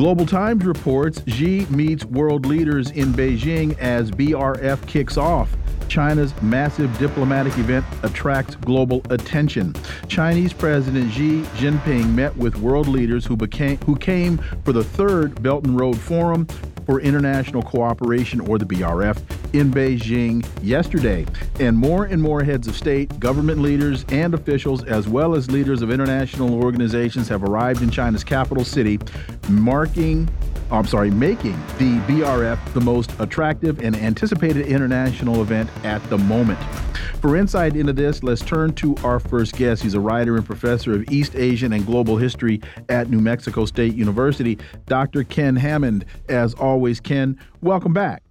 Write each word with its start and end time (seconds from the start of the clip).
Global 0.00 0.24
Times 0.24 0.64
reports 0.64 1.20
Xi 1.26 1.66
meets 1.66 2.06
world 2.06 2.46
leaders 2.46 2.90
in 2.92 3.12
Beijing 3.12 3.78
as 3.78 4.10
BRF 4.10 4.86
kicks 4.86 5.18
off. 5.18 5.54
China's 5.88 6.32
massive 6.40 6.96
diplomatic 6.96 7.52
event 7.58 7.84
attracts 8.02 8.56
global 8.56 9.02
attention. 9.10 9.74
Chinese 10.08 10.54
President 10.54 11.12
Xi 11.12 11.42
Jinping 11.58 12.14
met 12.14 12.34
with 12.38 12.56
world 12.56 12.88
leaders 12.88 13.26
who 13.26 13.36
became 13.36 13.76
who 13.84 13.94
came 13.94 14.38
for 14.64 14.72
the 14.72 14.82
third 14.82 15.42
Belt 15.42 15.66
and 15.66 15.78
Road 15.78 15.98
Forum 15.98 16.46
for 16.86 16.98
International 17.02 17.62
Cooperation, 17.62 18.40
or 18.40 18.56
the 18.56 18.64
BRF, 18.64 19.20
in 19.52 19.70
Beijing 19.70 20.46
yesterday. 20.62 21.26
And 21.58 21.76
more 21.76 22.04
and 22.04 22.20
more 22.22 22.42
heads 22.42 22.66
of 22.66 22.76
state, 22.76 23.18
government 23.20 23.60
leaders, 23.60 24.04
and 24.08 24.34
officials, 24.34 24.84
as 24.84 25.08
well 25.08 25.34
as 25.34 25.50
leaders 25.50 25.82
of 25.82 25.90
international 25.90 26.54
organizations, 26.54 27.28
have 27.28 27.42
arrived 27.42 27.82
in 27.82 27.90
China's 27.90 28.24
capital 28.24 28.64
city, 28.64 28.98
marking 29.48 30.28
I'm 30.72 30.86
sorry, 30.86 31.10
making 31.10 31.58
the 31.78 31.98
BRF 32.06 32.72
the 32.74 32.80
most 32.80 33.12
attractive 33.18 33.80
and 33.80 33.96
anticipated 33.96 34.66
international 34.66 35.42
event 35.42 35.68
at 35.84 36.00
the 36.10 36.18
moment. 36.18 36.60
For 37.20 37.36
insight 37.36 37.74
into 37.74 37.92
this, 37.92 38.22
let's 38.22 38.40
turn 38.40 38.72
to 38.74 38.94
our 39.02 39.18
first 39.18 39.56
guest. 39.56 39.82
He's 39.82 39.94
a 39.94 40.00
writer 40.00 40.36
and 40.36 40.46
professor 40.46 40.94
of 40.94 41.10
East 41.10 41.34
Asian 41.34 41.72
and 41.72 41.84
Global 41.84 42.16
History 42.16 42.60
at 42.88 43.10
New 43.10 43.20
Mexico 43.20 43.64
State 43.64 43.94
University, 43.94 44.58
Dr. 44.86 45.24
Ken 45.24 45.56
Hammond. 45.56 46.04
As 46.28 46.54
always, 46.54 47.00
Ken, 47.00 47.36
welcome 47.60 47.92
back. 47.92 48.22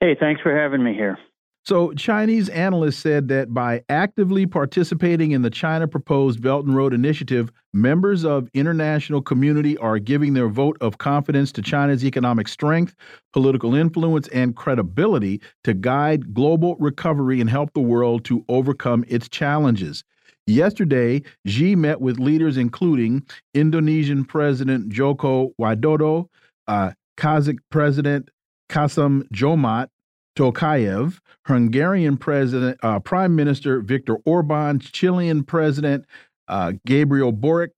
Hey, 0.00 0.14
thanks 0.18 0.42
for 0.42 0.54
having 0.54 0.84
me 0.84 0.92
here. 0.92 1.18
So, 1.64 1.92
Chinese 1.94 2.48
analysts 2.50 2.98
said 2.98 3.26
that 3.28 3.52
by 3.52 3.82
actively 3.88 4.46
participating 4.46 5.32
in 5.32 5.42
the 5.42 5.50
China 5.50 5.88
proposed 5.88 6.40
Belt 6.40 6.64
and 6.64 6.76
Road 6.76 6.94
Initiative, 6.94 7.50
members 7.74 8.24
of 8.24 8.48
international 8.54 9.20
community 9.20 9.76
are 9.78 9.98
giving 9.98 10.34
their 10.34 10.48
vote 10.48 10.76
of 10.80 10.98
confidence 10.98 11.50
to 11.52 11.62
China's 11.62 12.04
economic 12.04 12.46
strength, 12.46 12.94
political 13.32 13.74
influence, 13.74 14.28
and 14.28 14.54
credibility 14.54 15.40
to 15.64 15.74
guide 15.74 16.32
global 16.32 16.76
recovery 16.76 17.40
and 17.40 17.50
help 17.50 17.72
the 17.72 17.80
world 17.80 18.24
to 18.26 18.44
overcome 18.48 19.04
its 19.08 19.28
challenges. 19.28 20.04
Yesterday, 20.46 21.22
Xi 21.46 21.74
met 21.74 22.00
with 22.00 22.20
leaders 22.20 22.56
including 22.56 23.26
Indonesian 23.54 24.24
President 24.24 24.88
Joko 24.88 25.50
Widodo, 25.60 26.28
uh, 26.68 26.92
Kazakh 27.16 27.58
President 27.70 28.28
Kassym 28.68 29.22
Jomart, 29.32 29.88
Tokayev, 30.36 31.18
Hungarian 31.46 32.16
President, 32.16 32.78
uh, 32.82 33.00
Prime 33.00 33.34
Minister 33.34 33.80
Viktor 33.80 34.18
Orban, 34.24 34.78
Chilean 34.80 35.42
President 35.42 36.04
uh, 36.48 36.72
Gabriel 36.86 37.32
Boric, 37.32 37.70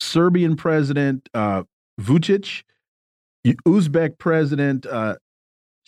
Serbian 0.00 0.56
President 0.56 1.28
uh, 1.34 1.62
Vucic, 2.00 2.62
Uzbek 3.46 4.18
President 4.18 4.86
uh, 4.86 5.16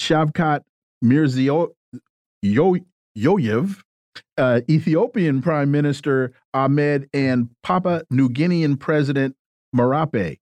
Shavkat 0.00 0.62
Mirziyoyev, 1.04 1.72
uh, 4.36 4.60
Ethiopian 4.70 5.42
Prime 5.42 5.70
Minister 5.70 6.32
Ahmed, 6.54 7.08
and 7.12 7.50
Papua 7.62 8.02
New 8.10 8.28
Guinean 8.28 8.78
President 8.78 9.36
Marape. 9.74 10.38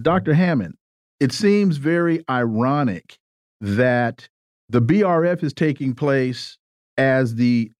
Dr. 0.00 0.34
Hammond, 0.34 0.74
it 1.20 1.32
seems 1.32 1.78
very 1.78 2.22
ironic 2.28 3.18
that 3.60 4.28
the 4.68 4.82
BRF 4.82 5.42
is 5.42 5.52
taking 5.52 5.94
place 5.94 6.58
as 6.98 7.34
the 7.34 7.70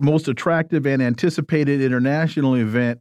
most 0.00 0.28
attractive 0.28 0.86
and 0.86 1.02
anticipated 1.02 1.80
international 1.80 2.54
event 2.54 3.00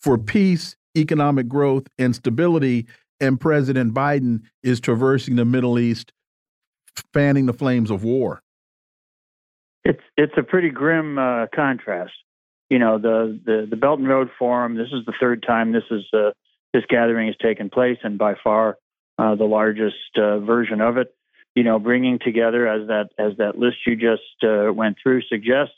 for 0.00 0.18
peace, 0.18 0.76
economic 0.96 1.48
growth, 1.48 1.86
and 1.98 2.14
stability. 2.14 2.86
And 3.20 3.40
President 3.40 3.94
Biden 3.94 4.42
is 4.62 4.78
traversing 4.78 5.36
the 5.36 5.44
Middle 5.44 5.78
East, 5.78 6.12
fanning 7.14 7.46
the 7.46 7.54
flames 7.54 7.90
of 7.90 8.04
war. 8.04 8.42
It's 9.84 10.02
it's 10.16 10.34
a 10.36 10.42
pretty 10.42 10.70
grim 10.70 11.18
uh, 11.18 11.46
contrast. 11.54 12.12
You 12.68 12.78
know, 12.78 12.98
the, 12.98 13.40
the 13.44 13.66
the 13.70 13.76
Belt 13.76 14.00
and 14.00 14.08
Road 14.08 14.28
Forum. 14.38 14.76
This 14.76 14.88
is 14.88 15.06
the 15.06 15.14
third 15.18 15.44
time 15.46 15.72
this 15.72 15.84
is 15.90 16.02
uh, 16.12 16.32
this 16.74 16.82
gathering 16.88 17.28
has 17.28 17.36
taken 17.40 17.70
place, 17.70 17.98
and 18.02 18.18
by 18.18 18.34
far 18.42 18.76
uh, 19.18 19.34
the 19.34 19.44
largest 19.44 20.18
uh, 20.18 20.40
version 20.40 20.80
of 20.80 20.98
it 20.98 21.15
you 21.56 21.64
know, 21.64 21.78
bringing 21.78 22.18
together 22.18 22.68
as 22.68 22.86
that 22.88 23.08
as 23.18 23.32
that 23.38 23.58
list 23.58 23.78
you 23.86 23.96
just 23.96 24.44
uh, 24.44 24.70
went 24.72 24.98
through 25.02 25.22
suggests 25.22 25.74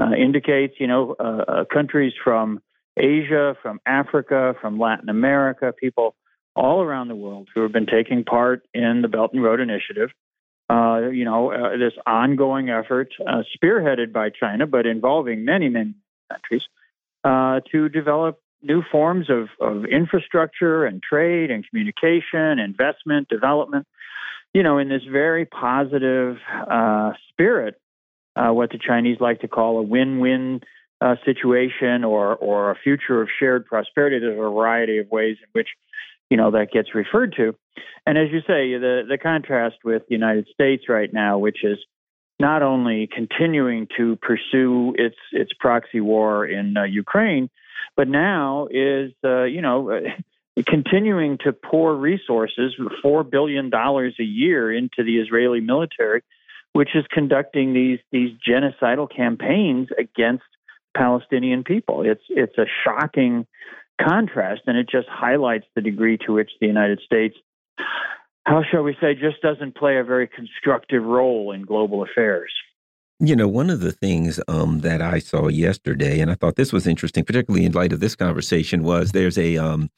uh, 0.00 0.12
indicates, 0.12 0.74
you 0.80 0.86
know, 0.86 1.14
uh, 1.20 1.44
uh 1.46 1.64
countries 1.66 2.14
from 2.24 2.60
Asia, 2.96 3.54
from 3.62 3.80
Africa, 3.84 4.54
from 4.62 4.80
Latin 4.80 5.10
America, 5.10 5.74
people 5.78 6.16
all 6.56 6.80
around 6.80 7.08
the 7.08 7.14
world 7.14 7.48
who 7.54 7.60
have 7.60 7.70
been 7.70 7.86
taking 7.86 8.24
part 8.24 8.66
in 8.72 9.02
the 9.02 9.08
Belt 9.08 9.32
and 9.34 9.42
Road 9.42 9.60
Initiative. 9.60 10.10
Uh, 10.70 11.08
you 11.12 11.24
know, 11.24 11.52
uh, 11.52 11.76
this 11.76 11.92
ongoing 12.06 12.70
effort, 12.70 13.12
spearheaded 13.54 14.12
by 14.12 14.30
China, 14.30 14.66
but 14.66 14.86
involving 14.86 15.44
many, 15.44 15.68
many 15.68 15.94
countries, 16.30 16.62
to 17.24 17.88
develop 17.88 18.40
new 18.62 18.82
forms 18.90 19.28
of, 19.28 19.48
of 19.60 19.84
infrastructure 19.84 20.84
and 20.84 21.02
trade 21.02 21.50
and 21.50 21.68
communication, 21.68 22.58
investment, 22.58 23.28
development 23.28 23.86
you 24.54 24.62
know, 24.62 24.78
in 24.78 24.88
this 24.88 25.02
very 25.10 25.44
positive 25.44 26.36
uh, 26.70 27.12
spirit, 27.28 27.80
uh, 28.36 28.50
what 28.50 28.70
the 28.70 28.78
Chinese 28.78 29.18
like 29.20 29.40
to 29.40 29.48
call 29.48 29.78
a 29.78 29.82
win-win 29.82 30.60
uh, 31.00 31.16
situation 31.24 32.04
or 32.04 32.36
or 32.36 32.70
a 32.70 32.74
future 32.74 33.22
of 33.22 33.28
shared 33.38 33.66
prosperity. 33.66 34.18
There's 34.18 34.38
a 34.38 34.42
variety 34.42 34.98
of 34.98 35.10
ways 35.10 35.36
in 35.40 35.48
which 35.52 35.68
you 36.28 36.36
know 36.36 36.50
that 36.50 36.72
gets 36.72 36.94
referred 36.94 37.34
to, 37.36 37.54
and 38.06 38.18
as 38.18 38.28
you 38.30 38.40
say, 38.40 38.76
the 38.78 39.02
the 39.08 39.18
contrast 39.18 39.76
with 39.84 40.02
the 40.08 40.14
United 40.14 40.48
States 40.52 40.84
right 40.88 41.12
now, 41.12 41.38
which 41.38 41.64
is 41.64 41.78
not 42.38 42.62
only 42.62 43.08
continuing 43.14 43.86
to 43.96 44.16
pursue 44.16 44.94
its 44.96 45.16
its 45.32 45.52
proxy 45.58 46.00
war 46.00 46.46
in 46.46 46.76
uh, 46.76 46.84
Ukraine, 46.84 47.50
but 47.96 48.08
now 48.08 48.68
is 48.70 49.12
uh, 49.24 49.44
you 49.44 49.62
know 49.62 50.00
continuing 50.66 51.38
to 51.44 51.52
pour 51.52 51.94
resources, 51.94 52.74
four 53.02 53.24
billion 53.24 53.70
dollars 53.70 54.14
a 54.18 54.24
year, 54.24 54.72
into 54.72 55.04
the 55.04 55.18
Israeli 55.18 55.60
military, 55.60 56.22
which 56.72 56.90
is 56.94 57.04
conducting 57.10 57.72
these 57.72 57.98
these 58.12 58.30
genocidal 58.46 59.08
campaigns 59.14 59.88
against 59.98 60.44
Palestinian 60.96 61.64
people. 61.64 62.02
It's 62.02 62.24
it's 62.28 62.56
a 62.58 62.66
shocking 62.84 63.46
contrast, 64.00 64.62
and 64.66 64.76
it 64.76 64.88
just 64.90 65.08
highlights 65.08 65.66
the 65.74 65.82
degree 65.82 66.18
to 66.26 66.32
which 66.32 66.50
the 66.60 66.66
United 66.66 67.00
States, 67.04 67.36
how 68.44 68.62
shall 68.70 68.82
we 68.82 68.96
say, 69.00 69.14
just 69.14 69.40
doesn't 69.42 69.76
play 69.76 69.98
a 69.98 70.04
very 70.04 70.28
constructive 70.28 71.02
role 71.02 71.52
in 71.52 71.62
global 71.62 72.02
affairs. 72.02 72.52
You 73.22 73.36
know, 73.36 73.48
one 73.48 73.68
of 73.68 73.80
the 73.80 73.92
things 73.92 74.40
um, 74.48 74.80
that 74.80 75.02
I 75.02 75.18
saw 75.18 75.48
yesterday, 75.48 76.20
and 76.20 76.30
I 76.30 76.34
thought 76.36 76.56
this 76.56 76.72
was 76.72 76.86
interesting, 76.86 77.22
particularly 77.22 77.66
in 77.66 77.72
light 77.72 77.92
of 77.92 78.00
this 78.00 78.16
conversation, 78.16 78.82
was 78.82 79.12
there's 79.12 79.36
a 79.36 79.58
um, 79.58 79.90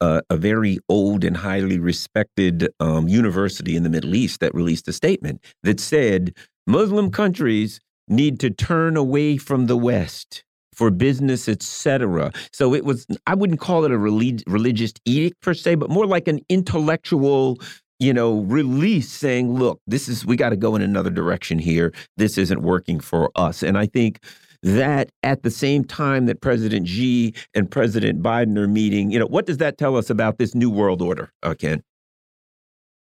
a, 0.00 0.22
a, 0.30 0.38
very 0.38 0.78
old 0.88 1.22
and 1.22 1.36
highly 1.36 1.78
respected 1.78 2.70
um, 2.80 3.06
university 3.06 3.76
in 3.76 3.82
the 3.82 3.90
Middle 3.90 4.14
East 4.14 4.40
that 4.40 4.54
released 4.54 4.88
a 4.88 4.94
statement 4.94 5.44
that 5.62 5.78
said 5.78 6.34
Muslim 6.66 7.10
countries 7.10 7.80
need 8.08 8.40
to 8.40 8.48
turn 8.48 8.96
away 8.96 9.36
from 9.36 9.66
the 9.66 9.76
West 9.76 10.42
for 10.72 10.90
business, 10.90 11.50
etc. 11.50 12.32
So 12.50 12.72
it 12.72 12.86
was, 12.86 13.06
I 13.26 13.34
wouldn't 13.34 13.60
call 13.60 13.84
it 13.84 13.92
a 13.92 13.98
relig 13.98 14.42
religious 14.46 14.94
edict 15.04 15.42
per 15.42 15.52
se, 15.52 15.74
but 15.74 15.90
more 15.90 16.06
like 16.06 16.28
an 16.28 16.40
intellectual 16.48 17.58
you 18.00 18.14
know, 18.14 18.40
release 18.40 19.10
saying, 19.10 19.54
look, 19.54 19.80
this 19.86 20.08
is, 20.08 20.24
we 20.24 20.34
got 20.34 20.48
to 20.48 20.56
go 20.56 20.74
in 20.74 20.82
another 20.82 21.10
direction 21.10 21.58
here. 21.58 21.92
This 22.16 22.38
isn't 22.38 22.62
working 22.62 22.98
for 22.98 23.30
us. 23.36 23.62
And 23.62 23.76
I 23.78 23.86
think 23.86 24.20
that 24.62 25.10
at 25.22 25.42
the 25.42 25.50
same 25.50 25.84
time 25.84 26.26
that 26.26 26.40
President 26.40 26.88
Xi 26.88 27.34
and 27.54 27.70
President 27.70 28.22
Biden 28.22 28.56
are 28.56 28.66
meeting, 28.66 29.10
you 29.10 29.18
know, 29.18 29.26
what 29.26 29.46
does 29.46 29.58
that 29.58 29.78
tell 29.78 29.96
us 29.96 30.10
about 30.10 30.38
this 30.38 30.54
new 30.54 30.70
world 30.70 31.02
order, 31.02 31.30
uh, 31.42 31.54
Ken? 31.54 31.82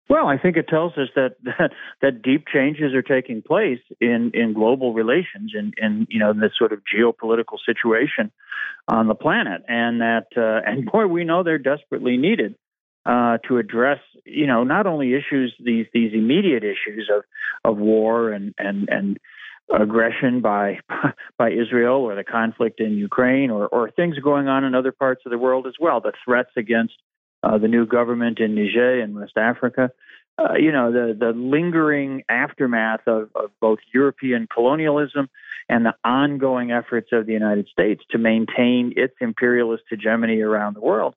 Well, 0.10 0.28
I 0.28 0.40
think 0.40 0.58
it 0.58 0.68
tells 0.68 0.94
us 0.98 1.10
that, 1.16 1.36
that, 1.44 1.72
that 2.02 2.22
deep 2.24 2.46
changes 2.52 2.94
are 2.96 3.04
taking 3.04 3.44
place 3.44 3.80
in 4.02 4.32
in 4.34 4.54
global 4.54 4.92
relations 4.92 5.54
and 5.54 5.72
in, 5.78 5.86
in 5.86 6.08
you 6.10 6.20
know 6.20 6.32
in 6.32 6.40
this 6.40 6.54
sort 6.58 6.74
of 6.74 6.82
geopolitical 6.92 7.58
situation 7.64 8.32
on 8.88 9.08
the 9.08 9.14
planet, 9.14 9.62
and 9.68 10.02
that 10.02 10.26
uh, 10.36 10.68
and 10.68 10.86
boy, 10.92 11.06
we 11.06 11.26
know 11.26 11.44
they're 11.44 11.60
desperately 11.60 12.18
needed. 12.18 12.56
Uh, 13.06 13.38
to 13.48 13.58
address, 13.58 14.00
you 14.26 14.48
know, 14.48 14.64
not 14.64 14.86
only 14.86 15.14
issues 15.14 15.54
these 15.64 15.88
these 15.94 16.14
immediate 16.14 16.64
issues 16.64 17.10
of 17.14 17.24
of 17.64 17.78
war 17.78 18.32
and 18.32 18.54
and 18.58 18.90
and 18.90 19.20
aggression 19.74 20.42
by 20.42 20.80
by 21.38 21.52
Israel 21.52 21.98
or 21.98 22.16
the 22.16 22.24
conflict 22.24 22.80
in 22.80 22.94
Ukraine 22.98 23.52
or 23.52 23.68
or 23.68 23.92
things 23.92 24.18
going 24.20 24.48
on 24.48 24.64
in 24.64 24.76
other 24.76 24.92
parts 24.92 25.22
of 25.26 25.32
the 25.32 25.38
world 25.38 25.68
as 25.68 25.76
well, 25.80 26.02
the 26.02 26.14
threats 26.26 26.52
against 26.58 26.96
uh, 27.44 27.58
the 27.58 27.68
new 27.68 27.86
government 27.86 28.40
in 28.40 28.56
Niger 28.56 29.02
in 29.02 29.16
West 29.16 29.38
Africa. 29.38 29.92
Uh, 30.40 30.54
you 30.54 30.72
know, 30.72 30.92
the, 30.92 31.14
the 31.14 31.34
lingering 31.34 32.24
aftermath 32.30 33.02
of, 33.08 33.30
of 33.36 33.52
both 33.60 33.80
European 33.94 34.48
colonialism 34.48 35.30
and 35.68 35.86
the 35.86 35.94
ongoing 36.06 36.72
efforts 36.72 37.10
of 37.12 37.26
the 37.26 37.34
United 37.34 37.68
States 37.68 38.02
to 38.12 38.18
maintain 38.18 38.94
its 38.96 39.14
imperialist 39.20 39.84
hegemony 39.90 40.40
around 40.40 40.76
the 40.76 40.80
world. 40.80 41.14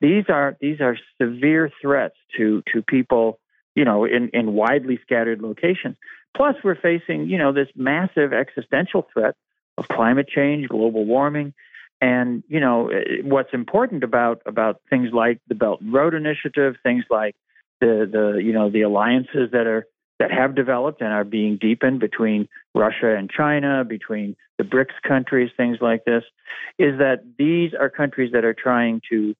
These 0.00 0.24
are 0.28 0.56
these 0.60 0.80
are 0.80 0.96
severe 1.20 1.70
threats 1.80 2.16
to 2.36 2.62
to 2.72 2.82
people, 2.82 3.38
you 3.76 3.84
know, 3.84 4.04
in, 4.04 4.30
in 4.30 4.54
widely 4.54 4.98
scattered 5.02 5.40
locations. 5.40 5.96
Plus, 6.36 6.56
we're 6.64 6.80
facing, 6.80 7.28
you 7.28 7.38
know, 7.38 7.52
this 7.52 7.68
massive 7.76 8.32
existential 8.32 9.06
threat 9.12 9.36
of 9.78 9.86
climate 9.86 10.28
change, 10.28 10.68
global 10.68 11.04
warming, 11.04 11.54
and 12.00 12.42
you 12.48 12.58
know 12.58 12.90
what's 13.22 13.54
important 13.54 14.02
about 14.02 14.42
about 14.44 14.80
things 14.90 15.10
like 15.12 15.40
the 15.46 15.54
Belt 15.54 15.82
and 15.82 15.92
Road 15.92 16.14
Initiative, 16.14 16.76
things 16.82 17.04
like 17.10 17.36
the 17.80 18.08
the 18.10 18.42
you 18.42 18.52
know 18.52 18.70
the 18.70 18.82
alliances 18.82 19.50
that 19.52 19.66
are 19.66 19.86
that 20.18 20.30
have 20.30 20.54
developed 20.54 21.02
and 21.02 21.12
are 21.12 21.24
being 21.24 21.58
deepened 21.58 22.00
between 22.00 22.48
Russia 22.74 23.14
and 23.14 23.30
China, 23.30 23.84
between 23.84 24.34
the 24.56 24.64
BRICS 24.64 24.94
countries, 25.06 25.50
things 25.56 25.78
like 25.80 26.04
this, 26.04 26.24
is 26.78 26.98
that 26.98 27.22
these 27.36 27.72
are 27.78 27.90
countries 27.90 28.32
that 28.32 28.44
are 28.44 28.54
trying 28.54 29.02
to 29.10 29.34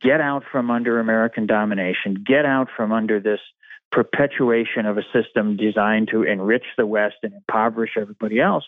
get 0.00 0.20
out 0.20 0.44
from 0.50 0.70
under 0.70 0.98
American 0.98 1.46
domination, 1.46 2.24
get 2.26 2.46
out 2.46 2.68
from 2.74 2.90
under 2.90 3.20
this 3.20 3.40
perpetuation 3.92 4.86
of 4.86 4.98
a 4.98 5.02
system 5.12 5.56
designed 5.56 6.08
to 6.08 6.22
enrich 6.22 6.64
the 6.76 6.86
West 6.86 7.16
and 7.22 7.32
impoverish 7.34 7.92
everybody 7.96 8.40
else, 8.40 8.64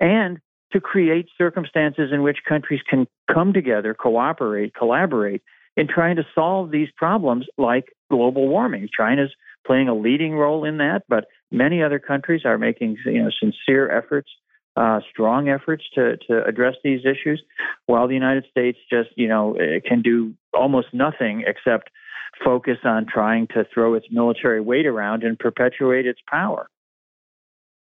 and 0.00 0.40
to 0.72 0.80
create 0.80 1.28
circumstances 1.38 2.10
in 2.12 2.22
which 2.22 2.38
countries 2.48 2.80
can 2.88 3.06
come 3.32 3.52
together, 3.52 3.94
cooperate, 3.94 4.74
collaborate, 4.74 5.42
in 5.76 5.88
trying 5.88 6.16
to 6.16 6.26
solve 6.34 6.70
these 6.70 6.88
problems 6.96 7.46
like 7.58 7.86
global 8.10 8.48
warming. 8.48 8.88
China's 8.96 9.32
playing 9.66 9.88
a 9.88 9.94
leading 9.94 10.34
role 10.34 10.64
in 10.64 10.78
that, 10.78 11.02
but 11.08 11.26
many 11.50 11.82
other 11.82 11.98
countries 11.98 12.42
are 12.44 12.58
making 12.58 12.96
you 13.06 13.22
know 13.22 13.30
sincere 13.40 13.90
efforts, 13.90 14.30
uh, 14.76 15.00
strong 15.10 15.48
efforts 15.48 15.84
to 15.94 16.16
to 16.28 16.44
address 16.44 16.74
these 16.84 17.00
issues, 17.04 17.42
while 17.86 18.06
the 18.06 18.14
United 18.14 18.44
States 18.50 18.78
just 18.90 19.10
you 19.16 19.28
know 19.28 19.54
eh, 19.54 19.80
can 19.86 20.02
do 20.02 20.34
almost 20.52 20.88
nothing 20.92 21.44
except 21.46 21.90
focus 22.44 22.78
on 22.84 23.06
trying 23.06 23.46
to 23.48 23.64
throw 23.72 23.94
its 23.94 24.06
military 24.10 24.60
weight 24.60 24.86
around 24.86 25.22
and 25.22 25.38
perpetuate 25.38 26.06
its 26.06 26.20
power. 26.28 26.68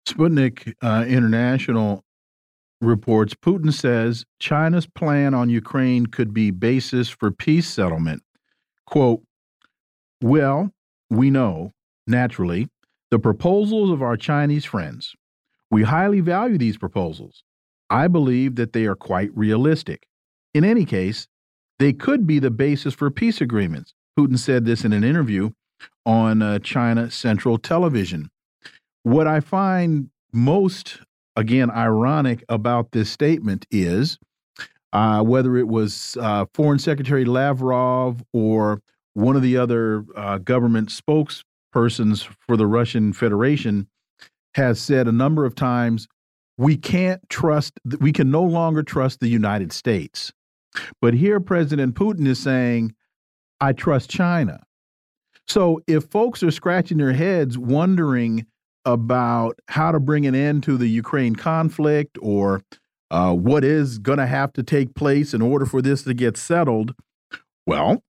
Sputnik 0.06 0.74
uh, 0.82 1.04
International 1.08 2.04
reports 2.82 3.34
Putin 3.34 3.72
says 3.72 4.24
China's 4.40 4.86
plan 4.86 5.34
on 5.34 5.48
Ukraine 5.48 6.06
could 6.06 6.34
be 6.34 6.50
basis 6.50 7.08
for 7.08 7.30
peace 7.30 7.68
settlement. 7.68 8.22
Quote, 8.86 9.22
well, 10.22 10.70
we 11.10 11.30
know, 11.30 11.72
naturally, 12.06 12.68
the 13.10 13.18
proposals 13.18 13.90
of 13.90 14.02
our 14.02 14.16
Chinese 14.16 14.64
friends. 14.64 15.14
We 15.70 15.84
highly 15.84 16.20
value 16.20 16.58
these 16.58 16.76
proposals. 16.76 17.42
I 17.90 18.08
believe 18.08 18.56
that 18.56 18.72
they 18.72 18.86
are 18.86 18.94
quite 18.94 19.30
realistic. 19.36 20.06
In 20.54 20.64
any 20.64 20.84
case, 20.84 21.28
they 21.78 21.92
could 21.92 22.26
be 22.26 22.38
the 22.38 22.50
basis 22.50 22.94
for 22.94 23.10
peace 23.10 23.40
agreements. 23.40 23.94
Putin 24.18 24.38
said 24.38 24.64
this 24.64 24.84
in 24.84 24.92
an 24.92 25.04
interview 25.04 25.50
on 26.04 26.42
uh, 26.42 26.58
China 26.58 27.10
Central 27.10 27.58
Television. 27.58 28.30
What 29.02 29.26
I 29.26 29.40
find 29.40 30.10
most 30.32 31.00
again 31.36 31.70
ironic 31.70 32.44
about 32.48 32.92
this 32.92 33.10
statement 33.10 33.66
is 33.70 34.18
uh, 34.92 35.22
whether 35.22 35.56
it 35.56 35.68
was 35.68 36.16
uh, 36.20 36.44
Foreign 36.54 36.78
Secretary 36.78 37.24
Lavrov 37.24 38.22
or 38.32 38.82
one 39.14 39.36
of 39.36 39.42
the 39.42 39.56
other 39.56 40.04
uh, 40.16 40.38
government 40.38 40.88
spokespersons 40.88 42.26
for 42.46 42.56
the 42.56 42.66
Russian 42.66 43.12
Federation 43.12 43.88
has 44.54 44.80
said 44.80 45.08
a 45.08 45.12
number 45.12 45.44
of 45.44 45.54
times 45.54 46.06
we 46.58 46.76
can't 46.76 47.20
trust, 47.30 47.80
we 48.00 48.12
can 48.12 48.30
no 48.30 48.42
longer 48.42 48.82
trust 48.82 49.20
the 49.20 49.28
United 49.28 49.72
States. 49.72 50.32
But 51.00 51.14
here, 51.14 51.40
President 51.40 51.94
Putin 51.94 52.26
is 52.26 52.38
saying, 52.38 52.94
I 53.60 53.72
trust 53.72 54.10
China. 54.10 54.62
So 55.46 55.80
if 55.86 56.04
folks 56.04 56.42
are 56.42 56.50
scratching 56.50 56.98
their 56.98 57.12
heads 57.12 57.58
wondering 57.58 58.46
about 58.84 59.58
how 59.68 59.92
to 59.92 60.00
bring 60.00 60.26
an 60.26 60.34
end 60.34 60.62
to 60.64 60.76
the 60.76 60.88
Ukraine 60.88 61.36
conflict 61.36 62.18
or 62.20 62.62
uh, 63.10 63.32
what 63.32 63.64
is 63.64 63.98
going 63.98 64.18
to 64.18 64.26
have 64.26 64.52
to 64.54 64.62
take 64.62 64.94
place 64.94 65.34
in 65.34 65.42
order 65.42 65.66
for 65.66 65.82
this 65.82 66.02
to 66.02 66.14
get 66.14 66.36
settled, 66.36 66.94
well, 67.66 68.02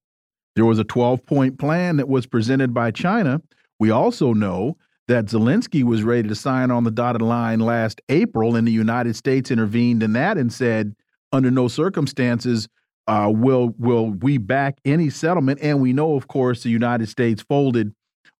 there 0.56 0.66
was 0.66 0.80
a 0.80 0.84
12 0.84 1.26
point 1.26 1.60
plan 1.60 1.98
that 1.98 2.08
was 2.08 2.26
presented 2.26 2.74
by 2.74 2.92
China. 2.92 3.42
We 3.80 3.92
also 3.92 4.34
know 4.34 4.78
that 5.08 5.26
Zelensky 5.26 5.84
was 5.84 6.04
ready 6.04 6.28
to 6.30 6.36
sign 6.36 6.72
on 6.72 6.86
the 6.86 6.92
dotted 6.92 7.22
line 7.22 7.60
last 7.60 8.02
April, 8.08 8.56
and 8.56 8.68
the 8.68 8.72
United 8.72 9.16
States 9.16 9.52
intervened 9.52 10.02
in 10.02 10.14
that 10.14 10.38
and 10.38 10.52
said, 10.52 10.96
under 11.34 11.52
no 11.52 11.68
circumstances 11.68 12.70
uh, 13.08 13.30
will 13.34 13.74
will 13.78 14.12
we 14.12 14.38
back 14.38 14.78
any 14.86 15.10
settlement. 15.10 15.60
And 15.62 15.82
we 15.82 15.92
know, 15.92 16.16
of 16.16 16.28
course, 16.28 16.64
the 16.64 16.70
United 16.70 17.10
States 17.10 17.42
folded 17.42 17.94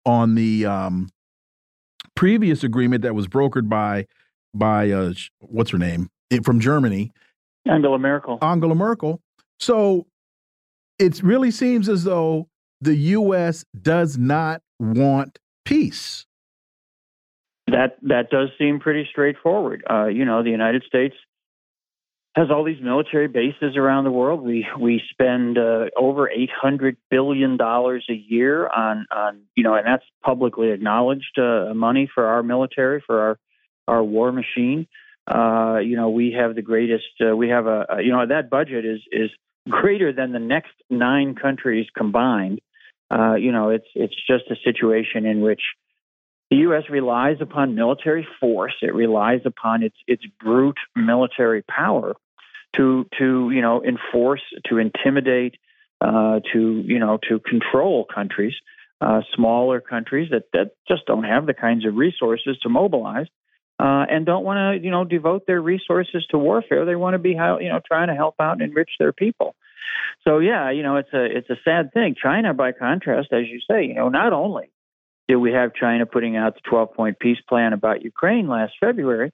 on 0.06 0.36
the 0.36 0.66
um, 0.66 1.10
previous 2.16 2.64
agreement 2.64 3.02
that 3.04 3.16
was 3.16 3.28
brokered 3.28 3.70
by 3.70 4.08
by 4.54 4.92
uh, 4.92 5.14
what's 5.40 5.72
her 5.72 5.78
name 5.78 6.10
it, 6.30 6.46
from 6.46 6.60
Germany, 6.60 7.12
Angela 7.66 7.98
Merkel. 8.00 8.40
Angela 8.42 8.76
Merkel. 8.76 9.22
So 9.60 10.06
it 11.00 11.22
really 11.24 11.52
seems 11.52 11.90
as 11.90 12.04
though 12.04 12.48
the 12.82 12.96
U.S. 12.96 13.66
does 13.82 14.18
not 14.18 14.62
want 14.80 15.40
peace. 15.66 16.26
That 17.68 17.98
that 18.02 18.30
does 18.30 18.50
seem 18.58 18.80
pretty 18.80 19.08
straightforward. 19.10 19.84
Uh, 19.90 20.08
you 20.08 20.26
know, 20.26 20.44
the 20.44 20.50
United 20.50 20.84
States 20.84 21.16
has 22.36 22.50
all 22.50 22.64
these 22.64 22.82
military 22.82 23.28
bases 23.28 23.78
around 23.78 24.06
the 24.06 24.12
world. 24.12 24.42
We 24.42 24.66
we 24.80 25.02
spend 25.12 25.58
uh, 25.58 25.86
over 25.96 26.30
eight 26.30 26.50
hundred 26.52 26.98
billion 27.10 27.58
dollars 27.58 28.06
a 28.10 28.14
year 28.14 28.68
on 28.68 29.06
on 29.12 29.42
you 29.56 29.64
know, 29.64 29.76
and 29.76 29.86
that's 29.86 30.06
publicly 30.24 30.72
acknowledged 30.72 31.38
uh, 31.38 31.74
money 31.74 32.10
for 32.14 32.26
our 32.26 32.42
military 32.42 33.04
for 33.06 33.22
our 33.22 33.40
our 33.88 34.04
war 34.04 34.32
machine. 34.32 34.88
Uh, 35.28 35.78
you 35.84 35.96
know, 35.96 36.10
we 36.10 36.36
have 36.38 36.56
the 36.56 36.62
greatest. 36.62 37.06
Uh, 37.22 37.36
we 37.36 37.50
have 37.50 37.68
a, 37.68 37.86
a 37.90 38.02
you 38.02 38.12
know 38.12 38.26
that 38.26 38.50
budget 38.50 38.84
is 38.84 39.02
is 39.12 39.30
greater 39.70 40.12
than 40.12 40.32
the 40.32 40.40
next 40.40 40.74
nine 40.90 41.36
countries 41.36 41.86
combined. 41.96 42.60
Uh, 43.12 43.36
you 43.36 43.52
know, 43.52 43.70
it's 43.70 43.88
it's 43.94 44.16
just 44.28 44.46
a 44.50 44.56
situation 44.64 45.28
in 45.28 45.42
which 45.42 45.62
the 46.54 46.60
U.S. 46.60 46.84
relies 46.88 47.38
upon 47.42 47.74
military 47.74 48.28
force. 48.40 48.76
It 48.84 48.94
relies 48.94 49.42
upon 49.44 49.82
its 49.82 49.96
its 50.06 50.24
brute 50.40 50.78
military 50.96 51.64
power 51.64 52.14
to 52.76 53.08
to 53.18 53.50
you 53.50 53.62
know 53.62 53.84
enforce, 53.84 54.44
to 54.66 54.78
intimidate, 54.78 55.56
uh, 56.00 56.42
to 56.54 56.84
you 56.86 57.00
know 57.00 57.18
to 57.28 57.40
control 57.40 58.06
countries, 58.06 58.54
uh, 59.02 59.22
smaller 59.36 59.82
countries 59.82 60.30
that 60.30 60.44
that 60.54 60.74
just 60.88 61.08
don't 61.08 61.24
have 61.24 61.48
the 61.48 61.56
kinds 61.56 61.88
of 61.88 61.96
resources 61.96 62.60
to 62.62 62.70
mobilize. 62.70 63.28
Uh, 63.80 64.06
and 64.08 64.24
don't 64.24 64.46
want 64.46 64.58
to, 64.58 64.86
you 64.86 64.92
know, 64.92 65.04
devote 65.04 65.48
their 65.48 65.60
resources 65.60 66.24
to 66.30 66.38
warfare. 66.38 66.86
They 66.86 66.96
want 66.96 67.16
to 67.16 67.18
be, 67.18 67.34
how 67.34 67.58
you 67.58 67.70
know, 67.70 67.82
trying 67.86 68.10
to 68.10 68.14
help 68.14 68.36
out 68.40 68.54
and 68.54 68.62
enrich 68.62 68.92
their 69.00 69.12
people. 69.12 69.56
So 70.24 70.38
yeah, 70.38 70.70
you 70.70 70.84
know, 70.84 70.98
it's 70.98 71.12
a 71.14 71.26
it's 71.26 71.50
a 71.50 71.58
sad 71.66 71.92
thing. 71.94 72.16
China, 72.22 72.54
by 72.54 72.74
contrast, 72.74 73.30
as 73.34 73.48
you 73.48 73.60
say, 73.68 73.86
you 73.86 73.96
know, 73.96 74.10
not 74.10 74.32
only 74.32 74.70
did 75.28 75.38
we 75.38 75.52
have 75.54 75.74
China 75.74 76.06
putting 76.06 76.36
out 76.36 76.56
the 76.56 76.62
12 76.70 76.94
point 76.94 77.20
peace 77.20 77.40
plan 77.48 77.74
about 77.74 78.04
Ukraine 78.04 78.48
last 78.48 78.74
February, 78.80 79.32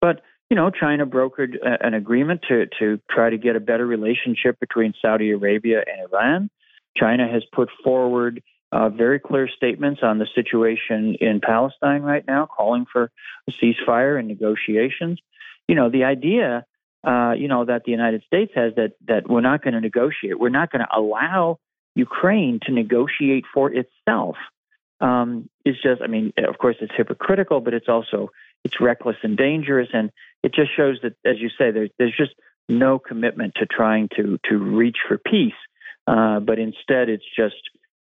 but 0.00 0.22
you 0.50 0.56
know, 0.56 0.70
China 0.70 1.06
brokered 1.06 1.56
an 1.62 1.94
agreement 1.94 2.42
to, 2.48 2.66
to 2.78 3.00
try 3.10 3.30
to 3.30 3.38
get 3.38 3.56
a 3.56 3.60
better 3.60 3.86
relationship 3.86 4.60
between 4.60 4.92
Saudi 5.00 5.30
Arabia 5.30 5.78
and 5.78 6.12
Iran. 6.12 6.50
China 6.96 7.26
has 7.26 7.42
put 7.52 7.70
forward 7.82 8.42
uh, 8.70 8.88
very 8.88 9.18
clear 9.18 9.48
statements 9.48 10.00
on 10.02 10.18
the 10.18 10.26
situation 10.34 11.16
in 11.20 11.40
Palestine 11.40 12.02
right 12.02 12.24
now, 12.26 12.46
calling 12.46 12.86
for 12.92 13.10
a 13.48 13.52
ceasefire 13.52 14.18
and 14.18 14.28
negotiations. 14.28 15.20
You 15.68 15.76
know, 15.76 15.90
the 15.90 16.04
idea, 16.04 16.66
uh, 17.04 17.34
you 17.36 17.48
know, 17.48 17.64
that 17.64 17.84
the 17.84 17.92
United 17.92 18.22
States 18.26 18.52
has 18.54 18.74
that 18.74 18.92
that 19.06 19.28
we're 19.28 19.40
not 19.40 19.62
going 19.62 19.74
to 19.74 19.80
negotiate, 19.80 20.38
we're 20.38 20.48
not 20.48 20.70
going 20.70 20.80
to 20.80 20.96
allow 20.96 21.58
Ukraine 21.94 22.60
to 22.66 22.72
negotiate 22.72 23.44
for 23.52 23.72
itself, 23.72 24.36
um, 25.00 25.48
is 25.64 25.76
just, 25.82 26.02
I 26.02 26.06
mean, 26.06 26.32
of 26.38 26.58
course, 26.58 26.76
it's 26.80 26.92
hypocritical, 26.96 27.60
but 27.60 27.74
it's 27.74 27.88
also 27.88 28.30
it's 28.64 28.80
reckless 28.80 29.16
and 29.22 29.36
dangerous, 29.36 29.88
and 29.92 30.10
it 30.42 30.54
just 30.54 30.74
shows 30.74 30.98
that, 31.02 31.14
as 31.24 31.38
you 31.38 31.48
say, 31.50 31.70
there's 31.70 31.90
there's 31.98 32.16
just 32.16 32.34
no 32.68 32.98
commitment 32.98 33.54
to 33.56 33.66
trying 33.66 34.08
to 34.16 34.38
to 34.48 34.56
reach 34.56 34.98
for 35.06 35.18
peace, 35.18 35.52
uh, 36.06 36.40
but 36.40 36.58
instead 36.58 37.08
it's 37.08 37.24
just 37.36 37.56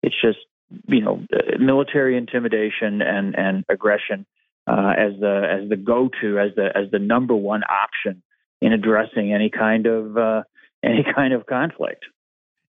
It's 0.04 0.20
just 0.22 0.40
you 0.88 1.02
know 1.02 1.26
military 1.60 2.18
intimidation 2.18 3.02
and 3.02 3.36
and 3.38 3.66
aggression 3.70 4.26
uh, 4.68 4.94
as 4.98 5.14
the 5.20 5.62
as 5.64 5.70
the 5.70 5.76
go 5.76 6.10
to 6.22 6.40
as 6.40 6.56
the 6.56 6.70
as 6.76 6.92
the 6.92 7.00
number 7.00 7.36
one 7.36 7.64
option 7.64 8.22
in 8.62 8.74
addressing 8.74 9.34
any 9.34 9.50
kind 9.50 9.86
of 9.86 10.18
uh, 10.18 10.44
any 10.84 11.06
kind 11.16 11.34
of 11.34 11.46
conflict. 11.46 12.06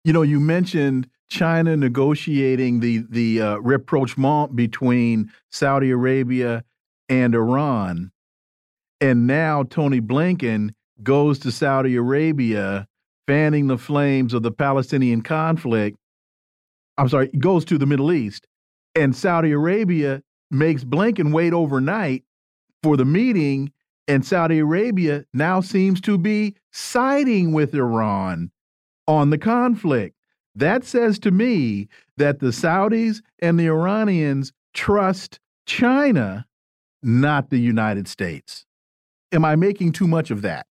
You 0.04 0.12
know, 0.12 0.22
you 0.22 0.40
mentioned 0.40 1.08
China 1.30 1.76
negotiating 1.76 2.80
the 2.80 3.04
the 3.08 3.40
uh, 3.40 3.56
rapprochement 3.58 4.56
between 4.56 5.30
Saudi 5.50 5.90
Arabia 5.90 6.64
and 7.08 7.34
Iran, 7.34 8.10
and 9.00 9.26
now 9.26 9.62
Tony 9.62 10.00
Blinken 10.00 10.70
goes 11.02 11.38
to 11.40 11.52
Saudi 11.52 11.96
Arabia, 11.96 12.86
fanning 13.26 13.66
the 13.66 13.78
flames 13.78 14.34
of 14.34 14.42
the 14.42 14.50
Palestinian 14.50 15.22
conflict. 15.22 15.96
I'm 16.98 17.08
sorry, 17.08 17.28
goes 17.28 17.64
to 17.66 17.78
the 17.78 17.86
Middle 17.86 18.12
East, 18.12 18.46
and 18.94 19.16
Saudi 19.16 19.52
Arabia 19.52 20.22
makes 20.50 20.84
Blinken 20.84 21.32
wait 21.32 21.52
overnight 21.52 22.24
for 22.82 22.96
the 22.96 23.04
meeting, 23.04 23.72
and 24.06 24.26
Saudi 24.26 24.58
Arabia 24.58 25.24
now 25.32 25.60
seems 25.60 26.00
to 26.02 26.18
be 26.18 26.56
siding 26.72 27.52
with 27.52 27.74
Iran 27.74 28.50
on 29.06 29.30
the 29.30 29.38
conflict. 29.38 30.16
That 30.54 30.84
says 30.84 31.18
to 31.20 31.30
me 31.30 31.88
that 32.16 32.40
the 32.40 32.48
Saudis 32.48 33.22
and 33.40 33.58
the 33.58 33.66
Iranians 33.66 34.52
trust 34.74 35.40
China, 35.66 36.46
not 37.02 37.50
the 37.50 37.58
United 37.58 38.08
States. 38.08 38.66
Am 39.32 39.44
I 39.44 39.56
making 39.56 39.92
too 39.92 40.06
much 40.06 40.30
of 40.30 40.42
that? 40.42 40.66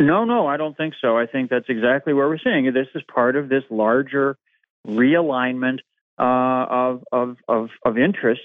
No, 0.00 0.24
no, 0.24 0.46
I 0.46 0.56
don't 0.56 0.76
think 0.76 0.94
so. 1.00 1.16
I 1.16 1.26
think 1.26 1.50
that's 1.50 1.68
exactly 1.68 2.12
what 2.12 2.28
we're 2.28 2.38
seeing. 2.38 2.64
This 2.72 2.88
is 2.94 3.02
part 3.12 3.36
of 3.36 3.48
this 3.48 3.64
larger 3.70 4.36
realignment 4.86 5.78
uh, 6.18 6.66
of, 6.68 7.04
of, 7.12 7.36
of, 7.48 7.68
of 7.84 7.98
interests 7.98 8.44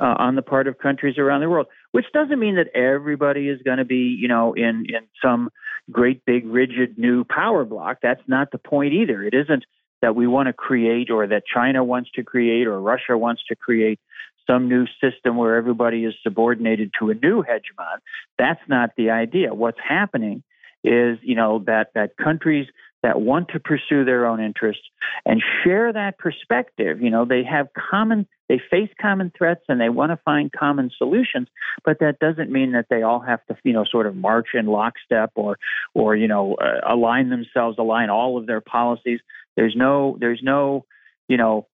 uh, 0.00 0.14
on 0.18 0.34
the 0.34 0.42
part 0.42 0.66
of 0.66 0.78
countries 0.78 1.16
around 1.18 1.40
the 1.40 1.48
world, 1.48 1.66
which 1.92 2.06
doesn't 2.12 2.38
mean 2.38 2.56
that 2.56 2.68
everybody 2.76 3.48
is 3.48 3.60
going 3.64 3.78
to 3.78 3.84
be, 3.84 4.16
you 4.20 4.28
know, 4.28 4.52
in, 4.54 4.84
in 4.88 5.06
some 5.24 5.50
great 5.90 6.24
big 6.24 6.46
rigid 6.46 6.98
new 6.98 7.24
power 7.24 7.64
block. 7.64 7.98
That's 8.02 8.22
not 8.26 8.50
the 8.50 8.58
point 8.58 8.92
either. 8.92 9.22
It 9.22 9.34
isn't 9.34 9.64
that 10.02 10.14
we 10.14 10.26
want 10.26 10.46
to 10.48 10.52
create 10.52 11.10
or 11.10 11.26
that 11.26 11.44
China 11.52 11.82
wants 11.82 12.10
to 12.14 12.22
create 12.22 12.66
or 12.66 12.80
Russia 12.80 13.16
wants 13.16 13.42
to 13.48 13.56
create 13.56 13.98
some 14.46 14.68
new 14.68 14.86
system 15.00 15.36
where 15.36 15.56
everybody 15.56 16.04
is 16.04 16.14
subordinated 16.22 16.92
to 16.98 17.10
a 17.10 17.14
new 17.14 17.42
hegemon. 17.42 17.98
That's 18.38 18.60
not 18.68 18.90
the 18.96 19.10
idea. 19.10 19.54
What's 19.54 19.80
happening 19.86 20.42
is, 20.84 21.18
you 21.22 21.34
know, 21.34 21.64
that 21.66 21.90
that 21.94 22.16
countries 22.16 22.68
that 23.02 23.20
want 23.20 23.48
to 23.48 23.60
pursue 23.60 24.04
their 24.04 24.26
own 24.26 24.40
interests 24.40 24.82
and 25.24 25.42
share 25.62 25.92
that 25.92 26.18
perspective. 26.18 27.00
You 27.00 27.10
know, 27.10 27.24
they 27.24 27.44
have 27.44 27.68
common, 27.90 28.26
they 28.48 28.60
face 28.70 28.90
common 29.00 29.32
threats 29.36 29.62
and 29.68 29.80
they 29.80 29.88
want 29.88 30.12
to 30.12 30.18
find 30.24 30.50
common 30.50 30.90
solutions, 30.96 31.48
but 31.84 31.98
that 32.00 32.18
doesn't 32.18 32.50
mean 32.50 32.72
that 32.72 32.86
they 32.90 33.02
all 33.02 33.20
have 33.20 33.44
to, 33.46 33.56
you 33.64 33.72
know, 33.72 33.84
sort 33.84 34.06
of 34.06 34.16
march 34.16 34.48
in 34.54 34.66
lockstep 34.66 35.30
or, 35.34 35.58
or 35.94 36.16
you 36.16 36.28
know, 36.28 36.54
uh, 36.54 36.80
align 36.92 37.30
themselves, 37.30 37.76
align 37.78 38.10
all 38.10 38.38
of 38.38 38.46
their 38.46 38.60
policies. 38.60 39.20
There's 39.56 39.74
no, 39.76 40.16
there's 40.20 40.40
no, 40.42 40.84
you 41.28 41.36
know, 41.36 41.66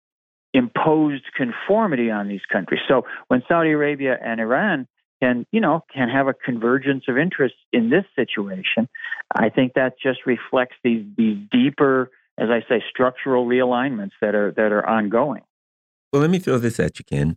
imposed 0.55 1.25
conformity 1.35 2.11
on 2.11 2.29
these 2.29 2.45
countries. 2.51 2.81
So 2.87 3.07
when 3.29 3.43
Saudi 3.49 3.71
Arabia 3.71 4.19
and 4.23 4.41
Iran 4.41 4.87
can, 5.23 5.47
you 5.53 5.61
know, 5.61 5.85
can 5.93 6.09
have 6.09 6.27
a 6.27 6.35
convergence 6.35 7.05
of 7.09 7.17
interests 7.17 7.59
in 7.73 7.91
this 7.91 8.05
situation, 8.17 8.89
I 9.33 9.49
think 9.51 9.75
that 9.75 9.95
just 10.03 10.21
reflects 10.27 10.77
these 10.83 11.05
these 11.17 11.39
deeper, 11.51 12.11
as 12.39 12.49
I 12.51 12.61
say, 12.69 12.83
structural 12.91 13.47
realignments 13.47 14.13
that 14.21 14.35
are 14.35 14.53
that 14.53 14.73
are 14.73 14.87
ongoing. 14.87 15.43
Well, 16.13 16.23
let 16.23 16.31
me 16.31 16.41
throw 16.41 16.59
this 16.59 16.81
at 16.81 16.99
you, 16.99 17.05
Ken. 17.05 17.37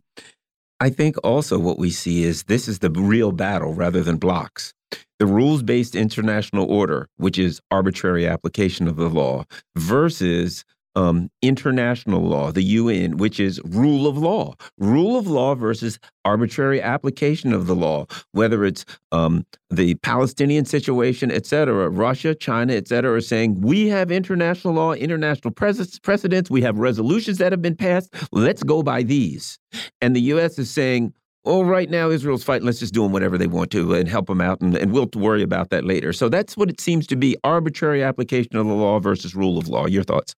I 0.80 0.90
think 0.90 1.16
also 1.24 1.58
what 1.58 1.78
we 1.78 1.90
see 1.90 2.24
is 2.24 2.44
this 2.44 2.68
is 2.68 2.80
the 2.80 2.90
real 2.90 3.32
battle 3.32 3.72
rather 3.72 4.02
than 4.02 4.16
blocks. 4.18 4.74
The 5.18 5.26
rules 5.26 5.62
based 5.62 5.94
international 5.94 6.70
order, 6.70 7.08
which 7.16 7.38
is 7.38 7.60
arbitrary 7.70 8.26
application 8.26 8.86
of 8.86 8.96
the 8.96 9.08
law, 9.08 9.44
versus 9.76 10.64
um, 10.96 11.30
international 11.42 12.22
law, 12.22 12.50
the 12.50 12.62
UN, 12.62 13.18
which 13.18 13.38
is 13.38 13.60
rule 13.64 14.06
of 14.06 14.16
law. 14.16 14.54
Rule 14.78 15.16
of 15.16 15.26
law 15.26 15.54
versus 15.54 16.00
arbitrary 16.24 16.82
application 16.82 17.52
of 17.52 17.66
the 17.66 17.76
law, 17.76 18.06
whether 18.32 18.64
it's 18.64 18.84
um, 19.12 19.46
the 19.70 19.94
Palestinian 19.96 20.64
situation, 20.64 21.30
et 21.30 21.46
cetera. 21.46 21.88
Russia, 21.88 22.34
China, 22.34 22.72
et 22.72 22.88
cetera, 22.88 23.12
are 23.12 23.20
saying 23.20 23.60
we 23.60 23.86
have 23.88 24.10
international 24.10 24.74
law, 24.74 24.92
international 24.92 25.52
precedents, 25.52 26.50
we 26.50 26.62
have 26.62 26.78
resolutions 26.78 27.38
that 27.38 27.52
have 27.52 27.62
been 27.62 27.76
passed. 27.76 28.12
Let's 28.32 28.62
go 28.62 28.82
by 28.82 29.02
these. 29.02 29.58
And 30.00 30.16
the 30.16 30.20
U.S. 30.22 30.58
is 30.58 30.70
saying, 30.70 31.12
oh, 31.44 31.62
right 31.62 31.90
now 31.90 32.10
Israel's 32.10 32.42
fighting. 32.42 32.66
Let's 32.66 32.80
just 32.80 32.94
do 32.94 33.02
them 33.02 33.12
whatever 33.12 33.38
they 33.38 33.46
want 33.46 33.70
to 33.72 33.94
and 33.94 34.08
help 34.08 34.26
them 34.26 34.40
out, 34.40 34.60
and, 34.60 34.74
and 34.76 34.92
we'll 34.92 35.08
worry 35.14 35.42
about 35.42 35.70
that 35.70 35.84
later. 35.84 36.12
So 36.12 36.28
that's 36.28 36.56
what 36.56 36.70
it 36.70 36.80
seems 36.80 37.06
to 37.08 37.16
be 37.16 37.36
arbitrary 37.44 38.02
application 38.02 38.56
of 38.56 38.66
the 38.66 38.72
law 38.72 38.98
versus 38.98 39.34
rule 39.34 39.58
of 39.58 39.68
law. 39.68 39.86
Your 39.86 40.02
thoughts? 40.02 40.34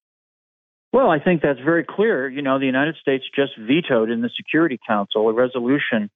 Well, 0.92 1.10
I 1.10 1.18
think 1.18 1.42
that's 1.42 1.60
very 1.60 1.84
clear. 1.84 2.28
You 2.28 2.42
know, 2.42 2.58
the 2.58 2.66
United 2.66 2.96
States 2.96 3.24
just 3.34 3.52
vetoed 3.58 4.10
in 4.10 4.22
the 4.22 4.30
Security 4.36 4.78
Council 4.86 5.28
a 5.28 5.32
resolution 5.32 6.10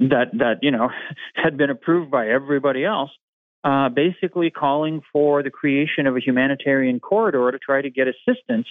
that 0.00 0.30
that 0.34 0.58
you 0.62 0.70
know 0.70 0.90
had 1.34 1.56
been 1.56 1.70
approved 1.70 2.10
by 2.10 2.28
everybody 2.28 2.84
else, 2.84 3.10
uh, 3.64 3.88
basically 3.88 4.50
calling 4.50 5.02
for 5.12 5.42
the 5.42 5.50
creation 5.50 6.06
of 6.06 6.16
a 6.16 6.20
humanitarian 6.20 7.00
corridor 7.00 7.50
to 7.50 7.58
try 7.58 7.80
to 7.80 7.90
get 7.90 8.08
assistance 8.08 8.66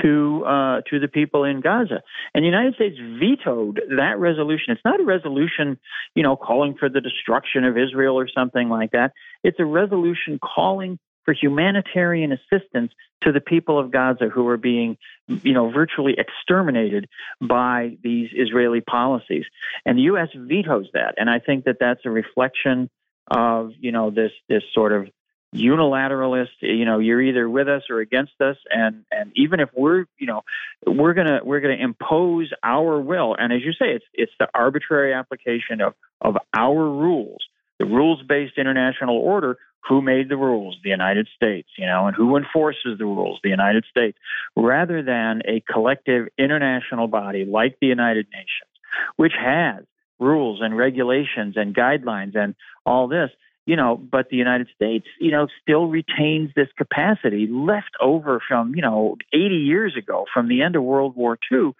to 0.00 0.44
uh, 0.46 0.80
to 0.88 1.00
the 1.00 1.08
people 1.08 1.44
in 1.44 1.60
Gaza. 1.60 2.02
And 2.32 2.44
the 2.44 2.46
United 2.46 2.74
States 2.74 2.96
vetoed 2.98 3.80
that 3.96 4.18
resolution. 4.18 4.66
It's 4.68 4.84
not 4.84 5.00
a 5.00 5.04
resolution, 5.04 5.78
you 6.14 6.22
know, 6.22 6.36
calling 6.36 6.76
for 6.78 6.88
the 6.88 7.00
destruction 7.00 7.64
of 7.64 7.76
Israel 7.76 8.18
or 8.18 8.28
something 8.28 8.68
like 8.68 8.92
that. 8.92 9.12
It's 9.42 9.58
a 9.58 9.64
resolution 9.64 10.38
calling 10.38 10.98
for 11.24 11.34
humanitarian 11.34 12.32
assistance 12.32 12.92
to 13.22 13.32
the 13.32 13.40
people 13.40 13.78
of 13.78 13.90
Gaza 13.90 14.28
who 14.28 14.48
are 14.48 14.56
being, 14.56 14.96
you 15.28 15.52
know, 15.52 15.70
virtually 15.70 16.16
exterminated 16.16 17.08
by 17.40 17.96
these 18.02 18.30
Israeli 18.32 18.80
policies. 18.80 19.44
And 19.84 19.98
the 19.98 20.02
U.S. 20.02 20.28
vetoes 20.34 20.88
that. 20.94 21.14
And 21.18 21.28
I 21.28 21.38
think 21.38 21.64
that 21.64 21.76
that's 21.78 22.00
a 22.04 22.10
reflection 22.10 22.88
of, 23.30 23.72
you 23.78 23.92
know, 23.92 24.10
this 24.10 24.32
this 24.48 24.62
sort 24.74 24.92
of 24.92 25.08
unilateralist 25.54 26.46
you 26.60 26.84
know 26.84 27.00
you're 27.00 27.20
either 27.20 27.48
with 27.48 27.68
us 27.68 27.82
or 27.90 27.98
against 27.98 28.40
us 28.40 28.56
and 28.70 29.04
and 29.10 29.32
even 29.34 29.58
if 29.58 29.68
we're 29.74 30.04
you 30.16 30.26
know 30.26 30.42
we're 30.86 31.12
going 31.12 31.26
to 31.26 31.40
we're 31.42 31.58
to 31.60 31.82
impose 31.82 32.52
our 32.62 33.00
will 33.00 33.34
and 33.36 33.52
as 33.52 33.60
you 33.64 33.72
say 33.72 33.86
it's 33.86 34.04
it's 34.14 34.30
the 34.38 34.48
arbitrary 34.54 35.12
application 35.12 35.80
of 35.80 35.94
of 36.20 36.36
our 36.56 36.88
rules 36.88 37.40
the 37.80 37.84
rules 37.84 38.22
based 38.22 38.58
international 38.58 39.16
order 39.16 39.58
who 39.88 40.02
made 40.02 40.28
the 40.28 40.36
rules 40.36 40.76
the 40.82 40.90
united 40.90 41.28
states 41.34 41.68
you 41.76 41.86
know 41.86 42.06
and 42.06 42.16
who 42.16 42.36
enforces 42.36 42.98
the 42.98 43.04
rules 43.04 43.38
the 43.42 43.48
united 43.48 43.84
states 43.88 44.18
rather 44.56 45.02
than 45.02 45.42
a 45.46 45.60
collective 45.72 46.28
international 46.38 47.06
body 47.06 47.44
like 47.44 47.76
the 47.80 47.86
united 47.86 48.26
nations 48.32 48.70
which 49.16 49.32
has 49.38 49.84
rules 50.18 50.60
and 50.60 50.76
regulations 50.76 51.54
and 51.56 51.74
guidelines 51.74 52.36
and 52.36 52.54
all 52.84 53.08
this 53.08 53.30
you 53.66 53.76
know, 53.76 53.96
but 53.96 54.30
the 54.30 54.36
United 54.36 54.68
States, 54.74 55.06
you 55.20 55.30
know, 55.30 55.46
still 55.62 55.86
retains 55.86 56.50
this 56.56 56.68
capacity 56.76 57.46
left 57.46 57.90
over 58.00 58.40
from, 58.46 58.74
you 58.74 58.82
know, 58.82 59.16
80 59.32 59.56
years 59.56 59.96
ago, 59.96 60.24
from 60.32 60.48
the 60.48 60.62
end 60.62 60.76
of 60.76 60.82
World 60.82 61.14
War 61.14 61.38
II, 61.52 61.72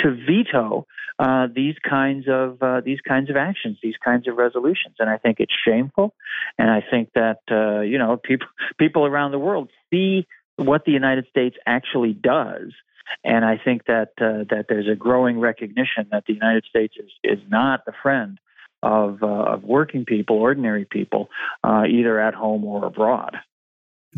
to 0.00 0.10
veto 0.26 0.86
uh, 1.18 1.46
these 1.52 1.74
kinds 1.88 2.26
of 2.28 2.62
uh, 2.62 2.80
these 2.80 3.00
kinds 3.00 3.30
of 3.30 3.36
actions, 3.36 3.78
these 3.82 3.96
kinds 4.04 4.28
of 4.28 4.36
resolutions. 4.36 4.96
And 4.98 5.08
I 5.08 5.18
think 5.18 5.40
it's 5.40 5.54
shameful, 5.66 6.14
and 6.58 6.70
I 6.70 6.82
think 6.88 7.10
that 7.14 7.40
uh, 7.50 7.80
you 7.80 7.98
know 7.98 8.16
people 8.22 8.48
people 8.78 9.06
around 9.06 9.32
the 9.32 9.38
world 9.38 9.70
see 9.90 10.26
what 10.56 10.84
the 10.84 10.92
United 10.92 11.26
States 11.28 11.56
actually 11.66 12.12
does. 12.12 12.72
And 13.24 13.44
I 13.44 13.56
think 13.56 13.86
that 13.86 14.10
uh, 14.20 14.44
that 14.50 14.66
there's 14.68 14.88
a 14.88 14.94
growing 14.94 15.40
recognition 15.40 16.08
that 16.12 16.24
the 16.26 16.34
United 16.34 16.64
States 16.68 16.94
is 16.98 17.10
is 17.24 17.38
not 17.48 17.84
the 17.84 17.92
friend 18.02 18.38
of, 18.82 19.22
uh, 19.22 19.26
of 19.26 19.64
working 19.64 20.04
people, 20.04 20.36
ordinary 20.36 20.84
people, 20.84 21.28
uh, 21.64 21.84
either 21.88 22.20
at 22.20 22.34
home 22.34 22.64
or 22.64 22.84
abroad. 22.84 23.36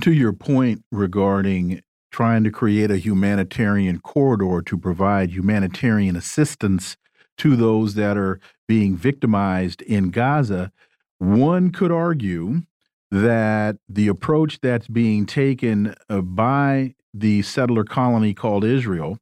To 0.02 0.12
your 0.12 0.32
point 0.32 0.84
regarding 0.92 1.82
trying 2.10 2.44
to 2.44 2.50
create 2.50 2.90
a 2.90 2.96
humanitarian 2.96 4.00
corridor 4.00 4.62
to 4.62 4.76
provide 4.76 5.30
humanitarian 5.30 6.16
assistance 6.16 6.96
to 7.38 7.56
those 7.56 7.94
that 7.94 8.16
are 8.16 8.40
being 8.68 8.96
victimized 8.96 9.82
in 9.82 10.10
Gaza, 10.10 10.72
one 11.18 11.70
could 11.70 11.92
argue 11.92 12.62
that 13.10 13.76
the 13.88 14.08
approach 14.08 14.60
that's 14.60 14.88
being 14.88 15.26
taken 15.26 15.94
uh, 16.08 16.20
by 16.20 16.94
the 17.12 17.42
settler 17.42 17.84
colony 17.84 18.34
called 18.34 18.64
Israel 18.64 19.18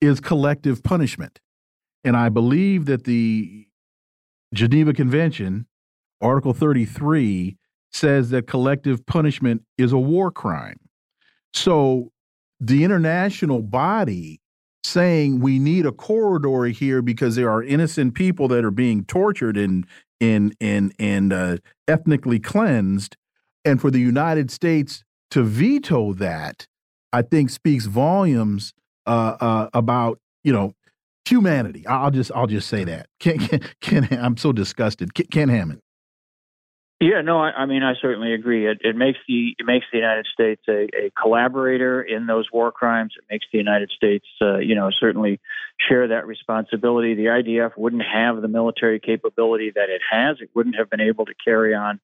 is 0.00 0.20
collective 0.20 0.82
punishment. 0.82 1.40
And 2.04 2.16
I 2.16 2.28
believe 2.28 2.86
that 2.86 3.04
the 3.04 3.65
Geneva 4.54 4.92
Convention, 4.92 5.66
Article 6.20 6.54
33, 6.54 7.56
says 7.92 8.30
that 8.30 8.46
collective 8.46 9.06
punishment 9.06 9.62
is 9.78 9.92
a 9.92 9.98
war 9.98 10.30
crime. 10.30 10.78
So 11.52 12.10
the 12.60 12.84
international 12.84 13.62
body 13.62 14.40
saying 14.84 15.40
we 15.40 15.58
need 15.58 15.84
a 15.84 15.92
corridor 15.92 16.64
here 16.66 17.02
because 17.02 17.36
there 17.36 17.50
are 17.50 17.62
innocent 17.62 18.14
people 18.14 18.48
that 18.48 18.64
are 18.64 18.70
being 18.70 19.04
tortured 19.04 19.56
and 19.56 19.86
and 20.20 20.54
and 20.60 20.94
and 20.98 21.32
uh, 21.32 21.56
ethnically 21.88 22.38
cleansed, 22.38 23.16
and 23.64 23.80
for 23.80 23.90
the 23.90 24.00
United 24.00 24.50
States 24.50 25.04
to 25.30 25.42
veto 25.42 26.12
that, 26.14 26.66
I 27.12 27.22
think 27.22 27.50
speaks 27.50 27.86
volumes 27.86 28.72
uh, 29.06 29.36
uh, 29.40 29.68
about 29.74 30.18
you 30.44 30.52
know 30.52 30.74
humanity. 31.28 31.86
I'll 31.86 32.10
just 32.10 32.30
I'll 32.34 32.46
just 32.46 32.68
say 32.68 32.84
that. 32.84 33.08
Ken, 33.20 33.38
Ken, 33.38 33.60
Ken 33.80 34.08
I'm 34.10 34.36
so 34.36 34.52
disgusted. 34.52 35.14
Ken, 35.14 35.26
Ken 35.30 35.48
Hammond. 35.48 35.80
Yeah, 36.98 37.20
no, 37.20 37.38
I, 37.38 37.50
I 37.50 37.66
mean, 37.66 37.82
I 37.82 37.92
certainly 38.00 38.32
agree. 38.32 38.66
It, 38.66 38.78
it 38.80 38.96
makes 38.96 39.18
the 39.28 39.54
it 39.58 39.66
makes 39.66 39.84
the 39.92 39.98
United 39.98 40.26
States 40.32 40.62
a, 40.66 40.88
a 40.96 41.10
collaborator 41.20 42.00
in 42.00 42.26
those 42.26 42.46
war 42.50 42.72
crimes. 42.72 43.12
It 43.18 43.24
makes 43.30 43.44
the 43.52 43.58
United 43.58 43.90
States, 43.94 44.24
uh, 44.40 44.58
you 44.58 44.74
know, 44.74 44.88
certainly 44.98 45.38
share 45.86 46.08
that 46.08 46.26
responsibility. 46.26 47.14
The 47.14 47.26
IDF 47.26 47.76
wouldn't 47.76 48.02
have 48.02 48.40
the 48.40 48.48
military 48.48 48.98
capability 48.98 49.72
that 49.74 49.90
it 49.90 50.00
has. 50.10 50.38
It 50.40 50.48
wouldn't 50.54 50.76
have 50.76 50.88
been 50.88 51.02
able 51.02 51.26
to 51.26 51.34
carry 51.44 51.74
on 51.74 52.00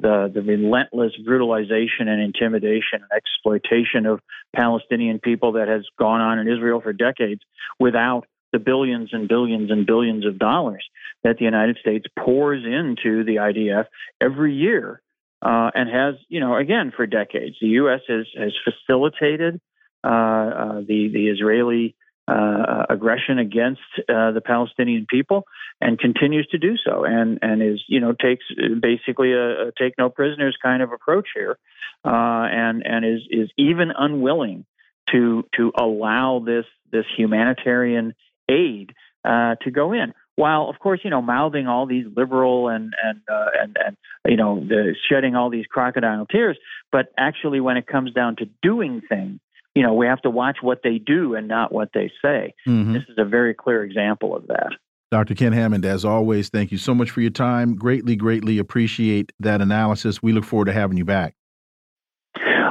the 0.00 0.28
the 0.34 0.42
relentless 0.42 1.12
brutalization 1.24 2.08
and 2.08 2.20
intimidation 2.20 3.00
and 3.02 3.10
exploitation 3.14 4.06
of 4.06 4.18
Palestinian 4.56 5.20
people 5.20 5.52
that 5.52 5.68
has 5.68 5.84
gone 6.00 6.20
on 6.20 6.40
in 6.40 6.48
Israel 6.48 6.80
for 6.80 6.92
decades 6.92 7.42
without 7.78 8.26
the 8.52 8.58
billions 8.58 9.10
and 9.12 9.28
billions 9.28 9.70
and 9.70 9.86
billions 9.86 10.26
of 10.26 10.38
dollars 10.38 10.84
that 11.24 11.38
the 11.38 11.44
United 11.44 11.78
States 11.78 12.06
pours 12.18 12.64
into 12.64 13.24
the 13.24 13.36
IDF 13.36 13.86
every 14.20 14.54
year, 14.54 15.00
uh, 15.40 15.70
and 15.74 15.88
has, 15.88 16.14
you 16.28 16.40
know, 16.40 16.56
again 16.56 16.92
for 16.94 17.06
decades. 17.06 17.56
The 17.60 17.68
U.S. 17.68 18.00
has 18.08 18.26
has 18.36 18.52
facilitated 18.64 19.60
uh, 20.04 20.08
uh, 20.08 20.80
the 20.80 21.10
the 21.12 21.28
Israeli 21.28 21.96
uh, 22.28 22.86
aggression 22.88 23.38
against 23.38 23.80
uh, 24.08 24.32
the 24.32 24.42
Palestinian 24.44 25.06
people, 25.08 25.44
and 25.80 25.98
continues 25.98 26.46
to 26.48 26.58
do 26.58 26.76
so, 26.76 27.04
and 27.04 27.38
and 27.42 27.62
is, 27.62 27.82
you 27.88 28.00
know, 28.00 28.12
takes 28.12 28.44
basically 28.80 29.32
a, 29.32 29.68
a 29.68 29.72
take 29.78 29.94
no 29.98 30.08
prisoners 30.08 30.56
kind 30.62 30.82
of 30.82 30.92
approach 30.92 31.28
here, 31.34 31.58
uh, 32.04 32.46
and 32.50 32.84
and 32.86 33.04
is 33.04 33.22
is 33.30 33.50
even 33.56 33.92
unwilling 33.96 34.64
to 35.10 35.44
to 35.56 35.72
allow 35.78 36.42
this 36.44 36.64
this 36.90 37.06
humanitarian 37.16 38.14
aid 38.52 38.92
uh, 39.24 39.54
to 39.62 39.70
go 39.70 39.92
in. 39.92 40.12
While, 40.36 40.68
of 40.68 40.78
course, 40.78 41.00
you 41.04 41.10
know, 41.10 41.22
mouthing 41.22 41.66
all 41.66 41.86
these 41.86 42.06
liberal 42.16 42.68
and 42.68 42.92
and 43.02 43.20
uh, 43.30 43.50
and 43.62 43.76
and 43.84 43.96
you 44.26 44.36
know, 44.36 44.60
the, 44.60 44.94
shedding 45.08 45.34
all 45.36 45.50
these 45.50 45.66
crocodile 45.66 46.26
tears, 46.26 46.56
but 46.90 47.06
actually, 47.18 47.60
when 47.60 47.76
it 47.76 47.86
comes 47.86 48.12
down 48.12 48.36
to 48.36 48.46
doing 48.62 49.02
things, 49.08 49.40
you 49.74 49.82
know, 49.82 49.94
we 49.94 50.06
have 50.06 50.22
to 50.22 50.30
watch 50.30 50.58
what 50.60 50.80
they 50.82 50.98
do 50.98 51.34
and 51.34 51.48
not 51.48 51.72
what 51.72 51.90
they 51.92 52.10
say. 52.22 52.54
Mm 52.66 52.84
-hmm. 52.84 52.92
This 52.94 53.08
is 53.08 53.18
a 53.18 53.24
very 53.24 53.54
clear 53.54 53.82
example 53.82 54.28
of 54.28 54.46
that. 54.46 54.72
Dr. 55.10 55.34
Ken 55.34 55.52
Hammond, 55.52 55.84
as 55.84 56.04
always, 56.04 56.48
thank 56.48 56.70
you 56.70 56.78
so 56.78 56.94
much 56.94 57.10
for 57.10 57.20
your 57.20 57.32
time. 57.32 57.76
Greatly, 57.76 58.16
greatly 58.16 58.58
appreciate 58.58 59.32
that 59.42 59.60
analysis. 59.60 60.22
We 60.22 60.32
look 60.32 60.44
forward 60.44 60.68
to 60.72 60.80
having 60.80 60.96
you 60.98 61.04
back. 61.04 61.34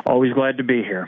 Always 0.06 0.34
glad 0.34 0.58
to 0.58 0.64
be 0.64 0.82
here. 0.84 1.08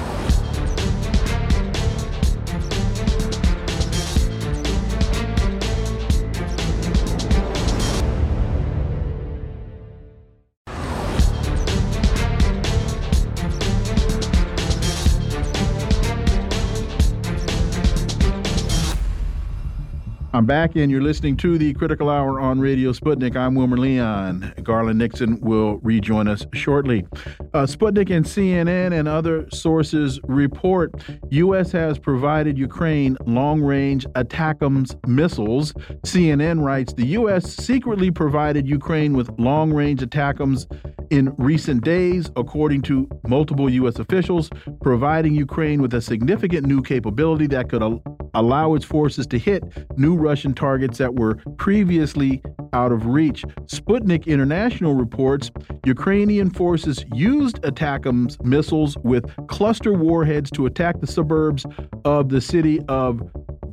I'm 20.33 20.45
back, 20.45 20.77
and 20.77 20.89
you're 20.89 21.01
listening 21.01 21.35
to 21.37 21.57
the 21.57 21.73
Critical 21.73 22.09
Hour 22.09 22.39
on 22.39 22.61
Radio 22.61 22.93
Sputnik. 22.93 23.35
I'm 23.35 23.53
Wilmer 23.53 23.75
Leon. 23.75 24.53
Garland 24.63 24.97
Nixon 24.97 25.41
will 25.41 25.79
rejoin 25.79 26.29
us 26.29 26.45
shortly. 26.53 27.05
Uh, 27.53 27.65
Sputnik 27.65 28.09
and 28.15 28.25
CNN 28.25 28.97
and 28.97 29.09
other 29.09 29.45
sources 29.51 30.21
report 30.23 30.93
U.S. 31.31 31.73
has 31.73 31.99
provided 31.99 32.57
Ukraine 32.57 33.17
long-range 33.25 34.05
ATACMS 34.15 35.05
missiles. 35.05 35.73
CNN 36.05 36.63
writes 36.63 36.93
the 36.93 37.07
U.S. 37.07 37.53
secretly 37.53 38.09
provided 38.09 38.65
Ukraine 38.65 39.11
with 39.11 39.29
long-range 39.37 39.99
ATACMS 39.99 40.65
in 41.11 41.35
recent 41.37 41.83
days, 41.83 42.31
according 42.37 42.83
to 42.83 43.09
multiple 43.27 43.69
U.S. 43.69 43.99
officials, 43.99 44.49
providing 44.81 45.35
Ukraine 45.35 45.81
with 45.81 45.93
a 45.93 46.01
significant 46.01 46.65
new 46.65 46.81
capability 46.81 47.47
that 47.47 47.67
could 47.67 47.83
al 47.83 48.01
allow 48.33 48.75
its 48.75 48.85
forces 48.85 49.27
to 49.27 49.37
hit 49.37 49.61
new 49.97 50.15
Russian 50.21 50.53
targets 50.53 50.97
that 50.99 51.15
were 51.15 51.35
previously 51.57 52.41
out 52.73 52.91
of 52.91 53.05
reach. 53.05 53.43
Sputnik 53.65 54.25
International 54.27 54.93
reports 54.93 55.51
Ukrainian 55.85 56.49
forces 56.49 57.03
used 57.13 57.61
ATACMS 57.63 58.43
missiles 58.43 58.97
with 59.03 59.25
cluster 59.47 59.93
warheads 59.93 60.49
to 60.51 60.65
attack 60.65 61.01
the 61.01 61.07
suburbs 61.07 61.65
of 62.05 62.29
the 62.29 62.39
city 62.39 62.79
of 62.87 63.21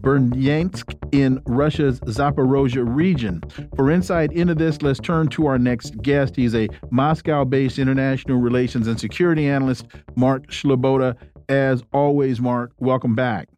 Berdyansk 0.00 0.94
in 1.12 1.40
Russia's 1.46 2.00
Zaporozhye 2.00 2.84
region. 2.86 3.42
For 3.76 3.90
insight 3.90 4.32
into 4.32 4.54
this, 4.54 4.80
let's 4.80 5.00
turn 5.00 5.28
to 5.28 5.46
our 5.46 5.58
next 5.58 6.00
guest. 6.02 6.36
He's 6.36 6.54
a 6.54 6.68
Moscow 6.90 7.44
based 7.44 7.78
international 7.78 8.38
relations 8.38 8.86
and 8.86 8.98
security 8.98 9.46
analyst, 9.48 9.86
Mark 10.16 10.48
Sleboda. 10.48 11.16
As 11.48 11.82
always, 11.92 12.40
Mark, 12.40 12.72
welcome 12.78 13.14
back. 13.14 13.48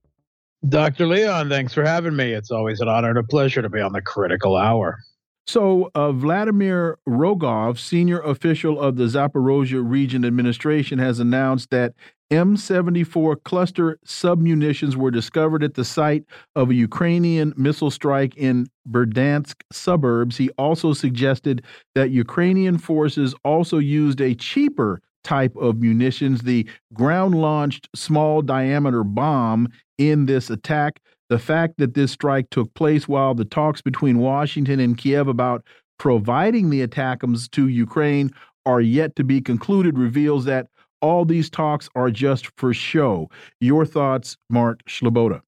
Dr. 0.69 1.07
Leon, 1.07 1.49
thanks 1.49 1.73
for 1.73 1.85
having 1.85 2.15
me. 2.15 2.33
It's 2.33 2.51
always 2.51 2.81
an 2.81 2.89
honor 2.89 3.11
and 3.11 3.19
a 3.19 3.23
pleasure 3.23 3.63
to 3.63 3.71
be 3.71 3.81
on 3.81 3.93
the 3.93 4.03
critical 4.03 4.57
hour. 4.57 4.99
So, 5.47 5.91
uh, 5.95 6.13
Vladimir 6.13 6.99
Rogov, 7.09 7.79
senior 7.79 8.21
official 8.21 8.79
of 8.79 8.97
the 8.97 9.05
Zaporozhye 9.05 9.83
Region 9.83 10.25
Administration, 10.25 10.99
has 10.99 11.19
announced 11.19 11.71
that 11.71 11.95
M74 12.31 13.43
cluster 13.43 13.99
submunitions 14.07 14.95
were 14.95 15.11
discovered 15.11 15.65
at 15.65 15.75
the 15.75 15.85
site 15.85 16.25
of 16.55 16.71
a 16.71 16.75
Ukrainian 16.75 17.53
missile 17.57 17.91
strike 17.91 18.37
in 18.37 18.69
Berdyansk 18.89 19.55
suburbs. 19.73 20.37
He 20.37 20.51
also 20.51 20.93
suggested 20.93 21.65
that 21.95 22.11
Ukrainian 22.11 22.79
forces 22.79 23.35
also 23.43 23.79
used 23.79 24.21
a 24.21 24.35
cheaper 24.35 25.01
type 25.25 25.55
of 25.57 25.79
munitions, 25.79 26.43
the 26.43 26.69
ground 26.95 27.35
launched 27.35 27.89
small 27.95 28.43
diameter 28.43 29.05
bomb, 29.05 29.69
in 30.01 30.27
this 30.27 30.51
attack. 30.51 30.99
The 31.29 31.39
fact 31.39 31.75
that 31.79 31.95
this 31.95 32.11
strike 32.11 32.51
took 32.51 32.73
place 32.75 33.07
while 33.07 33.35
the 33.35 33.45
talks 33.45 33.83
between 33.83 34.19
Washington 34.19 34.81
and 34.81 34.97
Kiev 34.97 35.29
about 35.29 35.63
providing 35.99 36.71
the 36.71 36.85
ATACMS 36.85 37.49
to 37.53 37.69
Ukraine 37.69 38.33
are 38.67 38.81
yet 38.81 39.15
to 39.17 39.23
be 39.23 39.41
concluded 39.41 39.99
reveals 39.99 40.47
that 40.47 40.69
all 41.03 41.25
these 41.25 41.51
talks 41.51 41.89
are 41.95 42.11
just 42.11 42.49
for 42.57 42.75
show. 42.75 43.29
Your 43.61 43.85
thoughts, 43.85 44.37
Mark 44.49 44.83
Sleboda? 44.87 45.43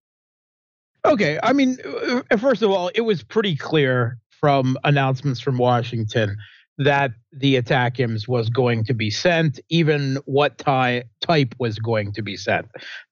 Okay. 1.05 1.39
I 1.43 1.53
mean, 1.53 1.79
uh, 2.31 2.37
first 2.37 2.63
of 2.63 2.71
all, 2.71 2.91
it 2.95 3.01
was 3.01 3.23
pretty 3.23 3.57
clear 3.57 4.19
from 4.29 4.77
announcements 4.85 5.41
from 5.41 5.57
Washington 5.59 6.37
that 6.79 7.13
the 7.33 7.61
ATACMS 7.61 8.27
was 8.27 8.49
going 8.49 8.85
to 8.85 8.95
be 8.95 9.11
sent, 9.11 9.61
even 9.69 10.19
what 10.25 10.59
ty- 10.59 11.05
type 11.21 11.55
was 11.59 11.79
going 11.79 12.13
to 12.13 12.23
be 12.23 12.37
sent. 12.37 12.67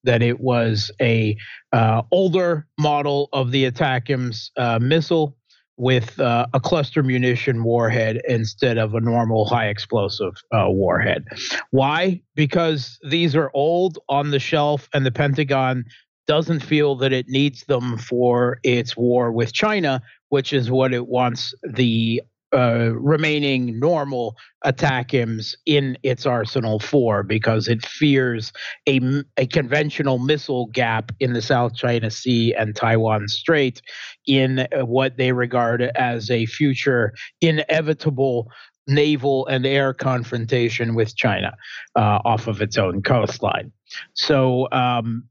That 0.05 0.23
it 0.23 0.41
was 0.41 0.91
a 1.01 1.37
uh, 1.73 2.03
older 2.11 2.67
model 2.79 3.29
of 3.33 3.51
the 3.51 3.71
ATACMS 3.71 4.51
uh, 4.57 4.79
missile 4.81 5.37
with 5.77 6.21
uh, 6.21 6.47
a 6.53 6.61
cluster 6.61 7.03
munition 7.03 7.65
warhead 7.65 8.21
instead 8.29 8.77
of 8.77 8.95
a 8.95 9.01
normal 9.01 9.47
high 9.47 9.69
explosive 9.69 10.35
uh, 10.53 10.67
warhead. 10.69 11.25
Why? 11.71 12.21
Because 12.35 12.99
these 13.09 13.35
are 13.35 13.51
old 13.55 13.99
on 14.09 14.31
the 14.31 14.39
shelf, 14.39 14.89
and 14.93 15.07
the 15.07 15.11
Pentagon 15.11 15.85
doesn't 16.27 16.61
feel 16.61 16.95
that 16.97 17.13
it 17.13 17.27
needs 17.29 17.65
them 17.65 17.97
for 17.97 18.61
its 18.63 18.97
war 18.97 19.33
with 19.33 19.53
China, 19.53 20.03
which 20.29 20.53
is 20.53 20.71
what 20.71 20.93
it 20.93 21.09
wants 21.09 21.55
the 21.63 22.23
uh, 22.53 22.91
remaining 22.95 23.79
normal 23.79 24.37
ATACMS 24.65 25.55
in 25.67 25.97
its 26.03 26.27
arsenal 26.27 26.79
for 26.79 27.23
because 27.23 27.69
it 27.69 27.85
fears 27.87 28.53
a, 28.89 29.01
a 29.37 29.47
conventional 29.47 30.19
missile 30.19 30.67
gap 30.67 31.13
in 31.21 31.33
the 31.33 31.43
South 31.43 31.75
China 31.75 32.11
Sea 32.11 32.55
and 32.55 32.75
Taiwan 32.75 33.29
Strait 33.29 33.81
in 34.27 34.61
uh, 34.61 34.85
what 34.85 35.17
they 35.17 35.33
regard 35.33 35.83
as 35.83 36.31
a 36.31 36.47
future 36.47 37.15
inevitable 37.41 38.51
naval 38.87 39.47
and 39.47 39.65
air 39.65 39.95
confrontation 39.95 40.95
with 40.95 41.17
China 41.17 41.55
uh, 41.97 42.19
off 42.25 42.47
of 42.49 42.61
its 42.61 42.77
own 42.77 43.03
coastline. 43.03 43.73
So, 44.15 44.69
um, 44.73 45.25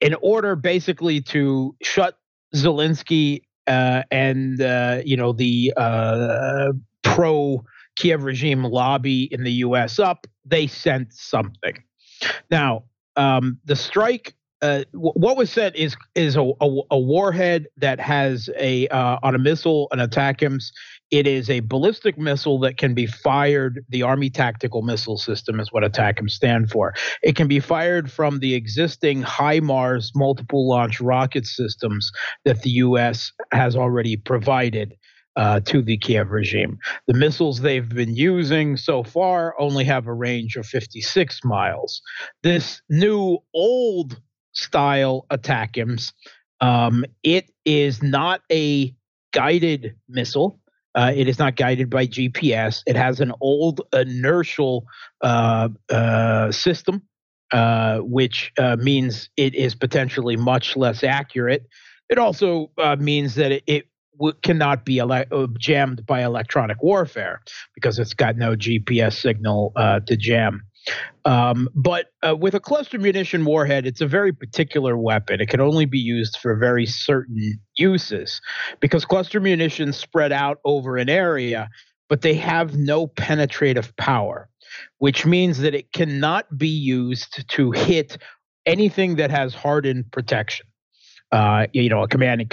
in 0.00 0.14
order 0.20 0.56
basically 0.56 1.22
to 1.22 1.74
shut 1.82 2.18
Zelensky 2.54 3.42
and 3.66 4.60
uh, 4.60 5.00
you 5.04 5.16
know 5.16 5.32
the 5.32 5.72
uh, 5.76 6.72
pro 7.02 7.64
Kiev 7.96 8.24
regime 8.24 8.62
lobby 8.64 9.24
in 9.32 9.44
the 9.44 9.52
U.S. 9.52 9.98
up, 9.98 10.26
they 10.44 10.66
sent 10.66 11.12
something. 11.12 11.82
Now, 12.50 12.84
um, 13.16 13.58
the 13.64 13.76
strike 13.76 14.34
uh, 14.62 14.84
what 14.92 15.36
was 15.36 15.50
sent 15.50 15.76
is 15.76 15.96
is 16.14 16.36
a, 16.36 16.40
a, 16.60 16.80
a, 16.90 16.98
warhead 16.98 17.66
that 17.76 18.00
has 18.00 18.48
a 18.58 18.88
uh, 18.88 19.18
on 19.22 19.34
a 19.34 19.38
missile 19.38 19.88
an 19.92 19.98
ATACMS. 19.98 20.72
It 21.10 21.26
is 21.26 21.48
a 21.48 21.60
ballistic 21.60 22.18
missile 22.18 22.58
that 22.60 22.78
can 22.78 22.94
be 22.94 23.06
fired. 23.06 23.84
The 23.88 24.02
Army 24.02 24.28
Tactical 24.28 24.82
Missile 24.82 25.18
System 25.18 25.60
is 25.60 25.72
what 25.72 25.84
ATACMS 25.84 26.30
stand 26.30 26.70
for. 26.70 26.94
It 27.22 27.36
can 27.36 27.46
be 27.46 27.60
fired 27.60 28.10
from 28.10 28.40
the 28.40 28.54
existing 28.54 29.22
HIMARS 29.22 30.12
multiple 30.14 30.68
launch 30.68 31.00
rocket 31.00 31.46
systems 31.46 32.10
that 32.44 32.62
the 32.62 32.70
U.S. 32.70 33.32
has 33.52 33.76
already 33.76 34.16
provided. 34.16 34.94
Uh, 35.38 35.60
to 35.60 35.82
the 35.82 35.98
Kiev 35.98 36.30
regime. 36.30 36.78
The 37.08 37.12
missiles 37.12 37.60
they've 37.60 37.86
been 37.86 38.16
using 38.16 38.78
so 38.78 39.02
far 39.04 39.54
only 39.60 39.84
have 39.84 40.06
a 40.06 40.14
range 40.14 40.56
of 40.56 40.64
56 40.64 41.44
miles. 41.44 42.00
This 42.42 42.80
new 42.88 43.40
old 43.52 44.18
style 44.52 45.26
ATACMS. 45.30 46.14
Um, 46.62 47.04
it 47.22 47.50
is 47.66 48.02
not 48.02 48.40
a 48.50 48.94
guided 49.32 49.94
missile. 50.08 50.58
Uh, 50.96 51.12
it 51.14 51.28
is 51.28 51.38
not 51.38 51.56
guided 51.56 51.90
by 51.90 52.06
GPS. 52.06 52.82
It 52.86 52.96
has 52.96 53.20
an 53.20 53.32
old 53.40 53.82
inertial 53.92 54.86
uh, 55.22 55.68
uh, 55.90 56.50
system, 56.52 57.02
uh, 57.52 57.98
which 57.98 58.52
uh, 58.58 58.76
means 58.76 59.30
it 59.36 59.54
is 59.54 59.74
potentially 59.74 60.36
much 60.36 60.76
less 60.76 61.04
accurate. 61.04 61.66
It 62.08 62.18
also 62.18 62.72
uh, 62.78 62.96
means 62.98 63.34
that 63.36 63.52
it, 63.52 63.64
it 63.66 63.86
w- 64.18 64.34
cannot 64.42 64.84
be 64.86 64.98
ele- 64.98 65.26
jammed 65.58 66.06
by 66.06 66.22
electronic 66.24 66.82
warfare 66.82 67.42
because 67.74 67.98
it's 67.98 68.14
got 68.14 68.36
no 68.36 68.56
GPS 68.56 69.20
signal 69.20 69.72
to 69.76 70.16
jam. 70.16 70.62
Um, 71.24 71.68
but 71.74 72.06
uh, 72.26 72.36
with 72.36 72.54
a 72.54 72.60
cluster 72.60 72.98
munition 72.98 73.44
warhead, 73.44 73.86
it's 73.86 74.00
a 74.00 74.06
very 74.06 74.32
particular 74.32 74.96
weapon. 74.96 75.40
It 75.40 75.48
can 75.48 75.60
only 75.60 75.84
be 75.84 75.98
used 75.98 76.38
for 76.40 76.56
very 76.56 76.86
certain 76.86 77.58
uses 77.76 78.40
because 78.80 79.04
cluster 79.04 79.40
munitions 79.40 79.96
spread 79.96 80.32
out 80.32 80.58
over 80.64 80.96
an 80.96 81.08
area, 81.08 81.68
but 82.08 82.22
they 82.22 82.34
have 82.34 82.76
no 82.76 83.08
penetrative 83.08 83.94
power, 83.96 84.48
which 84.98 85.26
means 85.26 85.58
that 85.58 85.74
it 85.74 85.92
cannot 85.92 86.56
be 86.56 86.68
used 86.68 87.48
to 87.48 87.72
hit 87.72 88.18
anything 88.64 89.16
that 89.16 89.30
has 89.30 89.54
hardened 89.54 90.10
protection 90.12 90.66
uh, 91.32 91.66
you 91.72 91.88
know, 91.88 92.02
a 92.02 92.08
command 92.08 92.40
and 92.40 92.50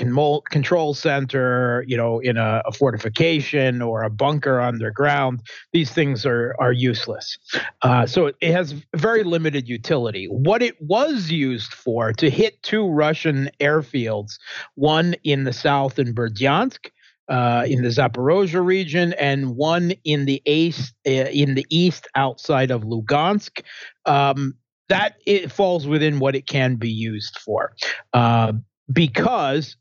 control 0.50 0.94
center, 0.94 1.84
you 1.88 1.96
know, 1.96 2.20
in 2.20 2.38
a, 2.38 2.64
a, 2.66 2.72
fortification 2.72 3.82
or 3.84 4.02
a 4.02 4.10
bunker 4.10 4.60
underground. 4.60 5.42
These 5.74 5.92
things 5.92 6.26
are 6.26 6.56
are 6.60 6.72
useless. 6.72 7.38
Uh, 7.84 8.08
so 8.08 8.28
it, 8.42 8.52
has 8.52 8.74
very 8.96 9.24
limited 9.24 9.70
utility. 9.70 10.26
What 10.26 10.64
it 10.64 10.82
was 10.82 11.30
used 11.30 11.72
for 11.74 12.14
to 12.14 12.30
hit 12.30 12.62
two 12.64 12.88
Russian 12.88 13.50
airfields, 13.60 14.40
one 14.76 15.16
in 15.24 15.44
the 15.44 15.54
south 15.54 16.00
in 16.00 16.14
Berdyansk. 16.14 16.90
Uh, 17.30 17.64
in 17.66 17.82
the 17.84 17.88
Zaporozhye 17.88 18.64
region, 18.64 19.14
and 19.14 19.56
one 19.56 19.94
in 20.04 20.26
the 20.26 20.42
east, 20.46 20.94
uh, 21.08 21.10
in 21.32 21.56
the 21.56 21.66
east 21.70 22.06
outside 22.16 22.70
of 22.70 22.82
Lugansk. 22.84 23.62
Um, 24.06 24.56
that 24.90 25.16
it 25.26 25.52
falls 25.52 25.88
within 25.88 26.20
what 26.20 26.36
it 26.36 26.48
can 26.48 26.76
be 26.76 26.90
used 26.90 27.38
for. 27.40 27.74
Uh, 28.14 28.54
because 28.92 29.76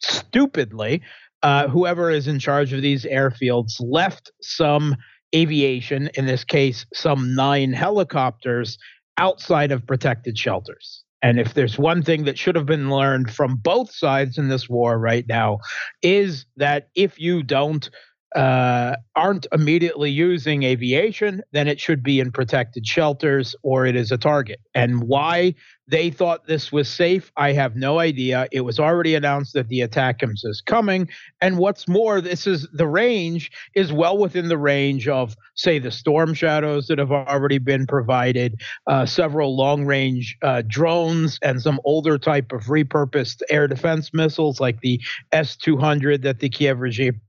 stupidly, 0.00 1.02
uh, 1.42 1.68
whoever 1.68 2.10
is 2.10 2.28
in 2.28 2.38
charge 2.38 2.72
of 2.72 2.82
these 2.82 3.04
airfields 3.04 3.74
left 3.80 4.30
some 4.40 4.96
aviation, 5.34 6.08
in 6.14 6.26
this 6.26 6.44
case, 6.44 6.86
some 6.92 7.34
nine 7.34 7.72
helicopters, 7.72 8.78
outside 9.18 9.72
of 9.72 9.86
protected 9.86 10.38
shelters. 10.38 11.04
And 11.22 11.38
if 11.38 11.54
there's 11.54 11.78
one 11.78 12.02
thing 12.02 12.24
that 12.24 12.36
should 12.36 12.56
have 12.56 12.66
been 12.66 12.90
learned 12.90 13.30
from 13.30 13.56
both 13.56 13.92
sides 13.92 14.38
in 14.38 14.48
this 14.48 14.68
war 14.68 14.98
right 14.98 15.24
now, 15.28 15.58
is 16.02 16.46
that 16.56 16.88
if 16.96 17.18
you 17.20 17.42
don't 17.42 17.88
uh, 18.34 18.96
aren't 19.14 19.46
immediately 19.52 20.10
using 20.10 20.62
aviation, 20.62 21.42
then 21.52 21.68
it 21.68 21.78
should 21.78 22.02
be 22.02 22.20
in 22.20 22.32
protected 22.32 22.86
shelters 22.86 23.54
or 23.62 23.86
it 23.86 23.96
is 23.96 24.10
a 24.10 24.18
target. 24.18 24.60
And 24.74 25.02
why 25.02 25.54
they 25.88 26.10
thought 26.10 26.46
this 26.46 26.72
was 26.72 26.88
safe, 26.88 27.30
I 27.36 27.52
have 27.52 27.76
no 27.76 27.98
idea. 27.98 28.46
It 28.50 28.62
was 28.62 28.78
already 28.78 29.14
announced 29.14 29.52
that 29.52 29.68
the 29.68 29.80
ATACMS 29.80 30.44
is 30.44 30.62
coming. 30.64 31.08
And 31.42 31.58
what's 31.58 31.86
more, 31.86 32.20
this 32.20 32.46
is 32.46 32.66
the 32.72 32.86
range 32.86 33.50
is 33.74 33.92
well 33.92 34.16
within 34.16 34.48
the 34.48 34.56
range 34.56 35.08
of, 35.08 35.36
say, 35.54 35.78
the 35.78 35.90
storm 35.90 36.32
shadows 36.32 36.86
that 36.86 36.98
have 36.98 37.12
already 37.12 37.58
been 37.58 37.86
provided, 37.86 38.60
uh, 38.86 39.04
several 39.04 39.54
long 39.56 39.84
range 39.84 40.38
uh, 40.40 40.62
drones, 40.66 41.38
and 41.42 41.60
some 41.60 41.80
older 41.84 42.16
type 42.16 42.52
of 42.52 42.62
repurposed 42.64 43.42
air 43.50 43.68
defense 43.68 44.14
missiles 44.14 44.60
like 44.60 44.80
the 44.80 45.00
S 45.32 45.56
200 45.56 46.22
that 46.22 46.38
the 46.38 46.48
Kiev 46.48 46.80
regime 46.80 47.20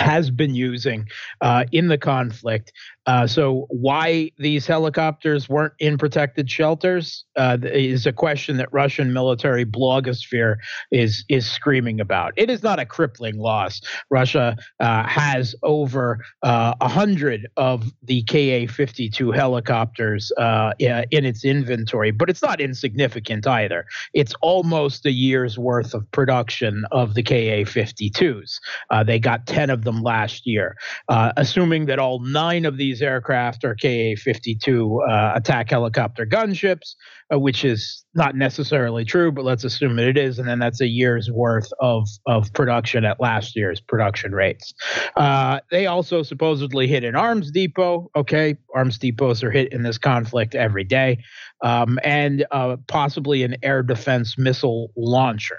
has 0.00 0.30
been 0.30 0.54
using 0.54 1.06
uh, 1.40 1.64
in 1.72 1.88
the 1.88 1.98
conflict. 1.98 2.72
Uh, 3.06 3.26
so, 3.26 3.66
why 3.70 4.30
these 4.38 4.66
helicopters 4.66 5.48
weren't 5.48 5.72
in 5.78 5.98
protected 5.98 6.50
shelters 6.50 7.24
uh, 7.36 7.56
is 7.62 8.06
a 8.06 8.12
question 8.12 8.56
that 8.58 8.72
Russian 8.72 9.12
military 9.12 9.64
blogosphere 9.64 10.56
is 10.92 11.24
is 11.28 11.50
screaming 11.50 12.00
about. 12.00 12.34
It 12.36 12.50
is 12.50 12.62
not 12.62 12.78
a 12.78 12.86
crippling 12.86 13.38
loss. 13.38 13.80
Russia 14.10 14.56
uh, 14.78 15.02
has 15.04 15.54
over 15.62 16.24
uh, 16.42 16.74
a 16.80 16.88
hundred 16.88 17.48
of 17.56 17.90
the 18.02 18.22
Ka-52 18.24 19.34
helicopters 19.34 20.30
uh, 20.36 20.72
in 20.78 21.24
its 21.24 21.44
inventory, 21.44 22.10
but 22.10 22.30
it's 22.30 22.42
not 22.42 22.60
insignificant 22.60 23.46
either. 23.46 23.86
It's 24.14 24.34
almost 24.40 25.04
a 25.06 25.12
year's 25.12 25.58
worth 25.58 25.94
of 25.94 26.08
production 26.12 26.84
of 26.92 27.14
the 27.14 27.22
Ka-52s. 27.22 28.60
they 29.04 29.18
got 29.18 29.46
ten 29.46 29.70
of 29.70 29.84
them 29.92 30.02
last 30.02 30.46
year, 30.46 30.76
assuming 31.08 31.86
that 31.86 31.98
all 31.98 32.20
nine 32.20 32.64
of 32.64 32.76
these 32.76 32.90
these 32.90 33.02
aircraft 33.02 33.64
are 33.64 33.74
Ka 33.74 34.20
52 34.20 35.00
uh, 35.02 35.32
attack 35.34 35.70
helicopter 35.70 36.26
gunships, 36.26 36.96
uh, 37.32 37.38
which 37.38 37.64
is 37.64 38.04
not 38.14 38.34
necessarily 38.34 39.04
true, 39.04 39.30
but 39.30 39.44
let's 39.44 39.64
assume 39.64 39.96
that 39.96 40.08
it 40.08 40.18
is. 40.18 40.38
And 40.38 40.48
then 40.48 40.58
that's 40.58 40.80
a 40.80 40.86
year's 40.86 41.30
worth 41.30 41.70
of, 41.80 42.08
of 42.26 42.52
production 42.52 43.04
at 43.04 43.20
last 43.20 43.56
year's 43.56 43.80
production 43.80 44.32
rates. 44.32 44.74
Uh, 45.16 45.60
they 45.70 45.86
also 45.86 46.22
supposedly 46.22 46.88
hit 46.88 47.04
an 47.04 47.14
arms 47.14 47.50
depot. 47.50 48.10
Okay, 48.16 48.56
arms 48.74 48.98
depots 48.98 49.42
are 49.42 49.50
hit 49.50 49.72
in 49.72 49.82
this 49.82 49.98
conflict 49.98 50.54
every 50.54 50.84
day, 50.84 51.18
um, 51.62 51.98
and 52.02 52.44
uh, 52.50 52.76
possibly 52.88 53.44
an 53.44 53.56
air 53.62 53.82
defense 53.82 54.36
missile 54.36 54.90
launcher. 54.96 55.58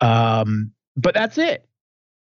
Um, 0.00 0.72
but 0.96 1.14
that's 1.14 1.38
it. 1.38 1.66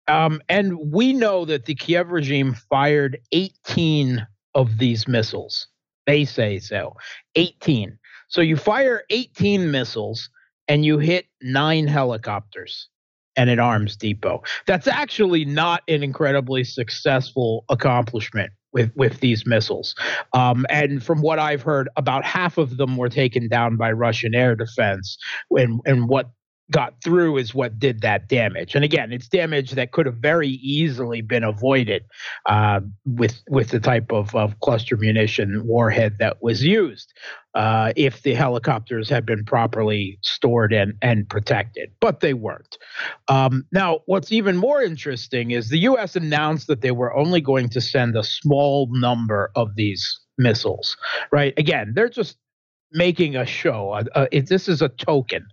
Um, 0.09 0.41
and 0.49 0.91
we 0.91 1.13
know 1.13 1.45
that 1.45 1.65
the 1.65 1.75
Kiev 1.75 2.09
regime 2.09 2.55
fired 2.69 3.19
18 3.31 4.25
of 4.55 4.77
these 4.79 5.07
missiles. 5.07 5.67
They 6.07 6.25
say 6.25 6.59
so. 6.59 6.95
18. 7.35 7.97
So 8.27 8.41
you 8.41 8.57
fire 8.57 9.03
18 9.11 9.69
missiles 9.71 10.29
and 10.67 10.83
you 10.83 10.97
hit 10.97 11.25
nine 11.41 11.87
helicopters 11.87 12.89
and 13.35 13.49
an 13.49 13.59
arms 13.59 13.95
depot. 13.95 14.41
That's 14.65 14.87
actually 14.87 15.45
not 15.45 15.83
an 15.87 16.03
incredibly 16.03 16.63
successful 16.63 17.63
accomplishment 17.69 18.51
with 18.73 18.91
with 18.95 19.19
these 19.19 19.45
missiles. 19.45 19.95
Um, 20.33 20.65
and 20.69 21.03
from 21.03 21.21
what 21.21 21.39
I've 21.39 21.61
heard, 21.61 21.89
about 21.95 22.23
half 22.23 22.57
of 22.57 22.77
them 22.77 22.97
were 22.97 23.09
taken 23.09 23.47
down 23.47 23.77
by 23.77 23.91
Russian 23.91 24.35
air 24.35 24.55
defense. 24.55 25.17
And 25.51 25.79
and 25.85 26.09
what 26.09 26.29
got 26.71 26.93
through 27.03 27.37
is 27.37 27.53
what 27.53 27.79
did 27.79 28.01
that 28.01 28.27
damage. 28.27 28.75
And 28.75 28.83
again, 28.83 29.11
it's 29.11 29.27
damage 29.27 29.71
that 29.71 29.91
could 29.91 30.05
have 30.05 30.17
very 30.17 30.49
easily 30.49 31.21
been 31.21 31.43
avoided 31.43 32.03
uh, 32.45 32.81
with 33.05 33.41
with 33.49 33.69
the 33.69 33.79
type 33.79 34.11
of, 34.11 34.35
of 34.35 34.59
cluster 34.59 34.95
munition 34.97 35.65
warhead 35.65 36.17
that 36.19 36.41
was 36.41 36.63
used 36.63 37.13
uh, 37.55 37.93
if 37.95 38.21
the 38.21 38.33
helicopters 38.33 39.09
had 39.09 39.25
been 39.25 39.43
properly 39.43 40.19
stored 40.21 40.71
and, 40.71 40.93
and 41.01 41.27
protected, 41.29 41.91
but 41.99 42.19
they 42.19 42.33
weren't. 42.33 42.77
Um, 43.27 43.65
now, 43.71 43.99
what's 44.05 44.31
even 44.31 44.57
more 44.57 44.81
interesting 44.81 45.51
is 45.51 45.69
the 45.69 45.79
U.S. 45.79 46.15
announced 46.15 46.67
that 46.67 46.81
they 46.81 46.91
were 46.91 47.15
only 47.15 47.41
going 47.41 47.69
to 47.69 47.81
send 47.81 48.15
a 48.15 48.23
small 48.23 48.87
number 48.91 49.51
of 49.55 49.75
these 49.75 50.19
missiles, 50.37 50.95
right? 51.31 51.53
Again, 51.57 51.93
they're 51.95 52.09
just 52.09 52.37
making 52.91 53.35
a 53.35 53.45
show. 53.45 53.91
Uh, 53.91 54.27
it, 54.31 54.47
this 54.47 54.67
is 54.67 54.81
a 54.81 54.89
token. 54.89 55.45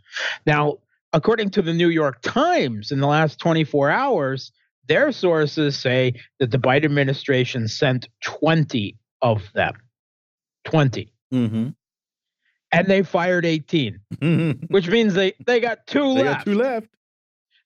Now, 0.46 0.78
according 1.16 1.48
to 1.48 1.62
the 1.62 1.72
New 1.72 1.88
York 1.88 2.20
Times, 2.20 2.92
in 2.92 3.00
the 3.00 3.06
last 3.06 3.38
24 3.38 3.90
hours, 3.90 4.52
their 4.86 5.10
sources 5.10 5.76
say 5.76 6.12
that 6.38 6.50
the 6.50 6.58
Biden 6.58 6.84
administration 6.84 7.68
sent 7.68 8.06
20 8.22 8.94
of 9.22 9.50
them. 9.54 9.72
20. 10.64 11.10
Mm-hmm. 11.32 11.68
And 12.70 12.86
they 12.86 13.02
fired 13.02 13.46
18, 13.46 13.98
which 14.68 14.88
means 14.88 15.14
they, 15.14 15.32
they 15.46 15.58
got 15.58 15.86
two 15.86 16.14
they 16.14 16.24
left. 16.24 16.44
Got 16.44 16.52
two 16.52 16.58
left. 16.58 16.86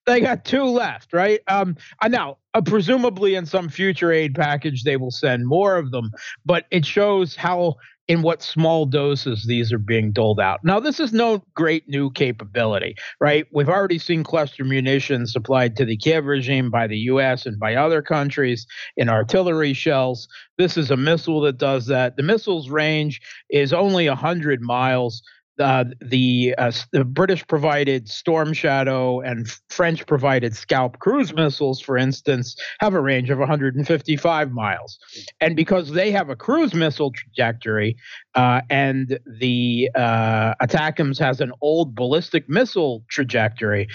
They 0.06 0.20
got 0.20 0.44
two 0.44 0.64
left, 0.64 1.12
right? 1.12 1.40
Um, 1.48 1.76
now, 2.08 2.38
uh, 2.54 2.62
presumably 2.62 3.34
in 3.34 3.46
some 3.46 3.68
future 3.68 4.12
aid 4.12 4.34
package, 4.34 4.84
they 4.84 4.96
will 4.96 5.10
send 5.10 5.46
more 5.46 5.76
of 5.76 5.90
them, 5.90 6.12
but 6.44 6.66
it 6.70 6.86
shows 6.86 7.34
how 7.34 7.74
in 8.10 8.22
what 8.22 8.42
small 8.42 8.86
doses 8.86 9.44
these 9.46 9.72
are 9.72 9.78
being 9.78 10.10
doled 10.10 10.40
out. 10.40 10.58
Now, 10.64 10.80
this 10.80 10.98
is 10.98 11.12
no 11.12 11.44
great 11.54 11.88
new 11.88 12.10
capability, 12.10 12.96
right? 13.20 13.46
We've 13.52 13.68
already 13.68 14.00
seen 14.00 14.24
cluster 14.24 14.64
munitions 14.64 15.32
supplied 15.32 15.76
to 15.76 15.84
the 15.84 15.96
Kiev 15.96 16.24
regime 16.24 16.72
by 16.72 16.88
the 16.88 16.98
US 17.12 17.46
and 17.46 17.56
by 17.56 17.76
other 17.76 18.02
countries 18.02 18.66
in 18.96 19.08
artillery 19.08 19.74
shells. 19.74 20.26
This 20.58 20.76
is 20.76 20.90
a 20.90 20.96
missile 20.96 21.40
that 21.42 21.58
does 21.58 21.86
that. 21.86 22.16
The 22.16 22.24
missile's 22.24 22.68
range 22.68 23.20
is 23.48 23.72
only 23.72 24.08
100 24.08 24.60
miles 24.60 25.22
uh, 25.60 25.84
the, 26.00 26.54
uh, 26.58 26.72
the 26.92 27.04
British 27.04 27.46
provided 27.46 28.08
Storm 28.08 28.52
Shadow 28.52 29.20
and 29.20 29.48
French 29.68 30.06
provided 30.06 30.56
Scalp 30.56 30.98
cruise 30.98 31.32
missiles, 31.32 31.80
for 31.80 31.96
instance, 31.96 32.56
have 32.80 32.94
a 32.94 33.00
range 33.00 33.30
of 33.30 33.38
155 33.38 34.50
miles. 34.52 34.98
And 35.40 35.54
because 35.54 35.90
they 35.90 36.10
have 36.10 36.30
a 36.30 36.36
cruise 36.36 36.74
missile 36.74 37.12
trajectory, 37.12 37.96
uh, 38.34 38.62
and 38.70 39.18
the 39.38 39.90
uh, 39.94 40.54
ATACMS 40.62 41.18
has 41.18 41.40
an 41.40 41.52
old 41.60 41.94
ballistic 41.94 42.48
missile 42.48 43.04
trajectory, 43.08 43.88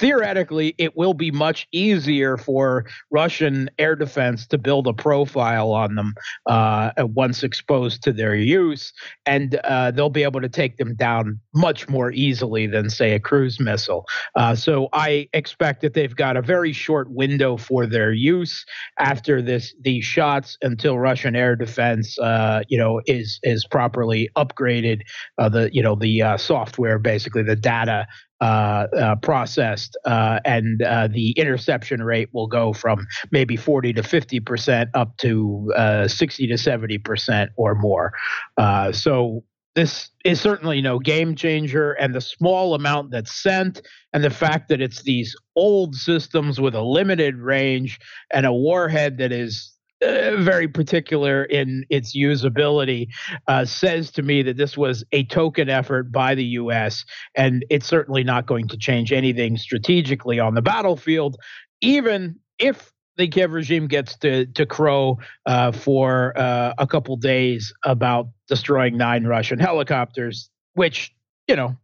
theoretically, 0.00 0.74
it 0.78 0.96
will 0.96 1.12
be 1.12 1.30
much 1.30 1.68
easier 1.72 2.38
for 2.38 2.86
Russian 3.10 3.68
air 3.78 3.94
defense 3.94 4.46
to 4.46 4.56
build 4.56 4.86
a 4.86 4.94
profile 4.94 5.72
on 5.72 5.94
them 5.94 6.14
uh, 6.46 6.90
once 6.98 7.42
exposed 7.42 8.02
to 8.04 8.12
their 8.12 8.34
use, 8.34 8.94
and 9.26 9.56
uh, 9.64 9.90
they'll 9.90 10.08
be 10.08 10.22
able 10.22 10.40
to 10.40 10.48
take 10.48 10.78
them 10.78 10.94
down 10.94 11.38
much 11.54 11.86
more 11.86 12.10
easily 12.12 12.66
than, 12.66 12.88
say, 12.88 13.12
a 13.12 13.20
cruise 13.20 13.60
missile. 13.60 14.06
Uh, 14.34 14.54
so 14.54 14.88
I 14.94 15.28
expect 15.34 15.82
that 15.82 15.92
they've 15.92 16.16
got 16.16 16.38
a 16.38 16.42
very 16.42 16.72
short 16.72 17.10
window 17.10 17.58
for 17.58 17.86
their 17.86 18.12
use 18.12 18.64
after 18.98 19.42
this 19.42 19.74
these 19.82 20.04
shots 20.04 20.56
until 20.62 20.98
Russian 20.98 21.36
air 21.36 21.56
defense, 21.56 22.18
uh, 22.18 22.62
you 22.68 22.78
know, 22.78 23.02
is 23.04 23.38
is 23.42 23.66
properly 23.66 24.30
upgraded. 24.34 25.02
Uh, 25.36 25.50
the 25.50 25.68
you 25.74 25.82
know 25.82 25.94
the 25.94 26.22
uh, 26.22 26.36
software, 26.38 26.98
basically 26.98 27.42
the 27.42 27.56
data 27.56 28.06
processed, 28.40 29.96
uh, 30.04 30.40
and 30.44 30.82
uh, 30.82 31.08
the 31.08 31.32
interception 31.32 32.02
rate 32.02 32.28
will 32.32 32.46
go 32.46 32.72
from 32.72 33.06
maybe 33.30 33.56
40 33.56 33.92
to 33.94 34.02
50 34.02 34.40
percent 34.40 34.90
up 34.94 35.16
to 35.18 35.72
uh, 35.76 36.08
60 36.08 36.46
to 36.46 36.58
70 36.58 36.98
percent 36.98 37.50
or 37.56 37.74
more. 37.74 38.12
Uh, 38.56 38.92
so 38.92 39.44
this 39.74 40.10
is 40.24 40.40
certainly 40.40 40.82
no 40.82 40.98
game 40.98 41.34
changer, 41.36 41.92
and 41.92 42.14
the 42.14 42.20
small 42.20 42.74
amount 42.74 43.10
that's 43.12 43.32
sent, 43.32 43.82
and 44.12 44.24
the 44.24 44.30
fact 44.30 44.68
that 44.68 44.80
it's 44.80 45.02
these 45.02 45.36
old 45.54 45.94
systems 45.94 46.60
with 46.60 46.74
a 46.74 46.82
limited 46.82 47.36
range 47.36 48.00
and 48.32 48.46
a 48.46 48.52
warhead 48.52 49.18
that 49.18 49.32
is 49.32 49.72
uh, 50.02 50.36
very 50.36 50.68
particular 50.68 51.44
in 51.44 51.84
its 51.90 52.16
usability, 52.16 53.08
uh, 53.48 53.64
says 53.64 54.10
to 54.12 54.22
me 54.22 54.42
that 54.42 54.56
this 54.56 54.76
was 54.76 55.04
a 55.12 55.24
token 55.24 55.68
effort 55.68 56.10
by 56.10 56.34
the 56.34 56.44
U.S. 56.44 57.04
and 57.34 57.64
it's 57.70 57.86
certainly 57.86 58.24
not 58.24 58.46
going 58.46 58.68
to 58.68 58.76
change 58.76 59.12
anything 59.12 59.56
strategically 59.56 60.38
on 60.38 60.54
the 60.54 60.62
battlefield, 60.62 61.36
even 61.80 62.38
if 62.58 62.92
the 63.16 63.28
Kiev 63.28 63.52
regime 63.52 63.86
gets 63.86 64.16
to 64.18 64.46
to 64.46 64.64
crow 64.64 65.18
uh, 65.46 65.72
for 65.72 66.32
uh, 66.36 66.72
a 66.78 66.86
couple 66.86 67.16
days 67.16 67.72
about 67.84 68.28
destroying 68.48 68.96
nine 68.96 69.24
Russian 69.24 69.58
helicopters, 69.58 70.48
which 70.74 71.14
you 71.46 71.56
know 71.56 71.76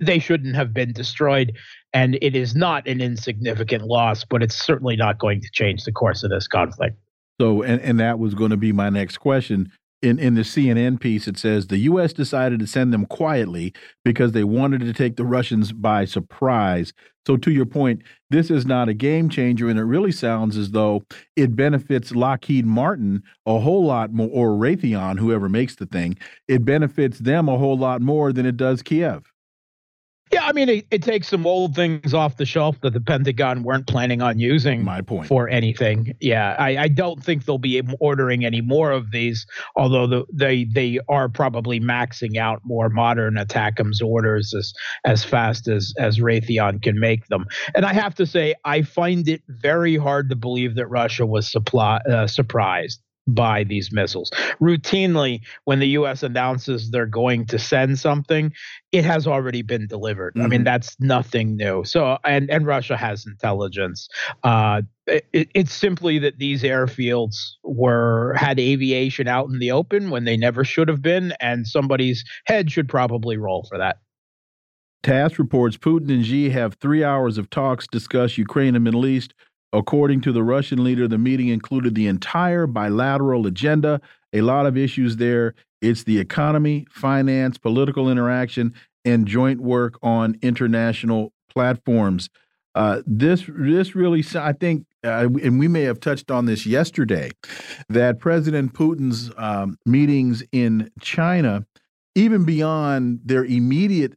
they 0.00 0.18
shouldn't 0.18 0.56
have 0.56 0.72
been 0.72 0.92
destroyed, 0.92 1.52
and 1.92 2.18
it 2.22 2.34
is 2.34 2.54
not 2.54 2.88
an 2.88 3.00
insignificant 3.00 3.84
loss, 3.84 4.24
but 4.24 4.42
it's 4.42 4.56
certainly 4.56 4.96
not 4.96 5.18
going 5.18 5.42
to 5.42 5.48
change 5.52 5.84
the 5.84 5.92
course 5.92 6.22
of 6.22 6.30
this 6.30 6.48
conflict. 6.48 6.96
So, 7.40 7.62
and, 7.62 7.80
and 7.82 8.00
that 8.00 8.18
was 8.18 8.34
going 8.34 8.50
to 8.50 8.56
be 8.56 8.72
my 8.72 8.90
next 8.90 9.18
question. 9.18 9.70
In, 10.02 10.18
in 10.18 10.34
the 10.34 10.42
CNN 10.42 11.00
piece, 11.00 11.26
it 11.26 11.38
says 11.38 11.66
the 11.66 11.78
U.S. 11.78 12.12
decided 12.12 12.60
to 12.60 12.66
send 12.66 12.92
them 12.92 13.06
quietly 13.06 13.72
because 14.04 14.32
they 14.32 14.44
wanted 14.44 14.80
to 14.82 14.92
take 14.92 15.16
the 15.16 15.24
Russians 15.24 15.72
by 15.72 16.04
surprise. 16.04 16.92
So, 17.26 17.36
to 17.38 17.50
your 17.50 17.66
point, 17.66 18.02
this 18.30 18.50
is 18.50 18.66
not 18.66 18.88
a 18.88 18.94
game 18.94 19.28
changer, 19.30 19.68
and 19.68 19.78
it 19.78 19.84
really 19.84 20.12
sounds 20.12 20.56
as 20.56 20.70
though 20.70 21.02
it 21.34 21.56
benefits 21.56 22.14
Lockheed 22.14 22.66
Martin 22.66 23.22
a 23.46 23.58
whole 23.58 23.84
lot 23.84 24.12
more, 24.12 24.28
or 24.28 24.50
Raytheon, 24.50 25.18
whoever 25.18 25.48
makes 25.48 25.74
the 25.76 25.86
thing. 25.86 26.18
It 26.46 26.64
benefits 26.64 27.18
them 27.18 27.48
a 27.48 27.58
whole 27.58 27.78
lot 27.78 28.00
more 28.00 28.32
than 28.32 28.46
it 28.46 28.56
does 28.56 28.82
Kiev. 28.82 29.24
Yeah, 30.32 30.44
I 30.44 30.52
mean, 30.52 30.68
it, 30.68 30.86
it, 30.90 31.02
takes 31.04 31.28
some 31.28 31.46
old 31.46 31.76
things 31.76 32.12
off 32.12 32.36
the 32.36 32.44
shelf 32.44 32.80
that 32.80 32.92
the 32.92 33.00
Pentagon 33.00 33.62
weren't 33.62 33.86
planning 33.86 34.22
on 34.22 34.40
using. 34.40 34.82
My 34.82 35.00
point 35.00 35.28
for 35.28 35.48
anything. 35.48 36.16
Yeah, 36.20 36.56
I, 36.58 36.76
I 36.76 36.88
don't 36.88 37.22
think 37.22 37.44
they'll 37.44 37.58
be 37.58 37.80
ordering 38.00 38.44
any 38.44 38.60
more 38.60 38.90
of 38.90 39.12
these. 39.12 39.46
Although 39.76 40.08
the, 40.08 40.24
they 40.32 40.64
they 40.64 40.98
are 41.08 41.28
probably 41.28 41.78
maxing 41.78 42.36
out 42.38 42.60
more 42.64 42.88
modern 42.88 43.34
ATACMS 43.34 44.02
orders 44.04 44.52
as 44.52 44.74
as 45.04 45.24
fast 45.24 45.68
as 45.68 45.94
as 45.96 46.18
Raytheon 46.18 46.82
can 46.82 46.98
make 46.98 47.28
them. 47.28 47.46
And 47.76 47.86
I 47.86 47.92
have 47.92 48.16
to 48.16 48.26
say, 48.26 48.54
I 48.64 48.82
find 48.82 49.28
it 49.28 49.42
very 49.48 49.96
hard 49.96 50.28
to 50.30 50.36
believe 50.36 50.74
that 50.74 50.88
Russia 50.88 51.24
was 51.24 51.50
supply, 51.50 51.98
uh, 51.98 52.26
surprised 52.26 53.00
by 53.26 53.64
these 53.64 53.92
missiles. 53.92 54.30
Routinely, 54.60 55.40
when 55.64 55.78
the 55.78 55.88
U.S. 55.88 56.22
announces 56.22 56.90
they're 56.90 57.06
going 57.06 57.46
to 57.46 57.58
send 57.58 57.98
something, 57.98 58.52
it 58.92 59.04
has 59.04 59.26
already 59.26 59.62
been 59.62 59.86
delivered. 59.86 60.34
Mm-hmm. 60.34 60.44
I 60.44 60.48
mean, 60.48 60.58
mm-hmm. 60.60 60.64
that's 60.64 60.96
nothing 61.00 61.56
new. 61.56 61.84
So, 61.84 62.18
and 62.24 62.50
and 62.50 62.66
Russia 62.66 62.96
has 62.96 63.26
intelligence. 63.26 64.08
Uh, 64.42 64.82
it, 65.06 65.26
it's 65.32 65.72
simply 65.72 66.18
that 66.20 66.38
these 66.38 66.62
airfields 66.62 67.36
were 67.62 68.34
had 68.34 68.58
aviation 68.58 69.28
out 69.28 69.48
in 69.48 69.58
the 69.58 69.70
open 69.70 70.10
when 70.10 70.24
they 70.24 70.36
never 70.36 70.64
should 70.64 70.88
have 70.88 71.02
been, 71.02 71.32
and 71.40 71.66
somebody's 71.66 72.24
head 72.46 72.70
should 72.70 72.88
probably 72.88 73.36
roll 73.36 73.66
for 73.68 73.78
that. 73.78 73.98
TASS 75.02 75.38
reports 75.38 75.76
Putin 75.76 76.10
and 76.10 76.26
Xi 76.26 76.50
have 76.50 76.74
three 76.74 77.04
hours 77.04 77.38
of 77.38 77.48
talks 77.48 77.86
discuss 77.86 78.38
Ukraine 78.38 78.74
and 78.74 78.82
Middle 78.82 79.06
East 79.06 79.34
According 79.72 80.22
to 80.22 80.32
the 80.32 80.42
Russian 80.42 80.82
leader, 80.82 81.08
the 81.08 81.18
meeting 81.18 81.48
included 81.48 81.94
the 81.94 82.06
entire 82.06 82.66
bilateral 82.66 83.46
agenda, 83.46 84.00
a 84.32 84.40
lot 84.40 84.66
of 84.66 84.76
issues 84.76 85.16
there. 85.16 85.54
It's 85.82 86.04
the 86.04 86.18
economy, 86.18 86.86
finance, 86.90 87.58
political 87.58 88.10
interaction, 88.10 88.74
and 89.04 89.26
joint 89.26 89.60
work 89.60 89.98
on 90.02 90.36
international 90.42 91.32
platforms. 91.50 92.28
Uh, 92.74 93.00
this 93.06 93.44
this 93.48 93.94
really, 93.94 94.24
I 94.34 94.52
think, 94.52 94.84
uh, 95.02 95.28
and 95.42 95.58
we 95.58 95.68
may 95.68 95.82
have 95.82 95.98
touched 95.98 96.30
on 96.30 96.44
this 96.44 96.66
yesterday, 96.66 97.30
that 97.88 98.18
President 98.18 98.74
Putin's 98.74 99.30
um, 99.38 99.78
meetings 99.86 100.42
in 100.52 100.90
China, 101.00 101.64
even 102.14 102.44
beyond 102.44 103.20
their 103.24 103.44
immediate 103.44 104.14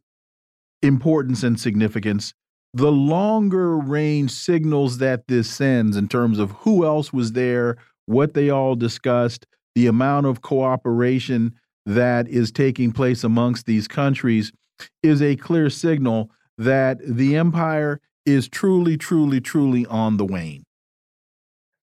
importance 0.82 1.42
and 1.42 1.58
significance, 1.58 2.34
the 2.72 2.92
longer 2.92 3.76
range 3.76 4.30
signals 4.30 4.98
that 4.98 5.26
this 5.26 5.48
sends 5.48 5.96
in 5.96 6.08
terms 6.08 6.38
of 6.38 6.52
who 6.52 6.84
else 6.84 7.12
was 7.12 7.32
there, 7.32 7.76
what 8.06 8.34
they 8.34 8.50
all 8.50 8.76
discussed, 8.76 9.46
the 9.74 9.86
amount 9.86 10.26
of 10.26 10.42
cooperation 10.42 11.54
that 11.86 12.28
is 12.28 12.52
taking 12.52 12.92
place 12.92 13.24
amongst 13.24 13.66
these 13.66 13.88
countries 13.88 14.52
is 15.02 15.20
a 15.20 15.36
clear 15.36 15.70
signal 15.70 16.30
that 16.58 16.98
the 17.02 17.36
empire 17.36 18.00
is 18.26 18.48
truly, 18.48 18.96
truly, 18.96 19.40
truly 19.40 19.86
on 19.86 20.16
the 20.16 20.24
wane. 20.24 20.62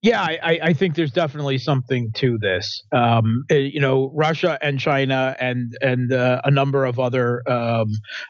Yeah, 0.03 0.21
I, 0.21 0.60
I, 0.62 0.73
think 0.73 0.93
there's 0.93 1.12
definitely 1.12 1.57
something 1.57 2.12
to 2.17 2.38
this. 2.38 2.83
Um, 2.91 3.45
eh, 3.49 3.55
you 3.55 3.79
know, 3.79 4.12
Russia 4.13 4.60
and 4.62 4.79
China 4.79 5.36
and 5.39 5.75
and 5.81 6.13
uh, 6.13 6.39
a 6.43 6.51
number 6.51 6.86
of 6.86 6.99
other 6.99 7.41
um, 7.49 7.88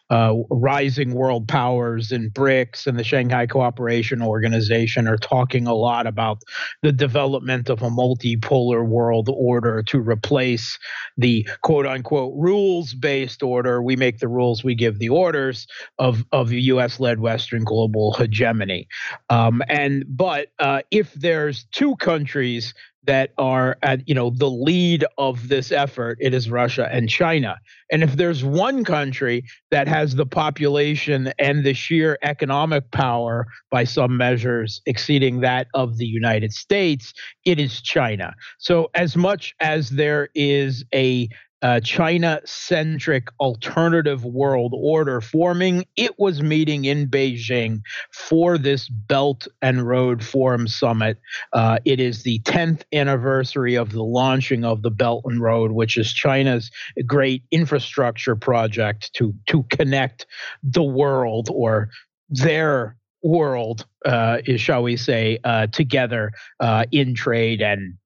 uh, 0.10 0.34
rising 0.50 1.14
world 1.14 1.50
powers 1.50 2.10
and 2.14 2.34
BRICS 2.34 2.88
and 2.88 2.98
the 2.98 3.04
Shanghai 3.04 3.48
Cooperation 3.48 4.22
Organization 4.22 5.10
are 5.10 5.18
talking 5.18 5.68
a 5.68 5.74
lot 5.74 6.08
about 6.08 6.42
the 6.84 6.94
development 6.94 7.70
of 7.70 7.82
a 7.82 7.90
multipolar 7.90 8.88
world 8.88 9.30
order 9.30 9.84
to 9.90 10.00
replace 10.00 10.80
the 11.18 11.46
quote 11.64 11.86
unquote 11.86 12.34
rules 12.38 12.94
based 12.94 13.44
order. 13.44 13.84
We 13.84 13.98
make 13.98 14.20
the 14.20 14.30
rules, 14.30 14.64
we 14.64 14.74
give 14.74 15.00
the 15.00 15.10
orders 15.10 15.68
of 16.00 16.24
of 16.32 16.54
U.S. 16.54 17.02
led 17.02 17.20
Western 17.20 17.66
global 17.66 18.14
hegemony. 18.14 18.88
Um, 19.30 19.62
and 19.68 20.06
but 20.08 20.48
uh, 20.60 20.84
if 20.92 21.14
there's 21.14 21.57
there's 21.58 21.68
two 21.72 21.96
countries 21.98 22.74
that 23.04 23.32
are 23.38 23.78
at 23.84 24.08
you 24.08 24.14
know 24.14 24.30
the 24.30 24.50
lead 24.50 25.06
of 25.18 25.48
this 25.48 25.72
effort. 25.72 26.18
It 26.20 26.34
is 26.34 26.52
russia 26.52 26.90
and 26.92 27.10
china. 27.10 27.58
And 27.90 28.04
if 28.04 28.18
there's 28.18 28.44
one 28.44 28.84
country 28.84 29.44
that 29.72 29.88
has 29.88 30.16
the 30.16 30.26
population 30.26 31.32
and 31.40 31.64
the 31.64 31.74
sheer 31.74 32.18
economic 32.22 32.92
power 32.92 33.48
by 33.72 33.86
some 33.86 34.18
measures 34.18 34.82
exceeding 34.86 35.40
that 35.40 35.68
of 35.74 35.98
the 35.98 36.06
united 36.06 36.52
states 36.52 37.14
it 37.46 37.60
is 37.60 37.82
china. 37.82 38.34
So 38.58 38.90
as 38.94 39.16
much 39.16 39.56
as 39.62 39.92
there 39.92 40.30
is 40.36 40.84
a 40.94 41.30
uh, 41.62 41.80
China 41.80 42.40
centric 42.46 43.30
alternative 43.40 44.24
world 44.24 44.74
order 44.76 45.22
forming. 45.22 45.86
It 45.96 46.18
was 46.20 46.42
meeting 46.42 46.86
in 46.86 47.08
Beijing 47.08 47.82
for 48.12 48.58
this 48.58 48.88
Belt 48.90 49.48
and 49.62 49.88
Road 49.88 50.24
Forum 50.24 50.68
Summit. 50.68 51.20
Uh, 51.54 51.80
it 51.86 52.00
is 52.00 52.24
the 52.24 52.40
10th 52.40 52.84
anniversary 52.94 53.76
of 53.76 53.92
the 53.92 54.04
launching 54.04 54.64
of 54.64 54.82
the 54.82 54.92
Belt 54.92 55.24
and 55.26 55.42
Road, 55.42 55.72
which 55.72 55.98
is 55.98 56.14
China's 56.14 56.70
great 57.06 57.44
infrastructure 57.52 58.36
project 58.36 59.14
to, 59.14 59.34
to 59.48 59.64
connect 59.64 60.26
the 60.64 60.84
world 60.84 61.50
or 61.52 61.90
their 62.30 62.98
world, 63.24 63.86
uh, 64.06 64.40
shall 64.58 64.84
we 64.84 64.96
say, 64.96 65.40
uh, 65.44 65.68
together 65.68 66.32
uh, 66.60 66.86
in 66.92 67.16
trade 67.16 67.62
and 67.62 67.98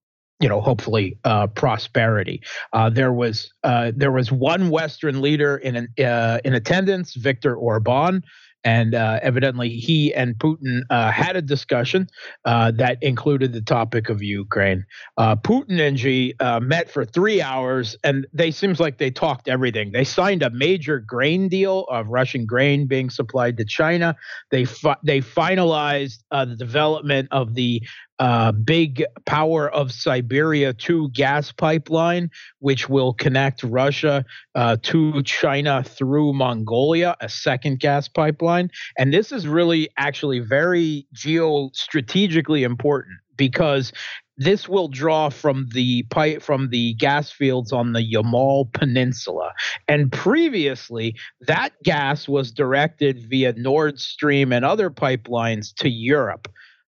you 0.42 0.50
know, 0.50 0.60
hopefully 0.60 1.18
uh, 1.24 1.48
prosperity. 1.48 2.42
Uh, 2.74 2.90
there 2.90 3.14
was 3.14 3.54
uh, 3.64 3.92
there 3.96 4.12
was 4.12 4.32
one 4.32 4.70
Western 4.70 5.22
leader 5.22 5.58
in 5.58 5.76
an, 5.76 5.88
uh, 6.04 6.40
in 6.44 6.56
attendance, 6.56 7.14
Viktor 7.14 7.56
Orban, 7.56 8.24
and 8.64 8.96
uh, 8.96 9.20
evidently 9.22 9.70
he 9.70 10.14
and 10.14 10.36
Putin 10.36 10.82
uh, 10.90 11.12
had 11.12 11.36
a 11.36 11.42
discussion 11.42 12.08
that 12.44 12.98
included 13.02 13.54
the 13.54 13.62
topic 13.62 14.10
of 14.10 14.22
Ukraine. 14.22 14.86
Putin 15.20 15.80
and 15.80 16.00
Xi 16.00 16.34
met 16.62 16.90
for 16.90 17.06
three 17.06 17.42
hours, 17.42 17.96
and 18.04 18.26
they 18.34 18.52
seems 18.52 18.80
like 18.80 18.98
they 18.98 19.12
talked 19.12 19.48
everything. 19.48 19.92
They 19.92 20.04
signed 20.04 20.42
a 20.44 20.50
major 20.52 21.00
grain 21.00 21.50
deal 21.50 21.86
of 21.90 22.08
Russian 22.10 22.46
grain 22.46 22.88
being 22.88 23.10
supplied 23.10 23.58
to 23.58 23.66
China. 23.66 24.16
They 24.50 24.66
fi- 24.66 24.98
they 25.04 25.22
finalized 25.22 26.20
the 26.32 26.56
development 26.56 27.28
of 27.32 27.54
the 27.56 27.82
uh, 28.22 28.52
big 28.52 29.04
power 29.26 29.68
of 29.72 29.92
Siberia 29.92 30.74
2 30.74 31.10
gas 31.10 31.52
pipeline, 31.52 32.30
which 32.60 32.88
will 32.88 33.14
connect 33.14 33.64
Russia 33.64 34.24
uh, 34.54 34.78
to 34.84 35.24
China 35.24 35.84
through 35.84 36.34
Mongolia, 36.34 37.18
a 37.20 37.28
second 37.28 37.80
gas 37.80 38.08
pipeline. 38.08 38.70
And 38.96 39.12
this 39.12 39.32
is 39.32 39.48
really 39.48 39.90
actually 39.98 40.38
very 40.38 41.08
geostrategically 41.16 42.62
important 42.62 43.18
because 43.38 43.92
this 44.38 44.70
will 44.70 44.88
draw 44.88 45.30
from 45.30 45.68
the 45.74 46.04
pipe 46.04 46.44
from 46.44 46.70
the 46.70 46.94
gas 46.96 47.32
fields 47.32 47.72
on 47.72 47.94
the 47.94 48.08
Yamal 48.08 48.72
Peninsula. 48.72 49.52
And 49.88 50.12
previously, 50.12 51.16
that 51.48 51.72
gas 51.84 52.28
was 52.28 52.52
directed 52.52 53.28
via 53.28 53.54
Nord 53.54 54.00
Stream 54.00 54.54
and 54.54 54.64
other 54.64 54.92
pipelines 54.92 55.74
to 55.78 55.90
Europe. 55.90 56.48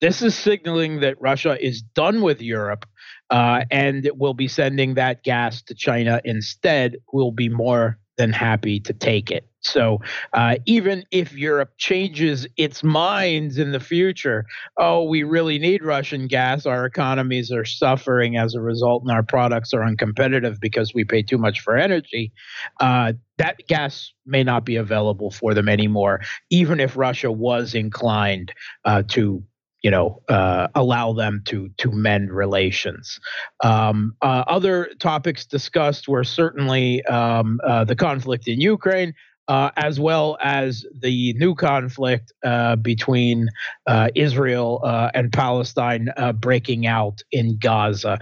This 0.06 0.22
is 0.22 0.36
signaling 0.36 1.00
that 1.00 1.20
Russia 1.20 1.58
is 1.60 1.82
done 1.82 2.22
with 2.22 2.40
Europe 2.40 2.86
uh, 3.32 3.64
and 3.72 4.08
will 4.14 4.36
be 4.36 4.48
sending 4.48 4.94
that 4.94 5.24
gas 5.24 5.64
to 5.64 5.74
China 5.74 6.22
instead, 6.24 6.98
will 7.12 7.32
be 7.32 7.50
more 7.50 7.98
than 8.16 8.32
happy 8.32 8.80
to 8.82 8.94
take 8.94 9.32
it. 9.32 9.50
So 9.62 10.02
uh, 10.34 10.58
even 10.68 11.06
if 11.10 11.34
Europe 11.34 11.72
changes 11.80 12.46
its 12.56 12.84
minds 12.84 13.58
in 13.58 13.72
the 13.72 13.80
future, 13.80 14.46
oh, 14.78 15.06
we 15.06 15.24
really 15.24 15.58
need 15.58 15.84
Russian 15.84 16.28
gas, 16.28 16.68
our 16.68 16.86
economies 16.86 17.52
are 17.52 17.66
suffering 17.66 18.38
as 18.38 18.54
a 18.54 18.62
result, 18.62 19.02
and 19.02 19.12
our 19.12 19.24
products 19.24 19.74
are 19.74 19.82
uncompetitive 19.82 20.60
because 20.60 20.94
we 20.94 21.04
pay 21.04 21.24
too 21.24 21.40
much 21.40 21.62
for 21.62 21.76
energy, 21.76 22.32
uh, 22.80 23.14
that 23.38 23.58
gas 23.68 24.14
may 24.24 24.44
not 24.44 24.66
be 24.66 24.76
available 24.76 25.32
for 25.32 25.56
them 25.56 25.68
anymore, 25.68 26.22
even 26.52 26.80
if 26.80 26.96
Russia 26.96 27.32
was 27.32 27.74
inclined 27.74 28.54
uh, 28.86 29.02
to 29.08 29.44
you 29.86 29.92
know, 29.92 30.20
uh, 30.30 30.68
allow 30.74 31.14
them 31.14 31.44
to 31.46 31.70
to 31.78 31.92
mend 31.92 32.32
relations. 32.32 33.20
Um, 33.64 34.16
uh, 34.24 34.44
other 34.48 34.90
topics 35.00 35.46
discussed 35.46 36.08
were 36.08 36.24
certainly 36.24 37.06
um, 37.06 37.60
uh, 37.64 37.84
the 37.84 37.96
conflict 37.96 38.48
in 38.48 38.60
Ukraine. 38.60 39.14
Uh, 39.48 39.70
as 39.76 40.00
well 40.00 40.40
as 40.42 40.84
the 41.02 41.32
new 41.34 41.54
conflict 41.54 42.34
uh, 42.44 42.76
between 42.78 43.48
uh, 43.86 44.10
Israel 44.16 44.82
and 45.14 45.32
Palestine 45.32 46.10
breaking 46.40 46.88
out 46.88 47.22
in 47.32 47.56
Gaza 47.60 48.18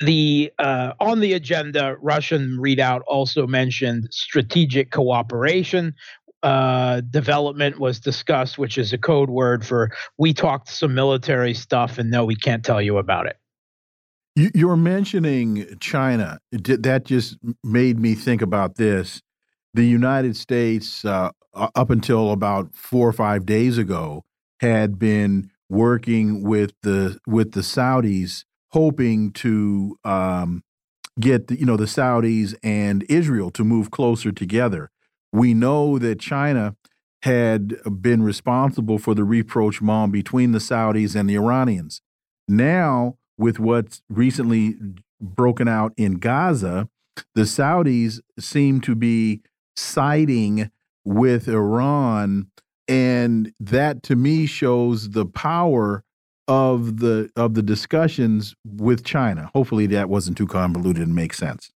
the 0.00 0.50
uh, 0.58 0.92
on 0.98 1.20
the 1.20 1.34
agenda, 1.34 1.96
Russian 2.00 2.58
readout 2.58 3.02
also 3.06 3.46
mentioned 3.46 4.08
strategic 4.10 4.90
cooperation, 4.90 5.94
uh, 6.42 7.00
development 7.02 7.78
was 7.78 8.00
discussed, 8.00 8.58
which 8.58 8.78
is 8.78 8.92
a 8.92 8.98
code 8.98 9.30
word 9.30 9.66
for 9.66 9.90
we 10.18 10.32
talked 10.32 10.68
some 10.68 10.94
military 10.94 11.54
stuff 11.54 11.98
and 11.98 12.10
no, 12.10 12.24
we 12.24 12.36
can't 12.36 12.64
tell 12.64 12.80
you 12.80 12.98
about 12.98 13.26
it. 13.26 13.36
You're 14.36 14.76
mentioning 14.76 15.66
China. 15.80 16.38
That 16.52 17.04
just 17.04 17.36
made 17.64 17.98
me 17.98 18.14
think 18.14 18.42
about 18.42 18.76
this. 18.76 19.20
The 19.74 19.84
United 19.84 20.36
States, 20.36 21.04
uh, 21.04 21.30
up 21.52 21.90
until 21.90 22.30
about 22.30 22.74
four 22.74 23.08
or 23.08 23.12
five 23.12 23.44
days 23.44 23.76
ago, 23.76 24.24
had 24.60 24.98
been 24.98 25.50
working 25.68 26.42
with 26.42 26.72
the 26.82 27.18
with 27.26 27.52
the 27.52 27.60
Saudis, 27.60 28.44
hoping 28.68 29.32
to 29.32 29.98
um, 30.04 30.62
get 31.18 31.48
the, 31.48 31.58
you 31.58 31.66
know 31.66 31.76
the 31.76 31.84
Saudis 31.84 32.54
and 32.62 33.04
Israel 33.08 33.50
to 33.50 33.64
move 33.64 33.90
closer 33.90 34.32
together. 34.32 34.90
We 35.32 35.54
know 35.54 35.98
that 35.98 36.18
China 36.20 36.76
had 37.22 37.76
been 38.00 38.22
responsible 38.22 38.98
for 38.98 39.14
the 39.14 39.24
rapprochement 39.24 40.12
between 40.12 40.52
the 40.52 40.58
Saudis 40.58 41.14
and 41.14 41.28
the 41.28 41.34
Iranians. 41.34 42.00
Now, 42.48 43.16
with 43.36 43.58
what's 43.58 44.02
recently 44.08 44.76
broken 45.20 45.68
out 45.68 45.92
in 45.96 46.14
Gaza, 46.14 46.88
the 47.34 47.42
Saudis 47.42 48.20
seem 48.38 48.80
to 48.82 48.94
be 48.94 49.42
siding 49.76 50.70
with 51.04 51.48
Iran. 51.48 52.50
And 52.88 53.52
that 53.60 54.02
to 54.04 54.16
me 54.16 54.46
shows 54.46 55.10
the 55.10 55.26
power 55.26 56.02
of 56.48 56.98
the 56.98 57.30
of 57.36 57.54
the 57.54 57.62
discussions 57.62 58.56
with 58.64 59.04
China. 59.04 59.50
Hopefully 59.54 59.86
that 59.86 60.08
wasn't 60.08 60.36
too 60.36 60.48
convoluted 60.48 61.04
and 61.04 61.14
makes 61.14 61.38
sense. 61.38 61.70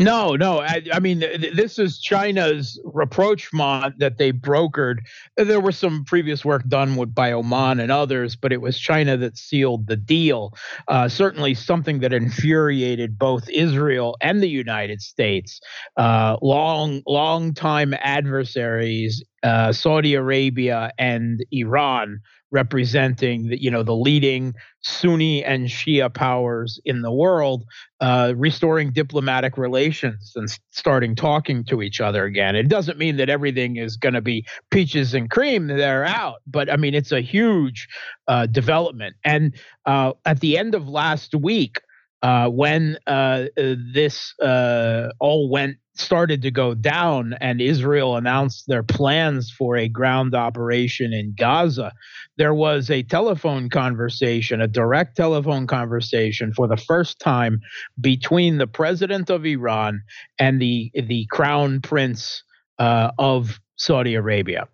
No, 0.00 0.34
no. 0.34 0.60
I, 0.60 0.82
I 0.94 0.98
mean, 0.98 1.20
th- 1.20 1.54
this 1.54 1.78
is 1.78 1.98
China's 2.00 2.80
rapprochement 2.84 3.98
that 3.98 4.16
they 4.16 4.32
brokered. 4.32 5.00
There 5.36 5.60
was 5.60 5.76
some 5.76 6.04
previous 6.06 6.42
work 6.42 6.66
done 6.68 6.96
with 6.96 7.14
by 7.14 7.32
Oman 7.32 7.80
and 7.80 7.92
others, 7.92 8.34
but 8.34 8.50
it 8.50 8.62
was 8.62 8.78
China 8.78 9.18
that 9.18 9.36
sealed 9.36 9.88
the 9.88 9.96
deal. 9.96 10.54
Uh, 10.88 11.06
certainly, 11.10 11.52
something 11.52 12.00
that 12.00 12.14
infuriated 12.14 13.18
both 13.18 13.46
Israel 13.50 14.16
and 14.22 14.42
the 14.42 14.48
United 14.48 15.02
States. 15.02 15.60
Uh, 15.98 16.38
long, 16.40 17.02
long 17.06 17.52
time 17.52 17.92
adversaries, 18.00 19.22
uh, 19.42 19.70
Saudi 19.70 20.14
Arabia 20.14 20.92
and 20.98 21.44
Iran, 21.52 22.20
representing 22.50 23.48
the, 23.48 23.62
you 23.62 23.70
know 23.70 23.82
the 23.82 23.94
leading 23.94 24.54
Sunni 24.82 25.44
and 25.44 25.66
Shia 25.68 26.12
powers 26.12 26.80
in 26.84 27.02
the 27.02 27.12
world, 27.12 27.64
uh, 28.00 28.32
restoring 28.36 28.92
diplomatic 28.92 29.58
relations 29.58 30.32
and 30.34 30.48
starting 30.70 31.14
talking 31.14 31.64
to 31.64 31.82
each 31.82 32.00
other 32.00 32.24
again. 32.24 32.56
It 32.56 32.68
doesn't 32.68 32.98
mean 32.98 33.16
that 33.18 33.28
everything 33.28 33.76
is 33.76 33.96
going 33.96 34.14
to 34.14 34.20
be 34.20 34.46
peaches 34.70 35.14
and 35.14 35.30
cream; 35.30 35.66
they're 35.66 36.04
out. 36.04 36.40
But 36.46 36.70
I 36.70 36.76
mean, 36.76 36.94
it's 36.94 37.12
a 37.12 37.20
huge 37.20 37.88
uh, 38.28 38.46
development. 38.46 39.16
And 39.24 39.54
uh, 39.86 40.12
at 40.24 40.40
the 40.40 40.58
end 40.58 40.74
of 40.74 40.88
last 40.88 41.34
week, 41.34 41.80
uh, 42.22 42.48
when 42.48 42.98
uh, 43.06 43.44
this 43.56 44.38
uh, 44.40 45.08
all 45.20 45.48
went 45.50 45.76
started 45.94 46.42
to 46.42 46.50
go 46.50 46.74
down 46.74 47.34
and 47.40 47.60
Israel 47.60 48.16
announced 48.16 48.64
their 48.66 48.82
plans 48.82 49.50
for 49.50 49.76
a 49.76 49.88
ground 49.88 50.34
operation 50.34 51.12
in 51.12 51.34
Gaza, 51.36 51.92
there 52.38 52.54
was 52.54 52.90
a 52.90 53.02
telephone 53.02 53.68
conversation, 53.68 54.60
a 54.60 54.66
direct 54.66 55.16
telephone 55.16 55.66
conversation 55.66 56.52
for 56.54 56.66
the 56.66 56.76
first 56.76 57.20
time 57.20 57.60
between 58.00 58.58
the 58.58 58.66
president 58.66 59.30
of 59.30 59.44
Iran 59.44 60.02
and 60.38 60.60
the 60.60 60.90
the 60.94 61.26
crown 61.30 61.80
prince 61.80 62.42
uh, 62.78 63.10
of 63.18 63.60
Saudi 63.76 64.14
Arabia. 64.14 64.66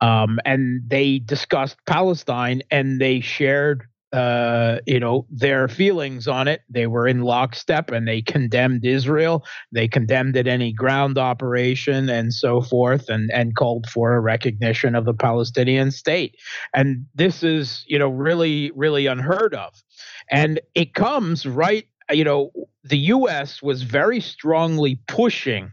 Um, 0.00 0.38
and 0.44 0.82
they 0.86 1.18
discussed 1.20 1.76
Palestine 1.86 2.62
and 2.70 3.00
they 3.00 3.20
shared 3.20 3.84
uh, 4.12 4.78
you 4.86 5.00
know, 5.00 5.26
their 5.30 5.68
feelings 5.68 6.28
on 6.28 6.46
it. 6.46 6.62
They 6.68 6.86
were 6.86 7.06
in 7.06 7.22
lockstep 7.22 7.90
and 7.90 8.06
they 8.06 8.20
condemned 8.20 8.84
Israel. 8.84 9.44
They 9.72 9.88
condemned 9.88 10.36
it 10.36 10.46
any 10.46 10.72
ground 10.72 11.16
operation 11.16 12.08
and 12.10 12.32
so 12.34 12.60
forth, 12.60 13.08
and 13.08 13.30
and 13.32 13.56
called 13.56 13.86
for 13.88 14.14
a 14.14 14.20
recognition 14.20 14.94
of 14.94 15.04
the 15.04 15.14
Palestinian 15.14 15.90
state. 15.90 16.36
And 16.74 17.06
this 17.14 17.42
is, 17.42 17.84
you 17.86 17.98
know, 17.98 18.08
really 18.08 18.70
really 18.74 19.06
unheard 19.06 19.54
of. 19.54 19.82
And 20.30 20.60
it 20.74 20.94
comes 20.94 21.46
right, 21.46 21.86
you 22.10 22.24
know, 22.24 22.52
the 22.84 22.98
U.S. 22.98 23.62
was 23.62 23.82
very 23.82 24.20
strongly 24.20 25.00
pushing 25.06 25.72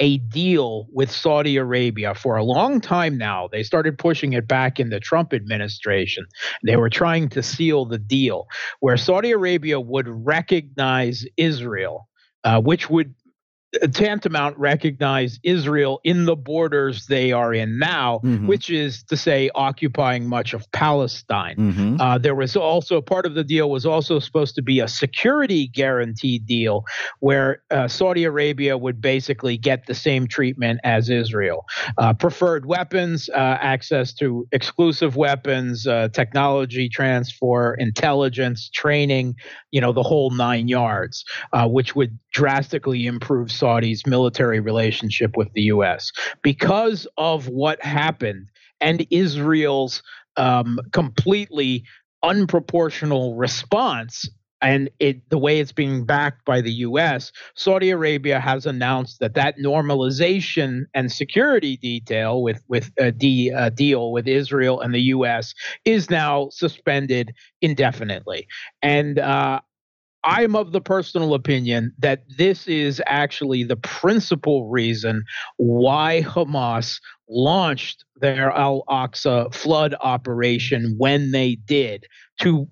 a 0.00 0.18
deal 0.18 0.86
with 0.92 1.10
Saudi 1.10 1.56
Arabia 1.56 2.14
for 2.14 2.36
a 2.36 2.42
long 2.42 2.80
time 2.80 3.18
now. 3.18 3.48
They 3.52 3.62
started 3.62 3.98
pushing 3.98 4.32
it 4.32 4.48
back 4.48 4.80
in 4.80 4.88
the 4.88 4.98
Trump 4.98 5.32
administration. 5.32 6.26
They 6.64 6.76
were 6.76 6.90
trying 6.90 7.28
to 7.30 7.42
seal 7.42 7.84
the 7.84 7.98
deal 7.98 8.48
where 8.80 8.96
Saudi 8.96 9.30
Arabia 9.30 9.78
would 9.78 10.08
recognize 10.08 11.24
Israel 11.36 12.08
uh, 12.44 12.60
which 12.60 12.88
would 12.88 13.14
tantamount 13.92 14.58
recognize 14.58 15.38
Israel 15.42 16.00
in 16.02 16.24
the 16.24 16.36
borders 16.36 17.06
they 17.06 17.32
are 17.32 17.54
in 17.54 17.78
now, 17.78 18.20
mm-hmm. 18.24 18.46
which 18.46 18.68
is 18.70 19.04
to 19.04 19.16
say, 19.16 19.50
occupying 19.54 20.26
much 20.26 20.54
of 20.54 20.70
Palestine. 20.72 21.56
Mm-hmm. 21.56 22.00
Uh, 22.00 22.18
there 22.18 22.34
was 22.34 22.56
also 22.56 23.00
part 23.00 23.26
of 23.26 23.34
the 23.34 23.44
deal 23.44 23.70
was 23.70 23.86
also 23.86 24.18
supposed 24.18 24.56
to 24.56 24.62
be 24.62 24.80
a 24.80 24.88
security 24.88 25.68
guarantee 25.68 26.38
deal 26.38 26.84
where 27.20 27.62
uh, 27.70 27.86
Saudi 27.86 28.24
Arabia 28.24 28.76
would 28.76 29.00
basically 29.00 29.56
get 29.56 29.86
the 29.86 29.94
same 29.94 30.26
treatment 30.26 30.80
as 30.82 31.08
Israel 31.08 31.64
uh, 31.98 32.12
preferred 32.12 32.66
weapons, 32.66 33.28
uh, 33.30 33.58
access 33.60 34.12
to 34.14 34.48
exclusive 34.52 35.16
weapons, 35.16 35.86
uh, 35.86 36.08
technology 36.12 36.88
transfer, 36.88 37.74
intelligence, 37.74 38.68
training, 38.68 39.36
you 39.70 39.80
know, 39.80 39.92
the 39.92 40.02
whole 40.02 40.30
nine 40.30 40.66
yards, 40.66 41.24
uh, 41.52 41.68
which 41.68 41.94
would 41.94 42.18
drastically 42.32 43.06
improve 43.06 43.50
Saudi's 43.60 44.06
military 44.06 44.58
relationship 44.58 45.36
with 45.36 45.52
the 45.52 45.62
U.S. 45.62 46.10
Because 46.42 47.06
of 47.16 47.48
what 47.48 47.82
happened 47.84 48.48
and 48.80 49.06
Israel's 49.10 50.02
um, 50.36 50.80
completely 50.92 51.84
unproportional 52.24 53.34
response 53.36 54.28
and 54.62 54.90
it, 54.98 55.28
the 55.30 55.38
way 55.38 55.58
it's 55.58 55.72
being 55.72 56.04
backed 56.04 56.44
by 56.44 56.60
the 56.60 56.72
U.S., 56.72 57.32
Saudi 57.54 57.90
Arabia 57.90 58.40
has 58.40 58.66
announced 58.66 59.20
that 59.20 59.34
that 59.34 59.58
normalization 59.58 60.82
and 60.94 61.10
security 61.10 61.76
detail 61.78 62.42
with 62.42 62.62
with 62.68 62.90
a 62.98 63.10
de, 63.10 63.50
uh, 63.52 63.70
deal 63.70 64.12
with 64.12 64.28
Israel 64.28 64.80
and 64.80 64.94
the 64.94 65.00
U.S. 65.16 65.54
is 65.84 66.10
now 66.10 66.50
suspended 66.50 67.32
indefinitely. 67.62 68.46
And 68.82 69.18
uh, 69.18 69.60
I'm 70.24 70.54
of 70.54 70.72
the 70.72 70.80
personal 70.80 71.34
opinion 71.34 71.92
that 71.98 72.24
this 72.36 72.66
is 72.66 73.02
actually 73.06 73.64
the 73.64 73.76
principal 73.76 74.68
reason 74.68 75.24
why 75.56 76.22
Hamas 76.26 77.00
launched 77.28 78.04
their 78.16 78.50
Al 78.50 78.84
Aqsa 78.88 79.52
flood 79.54 79.94
operation 80.00 80.94
when 80.98 81.30
they 81.30 81.54
did 81.54 82.06
to 82.40 82.68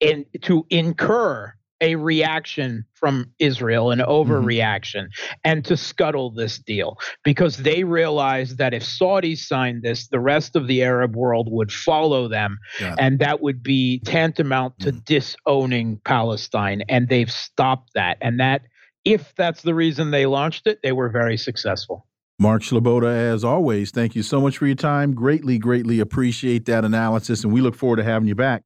in, 0.00 0.26
to 0.42 0.66
incur 0.70 1.54
a 1.80 1.96
reaction 1.96 2.84
from 2.94 3.32
Israel, 3.38 3.90
an 3.90 4.00
mm-hmm. 4.00 4.10
overreaction, 4.10 5.04
mm-hmm. 5.04 5.34
and 5.44 5.64
to 5.64 5.76
scuttle 5.76 6.30
this 6.30 6.58
deal 6.58 6.98
because 7.24 7.58
they 7.58 7.84
realized 7.84 8.58
that 8.58 8.74
if 8.74 8.82
Saudis 8.82 9.38
signed 9.38 9.82
this, 9.82 10.08
the 10.08 10.20
rest 10.20 10.56
of 10.56 10.66
the 10.66 10.82
Arab 10.82 11.16
world 11.16 11.48
would 11.50 11.72
follow 11.72 12.28
them, 12.28 12.58
and 12.98 13.18
that 13.18 13.40
would 13.40 13.62
be 13.62 14.00
tantamount 14.00 14.78
to 14.80 14.90
mm-hmm. 14.90 14.98
disowning 15.04 16.00
Palestine. 16.04 16.82
And 16.88 17.08
they've 17.08 17.30
stopped 17.30 17.90
that. 17.94 18.18
And 18.20 18.40
that, 18.40 18.62
if 19.04 19.34
that's 19.36 19.62
the 19.62 19.74
reason 19.74 20.10
they 20.10 20.26
launched 20.26 20.66
it, 20.66 20.80
they 20.82 20.92
were 20.92 21.08
very 21.08 21.36
successful. 21.36 22.06
Mark 22.38 22.62
Sleboda, 22.62 23.14
as 23.32 23.44
always, 23.44 23.90
thank 23.90 24.16
you 24.16 24.22
so 24.22 24.40
much 24.40 24.56
for 24.56 24.66
your 24.66 24.74
time. 24.74 25.14
Greatly, 25.14 25.58
greatly 25.58 26.00
appreciate 26.00 26.64
that 26.66 26.84
analysis, 26.86 27.44
and 27.44 27.52
we 27.52 27.60
look 27.60 27.74
forward 27.74 27.96
to 27.96 28.04
having 28.04 28.28
you 28.28 28.34
back. 28.34 28.62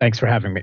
Thanks 0.00 0.18
for 0.18 0.26
having 0.26 0.54
me. 0.54 0.62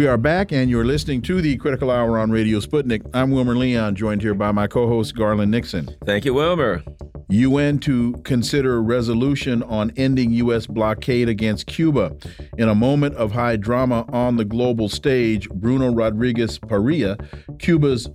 We 0.00 0.06
are 0.06 0.16
back, 0.16 0.50
and 0.50 0.70
you're 0.70 0.86
listening 0.86 1.20
to 1.24 1.42
the 1.42 1.58
Critical 1.58 1.90
Hour 1.90 2.18
on 2.18 2.30
Radio 2.30 2.58
Sputnik. 2.60 3.02
I'm 3.12 3.30
Wilmer 3.32 3.54
Leon, 3.54 3.96
joined 3.96 4.22
here 4.22 4.32
by 4.32 4.50
my 4.50 4.66
co 4.66 4.88
host, 4.88 5.14
Garland 5.14 5.50
Nixon. 5.50 5.94
Thank 6.06 6.24
you, 6.24 6.32
Wilmer. 6.32 6.82
UN 7.28 7.78
to 7.80 8.14
consider 8.24 8.82
resolution 8.82 9.62
on 9.64 9.92
ending 9.98 10.30
U.S. 10.32 10.66
blockade 10.66 11.28
against 11.28 11.66
Cuba. 11.66 12.16
In 12.56 12.70
a 12.70 12.74
moment 12.74 13.14
of 13.16 13.32
high 13.32 13.56
drama 13.56 14.06
on 14.08 14.38
the 14.38 14.44
global 14.46 14.88
stage, 14.88 15.50
Bruno 15.50 15.92
Rodriguez 15.92 16.58
Parrilla, 16.58 17.18
Cuba's 17.58 18.08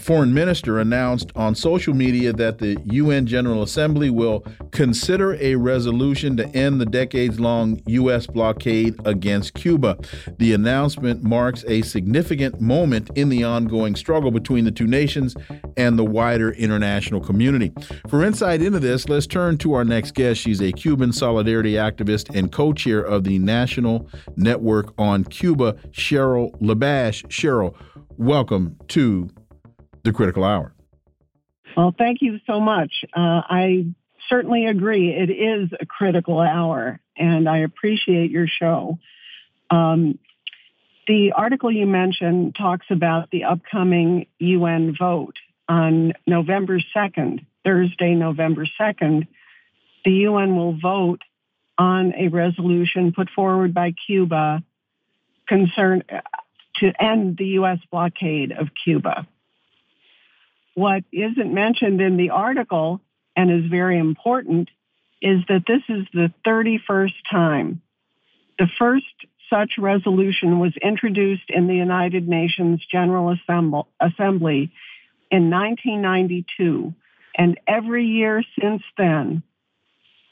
foreign 0.00 0.32
minister 0.32 0.78
announced 0.78 1.30
on 1.34 1.54
social 1.54 1.94
media 1.94 2.32
that 2.32 2.58
the 2.58 2.76
UN 2.84 3.26
General 3.26 3.62
Assembly 3.62 4.10
will 4.10 4.44
consider 4.70 5.34
a 5.34 5.54
resolution 5.54 6.36
to 6.36 6.46
end 6.48 6.80
the 6.80 6.86
decades 6.86 7.38
long 7.40 7.80
U.S. 7.86 8.26
blockade 8.26 8.94
against 9.04 9.54
Cuba. 9.54 9.98
The 10.38 10.52
announcement 10.52 11.22
marks 11.22 11.64
a 11.68 11.82
significant 11.82 12.60
moment 12.60 13.10
in 13.14 13.28
the 13.28 13.44
ongoing 13.44 13.96
struggle 13.96 14.30
between 14.30 14.64
the 14.64 14.72
two 14.72 14.86
nations 14.86 15.36
and 15.76 15.98
the 15.98 16.04
wider 16.04 16.52
international 16.52 17.20
community. 17.20 17.72
For 18.08 18.24
insight 18.24 18.62
into 18.62 18.80
this, 18.80 19.08
let's 19.08 19.26
turn 19.26 19.58
to 19.58 19.74
our 19.74 19.84
next 19.84 20.14
guest. 20.14 20.40
She's 20.40 20.60
a 20.60 20.72
Cuban 20.72 21.12
solidarity 21.12 21.74
activist 21.74 22.34
and 22.34 22.50
co 22.50 22.72
chair 22.72 23.00
of 23.00 23.24
the 23.24 23.38
National 23.38 24.08
Network 24.36 24.92
on 24.98 25.24
Cuba, 25.24 25.74
Cheryl 25.90 26.50
LaBash. 26.60 27.24
Cheryl, 27.28 27.74
welcome 28.16 28.76
to 28.88 29.28
the 30.04 30.12
critical 30.12 30.44
hour. 30.44 30.72
Well, 31.76 31.94
thank 31.96 32.18
you 32.22 32.38
so 32.46 32.60
much. 32.60 32.92
Uh, 33.16 33.42
I 33.48 33.86
certainly 34.28 34.66
agree. 34.66 35.10
It 35.10 35.30
is 35.30 35.70
a 35.78 35.86
critical 35.86 36.40
hour, 36.40 37.00
and 37.16 37.48
I 37.48 37.58
appreciate 37.58 38.30
your 38.30 38.46
show. 38.46 38.98
Um, 39.70 40.18
the 41.06 41.32
article 41.36 41.70
you 41.70 41.86
mentioned 41.86 42.54
talks 42.54 42.86
about 42.90 43.30
the 43.30 43.44
upcoming 43.44 44.26
UN 44.38 44.94
vote 44.98 45.36
on 45.68 46.12
November 46.26 46.80
2nd, 46.94 47.44
Thursday, 47.64 48.14
November 48.14 48.66
2nd. 48.80 49.26
The 50.04 50.10
UN 50.10 50.56
will 50.56 50.78
vote 50.78 51.22
on 51.76 52.14
a 52.14 52.28
resolution 52.28 53.12
put 53.12 53.28
forward 53.30 53.74
by 53.74 53.94
Cuba 54.06 54.62
concern 55.48 56.02
to 56.76 56.92
end 57.02 57.36
the 57.36 57.46
U.S. 57.58 57.78
blockade 57.90 58.52
of 58.52 58.68
Cuba. 58.84 59.26
What 60.74 61.04
isn't 61.12 61.54
mentioned 61.54 62.00
in 62.00 62.16
the 62.16 62.30
article 62.30 63.00
and 63.36 63.50
is 63.50 63.70
very 63.70 63.98
important 63.98 64.68
is 65.22 65.40
that 65.48 65.64
this 65.66 65.82
is 65.88 66.06
the 66.12 66.32
31st 66.46 67.14
time. 67.30 67.80
The 68.58 68.68
first 68.78 69.06
such 69.50 69.72
resolution 69.78 70.58
was 70.58 70.72
introduced 70.82 71.48
in 71.48 71.66
the 71.66 71.74
United 71.74 72.28
Nations 72.28 72.84
General 72.90 73.36
Assembly 74.00 74.72
in 75.30 75.50
1992. 75.50 76.94
And 77.36 77.58
every 77.66 78.06
year 78.06 78.42
since 78.60 78.82
then, 78.96 79.42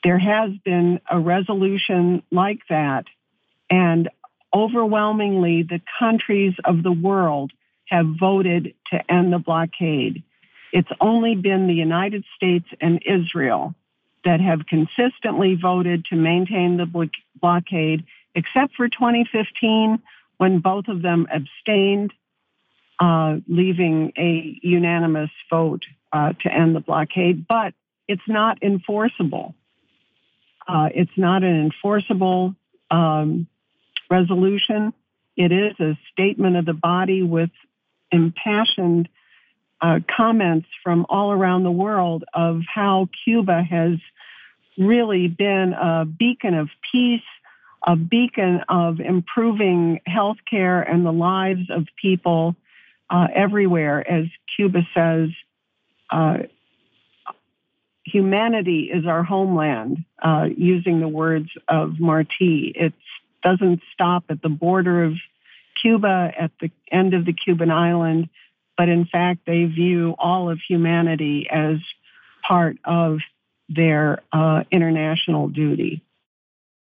there 0.05 0.19
has 0.19 0.51
been 0.65 1.01
a 1.11 1.19
resolution 1.19 2.23
like 2.31 2.61
that. 2.69 3.05
And 3.71 4.09
overwhelmingly, 4.55 5.63
the 5.63 5.81
countries 5.99 6.55
of 6.65 6.83
the 6.83 6.93
world 6.93 7.53
have 7.87 8.07
voted 8.19 8.75
to 8.91 9.13
end 9.13 9.33
the 9.33 9.39
blockade. 9.39 10.23
It's 10.73 10.89
only 11.01 11.35
been 11.35 11.67
the 11.67 11.75
United 11.75 12.25
States 12.35 12.67
and 12.81 13.03
Israel 13.05 13.75
that 14.25 14.41
have 14.41 14.67
consistently 14.67 15.55
voted 15.61 16.07
to 16.07 16.17
maintain 16.17 16.79
the 16.79 17.11
blockade, 17.41 18.05
except 18.35 18.75
for 18.75 18.89
2015 18.89 20.03
when 20.39 20.59
both 20.61 20.89
of 20.89 21.03
them 21.03 21.27
abstained, 21.31 22.13
uh, 22.99 23.37
leaving 23.47 24.13
a 24.17 24.59
unanimous 24.63 25.31
vote 25.51 25.85
uh, 26.13 26.33
to 26.41 26.53
end 26.53 26.75
the 26.75 26.81
blockade. 26.81 27.47
But 27.47 27.75
it's 28.09 28.27
not 28.27 28.63
enforceable. 28.63 29.55
Uh, 30.67 30.89
it's 30.95 31.17
not 31.17 31.43
an 31.43 31.61
enforceable 31.61 32.55
um, 32.91 33.47
resolution. 34.11 34.95
It 35.37 35.53
is 35.53 35.79
a 35.81 35.99
statement 36.13 36.57
of 36.57 36.65
the 36.65 36.75
body 36.75 37.23
with 37.23 37.51
impassioned 38.11 39.09
uh, 39.83 39.99
comments 40.17 40.69
from 40.85 41.05
all 41.09 41.33
around 41.33 41.65
the 41.65 41.71
world 41.71 42.25
of 42.33 42.61
how 42.73 43.09
Cuba 43.25 43.63
has 43.63 43.99
really 44.79 45.27
been 45.27 45.75
a 45.75 46.05
beacon 46.05 46.55
of 46.55 46.69
peace, 46.93 47.21
a 47.85 47.97
beacon 47.97 48.61
of 48.69 49.01
improving 49.01 50.01
healthcare 50.09 50.89
and 50.89 51.05
the 51.05 51.13
lives 51.13 51.69
of 51.69 51.87
people 52.01 52.55
uh, 53.11 53.27
everywhere. 53.35 54.09
As 54.09 54.27
Cuba 54.57 54.83
says, 54.95 55.31
uh, 56.11 56.39
humanity 58.05 58.89
is 58.93 59.05
our 59.05 59.25
homeland, 59.25 60.05
uh, 60.23 60.47
using 60.57 61.01
the 61.01 61.09
words 61.09 61.49
of 61.67 61.99
Marti. 61.99 62.73
It 62.75 62.95
doesn't 63.43 63.81
stop 63.93 64.25
at 64.29 64.41
the 64.43 64.49
border 64.49 65.05
of 65.05 65.15
Cuba, 65.83 66.33
at 66.39 66.53
the 66.61 66.71
end 66.93 67.15
of 67.15 67.25
the 67.25 67.33
Cuban 67.33 67.73
island 67.73 68.29
but 68.83 68.89
in 68.89 69.05
fact, 69.05 69.43
they 69.47 69.65
view 69.67 70.17
all 70.19 70.51
of 70.51 70.59
humanity 70.69 71.47
as 71.49 71.77
part 72.45 72.79
of 72.85 73.21
their 73.69 74.25
uh, 74.33 74.65
international 74.73 75.47
duty. 75.47 76.03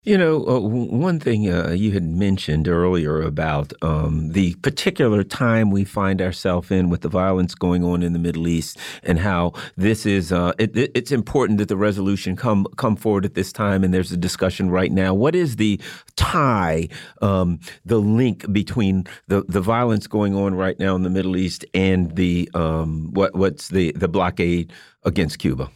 You 0.03 0.17
know, 0.17 0.43
uh, 0.47 0.59
one 0.59 1.19
thing 1.19 1.47
uh, 1.47 1.73
you 1.73 1.91
had 1.91 2.03
mentioned 2.03 2.67
earlier 2.67 3.21
about 3.21 3.71
um, 3.83 4.31
the 4.31 4.55
particular 4.55 5.23
time 5.23 5.69
we 5.69 5.83
find 5.83 6.23
ourselves 6.23 6.71
in 6.71 6.89
with 6.89 7.01
the 7.01 7.07
violence 7.07 7.53
going 7.53 7.83
on 7.83 8.01
in 8.01 8.11
the 8.11 8.17
Middle 8.17 8.47
East, 8.47 8.79
and 9.03 9.19
how 9.19 9.53
this 9.77 10.07
is 10.07 10.31
uh, 10.31 10.53
it, 10.57 10.75
it's 10.75 11.11
important 11.11 11.59
that 11.59 11.67
the 11.67 11.77
resolution 11.77 12.35
come 12.35 12.65
come 12.77 12.95
forward 12.95 13.25
at 13.25 13.35
this 13.35 13.53
time. 13.53 13.83
And 13.83 13.93
there's 13.93 14.11
a 14.11 14.17
discussion 14.17 14.71
right 14.71 14.91
now. 14.91 15.13
What 15.13 15.35
is 15.35 15.57
the 15.57 15.79
tie, 16.15 16.87
um, 17.21 17.59
the 17.85 17.99
link 17.99 18.51
between 18.51 19.05
the 19.27 19.43
the 19.47 19.61
violence 19.61 20.07
going 20.07 20.35
on 20.35 20.55
right 20.55 20.79
now 20.79 20.95
in 20.95 21.03
the 21.03 21.11
Middle 21.11 21.37
East 21.37 21.63
and 21.75 22.15
the 22.15 22.49
um, 22.55 23.11
what 23.13 23.35
what's 23.35 23.67
the 23.67 23.91
the 23.91 24.07
blockade 24.07 24.73
against 25.03 25.37
Cuba? 25.37 25.69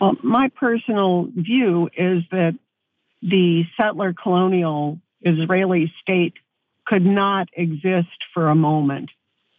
Well, 0.00 0.16
my 0.22 0.48
personal 0.58 1.28
view 1.36 1.90
is 1.96 2.22
that 2.30 2.58
the 3.24 3.64
settler 3.76 4.12
colonial 4.12 5.00
Israeli 5.22 5.92
state 6.02 6.34
could 6.86 7.04
not 7.04 7.48
exist 7.54 8.18
for 8.34 8.48
a 8.48 8.54
moment 8.54 9.10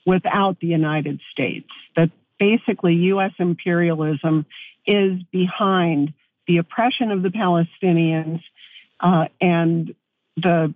without 0.06 0.60
the 0.60 0.68
United 0.68 1.20
States. 1.32 1.68
That 1.96 2.12
basically 2.38 2.94
U.S. 2.96 3.32
imperialism 3.40 4.46
is 4.86 5.20
behind 5.32 6.14
the 6.46 6.58
oppression 6.58 7.10
of 7.10 7.24
the 7.24 7.30
Palestinians 7.30 8.42
uh, 9.00 9.26
and 9.42 9.96
the 10.38 10.76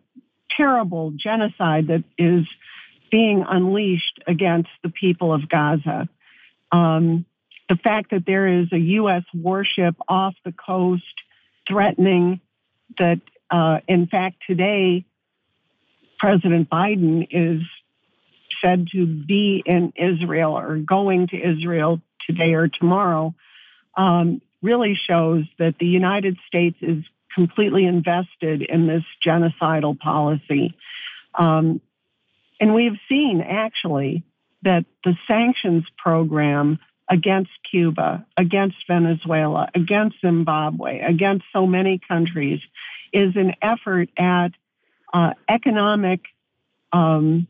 terrible 0.57 1.11
genocide 1.11 1.87
that 1.87 2.03
is 2.17 2.47
being 3.11 3.45
unleashed 3.47 4.19
against 4.25 4.69
the 4.81 4.89
people 4.89 5.31
of 5.31 5.47
Gaza. 5.47 6.09
Um, 6.71 7.25
the 7.67 7.75
fact 7.75 8.09
that 8.11 8.25
there 8.25 8.47
is 8.61 8.67
a 8.71 8.79
U.S. 8.79 9.23
warship 9.31 9.95
off 10.07 10.33
the 10.43 10.53
coast 10.53 11.03
threatening 11.67 12.41
that, 12.97 13.19
uh, 13.51 13.79
in 13.87 14.07
fact, 14.07 14.37
today, 14.47 15.05
President 16.19 16.69
Biden 16.69 17.27
is 17.31 17.61
said 18.61 18.87
to 18.91 19.05
be 19.05 19.63
in 19.65 19.93
Israel 19.95 20.57
or 20.57 20.77
going 20.77 21.27
to 21.27 21.37
Israel 21.37 22.01
today 22.27 22.53
or 22.53 22.67
tomorrow, 22.67 23.33
um, 23.95 24.41
really 24.61 24.95
shows 24.95 25.45
that 25.57 25.75
the 25.79 25.85
United 25.85 26.37
States 26.47 26.77
is 26.81 27.03
completely 27.33 27.85
invested 27.85 28.61
in 28.61 28.87
this 28.87 29.03
genocidal 29.25 29.97
policy. 29.97 30.75
Um, 31.33 31.79
and 32.59 32.73
we've 32.73 32.97
seen 33.07 33.41
actually 33.41 34.23
that 34.63 34.85
the 35.05 35.15
sanctions 35.27 35.85
program 35.97 36.79
against 37.09 37.51
Cuba, 37.69 38.25
against 38.37 38.77
Venezuela, 38.87 39.67
against 39.73 40.17
Zimbabwe, 40.21 40.99
against 40.99 41.45
so 41.51 41.65
many 41.65 41.99
countries 42.07 42.59
is 43.11 43.35
an 43.35 43.55
effort 43.61 44.09
at 44.17 44.49
uh, 45.11 45.31
economic 45.49 46.21
um, 46.93 47.47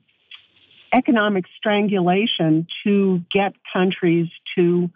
economic 0.93 1.45
strangulation 1.57 2.67
to 2.83 3.21
get 3.31 3.53
countries 3.71 4.27
to 4.55 4.89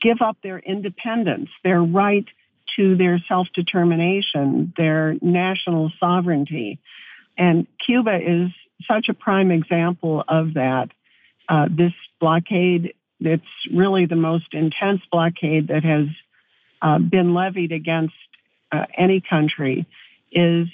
give 0.00 0.20
up 0.20 0.36
their 0.42 0.58
independence, 0.58 1.48
their 1.64 1.80
right 1.80 2.26
to 2.76 2.96
their 2.96 3.18
self 3.28 3.48
determination, 3.54 4.72
their 4.76 5.14
national 5.20 5.92
sovereignty. 6.00 6.80
And 7.38 7.66
Cuba 7.84 8.16
is 8.16 8.50
such 8.86 9.08
a 9.08 9.14
prime 9.14 9.50
example 9.50 10.24
of 10.26 10.54
that. 10.54 10.88
Uh, 11.48 11.68
this 11.70 11.92
blockade 12.20 12.94
it's 13.26 13.72
really 13.72 14.06
the 14.06 14.16
most 14.16 14.46
intense 14.52 15.00
blockade 15.10 15.68
that 15.68 15.84
has 15.84 16.06
uh, 16.80 16.98
been 16.98 17.34
levied 17.34 17.72
against 17.72 18.14
uh, 18.70 18.86
any 18.96 19.20
country 19.20 19.86
is 20.30 20.68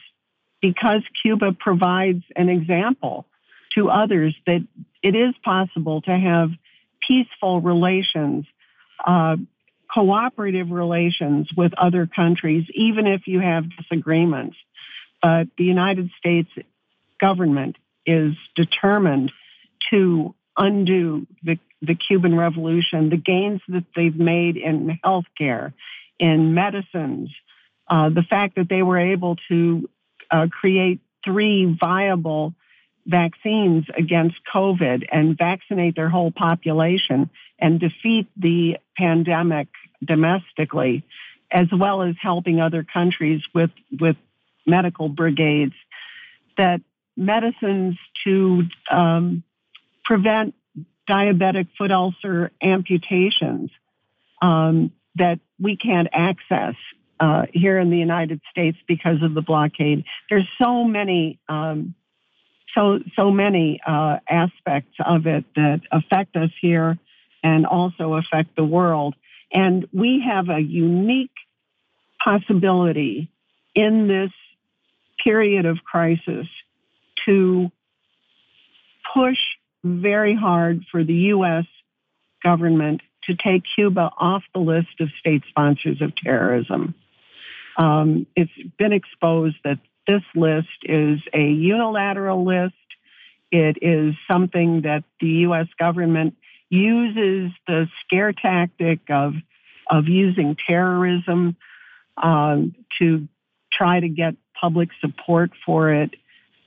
because 0.60 1.02
Cuba 1.22 1.52
provides 1.52 2.22
an 2.34 2.48
example 2.48 3.26
to 3.74 3.88
others 3.88 4.34
that 4.46 4.66
it 5.02 5.14
is 5.14 5.34
possible 5.44 6.00
to 6.02 6.10
have 6.10 6.50
peaceful 7.06 7.60
relations, 7.60 8.46
uh, 9.06 9.36
cooperative 9.92 10.70
relations 10.70 11.48
with 11.56 11.72
other 11.74 12.06
countries, 12.06 12.66
even 12.74 13.06
if 13.06 13.26
you 13.26 13.40
have 13.40 13.64
disagreements. 13.76 14.56
But 15.22 15.48
the 15.56 15.64
United 15.64 16.10
States 16.18 16.50
government 17.20 17.76
is 18.06 18.34
determined 18.54 19.32
to 19.90 20.34
undo 20.58 21.26
the 21.42 21.58
the 21.80 21.94
Cuban 21.94 22.36
Revolution, 22.36 23.08
the 23.08 23.16
gains 23.16 23.60
that 23.68 23.84
they've 23.94 24.16
made 24.16 24.56
in 24.56 24.98
healthcare, 25.04 25.72
in 26.18 26.52
medicines, 26.54 27.30
uh, 27.88 28.08
the 28.08 28.24
fact 28.28 28.56
that 28.56 28.68
they 28.68 28.82
were 28.82 28.98
able 28.98 29.36
to 29.48 29.88
uh, 30.30 30.48
create 30.50 31.00
three 31.24 31.76
viable 31.78 32.54
vaccines 33.06 33.86
against 33.96 34.36
COVID 34.52 35.06
and 35.10 35.38
vaccinate 35.38 35.96
their 35.96 36.08
whole 36.08 36.30
population 36.30 37.30
and 37.58 37.80
defeat 37.80 38.28
the 38.36 38.76
pandemic 38.96 39.68
domestically, 40.04 41.04
as 41.50 41.68
well 41.72 42.02
as 42.02 42.14
helping 42.20 42.60
other 42.60 42.84
countries 42.84 43.40
with, 43.54 43.70
with 43.98 44.16
medical 44.66 45.08
brigades, 45.08 45.74
that 46.56 46.80
medicines 47.16 47.96
to 48.24 48.64
um, 48.90 49.42
prevent 50.08 50.54
diabetic 51.06 51.68
foot 51.76 51.92
ulcer 51.92 52.50
amputations 52.62 53.70
um, 54.40 54.90
that 55.16 55.38
we 55.60 55.76
can't 55.76 56.08
access 56.12 56.74
uh, 57.20 57.42
here 57.52 57.78
in 57.78 57.90
the 57.90 57.98
United 57.98 58.40
States 58.50 58.78
because 58.86 59.22
of 59.22 59.34
the 59.34 59.42
blockade. 59.42 60.04
There's 60.30 60.48
so 60.58 60.84
many, 60.84 61.38
um, 61.46 61.94
so 62.74 63.00
so 63.16 63.30
many 63.30 63.80
uh, 63.86 64.18
aspects 64.28 64.94
of 65.04 65.26
it 65.26 65.44
that 65.56 65.82
affect 65.92 66.36
us 66.36 66.50
here 66.58 66.98
and 67.42 67.66
also 67.66 68.14
affect 68.14 68.56
the 68.56 68.64
world. 68.64 69.14
And 69.52 69.86
we 69.92 70.24
have 70.26 70.48
a 70.48 70.60
unique 70.60 71.36
possibility 72.22 73.30
in 73.74 74.08
this 74.08 74.30
period 75.22 75.66
of 75.66 75.84
crisis 75.84 76.46
to 77.26 77.70
push 79.14 79.38
very 79.84 80.34
hard 80.34 80.84
for 80.90 81.04
the 81.04 81.14
U.S. 81.14 81.66
government 82.42 83.00
to 83.24 83.34
take 83.34 83.62
Cuba 83.74 84.10
off 84.18 84.42
the 84.54 84.60
list 84.60 85.00
of 85.00 85.08
state 85.18 85.42
sponsors 85.48 86.00
of 86.00 86.14
terrorism. 86.16 86.94
Um, 87.76 88.26
it's 88.34 88.50
been 88.78 88.92
exposed 88.92 89.56
that 89.64 89.78
this 90.06 90.22
list 90.34 90.68
is 90.82 91.20
a 91.32 91.42
unilateral 91.42 92.44
list. 92.44 92.74
It 93.52 93.78
is 93.82 94.14
something 94.26 94.82
that 94.82 95.04
the 95.20 95.28
U.S. 95.28 95.68
government 95.78 96.34
uses 96.70 97.52
the 97.66 97.88
scare 98.04 98.32
tactic 98.32 99.00
of 99.10 99.34
of 99.90 100.06
using 100.06 100.54
terrorism 100.66 101.56
um, 102.22 102.74
to 102.98 103.26
try 103.72 104.00
to 104.00 104.08
get 104.08 104.34
public 104.60 104.90
support 105.00 105.50
for 105.64 105.92
it. 105.92 106.10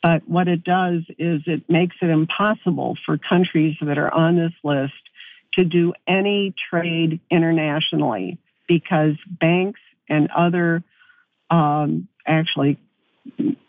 But 0.02 0.28
what 0.28 0.47
it 0.47 0.64
does 0.64 1.04
is 1.20 1.41
it 1.45 1.70
makes 1.70 1.95
it 2.02 2.10
impossible 2.10 2.97
for 3.06 3.18
countries 3.18 3.76
that 3.82 3.97
are 3.97 4.12
on 4.12 4.36
this 4.36 4.54
list 4.64 4.93
to 5.54 5.64
do 5.64 5.93
any 6.08 6.56
trade 6.70 7.20
internationally 7.30 8.39
because 8.68 9.16
banks 9.28 9.80
and 10.10 10.30
other 10.32 10.84
um, 11.49 12.08
actually 12.26 12.80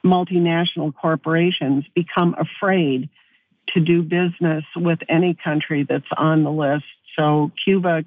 multinational 0.05 0.95
corporations 0.95 1.85
become 1.95 2.35
afraid 2.39 3.11
to 3.69 3.81
do 3.81 4.03
business 4.03 4.65
with 4.75 5.01
any 5.09 5.35
country 5.35 5.85
that's 5.89 6.05
on 6.17 6.45
the 6.45 6.51
list. 6.51 6.85
So 7.17 7.53
Cuba 7.65 8.05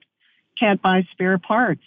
can't 0.60 0.82
buy 0.82 1.08
spare 1.12 1.38
parts 1.38 1.84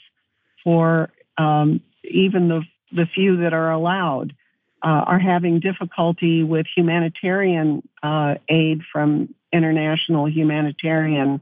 for 0.62 1.11
um, 1.36 1.80
even 2.05 2.49
the 2.49 2.62
the 2.91 3.07
few 3.07 3.39
that 3.39 3.53
are 3.53 3.70
allowed 3.70 4.34
uh, 4.83 5.05
are 5.07 5.18
having 5.18 5.61
difficulty 5.61 6.43
with 6.43 6.66
humanitarian 6.76 7.83
uh, 8.03 8.35
aid 8.49 8.81
from 8.93 9.35
international 9.53 10.29
humanitarian 10.29 11.41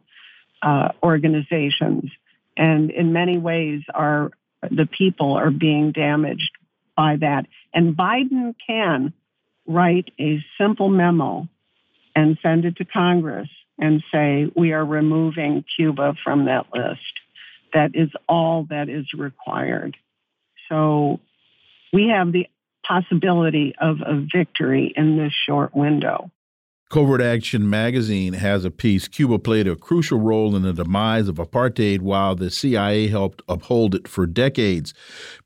uh, 0.62 0.88
organizations. 1.02 2.10
And 2.56 2.90
in 2.90 3.12
many 3.12 3.38
ways, 3.38 3.82
are 3.92 4.30
the 4.62 4.86
people 4.86 5.34
are 5.34 5.50
being 5.50 5.92
damaged 5.92 6.50
by 6.96 7.16
that. 7.16 7.46
And 7.74 7.96
Biden 7.96 8.54
can 8.66 9.12
write 9.66 10.10
a 10.18 10.42
simple 10.58 10.88
memo 10.88 11.48
and 12.14 12.38
send 12.42 12.64
it 12.64 12.76
to 12.76 12.84
Congress 12.84 13.48
and 13.78 14.02
say, 14.10 14.50
we 14.56 14.72
are 14.72 14.84
removing 14.84 15.64
Cuba 15.76 16.14
from 16.24 16.46
that 16.46 16.66
list. 16.72 17.00
That 17.74 17.90
is 17.94 18.08
all 18.26 18.66
that 18.70 18.88
is 18.88 19.12
required. 19.12 19.96
So 20.70 21.20
we 21.92 22.08
have 22.08 22.32
the 22.32 22.46
possibility 22.86 23.74
of 23.80 23.96
a 24.04 24.26
victory 24.32 24.92
in 24.96 25.16
this 25.16 25.32
short 25.46 25.74
window. 25.74 26.30
Covert 26.88 27.20
Action 27.20 27.68
magazine 27.68 28.34
has 28.34 28.64
a 28.64 28.70
piece 28.70 29.08
Cuba 29.08 29.40
played 29.40 29.66
a 29.66 29.74
crucial 29.74 30.20
role 30.20 30.54
in 30.54 30.62
the 30.62 30.72
demise 30.72 31.26
of 31.26 31.34
apartheid 31.34 32.00
while 32.00 32.36
the 32.36 32.48
CIA 32.48 33.08
helped 33.08 33.42
uphold 33.48 33.96
it 33.96 34.06
for 34.06 34.24
decades. 34.24 34.94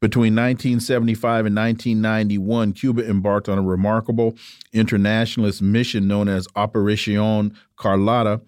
Between 0.00 0.34
1975 0.34 1.46
and 1.46 1.56
1991, 1.56 2.74
Cuba 2.74 3.08
embarked 3.08 3.48
on 3.48 3.56
a 3.56 3.62
remarkable 3.62 4.36
internationalist 4.74 5.62
mission 5.62 6.06
known 6.06 6.28
as 6.28 6.46
Operacion 6.48 7.56
Carlota 7.74 8.42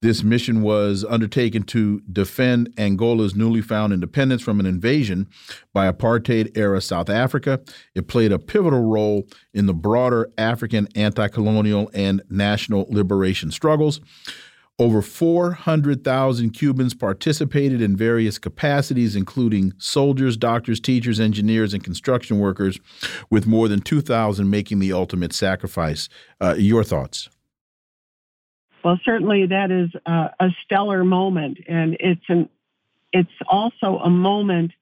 this 0.00 0.22
mission 0.22 0.62
was 0.62 1.04
undertaken 1.08 1.64
to 1.64 2.00
defend 2.12 2.72
Angola's 2.76 3.34
newly 3.34 3.60
found 3.60 3.92
independence 3.92 4.42
from 4.42 4.60
an 4.60 4.66
invasion 4.66 5.26
by 5.72 5.90
apartheid 5.90 6.56
era 6.56 6.80
South 6.80 7.10
Africa. 7.10 7.60
It 7.94 8.06
played 8.06 8.30
a 8.30 8.38
pivotal 8.38 8.84
role 8.84 9.26
in 9.52 9.66
the 9.66 9.74
broader 9.74 10.30
African 10.38 10.88
anti 10.94 11.26
colonial 11.28 11.90
and 11.92 12.22
national 12.30 12.86
liberation 12.90 13.50
struggles. 13.50 14.00
Over 14.80 15.02
400,000 15.02 16.50
Cubans 16.50 16.94
participated 16.94 17.82
in 17.82 17.96
various 17.96 18.38
capacities, 18.38 19.16
including 19.16 19.72
soldiers, 19.78 20.36
doctors, 20.36 20.78
teachers, 20.78 21.18
engineers, 21.18 21.74
and 21.74 21.82
construction 21.82 22.38
workers, 22.38 22.78
with 23.28 23.44
more 23.44 23.66
than 23.66 23.80
2,000 23.80 24.48
making 24.48 24.78
the 24.78 24.92
ultimate 24.92 25.32
sacrifice. 25.32 26.08
Uh, 26.40 26.54
your 26.56 26.84
thoughts? 26.84 27.28
Well, 28.88 28.98
certainly 29.04 29.44
that 29.44 29.70
is 29.70 29.90
a, 30.06 30.30
a 30.40 30.48
stellar 30.64 31.04
moment, 31.04 31.58
and 31.68 31.94
it's 32.00 32.24
an 32.28 32.48
it's 33.12 33.28
also 33.46 33.98
a 33.98 34.08
moment 34.08 34.72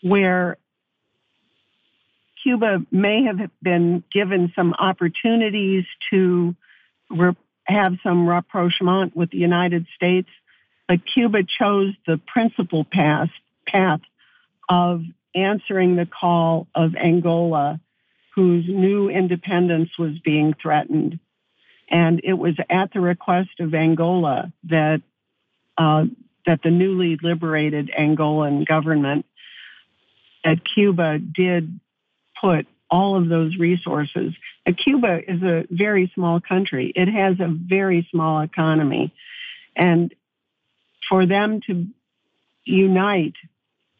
where 0.00 0.58
Cuba 2.44 2.86
may 2.92 3.24
have 3.24 3.50
been 3.60 4.04
given 4.12 4.52
some 4.54 4.74
opportunities 4.74 5.82
to 6.10 6.54
re- 7.10 7.34
have 7.64 7.94
some 8.04 8.28
rapprochement 8.28 9.16
with 9.16 9.32
the 9.32 9.38
United 9.38 9.88
States, 9.96 10.28
but 10.86 11.00
Cuba 11.12 11.38
chose 11.42 11.94
the 12.06 12.20
principal 12.24 12.84
path, 12.84 13.30
path 13.66 14.02
of 14.68 15.02
answering 15.34 15.96
the 15.96 16.06
call 16.06 16.68
of 16.76 16.94
Angola, 16.94 17.80
whose 18.36 18.68
new 18.68 19.08
independence 19.08 19.90
was 19.98 20.16
being 20.20 20.54
threatened. 20.62 21.18
And 21.92 22.22
it 22.24 22.32
was 22.32 22.54
at 22.70 22.92
the 22.92 23.00
request 23.00 23.60
of 23.60 23.74
Angola 23.74 24.52
that 24.64 25.02
uh, 25.76 26.04
that 26.46 26.60
the 26.64 26.70
newly 26.70 27.18
liberated 27.22 27.90
Angolan 27.96 28.66
government 28.66 29.26
that 30.42 30.58
Cuba 30.74 31.18
did 31.18 31.78
put 32.40 32.66
all 32.90 33.16
of 33.16 33.28
those 33.28 33.56
resources. 33.56 34.34
Cuba 34.84 35.20
is 35.26 35.42
a 35.42 35.64
very 35.70 36.10
small 36.14 36.40
country. 36.40 36.92
It 36.94 37.08
has 37.08 37.38
a 37.40 37.48
very 37.48 38.06
small 38.10 38.40
economy. 38.40 39.14
And 39.76 40.14
for 41.08 41.26
them 41.26 41.60
to 41.68 41.86
unite, 42.64 43.34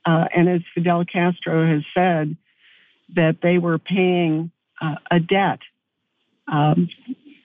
uh, 0.05 0.27
and 0.35 0.49
as 0.49 0.61
Fidel 0.75 1.05
Castro 1.05 1.67
has 1.67 1.83
said, 1.95 2.37
that 3.15 3.39
they 3.43 3.59
were 3.59 3.79
paying 3.79 4.51
uh, 4.81 4.97
a 5.11 5.21
debt 5.21 5.61
um, 6.49 6.89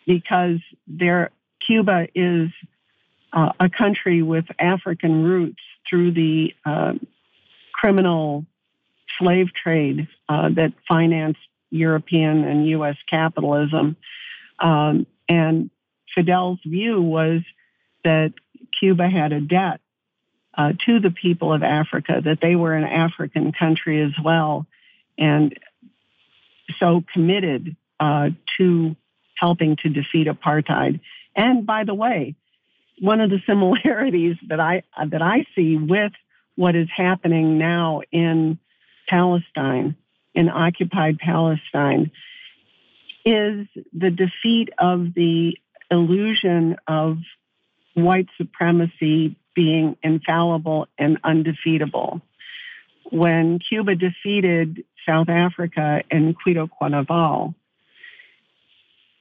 because 0.08 0.60
there, 0.88 1.30
Cuba 1.68 2.08
is 2.16 2.50
uh, 3.34 3.52
a 3.60 3.70
country 3.70 4.24
with 4.24 4.46
African 4.58 5.24
roots 5.24 5.62
through 5.88 6.14
the 6.14 6.54
uh, 6.66 6.94
criminal 7.74 8.46
slave 9.20 9.48
trade 9.54 10.08
uh, 10.30 10.50
that 10.50 10.74
financed 10.88 11.40
European 11.70 12.46
and 12.46 12.68
U.S. 12.70 12.96
capitalism. 13.10 13.98
Um, 14.60 15.06
and 15.28 15.70
Fidel's 16.16 16.60
view 16.66 17.02
was 17.02 17.42
that 18.04 18.34
Cuba 18.80 19.10
had 19.10 19.34
a 19.34 19.42
debt 19.42 19.82
uh, 20.58 20.74
to 20.86 21.00
the 21.00 21.12
people 21.12 21.54
of 21.54 21.62
Africa, 21.62 22.22
that 22.24 22.40
they 22.42 22.56
were 22.56 22.74
an 22.74 22.86
African 22.86 23.52
country 23.52 24.02
as 24.02 24.14
well, 24.24 24.66
and 25.18 25.58
so 26.80 27.04
committed 27.14 27.76
uh, 28.00 28.30
to 28.58 28.96
helping 29.40 29.76
to 29.78 29.90
defeat 29.90 30.28
apartheid. 30.28 31.00
And 31.36 31.66
by 31.66 31.84
the 31.84 31.94
way, 31.94 32.36
one 33.00 33.22
of 33.22 33.30
the 33.30 33.40
similarities 33.48 34.38
that 34.48 34.60
I 34.60 34.84
that 35.12 35.22
I 35.22 35.46
see 35.56 35.78
with 35.78 36.12
what 36.56 36.76
is 36.76 36.88
happening 36.96 37.58
now 37.58 38.02
in 38.12 38.60
Palestine, 39.08 39.96
in 40.34 40.50
occupied 40.50 41.20
Palestine, 41.20 42.12
is 43.24 43.68
the 43.94 44.10
defeat 44.10 44.70
of 44.80 45.14
the 45.14 45.58
illusion 45.92 46.76
of 46.88 47.18
white 47.94 48.28
supremacy 48.38 49.36
being 49.56 49.98
infallible 50.04 50.88
and 50.98 51.18
undefeatable. 51.24 52.22
When 53.12 53.60
Cuba 53.60 53.96
defeated 53.96 54.84
South 55.08 55.30
Africa 55.30 56.04
in 56.12 56.36
Cuito 56.36 56.70
Cuanavale, 56.70 57.56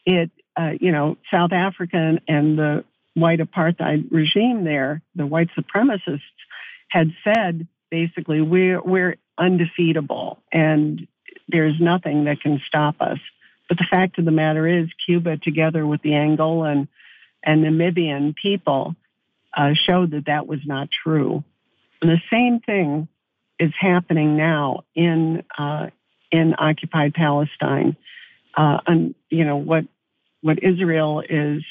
it, 0.06 0.30
uh, 0.56 0.72
you 0.80 0.92
know, 0.92 1.18
South 1.30 1.52
Africa 1.52 2.18
and 2.26 2.58
the 2.58 2.84
white 3.14 3.40
apartheid 3.40 4.10
regime 4.10 4.64
there, 4.64 5.02
the 5.14 5.26
white 5.26 5.48
supremacists 5.58 6.20
had 6.88 7.10
said 7.24 7.66
basically 7.90 8.40
we're 8.40 8.80
we're 8.80 9.16
undefeatable 9.38 10.42
and 10.52 11.06
there's 11.48 11.78
nothing 11.80 12.24
that 12.24 12.40
can 12.40 12.60
stop 12.66 12.96
us. 13.00 13.18
But 13.68 13.78
the 13.78 13.86
fact 13.90 14.18
of 14.18 14.24
the 14.24 14.30
matter 14.30 14.66
is, 14.66 14.88
Cuba, 15.04 15.36
together 15.36 15.86
with 15.86 16.02
the 16.02 16.10
Angolan 16.10 16.88
and 17.42 17.64
Namibian 17.64 18.34
people, 18.34 18.94
uh, 19.56 19.72
showed 19.74 20.12
that 20.12 20.26
that 20.26 20.46
was 20.46 20.60
not 20.64 20.88
true. 21.02 21.42
And 22.00 22.10
the 22.10 22.20
same 22.30 22.60
thing 22.60 23.08
is 23.58 23.72
happening 23.78 24.36
now 24.36 24.84
in 24.94 25.42
uh, 25.58 25.88
in 26.30 26.54
occupied 26.58 27.14
Palestine. 27.14 27.96
Uh, 28.54 28.78
and 28.86 29.14
you 29.30 29.44
know 29.44 29.56
what 29.56 29.84
what 30.46 30.62
Israel 30.62 31.24
is 31.28 31.64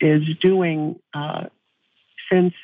is 0.00 0.22
doing 0.40 1.00
uh, 1.12 1.46
since 2.30 2.54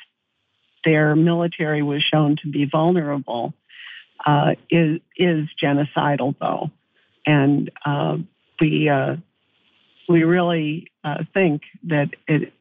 their 0.85 1.17
military 1.17 1.83
was 1.83 2.01
shown 2.01 2.37
to 2.37 2.47
be 2.49 2.63
vulnerable 2.63 3.53
uh, 4.25 4.51
is 4.69 5.01
is 5.17 5.49
genocidal, 5.61 6.33
though, 6.39 6.71
and 7.25 7.69
uh, 7.85 8.15
we 8.61 8.87
uh, 8.87 9.17
we 10.07 10.23
really 10.23 10.91
uh, 11.03 11.25
think 11.33 11.63
that 11.83 12.07
it 12.25 12.53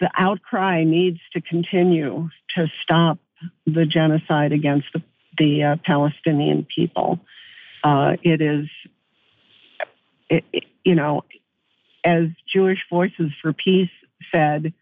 the 0.00 0.10
outcry 0.16 0.84
needs 0.84 1.20
to 1.34 1.42
continue 1.42 2.30
to 2.56 2.66
stop 2.82 3.18
the 3.66 3.84
genocide 3.84 4.52
against 4.52 4.86
the, 4.94 5.02
the 5.36 5.62
uh, 5.62 5.76
Palestinian 5.84 6.66
people. 6.74 7.20
it 7.84 8.40
is 8.40 8.66
it, 10.32 10.64
you 10.84 10.94
know, 10.94 11.24
as 12.04 12.24
Jewish 12.52 12.78
Voices 12.90 13.30
for 13.40 13.52
Peace 13.52 13.90
said, 14.32 14.72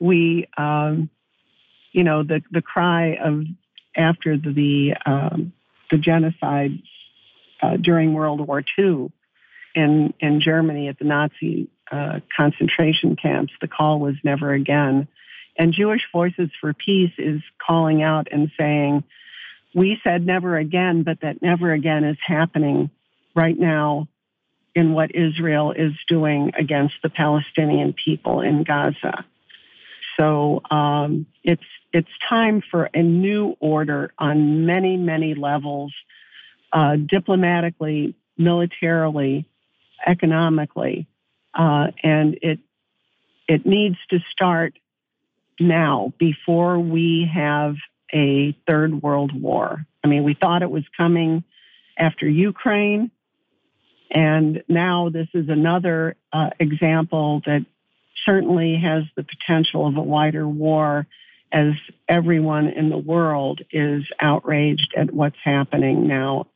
we, 0.00 0.48
um, 0.56 1.10
you 1.92 2.04
know, 2.04 2.22
the 2.22 2.42
the 2.50 2.62
cry 2.62 3.16
of 3.22 3.44
after 3.96 4.36
the 4.36 4.94
um, 5.06 5.52
the 5.90 5.98
genocide 5.98 6.82
uh, 7.62 7.76
during 7.76 8.12
World 8.12 8.46
War 8.46 8.62
II 8.78 9.10
in 9.74 10.14
in 10.20 10.40
Germany 10.40 10.88
at 10.88 10.98
the 10.98 11.04
Nazi 11.04 11.68
uh, 11.90 12.20
concentration 12.36 13.16
camps, 13.16 13.52
the 13.60 13.68
call 13.68 13.98
was 13.98 14.14
never 14.22 14.52
again. 14.52 15.08
And 15.56 15.72
Jewish 15.72 16.02
Voices 16.12 16.50
for 16.60 16.72
Peace 16.72 17.12
is 17.18 17.40
calling 17.64 18.00
out 18.00 18.28
and 18.30 18.50
saying, 18.56 19.02
we 19.74 19.98
said 20.04 20.24
never 20.24 20.56
again, 20.56 21.02
but 21.02 21.22
that 21.22 21.42
never 21.42 21.72
again 21.72 22.04
is 22.04 22.16
happening 22.24 22.90
right 23.34 23.58
now 23.58 24.06
in 24.74 24.92
what 24.92 25.14
Israel 25.14 25.72
is 25.72 25.92
doing 26.08 26.52
against 26.58 26.94
the 27.02 27.08
Palestinian 27.08 27.92
people 27.92 28.40
in 28.40 28.64
Gaza. 28.64 29.24
So 30.16 30.62
um, 30.70 31.26
it's 31.42 31.62
it's 31.92 32.08
time 32.28 32.62
for 32.70 32.90
a 32.92 33.02
new 33.02 33.56
order 33.60 34.12
on 34.18 34.66
many 34.66 34.96
many 34.96 35.34
levels, 35.34 35.92
uh, 36.72 36.96
diplomatically, 36.96 38.14
militarily, 38.36 39.46
economically, 40.06 41.06
uh, 41.54 41.88
and 42.02 42.38
it 42.42 42.58
it 43.46 43.64
needs 43.64 43.96
to 44.10 44.18
start 44.30 44.74
now 45.60 46.12
before 46.18 46.78
we 46.78 47.28
have 47.32 47.76
a 48.12 48.56
third 48.66 49.02
world 49.02 49.32
war. 49.40 49.86
I 50.04 50.08
mean, 50.08 50.24
we 50.24 50.34
thought 50.34 50.62
it 50.62 50.70
was 50.70 50.84
coming 50.96 51.44
after 51.98 52.28
Ukraine. 52.28 53.10
And 54.10 54.62
now 54.68 55.10
this 55.10 55.28
is 55.34 55.48
another 55.48 56.16
uh, 56.32 56.50
example 56.58 57.42
that 57.46 57.64
certainly 58.24 58.76
has 58.82 59.04
the 59.16 59.22
potential 59.22 59.86
of 59.86 59.96
a 59.96 60.02
wider 60.02 60.46
war 60.48 61.06
as 61.52 61.72
everyone 62.08 62.68
in 62.68 62.90
the 62.90 62.98
world 62.98 63.60
is 63.70 64.04
outraged 64.20 64.94
at 64.96 65.12
what's 65.12 65.36
happening 65.42 66.06
now 66.06 66.46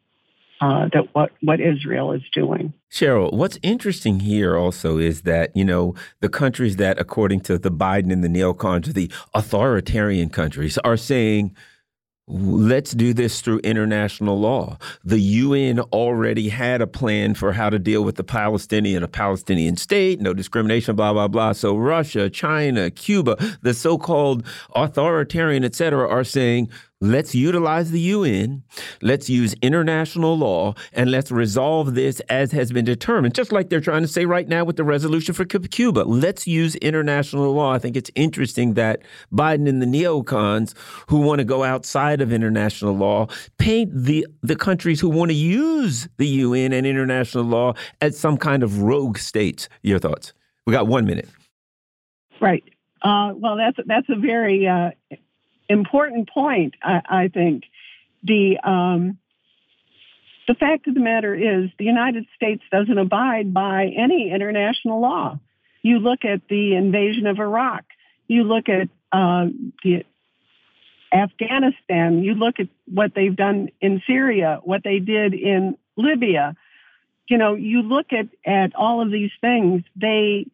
uh, 0.63 0.89
that 0.93 1.13
what 1.13 1.33
what 1.41 1.61
Israel 1.61 2.13
is 2.13 2.23
doing. 2.33 2.73
Cheryl, 2.91 3.33
what's 3.33 3.59
interesting 3.63 4.21
here 4.21 4.57
also 4.57 4.97
is 4.97 5.23
that 5.23 5.55
you 5.57 5.65
know 5.65 5.95
the 6.21 6.29
countries 6.29 6.77
that, 6.77 7.01
according 7.01 7.41
to 7.41 7.59
the 7.59 7.71
Biden 7.71 8.13
and 8.13 8.23
the 8.23 8.29
neocons, 8.29 8.95
the 8.95 9.11
authoritarian 9.35 10.29
countries, 10.29 10.79
are 10.79 10.97
saying 10.97 11.57
Let's 12.29 12.93
do 12.93 13.13
this 13.13 13.41
through 13.41 13.59
international 13.59 14.39
law. 14.39 14.79
The 15.05 15.19
UN 15.19 15.81
already 15.81 16.51
had 16.51 16.81
a 16.81 16.87
plan 16.87 17.35
for 17.35 17.53
how 17.53 17.69
to 17.69 17.81
deal 17.81 18.05
with 18.05 18.15
the 18.15 18.23
Palestinian, 18.23 19.03
a 19.03 19.09
Palestinian 19.09 19.77
state, 19.77 20.21
no 20.21 20.33
discrimination, 20.33 20.95
blah, 20.95 21.13
blah, 21.13 21.27
blah. 21.27 21.53
So 21.53 21.77
Russia, 21.77 22.31
China, 22.31 22.93
Cuba, 22.93 23.37
the 23.63 23.75
so 23.75 23.99
called 23.99 24.47
authoritarian, 24.77 25.65
et 25.65 25.75
cetera, 25.75 26.09
are 26.09 26.23
saying, 26.23 26.71
Let's 27.03 27.35
utilize 27.35 27.91
the 27.91 27.99
UN. 27.99 28.63
Let's 29.01 29.29
use 29.29 29.57
international 29.61 30.39
law 30.39 30.75
and 30.93 31.11
let's 31.11 31.33
resolve 31.33 31.97
this 31.97 32.21
as 32.29 32.53
has 32.53 32.71
been 32.71 32.85
determined, 32.85 33.35
just 33.35 33.51
like 33.51 33.71
they're 33.71 33.81
trying 33.81 34.03
to 34.03 34.09
say 34.09 34.25
right 34.25 34.47
now 34.47 34.63
with 34.65 34.77
the 34.77 34.85
resolution 34.85 35.35
for 35.35 35.45
Cuba. 35.45 36.05
Let's 36.07 36.47
use 36.47 36.77
international 36.77 37.53
law. 37.55 37.73
I 37.73 37.81
think 37.81 37.97
it's 37.97 38.13
interesting 38.15 38.75
that 38.75 39.03
Biden 39.33 39.69
and 39.69 39.83
the 39.83 39.87
neocons 39.87 40.75
who 41.09 41.23
want 41.23 41.41
to 41.41 41.45
go 41.45 41.65
outside 41.65 42.21
of 42.21 42.33
international 42.33 42.97
law 42.97 43.27
paint 43.59 43.91
the, 43.93 44.25
the 44.45 44.55
countries 44.55 45.01
who 45.01 45.09
want 45.09 45.33
to 45.33 45.37
use 45.37 46.09
the 46.19 46.29
UN 46.29 46.73
and 46.73 46.87
international 46.87 47.43
law 47.43 47.75
as 48.01 48.17
some 48.17 48.37
kind 48.37 48.63
of 48.63 48.81
rogue 48.81 49.19
states. 49.19 49.69
Your 49.83 49.99
thoughts? 49.99 50.35
We 50.69 50.73
got 50.73 50.87
one 50.87 51.05
minute. 51.05 51.29
Right. 52.41 52.63
Uh, 53.03 53.33
well, 53.35 53.57
that's 53.57 53.79
that's 53.87 54.09
a 54.09 54.15
very 54.15 54.69
uh, 54.69 54.91
important 55.69 56.29
point, 56.31 56.75
I, 56.83 57.03
I 57.09 57.29
think. 57.29 57.65
The 58.25 58.59
um, 58.63 59.19
the 60.47 60.55
fact 60.55 60.87
of 60.89 60.95
the 60.95 61.01
matter 61.01 61.35
is, 61.35 61.71
the 61.79 61.85
United 61.85 62.27
States 62.37 62.63
doesn't 62.71 62.99
abide 62.99 63.55
by 63.55 63.87
any 63.97 64.31
international 64.31 65.01
law. 65.01 65.39
You 65.83 65.99
look 65.99 66.25
at 66.25 66.43
the 66.49 66.75
invasion 66.75 67.27
of 67.27 67.39
Iraq. 67.39 67.85
You 68.29 68.45
look 68.45 68.69
at 68.69 68.89
uh, 69.13 69.47
the 69.83 70.05
Afghanistan. 71.13 72.23
You 72.23 72.35
look 72.35 72.59
at 72.59 72.69
what 72.87 73.15
they've 73.15 73.35
done 73.35 73.69
in 73.81 74.03
Syria, 74.07 74.61
what 74.63 74.83
they 74.85 74.99
did 74.99 75.35
in 75.35 75.77
Libya. 75.97 76.57
You 77.29 77.39
know, 77.39 77.55
you 77.55 77.83
look 77.83 78.13
at, 78.13 78.29
at 78.45 78.75
all 78.75 79.01
of 79.01 79.11
these 79.11 79.31
things, 79.41 79.83
they 79.97 80.47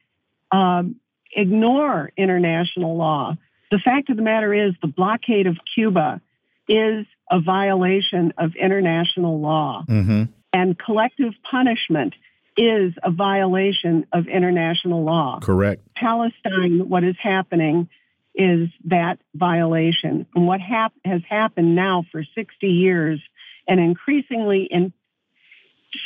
um, 0.50 0.96
ignore 1.34 2.10
international 2.16 2.96
law. 2.96 3.36
The 3.70 3.78
fact 3.78 4.10
of 4.10 4.16
the 4.16 4.22
matter 4.22 4.54
is, 4.54 4.74
the 4.80 4.88
blockade 4.88 5.46
of 5.46 5.56
Cuba 5.74 6.20
is 6.68 7.06
a 7.30 7.40
violation 7.40 8.32
of 8.38 8.54
international 8.56 9.40
law. 9.40 9.84
Mm-hmm. 9.88 10.24
And 10.52 10.78
collective 10.78 11.32
punishment 11.50 12.14
is 12.56 12.94
a 13.02 13.10
violation 13.10 14.06
of 14.12 14.26
international 14.26 15.04
law. 15.04 15.38
Correct. 15.40 15.82
Palestine, 15.94 16.88
what 16.88 17.04
is 17.04 17.16
happening 17.22 17.88
is 18.34 18.68
that 18.84 19.18
violation. 19.34 20.26
And 20.34 20.46
what 20.46 20.60
hap- 20.60 20.92
has 21.04 21.22
happened 21.28 21.74
now 21.74 22.04
for 22.10 22.22
60 22.34 22.66
years 22.66 23.20
and 23.66 23.78
increasingly 23.78 24.68
in 24.70 24.92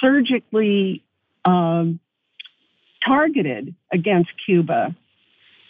surgically 0.00 1.04
um, 1.44 2.00
targeted 3.04 3.74
against 3.92 4.30
Cuba 4.46 4.94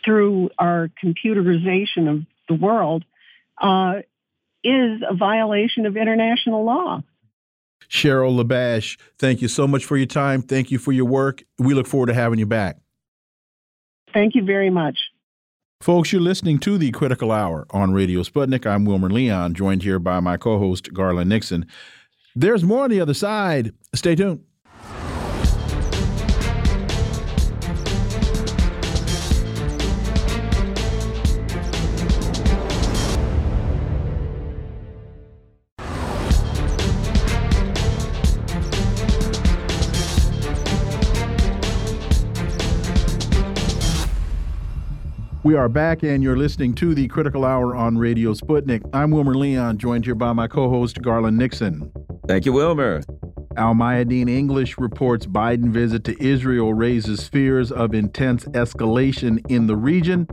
through 0.05 0.51
our 0.59 0.91
computerization 1.03 2.11
of 2.11 2.23
the 2.49 2.55
world 2.55 3.05
uh, 3.61 4.01
is 4.65 5.03
a 5.09 5.15
violation 5.15 5.87
of 5.87 5.97
international 5.97 6.65
law. 6.65 7.03
Cheryl 7.89 8.43
LaBash, 8.43 8.99
thank 9.19 9.43
you 9.43 9.49
so 9.49 9.67
much 9.67 9.85
for 9.85 9.97
your 9.97 10.07
time. 10.07 10.43
Thank 10.43 10.71
you 10.71 10.79
for 10.79 10.93
your 10.93 11.05
work. 11.05 11.43
We 11.59 11.75
look 11.75 11.87
forward 11.87 12.07
to 12.07 12.15
having 12.15 12.39
you 12.39 12.47
back. 12.47 12.79
Thank 14.13 14.35
you 14.35 14.45
very 14.45 14.71
much. 14.71 14.99
Folks, 15.81 16.13
you're 16.13 16.23
listening 16.23 16.59
to 16.61 16.79
the 16.79 16.93
Critical 16.93 17.33
Hour 17.33 17.67
on 17.71 17.93
Radio 17.93 18.23
Sputnik. 18.23 18.67
I'm 18.67 18.85
Wilmer 18.85 19.11
Leon, 19.11 19.55
joined 19.55 19.83
here 19.83 19.99
by 19.99 20.21
my 20.21 20.37
co 20.37 20.59
host, 20.59 20.93
Garland 20.95 21.29
Nixon. 21.29 21.67
There's 22.37 22.63
more 22.63 22.85
on 22.85 22.91
the 22.91 23.01
other 23.01 23.15
side. 23.15 23.75
Stay 23.95 24.15
tuned. 24.15 24.45
We 45.53 45.59
are 45.59 45.69
back, 45.69 46.03
and 46.03 46.23
you're 46.23 46.39
listening 46.39 46.73
to 46.77 46.95
the 46.95 47.07
Critical 47.09 47.45
Hour 47.45 47.77
on 47.77 47.99
Radio 47.99 48.33
Sputnik. 48.33 48.81
I'm 48.95 49.11
Wilmer 49.11 49.35
Leon, 49.35 49.77
joined 49.77 50.07
here 50.07 50.15
by 50.15 50.33
my 50.33 50.49
co 50.49 50.71
host, 50.71 51.03
Garland 51.03 51.37
Nixon. 51.37 51.93
Thank 52.27 52.47
you, 52.47 52.55
Wilmer. 52.55 53.03
Al 53.59 53.75
Mayadeen 53.75 54.31
English 54.31 54.79
reports 54.79 55.27
Biden 55.27 55.69
visit 55.69 56.05
to 56.05 56.19
Israel 56.25 56.73
raises 56.73 57.29
fears 57.29 57.71
of 57.71 57.93
intense 57.93 58.47
escalation 58.47 59.45
in 59.51 59.67
the 59.67 59.77
region. 59.77 60.27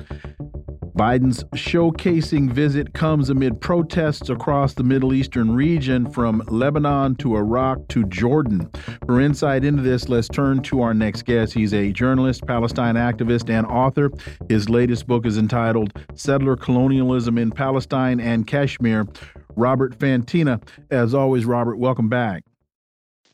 Biden's 0.99 1.45
showcasing 1.55 2.51
visit 2.51 2.93
comes 2.93 3.29
amid 3.29 3.61
protests 3.61 4.27
across 4.27 4.73
the 4.73 4.83
Middle 4.83 5.13
Eastern 5.13 5.49
region 5.49 6.11
from 6.11 6.43
Lebanon 6.49 7.15
to 7.19 7.37
Iraq 7.37 7.87
to 7.87 8.03
Jordan. 8.03 8.69
For 9.05 9.21
insight 9.21 9.63
into 9.63 9.81
this, 9.81 10.09
let's 10.09 10.27
turn 10.27 10.61
to 10.63 10.81
our 10.81 10.93
next 10.93 11.21
guest. 11.21 11.53
He's 11.53 11.73
a 11.73 11.93
journalist, 11.93 12.45
Palestine 12.45 12.95
activist, 12.95 13.49
and 13.49 13.65
author. 13.65 14.11
His 14.49 14.67
latest 14.67 15.07
book 15.07 15.25
is 15.25 15.37
entitled 15.37 15.93
Settler 16.15 16.57
Colonialism 16.57 17.37
in 17.37 17.51
Palestine 17.51 18.19
and 18.19 18.45
Kashmir. 18.45 19.07
Robert 19.55 19.97
Fantina. 19.97 20.61
As 20.91 21.13
always, 21.13 21.45
Robert, 21.45 21.77
welcome 21.77 22.09
back. 22.09 22.43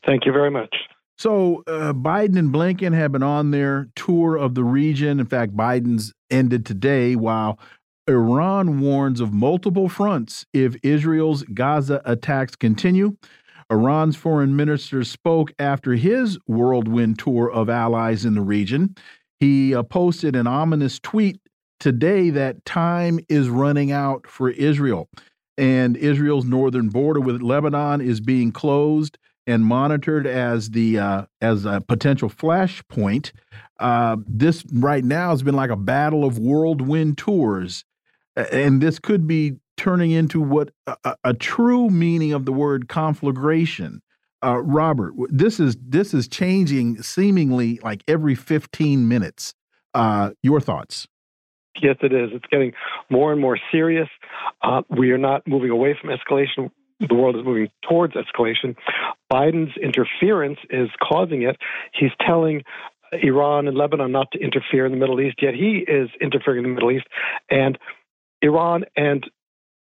Thank 0.06 0.24
you 0.24 0.30
very 0.30 0.52
much. 0.52 0.72
So 1.18 1.64
uh, 1.66 1.94
Biden 1.94 2.38
and 2.38 2.52
Blinken 2.52 2.94
have 2.94 3.12
been 3.12 3.22
on 3.22 3.50
their 3.50 3.88
tour 3.96 4.36
of 4.36 4.54
the 4.54 4.64
region. 4.64 5.18
In 5.18 5.26
fact, 5.26 5.56
Biden's 5.56 6.12
ended 6.30 6.66
today 6.66 7.16
while 7.16 7.58
Iran 8.06 8.80
warns 8.80 9.20
of 9.20 9.32
multiple 9.32 9.88
fronts 9.88 10.44
if 10.52 10.76
Israel's 10.82 11.42
Gaza 11.42 12.02
attacks 12.04 12.54
continue. 12.54 13.16
Iran's 13.70 14.14
foreign 14.14 14.54
minister 14.54 15.02
spoke 15.02 15.52
after 15.58 15.94
his 15.94 16.38
whirlwind 16.46 17.18
tour 17.18 17.50
of 17.50 17.68
allies 17.68 18.24
in 18.24 18.34
the 18.34 18.42
region. 18.42 18.94
He 19.40 19.74
uh, 19.74 19.82
posted 19.82 20.36
an 20.36 20.46
ominous 20.46 21.00
tweet 21.00 21.40
today 21.80 22.30
that 22.30 22.64
time 22.64 23.18
is 23.28 23.48
running 23.48 23.90
out 23.90 24.26
for 24.26 24.50
Israel. 24.50 25.08
And 25.58 25.96
Israel's 25.96 26.44
northern 26.44 26.90
border 26.90 27.20
with 27.20 27.42
Lebanon 27.42 28.00
is 28.02 28.20
being 28.20 28.52
closed 28.52 29.18
and 29.46 29.64
monitored 29.64 30.26
as 30.26 30.70
the 30.70 30.98
uh, 30.98 31.26
as 31.40 31.64
a 31.64 31.80
potential 31.80 32.28
flashpoint. 32.28 33.32
Uh, 33.78 34.16
this 34.26 34.64
right 34.72 35.04
now 35.04 35.30
has 35.30 35.42
been 35.42 35.54
like 35.54 35.70
a 35.70 35.76
battle 35.76 36.24
of 36.24 36.38
whirlwind 36.38 37.18
tours, 37.18 37.84
and 38.36 38.80
this 38.80 38.98
could 38.98 39.26
be 39.26 39.56
turning 39.76 40.10
into 40.10 40.40
what 40.40 40.70
a, 40.86 41.16
a 41.24 41.34
true 41.34 41.88
meaning 41.90 42.32
of 42.32 42.44
the 42.46 42.52
word 42.52 42.88
conflagration. 42.88 44.00
Uh, 44.44 44.58
Robert, 44.58 45.14
this 45.28 45.60
is 45.60 45.76
this 45.80 46.14
is 46.14 46.28
changing 46.28 47.02
seemingly 47.02 47.78
like 47.82 48.02
every 48.06 48.34
15 48.34 49.08
minutes. 49.08 49.54
Uh, 49.94 50.32
your 50.42 50.60
thoughts? 50.60 51.06
Yes, 51.82 51.96
it 52.02 52.12
is. 52.12 52.30
It's 52.32 52.44
getting 52.50 52.72
more 53.10 53.32
and 53.32 53.40
more 53.40 53.58
serious. 53.70 54.08
Uh, 54.62 54.82
we 54.90 55.10
are 55.10 55.18
not 55.18 55.46
moving 55.46 55.70
away 55.70 55.96
from 56.00 56.10
escalation 56.10 56.70
the 57.00 57.14
world 57.14 57.36
is 57.36 57.44
moving 57.44 57.68
towards 57.88 58.14
escalation. 58.14 58.76
Biden's 59.32 59.76
interference 59.76 60.58
is 60.70 60.88
causing 61.02 61.42
it. 61.42 61.56
He's 61.92 62.12
telling 62.20 62.62
Iran 63.12 63.68
and 63.68 63.76
Lebanon 63.76 64.12
not 64.12 64.30
to 64.32 64.38
interfere 64.38 64.86
in 64.86 64.92
the 64.92 64.98
Middle 64.98 65.20
East, 65.20 65.36
yet 65.40 65.54
he 65.54 65.84
is 65.86 66.08
interfering 66.20 66.64
in 66.64 66.70
the 66.70 66.74
Middle 66.74 66.90
East. 66.90 67.06
And 67.50 67.78
Iran 68.42 68.84
and 68.96 69.24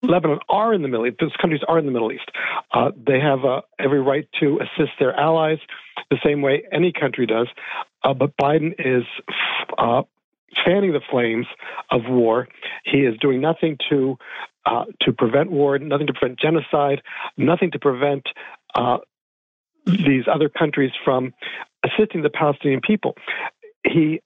Lebanon 0.03 0.39
are 0.49 0.74
in 0.74 0.82
the 0.82 0.88
Middle 0.88 1.05
East. 1.05 1.18
Those 1.20 1.36
countries 1.39 1.62
are 1.68 1.78
in 1.78 1.86
the 1.86 1.91
Middle 1.91 2.12
East. 2.12 2.30
Uh, 2.74 2.91
they 2.95 3.20
have 3.20 3.45
uh, 3.45 3.62
every 3.78 4.01
right 4.01 4.28
to 4.39 4.59
assist 4.59 4.91
their 4.99 5.14
allies 5.14 5.59
the 6.09 6.18
same 6.26 6.41
way 6.41 6.64
any 6.72 6.91
country 6.91 7.28
does. 7.28 7.47
Uh, 8.03 8.14
but 8.14 8.36
Biden 8.38 8.74
is 8.80 9.03
uh, 9.78 10.01
fanning 10.66 10.93
the 10.93 11.02
flames 11.10 11.47
of 11.89 12.02
war. 12.08 12.47
He 12.86 12.99
is 12.99 13.18
doing 13.20 13.41
nothing 13.41 13.78
to 13.89 14.18
uh, 14.66 14.86
to 15.02 15.14
prevent 15.14 15.52
war, 15.52 15.80
nothing 15.80 16.08
to 16.08 16.14
prevent 16.14 16.39
genocide, 16.39 17.02
nothing 17.36 17.72
to 17.72 17.80
prevent 17.80 18.28
uh, 18.76 18.99
these 19.86 20.26
other 20.32 20.49
countries 20.49 20.91
from 21.04 21.34
assisting 21.84 22.22
the 22.22 22.30
Palestinian 22.30 22.82
people. 22.82 23.16
He 23.84 24.22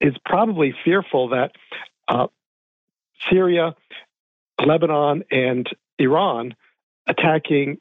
is 0.00 0.14
probably 0.24 0.74
fearful 0.84 1.30
that 1.30 1.52
uh, 2.08 2.28
Syria, 3.30 3.74
Lebanon, 4.64 5.24
and 5.30 5.68
Iran 5.98 6.54
attacking 7.06 7.78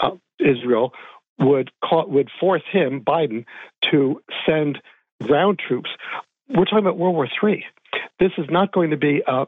uh, 0.00 0.12
Israel 0.38 0.92
would 1.38 1.70
call, 1.84 2.08
would 2.08 2.30
force 2.40 2.62
him, 2.70 3.02
Biden, 3.02 3.44
to 3.90 4.22
send 4.46 4.80
ground 5.22 5.60
troops. 5.66 5.90
We're 6.48 6.64
talking 6.64 6.78
about 6.78 6.98
World 6.98 7.14
War 7.14 7.28
III. 7.42 7.64
This 8.20 8.32
is 8.38 8.46
not 8.50 8.72
going 8.72 8.90
to 8.90 8.96
be 8.96 9.22
a, 9.26 9.46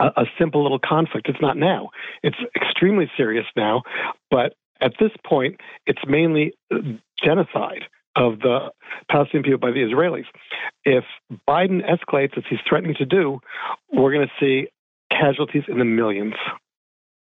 a, 0.00 0.04
a 0.04 0.24
simple 0.38 0.62
little 0.62 0.78
conflict. 0.78 1.28
It's 1.28 1.40
not 1.40 1.56
now. 1.56 1.90
It's 2.22 2.36
extremely 2.56 3.10
serious 3.16 3.46
now, 3.56 3.82
but 4.30 4.54
at 4.80 4.92
this 5.00 5.12
point, 5.24 5.60
it's 5.86 6.02
mainly 6.06 6.52
genocide 7.22 7.84
of 8.16 8.38
the 8.40 8.70
Palestinian 9.10 9.44
people 9.44 9.58
by 9.58 9.70
the 9.70 9.80
Israelis. 9.80 10.26
If 10.84 11.04
Biden 11.48 11.80
escalates 11.82 12.36
as 12.36 12.44
he's 12.48 12.60
threatening 12.68 12.94
to 12.98 13.06
do, 13.06 13.40
we're 13.92 14.12
going 14.12 14.26
to 14.26 14.32
see 14.38 14.68
casualties 15.10 15.64
in 15.68 15.78
the 15.78 15.84
millions. 15.84 16.34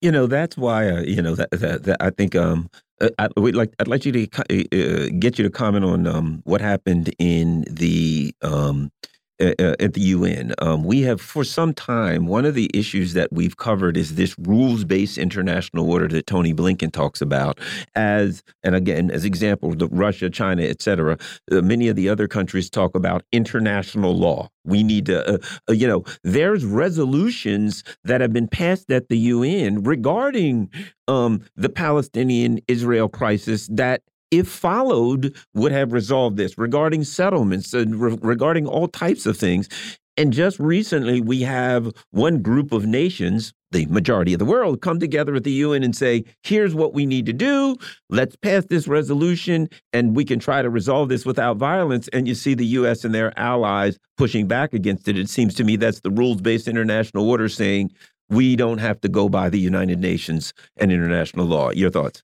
You 0.04 0.12
know 0.12 0.28
that's 0.28 0.58
why 0.58 0.90
uh, 0.90 1.02
you 1.04 1.22
know 1.22 1.34
that, 1.36 1.50
that, 1.52 1.84
that 1.84 1.98
I 2.02 2.10
think 2.10 2.36
um 2.36 2.70
uh, 3.00 3.10
I, 3.20 3.30
would 3.38 3.56
like 3.56 3.74
I'd 3.80 3.88
like 3.88 4.06
you 4.06 4.12
to 4.12 4.26
uh, 4.26 5.10
get 5.18 5.40
you 5.40 5.46
to 5.46 5.50
comment 5.50 5.86
on 5.86 6.06
um 6.08 6.42
what 6.44 6.60
happened 6.60 7.16
in 7.20 7.64
the 7.70 8.36
um 8.42 8.92
at 9.40 9.94
the 9.94 10.02
UN. 10.02 10.54
Um, 10.60 10.84
we 10.84 11.02
have, 11.02 11.20
for 11.20 11.44
some 11.44 11.74
time, 11.74 12.28
one 12.28 12.46
of 12.46 12.56
the 12.56 12.70
issues 12.74 13.14
that 13.14 13.32
we've 13.32 13.58
covered 13.58 13.98
is 13.98 14.16
this 14.16 14.36
rules 14.40 14.84
based 14.84 15.18
international 15.18 15.90
order 15.92 16.08
that 16.10 16.28
Tony 16.28 16.54
Blinken 16.54 16.92
talks 16.92 17.22
about. 17.22 17.60
As 17.96 18.44
and 18.64 18.76
again, 18.76 19.12
as 19.12 19.26
examples, 19.26 19.76
Russia, 19.92 20.30
China, 20.30 20.64
etc. 20.64 21.18
Uh, 21.52 21.62
many 21.62 21.88
of 21.88 21.96
the 21.96 22.10
other 22.10 22.28
countries 22.28 22.70
talk 22.70 22.96
about 22.96 23.24
international 23.32 24.16
law. 24.16 24.50
We 24.66 24.84
need 24.84 25.08
to, 25.08 25.36
uh, 25.36 25.38
uh, 25.70 25.74
you 25.74 25.88
know, 25.88 26.04
there's 26.24 26.64
resolutions 26.64 27.84
that 28.04 28.22
have 28.22 28.32
been 28.32 28.48
passed 28.48 28.92
at 28.92 29.10
the 29.10 29.18
UN 29.18 29.84
regarding 29.84 30.70
um, 31.08 31.44
the 31.56 31.70
Palestinian 31.70 32.60
Israel 32.68 33.10
crisis 33.10 33.68
that 33.72 34.02
if 34.34 34.48
followed, 34.48 35.36
would 35.54 35.72
have 35.72 35.94
resolved 35.94 36.38
this 36.38 36.58
regarding 36.58 37.04
settlements 37.04 37.72
and 37.74 37.96
re 37.96 38.18
regarding 38.22 38.66
all 38.66 38.88
types 38.88 39.28
of 39.28 39.38
things. 39.38 39.70
And 40.18 40.34
just 40.34 40.60
recently, 40.60 41.22
we 41.22 41.42
have 41.42 41.92
one 42.12 42.42
group 42.42 42.72
of 42.72 42.86
nations, 42.86 43.54
the 43.72 43.88
majority 43.88 44.34
of 44.34 44.40
the 44.40 44.46
world, 44.46 44.82
come 44.82 45.00
together 45.00 45.34
at 45.36 45.44
the 45.44 45.52
UN 45.52 45.84
and 45.84 45.96
say, 45.96 46.24
here's 46.44 46.76
what 46.76 46.94
we 46.94 47.06
need 47.06 47.26
to 47.28 47.34
do. 47.34 47.76
Let's 48.10 48.36
pass 48.36 48.66
this 48.66 48.88
resolution 48.88 49.70
and 49.92 50.16
we 50.16 50.24
can 50.24 50.38
try 50.38 50.62
to 50.62 50.70
resolve 50.70 51.10
this 51.10 51.26
without 51.26 51.58
violence. 51.58 52.08
And 52.10 52.28
you 52.28 52.36
see 52.36 52.54
the 52.54 52.66
US 52.66 53.04
and 53.04 53.14
their 53.14 53.38
allies 53.40 53.98
pushing 54.18 54.48
back 54.48 54.74
against 54.74 55.08
it. 55.08 55.18
It 55.18 55.30
seems 55.30 55.56
to 55.56 55.64
me 55.64 55.78
that's 55.78 56.02
the 56.02 56.12
rules 56.12 56.42
based 56.42 56.68
international 56.68 57.28
order 57.28 57.50
saying 57.50 57.92
we 58.30 58.56
don't 58.56 58.80
have 58.80 59.02
to 59.02 59.10
go 59.10 59.30
by 59.30 59.50
the 59.50 59.60
United 59.60 60.00
Nations 60.00 60.54
and 60.78 60.92
international 60.92 61.48
law. 61.48 61.72
Your 61.72 61.90
thoughts? 61.90 62.22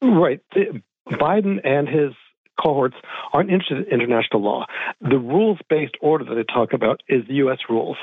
Right. 0.00 0.40
Biden 1.12 1.60
and 1.64 1.88
his 1.88 2.12
cohorts 2.62 2.96
aren't 3.32 3.50
interested 3.50 3.86
in 3.88 4.00
international 4.00 4.42
law. 4.42 4.66
The 5.00 5.18
rules 5.18 5.58
based 5.68 5.96
order 6.00 6.24
that 6.24 6.34
they 6.34 6.44
talk 6.44 6.72
about 6.72 7.02
is 7.08 7.26
the 7.26 7.34
U.S. 7.34 7.58
rules, 7.68 7.96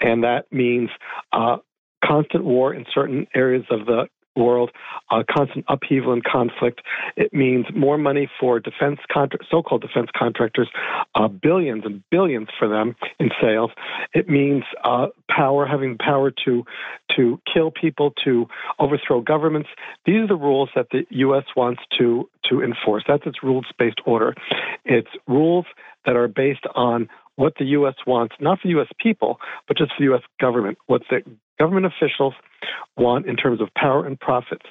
and 0.00 0.24
that 0.24 0.52
means 0.52 0.90
uh, 1.32 1.58
constant 2.04 2.44
war 2.44 2.74
in 2.74 2.84
certain 2.92 3.26
areas 3.34 3.64
of 3.70 3.86
the 3.86 4.08
world, 4.36 4.70
uh, 5.10 5.22
constant 5.30 5.64
upheaval 5.68 6.12
and 6.12 6.24
conflict. 6.24 6.80
It 7.16 7.32
means 7.32 7.66
more 7.74 7.98
money 7.98 8.30
for 8.40 8.60
defense 8.60 9.00
contra- 9.12 9.40
so-called 9.50 9.82
defense 9.82 10.10
contractors, 10.16 10.68
uh, 11.14 11.28
billions 11.28 11.84
and 11.84 12.02
billions 12.10 12.48
for 12.58 12.68
them 12.68 12.96
in 13.18 13.30
sales. 13.40 13.70
It 14.14 14.28
means 14.28 14.64
uh, 14.84 15.08
power, 15.30 15.66
having 15.66 15.98
power 15.98 16.32
to 16.44 16.64
to 17.16 17.40
kill 17.52 17.70
people, 17.70 18.12
to 18.24 18.46
overthrow 18.78 19.20
governments. 19.20 19.68
These 20.06 20.22
are 20.22 20.26
the 20.28 20.36
rules 20.36 20.70
that 20.74 20.86
the 20.90 21.06
U.S. 21.10 21.44
wants 21.56 21.82
to 21.98 22.28
to 22.48 22.62
enforce. 22.62 23.04
That's 23.06 23.26
its 23.26 23.42
rules-based 23.42 24.00
order. 24.04 24.34
It's 24.84 25.08
rules 25.26 25.66
that 26.04 26.16
are 26.16 26.28
based 26.28 26.64
on 26.74 27.08
what 27.36 27.54
the 27.58 27.64
U.S. 27.66 27.94
wants, 28.06 28.34
not 28.40 28.60
for 28.60 28.68
U.S. 28.68 28.88
people, 28.98 29.40
but 29.66 29.76
just 29.76 29.92
for 29.92 30.00
the 30.00 30.04
U.S. 30.04 30.22
government, 30.40 30.78
what 30.86 31.02
the 31.10 31.22
government 31.62 31.86
officials 31.86 32.34
want 32.96 33.26
in 33.26 33.36
terms 33.36 33.60
of 33.60 33.68
power 33.74 34.04
and 34.04 34.18
profits. 34.18 34.66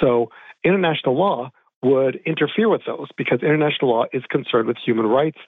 So 0.00 0.30
international 0.64 1.18
law 1.18 1.50
would 1.82 2.20
interfere 2.24 2.68
with 2.68 2.82
those 2.86 3.08
because 3.16 3.40
international 3.42 3.90
law 3.90 4.04
is 4.12 4.22
concerned 4.30 4.66
with 4.68 4.76
human 4.84 5.06
rights, 5.06 5.38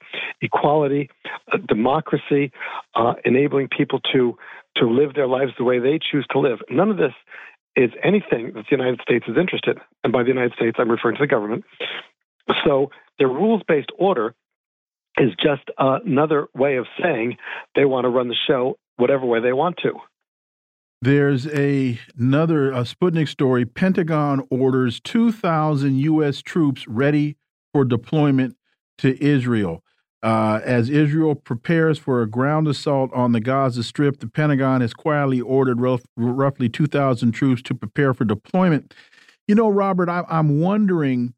equality, 0.41 1.09
uh, 1.51 1.57
democracy, 1.67 2.51
uh, 2.95 3.13
enabling 3.23 3.69
people 3.75 3.99
to 4.13 4.37
to 4.75 4.85
live 4.85 5.13
their 5.13 5.27
lives 5.27 5.51
the 5.57 5.63
way 5.63 5.79
they 5.79 5.99
choose 5.99 6.25
to 6.31 6.39
live. 6.39 6.59
None 6.69 6.89
of 6.89 6.97
this 6.97 7.13
is 7.75 7.91
anything 8.03 8.51
that 8.53 8.65
the 8.69 8.75
United 8.79 8.99
States 9.01 9.25
is 9.27 9.35
interested 9.37 9.77
in. 9.77 9.83
And 10.03 10.13
by 10.13 10.23
the 10.23 10.29
United 10.29 10.53
States, 10.53 10.77
I'm 10.79 10.91
referring 10.91 11.15
to 11.15 11.23
the 11.23 11.27
government. 11.27 11.63
So 12.65 12.91
their 13.17 13.27
rules 13.27 13.61
based 13.67 13.91
order 13.97 14.35
is 15.17 15.31
just 15.41 15.63
another 15.77 16.47
way 16.53 16.77
of 16.77 16.85
saying 17.01 17.37
they 17.75 17.85
want 17.85 18.05
to 18.05 18.09
run 18.09 18.27
the 18.27 18.41
show 18.47 18.77
whatever 18.97 19.25
way 19.25 19.39
they 19.41 19.53
want 19.53 19.77
to. 19.83 19.93
There's 21.01 21.47
a 21.47 21.97
another 22.17 22.71
a 22.71 22.81
Sputnik 22.81 23.29
story. 23.29 23.65
Pentagon 23.65 24.45
orders 24.49 24.99
2,000 24.99 25.97
U.S. 25.97 26.41
troops 26.41 26.87
ready 26.87 27.37
for 27.73 27.85
deployment 27.85 28.57
to 28.97 29.21
Israel. 29.23 29.81
Uh, 30.21 30.59
as 30.65 30.89
Israel 30.89 31.35
prepares 31.35 31.97
for 31.97 32.21
a 32.21 32.27
ground 32.27 32.67
assault 32.67 33.09
on 33.13 33.31
the 33.31 33.39
Gaza 33.39 33.83
Strip, 33.83 34.19
the 34.19 34.27
Pentagon 34.27 34.81
has 34.81 34.93
quietly 34.93 35.39
ordered 35.39 35.79
roughly 36.17 36.67
2,000 36.67 37.31
troops 37.31 37.61
to 37.61 37.73
prepare 37.73 38.13
for 38.13 38.25
deployment. 38.25 38.93
You 39.47 39.55
know, 39.55 39.69
Robert, 39.69 40.09
I, 40.09 40.25
am 40.29 40.59
wondering 40.59 41.33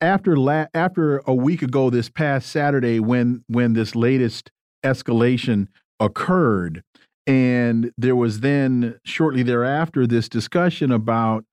after 0.00 0.36
after 0.72 1.18
a 1.26 1.34
week 1.34 1.62
ago, 1.62 1.90
this 1.90 2.08
past 2.08 2.48
Saturday, 2.48 3.00
when 3.00 3.44
when 3.48 3.72
this 3.72 3.96
latest 3.96 4.52
escalation 4.84 5.66
occurred, 5.98 6.84
and 7.26 7.92
there 7.96 8.16
was 8.16 8.40
then 8.40 8.98
shortly 9.04 9.42
thereafter 9.42 10.06
this 10.06 10.28
discussion 10.28 10.92
about 10.92 11.44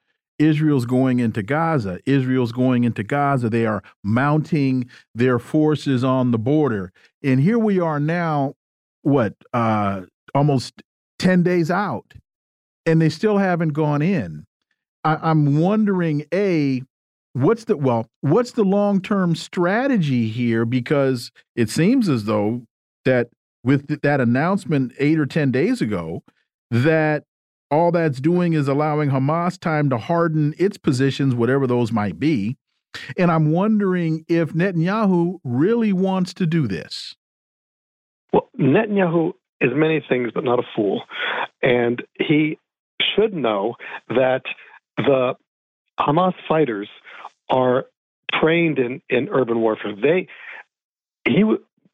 Israel's 0.42 0.86
going 0.86 1.20
into 1.20 1.44
Gaza. 1.44 2.00
Israel's 2.06 2.52
going 2.52 2.84
into 2.84 3.04
Gaza. 3.04 3.50
They 3.50 3.66
are 3.66 3.84
mounting 4.04 4.90
their 5.14 5.40
forces 5.40 6.04
on 6.04 6.32
the 6.32 6.40
border. 6.40 6.92
And 7.24 7.40
here 7.40 7.60
we 7.60 7.80
are 7.80 8.00
now, 8.00 8.56
what, 9.04 9.36
uh, 9.54 10.02
almost 10.34 10.82
10 11.20 11.44
days 11.44 11.70
out, 11.70 12.14
and 12.86 13.00
they 13.00 13.10
still 13.10 13.38
haven't 13.38 13.70
gone 13.70 14.02
in. 14.02 14.46
I, 15.04 15.18
I'm 15.22 15.60
wondering, 15.60 16.26
A, 16.34 16.82
what's 17.34 17.66
the, 17.66 17.78
well, 17.78 18.08
what's 18.22 18.52
the 18.54 18.64
long 18.64 19.00
term 19.02 19.36
strategy 19.36 20.28
here? 20.28 20.66
Because 20.66 21.32
it 21.56 21.70
seems 21.70 22.10
as 22.10 22.26
though 22.26 22.64
that 23.06 23.30
with 23.64 24.02
that 24.02 24.20
announcement 24.20 24.94
eight 25.00 25.20
or 25.20 25.26
10 25.26 25.52
days 25.52 25.82
ago 25.82 26.24
that 26.70 27.26
all 27.70 27.92
that's 27.92 28.20
doing 28.20 28.54
is 28.54 28.68
allowing 28.68 29.10
Hamas 29.10 29.60
time 29.60 29.90
to 29.90 29.98
harden 29.98 30.54
its 30.58 30.78
positions, 30.78 31.34
whatever 31.34 31.68
those 31.68 31.92
might 31.92 32.20
be. 32.20 32.58
And 33.18 33.32
I'm 33.32 33.52
wondering 33.52 34.26
if 34.28 34.52
Netanyahu 34.52 35.40
really 35.44 35.94
wants 35.94 36.34
to 36.36 36.46
do 36.46 36.68
this. 36.68 37.16
Well, 38.34 38.50
Netanyahu 38.60 39.34
is 39.62 39.72
many 39.74 40.04
things, 40.08 40.32
but 40.34 40.44
not 40.44 40.60
a 40.60 40.64
fool. 40.76 41.04
And 41.62 42.02
he 42.20 42.58
should 43.16 43.34
know 43.34 43.76
that 44.10 44.42
the 44.98 45.36
Hamas 46.00 46.34
fighters 46.48 46.90
are 47.50 47.86
trained 48.42 48.80
in, 48.80 49.02
in 49.10 49.30
urban 49.30 49.62
warfare. 49.62 49.96
They 49.96 50.28
he 51.26 51.44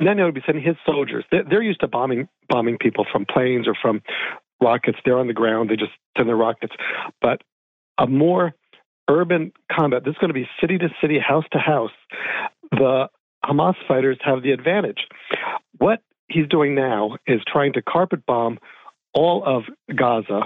Netanyahu 0.02 0.26
would 0.26 0.36
be 0.36 0.44
sending 0.46 0.64
his 0.64 0.76
soldiers. 0.86 1.26
They're, 1.32 1.44
they're 1.44 1.62
used 1.62 1.82
to 1.82 1.88
bombing 1.88 2.28
bombing 2.50 2.78
people 2.78 3.06
from 3.12 3.26
planes 3.26 3.68
or 3.68 3.76
from 3.82 4.02
rockets. 4.62 5.00
They're 5.04 5.18
on 5.18 5.28
the 5.28 5.34
ground. 5.34 5.70
They 5.70 5.76
just 5.76 5.92
send 6.18 6.30
their 6.30 6.36
rockets. 6.36 6.74
But 7.22 7.42
a 7.98 8.08
more 8.08 8.54
urban 9.10 9.52
combat. 9.72 10.04
This 10.04 10.12
is 10.12 10.18
going 10.18 10.30
to 10.30 10.34
be 10.34 10.48
city 10.62 10.78
to 10.78 10.90
city, 11.02 11.20
house 11.20 11.46
to 11.52 11.60
house. 11.60 11.92
The 12.72 13.10
Hamas 13.46 13.76
fighters 13.88 14.18
have 14.22 14.44
the 14.44 14.52
advantage. 14.52 15.08
What 15.78 16.02
he's 16.28 16.48
doing 16.48 16.76
now 16.76 17.18
is 17.26 17.42
trying 17.48 17.74
to 17.74 17.82
carpet 17.82 18.26
bomb 18.26 18.60
all 19.14 19.44
of 19.46 19.64
Gaza 19.96 20.42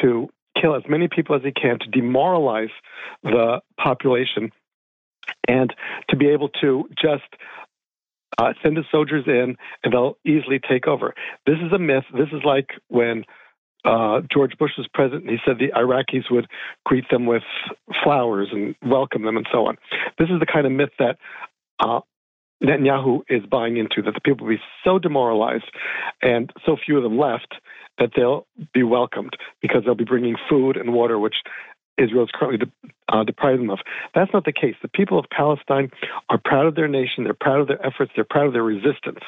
to 0.00 0.28
kill 0.60 0.74
as 0.74 0.82
many 0.88 1.08
people 1.08 1.36
as 1.36 1.42
he 1.42 1.52
can 1.52 1.78
to 1.78 1.86
demoralize 1.88 2.70
the 3.22 3.60
population 3.78 4.50
and 5.48 5.72
to 6.08 6.16
be 6.16 6.28
able 6.28 6.48
to 6.60 6.88
just 7.00 7.22
uh, 8.38 8.52
send 8.62 8.76
his 8.76 8.86
soldiers 8.90 9.24
in, 9.26 9.56
and 9.84 9.92
they'll 9.92 10.16
easily 10.24 10.58
take 10.58 10.86
over. 10.86 11.14
This 11.46 11.56
is 11.64 11.72
a 11.72 11.78
myth. 11.78 12.04
This 12.12 12.28
is 12.32 12.40
like 12.44 12.70
when 12.88 13.24
uh, 13.84 14.20
George 14.32 14.56
Bush 14.58 14.72
was 14.78 14.88
president, 14.94 15.28
he 15.28 15.38
said 15.44 15.58
the 15.58 15.72
Iraqis 15.76 16.30
would 16.30 16.46
greet 16.84 17.04
them 17.10 17.26
with 17.26 17.42
flowers 18.02 18.48
and 18.52 18.74
welcome 18.84 19.24
them 19.24 19.36
and 19.36 19.46
so 19.52 19.66
on. 19.66 19.76
This 20.18 20.28
is 20.28 20.38
the 20.40 20.46
kind 20.46 20.66
of 20.66 20.72
myth 20.72 20.90
that 20.98 21.18
uh, 21.80 22.00
Netanyahu 22.62 23.22
is 23.28 23.44
buying 23.50 23.76
into, 23.76 24.02
that 24.02 24.14
the 24.14 24.20
people 24.20 24.46
will 24.46 24.54
be 24.54 24.62
so 24.84 24.98
demoralized 24.98 25.70
and 26.22 26.52
so 26.64 26.76
few 26.84 26.96
of 26.96 27.02
them 27.02 27.18
left 27.18 27.54
that 27.98 28.10
they'll 28.16 28.46
be 28.72 28.82
welcomed 28.82 29.36
because 29.60 29.82
they'll 29.84 29.94
be 29.94 30.04
bringing 30.04 30.36
food 30.48 30.76
and 30.76 30.92
water, 30.92 31.18
which 31.18 31.34
Israel 31.98 32.24
is 32.24 32.30
currently 32.32 32.66
de- 32.66 32.90
uh, 33.12 33.22
depriving 33.24 33.66
them 33.66 33.70
of. 33.70 33.78
That's 34.14 34.32
not 34.32 34.44
the 34.44 34.52
case. 34.52 34.74
The 34.82 34.88
people 34.88 35.18
of 35.18 35.26
Palestine 35.30 35.90
are 36.30 36.40
proud 36.42 36.66
of 36.66 36.74
their 36.74 36.88
nation. 36.88 37.24
They're 37.24 37.34
proud 37.34 37.60
of 37.60 37.68
their 37.68 37.84
efforts. 37.84 38.12
They're 38.16 38.26
proud 38.28 38.46
of 38.46 38.52
their 38.52 38.62
resistance. 38.62 39.20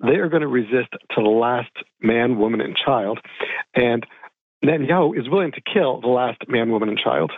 They 0.00 0.16
are 0.16 0.28
going 0.28 0.42
to 0.42 0.48
resist 0.48 0.92
to 0.92 1.22
the 1.22 1.28
last 1.28 1.72
man, 2.00 2.38
woman, 2.38 2.60
and 2.60 2.76
child. 2.76 3.18
And 3.74 4.06
Netanyahu 4.64 5.18
is 5.18 5.28
willing 5.28 5.52
to 5.52 5.60
kill 5.60 6.00
the 6.00 6.08
last 6.08 6.42
man, 6.48 6.70
woman, 6.70 6.88
and 6.88 6.98
child. 6.98 7.32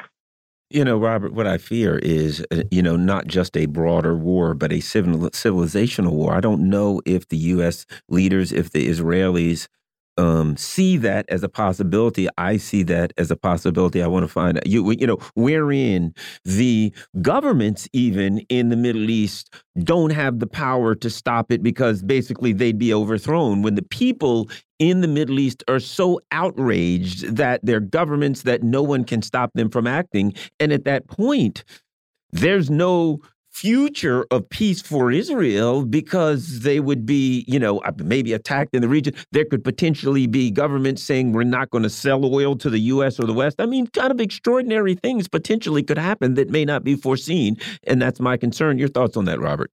You 0.70 0.84
know, 0.84 0.98
Robert, 0.98 1.32
what 1.32 1.46
I 1.46 1.58
fear 1.58 1.98
is, 1.98 2.44
uh, 2.50 2.64
you 2.70 2.82
know, 2.82 2.96
not 2.96 3.28
just 3.28 3.56
a 3.56 3.66
broader 3.66 4.16
war, 4.16 4.54
but 4.54 4.72
a 4.72 4.80
civil, 4.80 5.30
civilizational 5.30 6.10
war. 6.10 6.34
I 6.34 6.40
don't 6.40 6.68
know 6.68 7.00
if 7.06 7.28
the 7.28 7.36
U.S. 7.36 7.86
leaders, 8.08 8.50
if 8.50 8.72
the 8.72 8.88
Israelis 8.88 9.68
um, 10.16 10.56
see 10.56 10.96
that 10.98 11.26
as 11.28 11.42
a 11.42 11.48
possibility. 11.48 12.28
I 12.38 12.56
see 12.56 12.82
that 12.84 13.12
as 13.18 13.30
a 13.30 13.36
possibility. 13.36 14.02
I 14.02 14.06
want 14.06 14.24
to 14.24 14.28
find 14.28 14.56
out, 14.56 14.66
you, 14.66 14.90
you 14.92 15.06
know, 15.06 15.18
wherein 15.34 16.14
the 16.44 16.92
governments, 17.20 17.88
even 17.92 18.38
in 18.48 18.68
the 18.68 18.76
Middle 18.76 19.10
East, 19.10 19.54
don't 19.82 20.10
have 20.10 20.38
the 20.38 20.46
power 20.46 20.94
to 20.94 21.10
stop 21.10 21.50
it 21.50 21.62
because 21.62 22.02
basically 22.02 22.52
they'd 22.52 22.78
be 22.78 22.94
overthrown. 22.94 23.62
When 23.62 23.74
the 23.74 23.82
people 23.82 24.48
in 24.78 25.00
the 25.00 25.08
Middle 25.08 25.38
East 25.38 25.64
are 25.68 25.80
so 25.80 26.20
outraged 26.30 27.36
that 27.36 27.64
their 27.64 27.80
governments 27.80 28.42
that 28.42 28.62
no 28.62 28.82
one 28.82 29.04
can 29.04 29.22
stop 29.22 29.50
them 29.54 29.70
from 29.70 29.86
acting, 29.86 30.34
and 30.60 30.72
at 30.72 30.84
that 30.84 31.08
point, 31.08 31.64
there's 32.30 32.70
no 32.70 33.20
future 33.54 34.26
of 34.32 34.48
peace 34.48 34.82
for 34.82 35.12
Israel 35.12 35.84
because 35.86 36.60
they 36.60 36.80
would 36.80 37.06
be, 37.06 37.44
you 37.46 37.58
know, 37.58 37.78
uh, 37.78 37.92
maybe 37.98 38.32
attacked 38.32 38.74
in 38.74 38.82
the 38.82 38.88
region. 38.88 39.14
There 39.30 39.44
could 39.44 39.62
potentially 39.62 40.26
be 40.26 40.50
governments 40.50 41.02
saying 41.02 41.32
we're 41.32 41.44
not 41.44 41.70
going 41.70 41.84
to 41.84 41.90
sell 41.90 42.24
oil 42.26 42.56
to 42.56 42.68
the 42.68 42.80
U.S. 42.80 43.20
or 43.20 43.26
the 43.26 43.32
West. 43.32 43.60
I 43.60 43.66
mean, 43.66 43.86
kind 43.86 44.10
of 44.10 44.20
extraordinary 44.20 44.94
things 44.96 45.28
potentially 45.28 45.84
could 45.84 45.98
happen 45.98 46.34
that 46.34 46.50
may 46.50 46.64
not 46.64 46.82
be 46.82 46.96
foreseen. 46.96 47.56
And 47.86 48.02
that's 48.02 48.18
my 48.18 48.36
concern. 48.36 48.76
Your 48.76 48.88
thoughts 48.88 49.16
on 49.16 49.24
that, 49.26 49.38
Robert? 49.38 49.70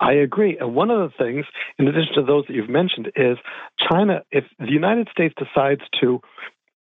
I 0.00 0.12
agree. 0.12 0.58
And 0.60 0.74
one 0.74 0.90
of 0.90 1.10
the 1.10 1.24
things, 1.24 1.46
in 1.78 1.88
addition 1.88 2.14
to 2.16 2.22
those 2.22 2.44
that 2.46 2.54
you've 2.54 2.68
mentioned, 2.68 3.10
is 3.16 3.38
China, 3.90 4.22
if 4.30 4.44
the 4.58 4.70
United 4.70 5.08
States 5.10 5.34
decides 5.38 5.80
to 6.02 6.20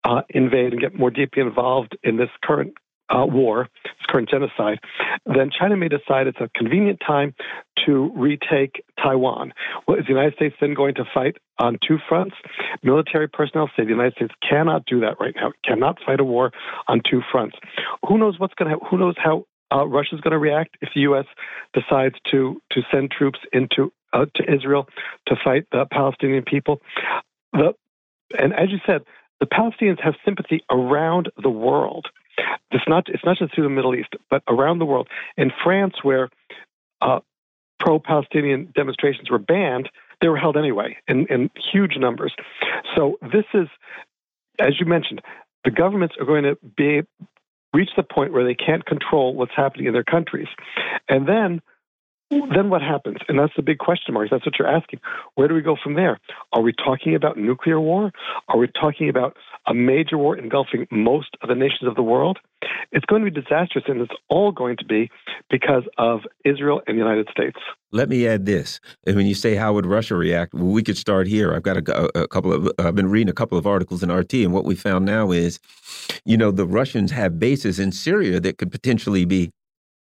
uh, 0.04 0.22
invade 0.28 0.72
and 0.72 0.80
get 0.80 0.98
more 0.98 1.10
deeply 1.10 1.42
involved 1.42 1.96
in 2.02 2.16
this 2.16 2.28
current 2.42 2.74
uh, 3.08 3.26
war, 3.26 3.68
this 3.84 4.06
current 4.08 4.28
genocide, 4.28 4.78
then 5.26 5.50
China 5.56 5.76
may 5.76 5.88
decide 5.88 6.26
it's 6.26 6.40
a 6.40 6.48
convenient 6.54 7.00
time 7.06 7.34
to 7.84 8.10
retake 8.16 8.84
Taiwan. 9.02 9.52
Well, 9.86 9.98
is 9.98 10.04
the 10.04 10.12
United 10.12 10.34
States 10.34 10.56
then 10.60 10.74
going 10.74 10.94
to 10.96 11.04
fight 11.14 11.36
on 11.58 11.78
two 11.86 11.98
fronts? 12.08 12.34
Military 12.82 13.28
personnel 13.28 13.70
say 13.76 13.84
the 13.84 13.90
United 13.90 14.14
States 14.14 14.34
cannot 14.48 14.84
do 14.86 15.00
that 15.00 15.20
right 15.20 15.34
now. 15.36 15.52
Cannot 15.64 15.98
fight 16.04 16.20
a 16.20 16.24
war 16.24 16.52
on 16.88 17.00
two 17.08 17.22
fronts. 17.30 17.56
Who 18.08 18.18
knows 18.18 18.38
what's 18.38 18.54
going 18.54 18.72
to? 18.72 18.84
Who 18.86 18.98
knows 18.98 19.14
how 19.18 19.46
uh, 19.72 19.86
Russia's 19.86 20.20
going 20.20 20.32
to 20.32 20.38
react 20.38 20.76
if 20.80 20.90
the 20.94 21.02
U.S. 21.02 21.26
decides 21.74 22.14
to 22.30 22.60
to 22.72 22.82
send 22.92 23.10
troops 23.10 23.38
into 23.52 23.92
uh, 24.12 24.26
to 24.34 24.52
Israel 24.52 24.88
to 25.28 25.36
fight 25.44 25.66
the 25.72 25.86
Palestinian 25.90 26.44
people? 26.44 26.80
The, 27.52 27.74
and 28.38 28.52
as 28.52 28.70
you 28.70 28.78
said, 28.86 29.02
the 29.40 29.46
Palestinians 29.46 30.02
have 30.02 30.14
sympathy 30.24 30.62
around 30.70 31.30
the 31.42 31.50
world. 31.50 32.08
It's 32.70 32.84
not 32.88 33.08
it's 33.08 33.24
not 33.24 33.38
just 33.38 33.54
through 33.54 33.64
the 33.64 33.70
Middle 33.70 33.94
East, 33.94 34.10
but 34.30 34.42
around 34.48 34.78
the 34.78 34.84
world. 34.84 35.08
In 35.36 35.50
France, 35.62 35.94
where 36.02 36.28
uh, 37.00 37.20
pro-Palestinian 37.80 38.72
demonstrations 38.74 39.30
were 39.30 39.38
banned, 39.38 39.88
they 40.20 40.28
were 40.28 40.36
held 40.36 40.56
anyway 40.56 40.96
in, 41.08 41.26
in 41.26 41.50
huge 41.72 41.96
numbers. 41.96 42.34
So 42.94 43.18
this 43.22 43.44
is, 43.54 43.68
as 44.58 44.80
you 44.80 44.86
mentioned, 44.86 45.20
the 45.64 45.70
governments 45.70 46.14
are 46.18 46.26
going 46.26 46.44
to 46.44 46.58
be 46.76 47.02
reach 47.74 47.90
the 47.96 48.02
point 48.02 48.32
where 48.32 48.44
they 48.44 48.54
can't 48.54 48.86
control 48.86 49.34
what's 49.34 49.52
happening 49.54 49.86
in 49.86 49.92
their 49.92 50.04
countries, 50.04 50.48
and 51.08 51.28
then 51.28 51.60
then 52.30 52.70
what 52.70 52.82
happens? 52.82 53.18
And 53.28 53.38
that's 53.38 53.52
the 53.56 53.62
big 53.62 53.78
question 53.78 54.14
mark. 54.14 54.28
That's 54.30 54.44
what 54.44 54.58
you're 54.58 54.68
asking. 54.68 55.00
Where 55.34 55.46
do 55.46 55.54
we 55.54 55.62
go 55.62 55.76
from 55.82 55.94
there? 55.94 56.18
Are 56.52 56.60
we 56.60 56.72
talking 56.72 57.14
about 57.14 57.36
nuclear 57.36 57.80
war? 57.80 58.10
Are 58.48 58.58
we 58.58 58.68
talking 58.68 59.08
about 59.08 59.36
a 59.66 59.74
major 59.74 60.18
war 60.18 60.36
engulfing 60.36 60.86
most 60.90 61.36
of 61.42 61.48
the 61.48 61.54
nations 61.54 61.88
of 61.88 61.94
the 61.94 62.02
world? 62.02 62.38
It's 62.90 63.04
going 63.06 63.24
to 63.24 63.30
be 63.30 63.40
disastrous, 63.40 63.84
and 63.86 64.00
it's 64.00 64.14
all 64.28 64.50
going 64.50 64.76
to 64.78 64.84
be 64.84 65.08
because 65.50 65.84
of 65.98 66.20
Israel 66.44 66.80
and 66.86 66.96
the 66.96 67.02
United 67.02 67.28
States. 67.30 67.56
Let 67.92 68.08
me 68.08 68.26
add 68.26 68.44
this. 68.44 68.80
And 69.06 69.14
when 69.14 69.26
you 69.26 69.34
say 69.34 69.54
how 69.54 69.74
would 69.74 69.86
Russia 69.86 70.16
react, 70.16 70.52
well, 70.52 70.64
we 70.64 70.82
could 70.82 70.96
start 70.96 71.28
here. 71.28 71.54
I've 71.54 71.62
got 71.62 71.76
a, 71.76 72.22
a 72.22 72.28
couple 72.28 72.52
of, 72.52 72.70
I've 72.78 72.96
been 72.96 73.10
reading 73.10 73.28
a 73.28 73.34
couple 73.34 73.56
of 73.56 73.66
articles 73.66 74.02
in 74.02 74.10
RT, 74.10 74.34
and 74.34 74.52
what 74.52 74.64
we 74.64 74.74
found 74.74 75.04
now 75.04 75.30
is, 75.30 75.60
you 76.24 76.36
know, 76.36 76.50
the 76.50 76.66
Russians 76.66 77.12
have 77.12 77.38
bases 77.38 77.78
in 77.78 77.92
Syria 77.92 78.40
that 78.40 78.58
could 78.58 78.72
potentially 78.72 79.24
be 79.24 79.50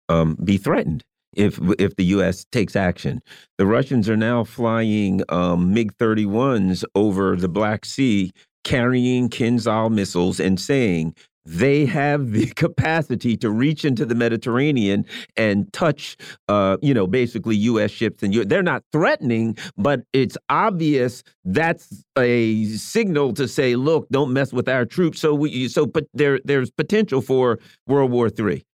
um, 0.08 0.38
be 0.44 0.58
threatened 0.58 1.04
if 1.36 1.60
if 1.80 1.96
the 1.96 2.06
U.S. 2.06 2.46
takes 2.52 2.76
action. 2.76 3.22
The 3.58 3.66
Russians 3.66 4.10
are 4.10 4.18
now 4.18 4.44
flying 4.44 5.22
um, 5.30 5.74
MiG 5.74 5.98
31s 5.98 6.84
over 6.96 7.36
the 7.36 7.50
Black 7.50 7.86
Sea, 7.86 8.32
carrying 8.64 9.30
Kinzhal 9.30 9.92
missiles 9.92 10.40
and 10.40 10.60
saying 10.60 11.16
they 11.46 11.86
have 11.86 12.32
the 12.32 12.48
capacity 12.56 13.38
to 13.38 13.50
reach 13.50 13.86
into 13.86 14.06
the 14.06 14.16
Mediterranean 14.16 15.06
and 15.38 15.72
touch, 15.72 16.18
uh, 16.48 16.78
you 16.82 16.94
know, 16.94 17.08
basically 17.08 17.56
U.S. 17.58 17.92
ships. 17.92 18.24
And 18.24 18.34
they're 18.50 18.64
not 18.64 18.84
threatening, 18.92 19.58
but 19.78 20.02
it's 20.12 20.38
obvious 20.50 21.24
that's 21.44 22.04
a 22.18 22.66
signal 22.66 23.34
to 23.34 23.48
say, 23.48 23.76
look, 23.76 24.08
don't 24.10 24.34
mess 24.34 24.52
with 24.52 24.68
our 24.68 24.86
troops. 24.86 25.20
So 25.20 25.34
we, 25.34 25.68
so, 25.68 25.86
but 25.86 26.08
there, 26.14 26.40
there's 26.44 26.72
potential 26.72 27.22
for 27.22 27.60
World 27.88 28.12
War 28.12 28.28
III. 28.28 28.66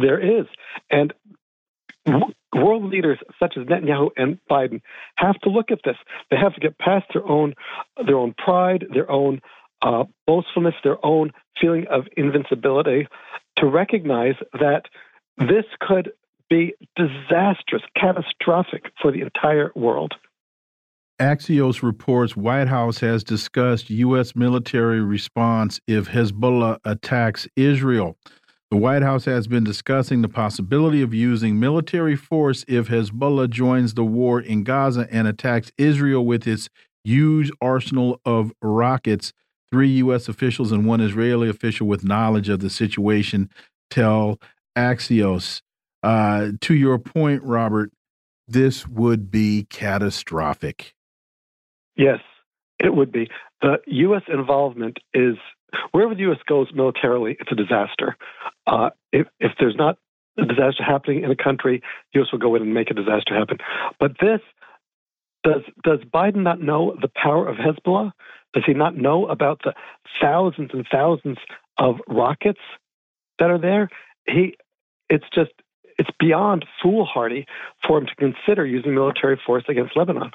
There 0.00 0.20
is, 0.20 0.46
and 0.90 1.12
world 2.54 2.84
leaders 2.84 3.18
such 3.38 3.56
as 3.56 3.66
Netanyahu 3.66 4.10
and 4.16 4.38
Biden 4.50 4.80
have 5.16 5.38
to 5.40 5.50
look 5.50 5.70
at 5.70 5.80
this. 5.84 5.96
They 6.30 6.36
have 6.36 6.54
to 6.54 6.60
get 6.60 6.78
past 6.78 7.06
their 7.12 7.26
own 7.26 7.54
their 8.04 8.16
own 8.16 8.34
pride, 8.36 8.86
their 8.92 9.10
own 9.10 9.40
uh, 9.82 10.04
boastfulness, 10.26 10.74
their 10.84 11.04
own 11.04 11.32
feeling 11.60 11.86
of 11.90 12.06
invincibility, 12.16 13.06
to 13.56 13.66
recognize 13.66 14.34
that 14.52 14.82
this 15.38 15.64
could 15.80 16.12
be 16.48 16.74
disastrous, 16.96 17.82
catastrophic 17.96 18.92
for 19.00 19.12
the 19.12 19.20
entire 19.20 19.70
world. 19.74 20.14
Axios 21.20 21.82
reports 21.82 22.34
White 22.34 22.68
House 22.68 22.98
has 23.00 23.22
discussed 23.22 23.90
U.S. 23.90 24.34
military 24.34 25.02
response 25.02 25.78
if 25.86 26.08
Hezbollah 26.08 26.78
attacks 26.84 27.46
Israel. 27.56 28.16
The 28.70 28.76
White 28.76 29.02
House 29.02 29.24
has 29.24 29.48
been 29.48 29.64
discussing 29.64 30.22
the 30.22 30.28
possibility 30.28 31.02
of 31.02 31.12
using 31.12 31.58
military 31.58 32.14
force 32.14 32.64
if 32.68 32.86
Hezbollah 32.86 33.50
joins 33.50 33.94
the 33.94 34.04
war 34.04 34.40
in 34.40 34.62
Gaza 34.62 35.08
and 35.10 35.26
attacks 35.26 35.72
Israel 35.76 36.24
with 36.24 36.46
its 36.46 36.68
huge 37.02 37.50
arsenal 37.60 38.20
of 38.24 38.52
rockets. 38.62 39.32
Three 39.72 39.88
U.S. 39.88 40.28
officials 40.28 40.70
and 40.70 40.86
one 40.86 41.00
Israeli 41.00 41.48
official 41.48 41.88
with 41.88 42.04
knowledge 42.04 42.48
of 42.48 42.60
the 42.60 42.70
situation 42.70 43.50
tell 43.90 44.38
Axios. 44.78 45.62
Uh, 46.04 46.52
to 46.60 46.74
your 46.74 46.98
point, 47.00 47.42
Robert, 47.42 47.90
this 48.46 48.86
would 48.86 49.32
be 49.32 49.66
catastrophic. 49.68 50.94
Yes, 51.96 52.20
it 52.78 52.94
would 52.94 53.10
be. 53.10 53.28
The 53.62 53.78
U.S. 53.86 54.22
involvement 54.32 54.98
is 55.12 55.36
wherever 55.92 56.14
the 56.14 56.22
U.S. 56.22 56.38
goes 56.46 56.68
militarily, 56.74 57.36
it's 57.40 57.52
a 57.52 57.54
disaster. 57.54 58.16
Uh, 58.66 58.90
if, 59.12 59.26
if 59.38 59.52
there's 59.58 59.76
not 59.76 59.96
a 60.38 60.44
disaster 60.44 60.82
happening 60.82 61.24
in 61.24 61.30
a 61.30 61.36
country, 61.36 61.82
the 62.12 62.20
U.S. 62.20 62.28
will 62.32 62.38
go 62.38 62.54
in 62.54 62.62
and 62.62 62.74
make 62.74 62.90
a 62.90 62.94
disaster 62.94 63.34
happen. 63.36 63.58
But 63.98 64.12
this 64.20 64.40
does 65.42 65.62
does 65.84 66.00
Biden 66.00 66.42
not 66.42 66.60
know 66.60 66.96
the 67.00 67.08
power 67.08 67.48
of 67.48 67.56
Hezbollah? 67.56 68.12
Does 68.52 68.64
he 68.66 68.74
not 68.74 68.96
know 68.96 69.26
about 69.26 69.60
the 69.64 69.74
thousands 70.20 70.70
and 70.72 70.86
thousands 70.90 71.38
of 71.78 71.96
rockets 72.08 72.60
that 73.38 73.50
are 73.50 73.58
there? 73.58 73.88
He, 74.26 74.56
it's 75.08 75.24
just 75.34 75.52
it's 75.98 76.10
beyond 76.18 76.64
foolhardy 76.82 77.46
for 77.86 77.98
him 77.98 78.06
to 78.06 78.14
consider 78.16 78.66
using 78.66 78.94
military 78.94 79.40
force 79.44 79.64
against 79.68 79.96
Lebanon. 79.96 80.30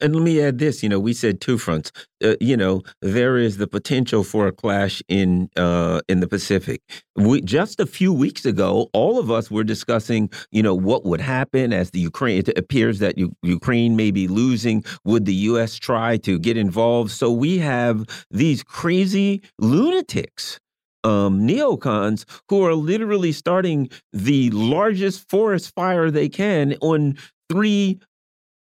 And 0.00 0.14
let 0.14 0.24
me 0.24 0.40
add 0.42 0.58
this, 0.58 0.82
you 0.82 0.88
know, 0.88 0.98
we 0.98 1.12
said 1.12 1.40
two 1.40 1.56
fronts. 1.56 1.92
Uh, 2.22 2.34
you 2.40 2.56
know, 2.56 2.82
there 3.00 3.36
is 3.36 3.58
the 3.58 3.66
potential 3.66 4.24
for 4.24 4.46
a 4.46 4.52
clash 4.52 5.02
in 5.08 5.48
uh, 5.56 6.00
in 6.08 6.20
the 6.20 6.26
Pacific. 6.26 6.82
We 7.16 7.40
just 7.40 7.78
a 7.78 7.86
few 7.86 8.12
weeks 8.12 8.44
ago, 8.44 8.90
all 8.92 9.18
of 9.18 9.30
us 9.30 9.50
were 9.50 9.64
discussing, 9.64 10.30
you 10.50 10.62
know, 10.62 10.74
what 10.74 11.04
would 11.04 11.20
happen 11.20 11.72
as 11.72 11.90
the 11.92 12.00
Ukraine. 12.00 12.38
It 12.38 12.58
appears 12.58 12.98
that 12.98 13.18
U 13.18 13.32
Ukraine 13.42 13.94
may 13.94 14.10
be 14.10 14.26
losing. 14.26 14.84
Would 15.04 15.26
the 15.26 15.34
U.S. 15.50 15.76
try 15.76 16.16
to 16.18 16.38
get 16.38 16.56
involved? 16.56 17.12
So 17.12 17.30
we 17.30 17.58
have 17.58 18.04
these 18.30 18.62
crazy 18.62 19.42
lunatics 19.58 20.58
um, 21.04 21.46
neocons 21.46 22.24
who 22.48 22.64
are 22.66 22.74
literally 22.74 23.32
starting 23.32 23.90
the 24.12 24.50
largest 24.50 25.28
forest 25.28 25.72
fire 25.74 26.10
they 26.10 26.28
can 26.28 26.76
on 26.80 27.16
three 27.50 28.00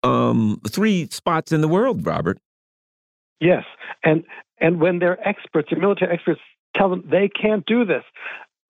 um, 0.03 0.61
three 0.69 1.09
spots 1.11 1.53
in 1.53 1.61
the 1.61 1.69
world, 1.69 2.07
Robert. 2.07 2.39
Yes, 3.41 3.65
and 4.05 4.25
and 4.61 4.81
when 4.81 4.99
they're 4.99 5.19
experts, 5.27 5.69
the 5.71 5.77
military 5.77 6.13
experts 6.13 6.41
tell 6.77 6.89
them 6.89 7.05
they 7.11 7.29
can't 7.29 7.67
do 7.67 7.85
this. 7.85 8.05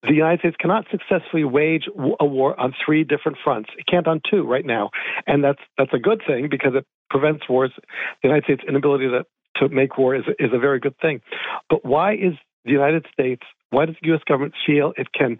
The 0.02 0.14
United 0.14 0.40
States 0.40 0.56
cannot 0.58 0.86
successfully 0.90 1.44
wage 1.44 1.84
a 2.18 2.24
war 2.24 2.58
on 2.58 2.74
three 2.84 3.04
different 3.04 3.38
fronts. 3.44 3.70
It 3.78 3.86
can't 3.86 4.08
on 4.08 4.20
two 4.28 4.44
right 4.44 4.64
now, 4.64 4.90
and 5.26 5.44
that's 5.44 5.60
that's 5.78 5.92
a 5.92 5.98
good 5.98 6.22
thing 6.26 6.48
because 6.50 6.72
it 6.74 6.86
prevents 7.10 7.48
wars. 7.48 7.70
The 7.76 8.28
United 8.28 8.44
States' 8.44 8.62
inability 8.66 9.08
to 9.08 9.24
to 9.56 9.68
make 9.68 9.98
war 9.98 10.14
is 10.14 10.24
is 10.38 10.50
a 10.52 10.58
very 10.58 10.80
good 10.80 10.98
thing. 11.00 11.20
But 11.68 11.84
why 11.84 12.14
is 12.14 12.34
the 12.64 12.72
United 12.72 13.06
States 13.12 13.42
why 13.72 13.86
does 13.86 13.96
the 14.02 14.08
U.S. 14.08 14.20
government 14.28 14.54
feel 14.66 14.92
it 14.96 15.08
can 15.12 15.38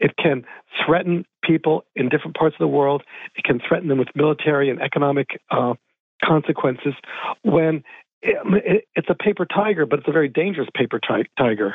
it 0.00 0.16
can 0.16 0.44
threaten 0.84 1.24
people 1.42 1.84
in 1.94 2.08
different 2.08 2.36
parts 2.36 2.54
of 2.54 2.58
the 2.58 2.68
world? 2.68 3.02
It 3.36 3.44
can 3.44 3.60
threaten 3.66 3.88
them 3.88 3.98
with 3.98 4.08
military 4.14 4.70
and 4.70 4.80
economic 4.80 5.28
uh, 5.50 5.74
consequences 6.24 6.94
when 7.42 7.84
it, 8.22 8.88
it's 8.94 9.08
a 9.10 9.14
paper 9.14 9.46
tiger, 9.46 9.86
but 9.86 9.98
it's 9.98 10.08
a 10.08 10.12
very 10.12 10.28
dangerous 10.28 10.68
paper 10.74 10.98
tiger. 11.36 11.74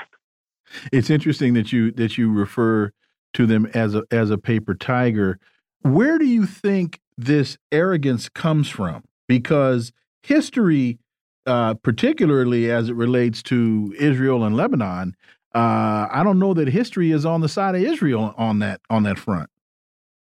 It's 0.91 1.09
interesting 1.09 1.53
that 1.53 1.71
you 1.71 1.91
that 1.91 2.17
you 2.17 2.31
refer 2.31 2.91
to 3.33 3.45
them 3.45 3.67
as 3.73 3.95
a 3.95 4.03
as 4.11 4.31
a 4.31 4.37
paper 4.37 4.73
tiger. 4.73 5.39
Where 5.81 6.17
do 6.17 6.25
you 6.25 6.45
think 6.45 6.99
this 7.17 7.57
arrogance 7.71 8.29
comes 8.29 8.69
from? 8.69 9.03
Because 9.27 9.91
history, 10.23 10.99
uh, 11.45 11.75
particularly 11.75 12.69
as 12.69 12.89
it 12.89 12.95
relates 12.95 13.41
to 13.43 13.95
Israel 13.97 14.43
and 14.43 14.55
Lebanon, 14.55 15.15
uh, 15.55 16.07
I 16.11 16.21
don't 16.23 16.39
know 16.39 16.53
that 16.53 16.67
history 16.67 17.11
is 17.11 17.25
on 17.25 17.41
the 17.41 17.49
side 17.49 17.75
of 17.75 17.81
Israel 17.81 18.33
on 18.37 18.59
that 18.59 18.81
on 18.89 19.03
that 19.03 19.17
front. 19.17 19.49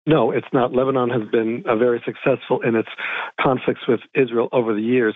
No, 0.09 0.31
it's 0.31 0.47
not. 0.55 0.73
Lebanon 0.73 1.11
has 1.11 1.29
been 1.31 1.65
uh, 1.69 1.77
very 1.77 2.03
successful 2.03 2.63
in 2.63 2.75
its 2.77 2.89
conflicts 3.39 3.83
with 3.87 4.01
Israel 4.15 4.49
over 4.53 4.73
the 4.73 4.81
years. 4.81 5.15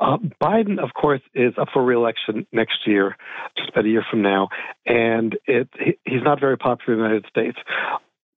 Uh, 0.00 0.16
Biden, 0.42 0.82
of 0.82 0.94
course, 1.00 1.20
is 1.32 1.54
up 1.60 1.68
for 1.72 1.84
reelection 1.84 2.44
next 2.50 2.78
year, 2.84 3.16
just 3.56 3.68
about 3.68 3.84
a 3.84 3.88
year 3.88 4.04
from 4.10 4.20
now, 4.20 4.48
and 4.84 5.38
it, 5.46 5.68
he, 5.78 5.96
he's 6.04 6.24
not 6.24 6.40
very 6.40 6.58
popular 6.58 6.94
in 6.94 6.98
the 6.98 7.08
United 7.08 7.28
States. 7.30 7.58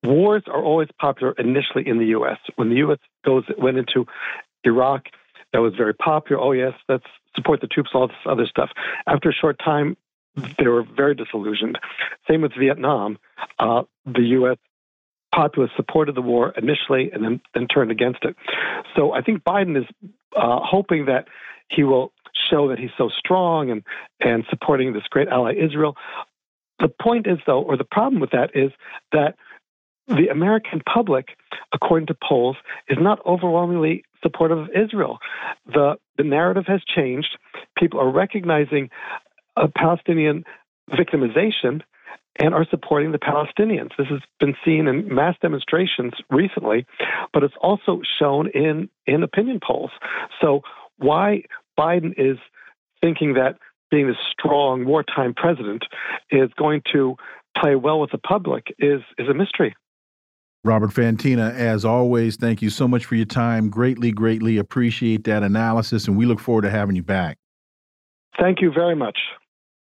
Wars 0.04 0.44
are 0.46 0.64
always 0.64 0.90
popular 1.02 1.34
initially 1.40 1.88
in 1.88 1.98
the 1.98 2.06
U.S. 2.08 2.38
When 2.56 2.70
the 2.70 2.76
U.S. 2.76 3.00
goes 3.26 3.44
went 3.58 3.78
into 3.78 4.06
Iraq, 4.64 5.06
that 5.54 5.60
was 5.60 5.74
very 5.76 5.96
popular. 5.96 6.40
Oh 6.40 6.52
yes, 6.52 6.74
let's 6.88 7.06
support 7.36 7.62
the 7.62 7.68
troops, 7.68 7.90
all 7.96 8.08
this 8.08 8.18
other 8.28 8.46
stuff. 8.46 8.70
After 9.08 9.30
a 9.30 9.34
short 9.34 9.58
time, 9.58 9.98
they 10.58 10.68
were 10.68 10.84
very 10.84 11.16
disillusioned. 11.16 11.78
Same 12.30 12.42
with 12.42 12.54
Vietnam. 12.58 13.18
Uh, 13.60 13.84
the 14.06 14.22
U.S 14.22 14.58
populace 15.36 15.72
supported 15.76 16.16
the 16.16 16.22
war 16.22 16.54
initially 16.58 17.12
and 17.12 17.24
then, 17.24 17.42
then 17.54 17.68
turned 17.68 17.92
against 17.92 18.20
it. 18.24 18.36
So 18.96 19.12
I 19.12 19.22
think 19.22 19.44
Biden 19.44 19.78
is 19.78 19.86
uh, 20.36 20.60
hoping 20.64 21.06
that 21.06 21.28
he 21.70 21.84
will 21.84 22.14
show 22.50 22.70
that 22.70 22.80
he's 22.80 22.92
so 22.98 23.10
strong 23.10 23.70
and, 23.70 23.84
and 24.22 24.46
supporting 24.50 24.94
this 24.94 25.04
great 25.10 25.28
ally, 25.28 25.54
Israel. 25.54 25.96
The 26.80 26.90
point 26.90 27.28
is, 27.28 27.38
though, 27.46 27.62
or 27.62 27.78
the 27.78 27.86
problem 27.86 28.22
with 28.22 28.32
that 28.32 28.52
is 28.54 28.72
that 29.12 29.36
the 30.08 30.28
American 30.32 30.82
public, 30.82 31.30
according 31.74 32.08
to 32.08 32.16
polls, 32.28 32.58
is 32.88 32.98
not 33.00 33.20
overwhelmingly 33.26 34.04
supportive 34.22 34.60
of 34.60 34.70
Israel. 34.70 35.18
The, 35.66 35.96
the 36.18 36.24
narrative 36.24 36.66
has 36.68 36.82
changed. 36.84 37.38
People 37.78 38.00
are 38.00 38.12
recognizing 38.12 38.90
a 39.56 39.68
Palestinian 39.68 40.44
victimization 40.92 41.82
and 42.38 42.54
are 42.54 42.66
supporting 42.70 43.12
the 43.12 43.20
Palestinians. 43.20 43.92
This 43.98 44.08
has 44.08 44.20
been 44.40 44.56
seen 44.66 44.88
in 44.88 45.14
mass 45.14 45.36
demonstrations 45.42 46.14
recently, 46.30 46.86
but 47.34 47.44
it's 47.44 47.54
also 47.62 48.02
shown 48.20 48.50
in, 48.50 48.90
in 49.06 49.24
opinion 49.24 49.60
polls. 49.66 49.92
So, 50.42 50.62
why 50.98 51.44
Biden 51.78 52.14
is 52.18 52.38
thinking 53.02 53.34
that 53.34 53.58
being 53.92 54.10
a 54.10 54.14
strong 54.32 54.86
wartime 54.86 55.34
president 55.34 55.84
is 56.30 56.50
going 56.58 56.82
to 56.94 57.16
play 57.58 57.76
well 57.76 58.00
with 58.00 58.12
the 58.12 58.18
public 58.18 58.74
is, 58.80 59.02
is 59.18 59.28
a 59.30 59.34
mystery. 59.34 59.76
Robert 60.64 60.90
Fantina, 60.90 61.54
as 61.54 61.86
always, 61.86 62.38
thank 62.38 62.62
you 62.62 62.72
so 62.72 62.88
much 62.88 63.06
for 63.06 63.16
your 63.16 63.26
time. 63.26 63.70
Greatly, 63.70 64.12
greatly 64.12 64.58
appreciate 64.58 65.24
that 65.26 65.44
analysis, 65.44 66.08
and 66.08 66.18
we 66.18 66.26
look 66.26 66.40
forward 66.40 66.64
to 66.64 66.72
having 66.72 66.96
you 66.96 67.04
back. 67.04 67.38
Thank 68.40 68.62
you 68.62 68.72
very 68.72 68.96
much. 68.96 69.20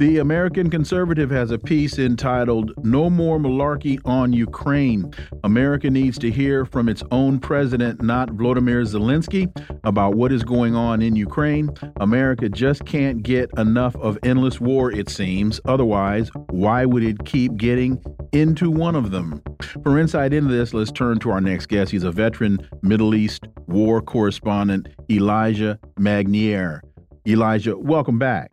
The 0.00 0.16
American 0.16 0.70
Conservative 0.70 1.28
has 1.28 1.50
a 1.50 1.58
piece 1.58 1.98
entitled 1.98 2.72
No 2.82 3.10
More 3.10 3.38
Malarkey 3.38 4.00
on 4.06 4.32
Ukraine. 4.32 5.12
America 5.44 5.90
needs 5.90 6.18
to 6.20 6.30
hear 6.30 6.64
from 6.64 6.88
its 6.88 7.02
own 7.10 7.38
president, 7.38 8.00
not 8.00 8.30
Vladimir 8.30 8.80
Zelensky, 8.84 9.52
about 9.84 10.14
what 10.14 10.32
is 10.32 10.42
going 10.42 10.74
on 10.74 11.02
in 11.02 11.16
Ukraine. 11.16 11.68
America 12.00 12.48
just 12.48 12.86
can't 12.86 13.22
get 13.22 13.50
enough 13.58 13.94
of 13.96 14.18
endless 14.22 14.58
war, 14.58 14.90
it 14.90 15.10
seems. 15.10 15.60
Otherwise, 15.66 16.30
why 16.48 16.86
would 16.86 17.02
it 17.02 17.26
keep 17.26 17.58
getting 17.58 18.02
into 18.32 18.70
one 18.70 18.96
of 18.96 19.10
them? 19.10 19.42
For 19.82 19.98
insight 19.98 20.32
into 20.32 20.50
this, 20.50 20.72
let's 20.72 20.90
turn 20.90 21.18
to 21.18 21.30
our 21.30 21.42
next 21.42 21.66
guest. 21.66 21.92
He's 21.92 22.04
a 22.04 22.10
veteran 22.10 22.66
Middle 22.80 23.14
East 23.14 23.46
war 23.66 24.00
correspondent, 24.00 24.88
Elijah 25.10 25.78
Magnier. 25.98 26.80
Elijah, 27.26 27.76
welcome 27.76 28.18
back. 28.18 28.50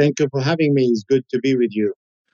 Thank 0.00 0.18
you 0.18 0.28
for 0.30 0.40
having 0.40 0.72
me. 0.72 0.86
It's 0.86 1.04
good 1.04 1.28
to 1.28 1.38
be 1.40 1.56
with 1.56 1.76
you. 1.76 1.92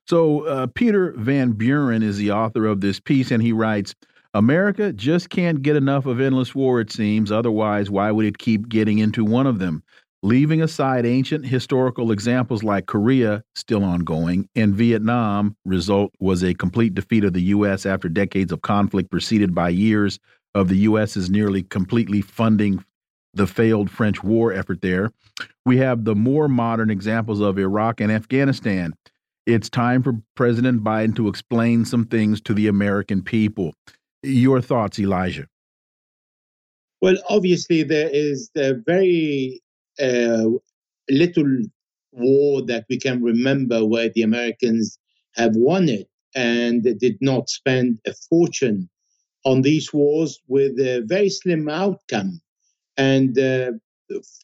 So, 0.09 0.43
uh, 0.43 0.69
Peter 0.69 1.13
Van 1.17 1.51
Buren 1.51 2.01
is 2.01 2.17
the 2.17 2.31
author 2.31 2.65
of 2.65 2.81
this 2.81 3.01
piece, 3.01 3.33
and 3.33 3.43
he 3.43 3.53
writes 3.53 3.93
America 4.35 4.93
just 4.93 5.31
can't 5.31 5.63
get 5.63 5.75
enough 5.75 6.07
of 6.07 6.21
endless 6.21 6.55
war, 6.55 6.81
it 6.81 6.93
seems. 6.93 7.33
Otherwise, 7.33 7.91
why 7.91 8.13
would 8.13 8.25
it 8.25 8.39
keep 8.39 8.69
getting 8.69 8.99
into 8.99 9.25
one 9.25 9.49
of 9.49 9.59
them? 9.59 9.83
Leaving 10.23 10.63
aside 10.63 11.05
ancient 11.05 11.45
historical 11.45 12.13
examples 12.13 12.63
like 12.63 12.87
Korea, 12.87 13.43
still 13.57 13.83
ongoing, 13.83 14.49
and 14.55 14.73
Vietnam, 14.73 15.57
result 15.65 16.13
was 16.21 16.45
a 16.45 16.55
complete 16.55 16.95
defeat 16.95 17.25
of 17.25 17.33
the 17.33 17.43
U.S. 17.43 17.85
after 17.85 18.09
decades 18.09 18.53
of 18.53 18.63
conflict 18.63 19.11
preceded 19.11 19.57
by 19.57 19.71
years 19.71 20.21
of 20.55 20.69
the 20.69 20.79
U.S.'s 20.79 21.29
nearly 21.31 21.65
completely 21.65 22.21
funding 22.21 22.85
the 23.35 23.49
failed 23.49 23.91
French 23.91 24.23
war 24.23 24.53
effort 24.53 24.83
there. 24.83 25.11
We 25.67 25.79
have 25.79 26.05
the 26.05 26.15
more 26.15 26.49
modern 26.49 26.91
examples 26.91 27.41
of 27.41 27.59
Iraq 27.59 28.01
and 28.01 28.13
Afghanistan. 28.13 28.95
It's 29.47 29.69
time 29.69 30.01
for 30.01 30.13
President 30.37 30.85
Biden 30.85 31.17
to 31.17 31.27
explain 31.27 31.85
some 31.85 32.05
things 32.05 32.41
to 32.43 32.55
the 32.55 32.69
American 32.69 33.21
people. 33.21 33.75
Your 34.23 34.61
thoughts, 34.61 35.01
Elijah? 35.01 35.49
Well, 37.03 37.17
obviously, 37.29 37.83
there 37.83 38.09
is 38.13 38.49
a 38.57 38.75
very 38.75 39.61
uh, 40.01 40.51
little 41.11 41.59
war 42.13 42.63
that 42.67 42.85
we 42.89 42.97
can 42.97 43.21
remember 43.21 43.85
where 43.85 44.09
the 44.15 44.23
Americans 44.23 45.01
have 45.35 45.57
won 45.57 45.89
it 45.89 46.09
and 46.37 46.85
did 47.01 47.19
not 47.21 47.51
spend 47.51 47.99
a 48.07 48.15
fortune 48.31 48.89
on 49.45 49.63
these 49.63 49.93
wars 49.93 50.41
with 50.47 50.79
a 50.79 51.03
very 51.07 51.29
slim 51.29 51.69
outcome 51.69 52.41
and 52.97 53.37
uh, 53.39 53.73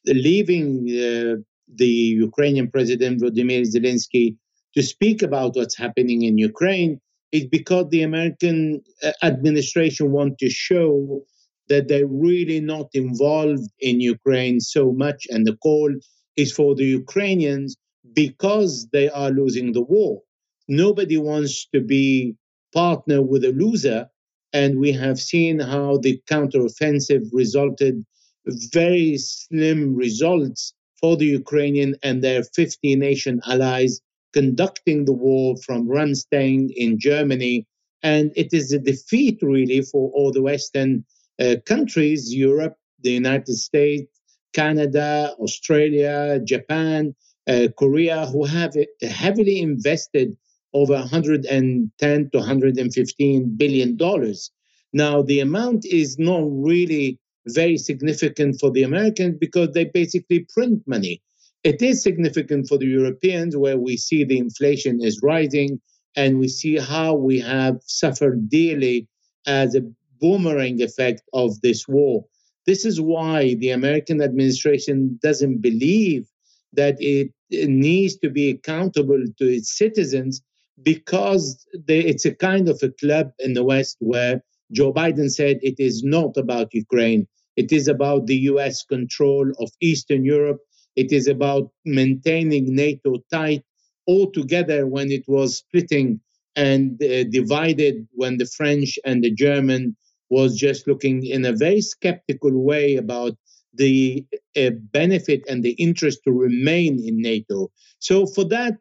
leaving 0.07 0.87
uh, 0.89 1.37
the 1.75 1.95
Ukrainian 2.27 2.71
President 2.71 3.21
Volodymyr 3.21 3.63
Zelensky 3.63 4.37
to 4.75 4.83
speak 4.83 5.23
about 5.23 5.57
what's 5.57 5.77
happening 5.77 6.23
in 6.23 6.39
Ukraine 6.39 7.01
is 7.31 7.47
because 7.47 7.87
the 7.89 8.03
American 8.03 8.83
uh, 9.03 9.13
administration 9.23 10.13
want 10.13 10.39
to 10.39 10.51
show 10.51 11.23
that 11.69 11.89
they're 11.89 12.07
really 12.07 12.61
not 12.61 12.89
involved 12.93 13.69
in 13.81 14.01
Ukraine 14.01 14.61
so 14.61 14.93
much, 14.93 15.27
and 15.31 15.47
the 15.47 15.57
call 15.57 15.91
is 16.37 16.53
for 16.53 16.75
the 16.75 16.85
Ukrainians 16.85 17.77
because 18.13 18.89
they 18.93 19.09
are 19.11 19.31
losing 19.31 19.73
the 19.73 19.83
war. 19.83 20.21
Nobody 20.69 21.17
wants 21.17 21.67
to 21.75 21.81
be 21.81 22.35
partner 22.75 23.23
with 23.23 23.45
a 23.45 23.53
loser, 23.53 24.09
and 24.53 24.79
we 24.79 24.93
have 24.93 25.19
seen 25.19 25.61
how 25.61 25.99
the 25.99 26.21
counteroffensive 26.29 27.25
resulted 27.33 28.05
very 28.47 29.19
slim 29.19 29.95
results 29.95 30.73
for 31.01 31.17
the 31.17 31.27
Ukrainian 31.27 31.97
and 32.03 32.23
their 32.23 32.43
50 32.45 32.97
nation 32.97 33.41
allies 33.47 34.01
conducting 34.33 35.05
the 35.05 35.13
war 35.13 35.57
from 35.59 35.89
Ramstein 35.89 36.71
in 36.75 36.99
Germany. 36.99 37.67
And 38.03 38.33
it 38.35 38.53
is 38.53 38.73
a 38.73 38.79
defeat, 38.79 39.39
really, 39.43 39.83
for 39.83 40.11
all 40.13 40.33
the 40.33 40.43
Western 40.43 41.05
uh, 41.41 41.57
countries, 41.67 42.35
Europe 42.35 42.77
the 43.03 43.13
United 43.13 43.55
States, 43.55 44.21
Canada, 44.53 45.35
Australia, 45.39 46.41
Japan, 46.45 47.15
uh, 47.49 47.69
Korea, 47.77 48.27
who 48.27 48.45
have 48.45 48.75
heavily 49.03 49.61
invested 49.61 50.37
over 50.75 50.95
110 50.95 52.31
to 52.31 52.39
115 52.39 53.57
billion 53.57 53.97
dollars. 53.97 54.51
Now, 54.93 55.23
the 55.23 55.41
amount 55.41 55.85
is 55.85 56.19
not 56.19 56.43
really 56.45 57.19
very 57.47 57.77
significant 57.77 58.61
for 58.61 58.71
the 58.71 58.83
Americans 58.83 59.37
because 59.39 59.71
they 59.73 59.85
basically 59.85 60.47
print 60.53 60.83
money. 60.87 61.23
It 61.65 61.81
is 61.81 62.03
significant 62.03 62.69
for 62.69 62.79
the 62.79 62.87
Europeans, 62.87 63.57
where 63.57 63.79
we 63.79 63.97
see 63.97 64.25
the 64.25 64.39
inflation 64.39 65.01
is 65.03 65.21
rising 65.23 65.81
and 66.17 66.39
we 66.39 66.49
see 66.49 66.77
how 66.77 67.15
we 67.15 67.41
have 67.41 67.79
suffered 67.87 68.49
dearly 68.49 69.09
as 69.47 69.75
a 69.75 69.83
boomerang 70.21 70.83
effect 70.83 71.23
of 71.33 71.61
this 71.63 71.89
war. 71.89 72.25
This 72.67 72.85
is 72.85 73.01
why 73.01 73.55
the 73.55 73.71
American 73.71 74.23
administration 74.23 75.19
doesn't 75.23 75.59
believe 75.59 76.29
that 76.75 76.97
it 77.01 77.33
needs 77.51 78.17
to 78.19 78.31
be 78.31 78.51
accountable 78.51 79.23
to 79.39 79.45
its 79.45 79.77
citizens 79.77 80.43
because 80.83 81.67
they, 81.87 82.01
it's 82.01 82.25
a 82.25 82.35
kind 82.35 82.69
of 82.69 82.81
a 82.83 82.91
club 82.91 83.33
in 83.39 83.55
the 83.55 83.65
West 83.65 83.97
where 84.01 84.43
Joe 84.73 84.93
Biden 84.93 85.31
said 85.31 85.59
it 85.63 85.79
is 85.79 86.03
not 86.03 86.37
about 86.37 86.75
Ukraine. 86.75 87.27
It 87.57 87.73
is 87.73 87.89
about 87.89 88.27
the 88.27 88.37
US 88.53 88.83
control 88.83 89.51
of 89.59 89.71
Eastern 89.81 90.25
Europe 90.25 90.61
it 90.97 91.13
is 91.13 91.27
about 91.27 91.71
maintaining 91.85 92.75
NATO 92.75 93.23
tight 93.31 93.63
altogether 94.09 94.87
when 94.87 95.11
it 95.11 95.25
was 95.27 95.59
splitting 95.59 96.21
and 96.55 97.03
uh, 97.03 97.25
divided 97.25 98.07
when 98.13 98.37
the 98.37 98.47
French 98.47 98.99
and 99.05 99.25
the 99.25 99.31
German 99.31 99.97
was 100.29 100.57
just 100.57 100.87
looking 100.87 101.25
in 101.25 101.45
a 101.45 101.53
very 101.53 101.81
skeptical 101.81 102.63
way 102.63 102.97
about 102.97 103.33
the 103.75 104.25
uh, 104.57 104.71
benefit 104.93 105.43
and 105.49 105.63
the 105.63 105.73
interest 105.73 106.21
to 106.25 106.31
remain 106.31 107.03
in 107.03 107.23
NATO. 107.23 107.71
So 108.01 108.27
for 108.27 108.45
that, 108.45 108.75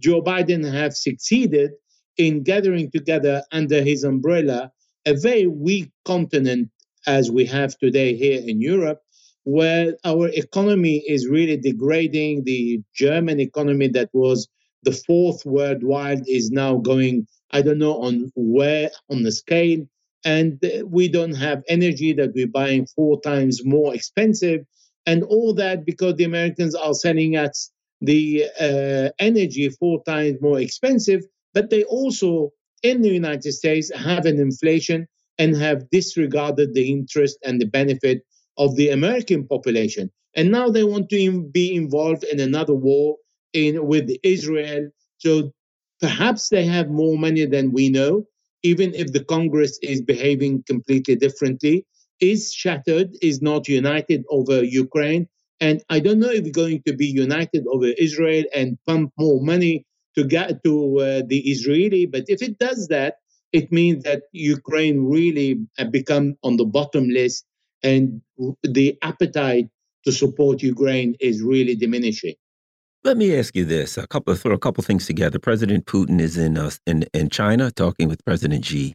Joe 0.00 0.22
Biden 0.22 0.68
have 0.70 0.96
succeeded 0.96 1.70
in 2.16 2.42
gathering 2.42 2.90
together 2.90 3.44
under 3.52 3.82
his 3.82 4.02
umbrella 4.02 4.72
a 5.06 5.14
very 5.14 5.46
weak 5.46 5.90
continent 6.04 6.70
as 7.06 7.30
we 7.30 7.44
have 7.46 7.76
today 7.78 8.14
here 8.16 8.40
in 8.46 8.60
Europe 8.60 9.00
where 9.44 9.94
our 10.04 10.28
economy 10.28 11.04
is 11.06 11.28
really 11.28 11.56
degrading. 11.56 12.44
The 12.44 12.80
German 12.94 13.40
economy, 13.40 13.88
that 13.88 14.10
was 14.12 14.48
the 14.82 14.92
fourth 14.92 15.44
worldwide, 15.44 16.22
is 16.26 16.50
now 16.50 16.76
going, 16.78 17.26
I 17.52 17.62
don't 17.62 17.78
know 17.78 18.02
on 18.02 18.32
where 18.34 18.90
on 19.10 19.22
the 19.22 19.32
scale. 19.32 19.86
And 20.24 20.58
we 20.86 21.08
don't 21.08 21.34
have 21.34 21.62
energy 21.68 22.14
that 22.14 22.32
we're 22.34 22.46
buying 22.48 22.86
four 22.86 23.20
times 23.20 23.64
more 23.64 23.94
expensive. 23.94 24.64
And 25.06 25.22
all 25.24 25.52
that 25.54 25.84
because 25.84 26.16
the 26.16 26.24
Americans 26.24 26.74
are 26.74 26.94
selling 26.94 27.36
us 27.36 27.70
the 28.00 28.46
uh, 28.58 29.10
energy 29.18 29.68
four 29.68 30.02
times 30.04 30.40
more 30.40 30.58
expensive. 30.58 31.22
But 31.52 31.68
they 31.68 31.84
also, 31.84 32.52
in 32.84 33.02
the 33.02 33.08
United 33.08 33.50
States, 33.52 33.90
have 33.96 34.26
an 34.26 34.38
inflation 34.38 35.08
and 35.38 35.56
have 35.56 35.90
disregarded 35.90 36.74
the 36.74 36.92
interest 36.92 37.38
and 37.44 37.60
the 37.60 37.66
benefit 37.66 38.22
of 38.58 38.76
the 38.76 38.90
American 38.90 39.48
population. 39.48 40.10
And 40.36 40.52
now 40.52 40.68
they 40.68 40.84
want 40.84 41.08
to 41.10 41.42
be 41.50 41.74
involved 41.74 42.24
in 42.24 42.38
another 42.38 42.74
war 42.74 43.16
in 43.52 43.86
with 43.86 44.10
Israel. 44.22 44.90
So 45.18 45.52
perhaps 46.00 46.50
they 46.50 46.64
have 46.66 46.88
more 46.90 47.18
money 47.18 47.46
than 47.46 47.72
we 47.72 47.88
know, 47.88 48.26
even 48.62 48.94
if 48.94 49.12
the 49.12 49.24
Congress 49.24 49.78
is 49.82 50.02
behaving 50.02 50.64
completely 50.66 51.16
differently, 51.16 51.86
is 52.20 52.52
shattered, 52.52 53.16
is 53.22 53.40
not 53.42 53.66
united 53.66 54.24
over 54.30 54.62
Ukraine. 54.62 55.26
And 55.60 55.82
I 55.88 56.00
don't 56.00 56.18
know 56.18 56.30
if 56.30 56.44
we're 56.44 56.52
going 56.52 56.82
to 56.86 56.94
be 56.94 57.06
united 57.06 57.64
over 57.66 57.86
Israel 57.86 58.44
and 58.54 58.78
pump 58.86 59.12
more 59.18 59.40
money 59.40 59.86
to 60.16 60.24
get 60.24 60.62
to 60.64 60.98
uh, 60.98 61.22
the 61.26 61.40
Israeli. 61.40 62.06
But 62.06 62.24
if 62.28 62.42
it 62.42 62.58
does 62.58 62.88
that, 62.88 63.16
it 63.52 63.70
means 63.70 64.04
that 64.04 64.22
Ukraine 64.32 65.04
really 65.04 65.60
become 65.90 66.36
on 66.42 66.56
the 66.56 66.64
bottom 66.64 67.08
list 67.08 67.44
and 67.82 68.20
the 68.62 68.98
appetite 69.02 69.68
to 70.04 70.12
support 70.12 70.62
Ukraine 70.62 71.14
is 71.20 71.42
really 71.42 71.76
diminishing. 71.76 72.34
Let 73.04 73.16
me 73.18 73.36
ask 73.36 73.54
you 73.54 73.66
this: 73.66 73.98
a 73.98 74.06
couple 74.06 74.34
throw 74.34 74.54
a 74.54 74.58
couple 74.58 74.82
things 74.82 75.06
together. 75.06 75.38
President 75.38 75.84
Putin 75.84 76.20
is 76.20 76.38
in 76.38 76.56
uh, 76.56 76.70
in 76.86 77.04
in 77.12 77.28
China 77.28 77.70
talking 77.70 78.08
with 78.08 78.24
President 78.24 78.64
Xi. 78.64 78.94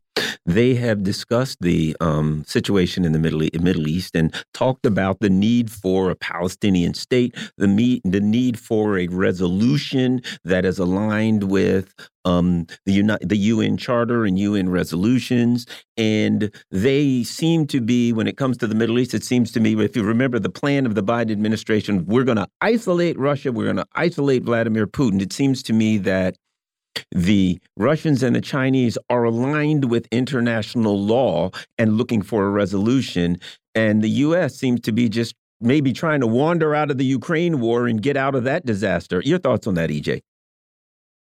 They 0.50 0.74
have 0.74 1.04
discussed 1.04 1.60
the 1.62 1.96
um, 2.02 2.44
situation 2.48 3.06
in 3.06 3.12
the 3.12 3.20
Middle 3.20 3.48
Middle 3.62 3.88
East 3.88 4.16
and 4.16 4.34
talked 4.52 4.84
about 4.84 5.20
the 5.20 5.30
need 5.30 5.70
for 5.70 6.10
a 6.10 6.16
Palestinian 6.16 6.96
state, 6.96 7.36
the 7.60 8.02
the 8.04 8.20
need 8.20 8.58
for 8.58 8.98
a 8.98 9.06
resolution 9.10 10.24
that 10.44 10.66
is 10.66 10.80
aligned 10.80 11.44
with 11.44 11.94
um, 12.26 12.66
the 12.88 13.16
the 13.22 13.38
UN 13.38 13.78
Charter 13.78 14.26
and 14.26 14.40
UN 14.40 14.70
resolutions, 14.70 15.68
and 15.98 16.50
they 16.72 17.22
seem 17.22 17.68
to 17.68 17.80
be, 17.80 18.12
when 18.12 18.26
it 18.26 18.36
comes 18.36 18.58
to 18.58 18.66
the 18.66 18.74
Middle 18.74 18.98
East, 18.98 19.14
it 19.14 19.24
seems 19.24 19.52
to 19.52 19.60
me, 19.60 19.80
if 19.80 19.96
you 19.96 20.02
remember 20.02 20.40
the 20.40 20.50
plan 20.50 20.88
of 20.88 20.96
the 20.96 21.04
Biden 21.04 21.32
administration, 21.32 22.08
we're 22.08 22.24
going 22.24 22.38
to 22.38 22.48
isolate 22.60 23.20
Russia, 23.20 23.52
we're 23.52 23.66
going 23.66 23.76
to 23.76 23.88
isolate 23.94 24.42
Vladimir 24.42 24.88
Putin. 24.88 25.22
It 25.22 25.32
seems 25.32 25.62
to 25.62 25.74
me 25.74 26.00
that 26.00 26.38
the 27.12 27.60
Russians 27.78 28.24
and 28.24 28.36
the 28.36 28.42
Chinese 28.42 28.98
are 29.10 29.24
aligned 29.24 29.90
with 29.90 30.08
international 30.12 31.00
law 31.00 31.52
and 31.78 31.98
looking 31.98 32.22
for 32.22 32.46
a 32.46 32.50
resolution. 32.50 33.40
And 33.76 34.02
the 34.02 34.10
U.S. 34.10 34.56
seems 34.56 34.82
to 34.82 34.92
be 34.92 35.10
just 35.10 35.36
maybe 35.62 35.94
trying 35.94 36.22
to 36.22 36.28
wander 36.28 36.74
out 36.74 36.92
of 36.92 36.98
the 36.98 37.06
Ukraine 37.06 37.60
war 37.60 37.88
and 37.88 38.02
get 38.02 38.18
out 38.18 38.36
of 38.36 38.44
that 38.46 38.66
disaster. 38.66 39.22
Your 39.26 39.40
thoughts 39.40 39.68
on 39.68 39.76
that, 39.76 39.90
EJ? 39.90 40.22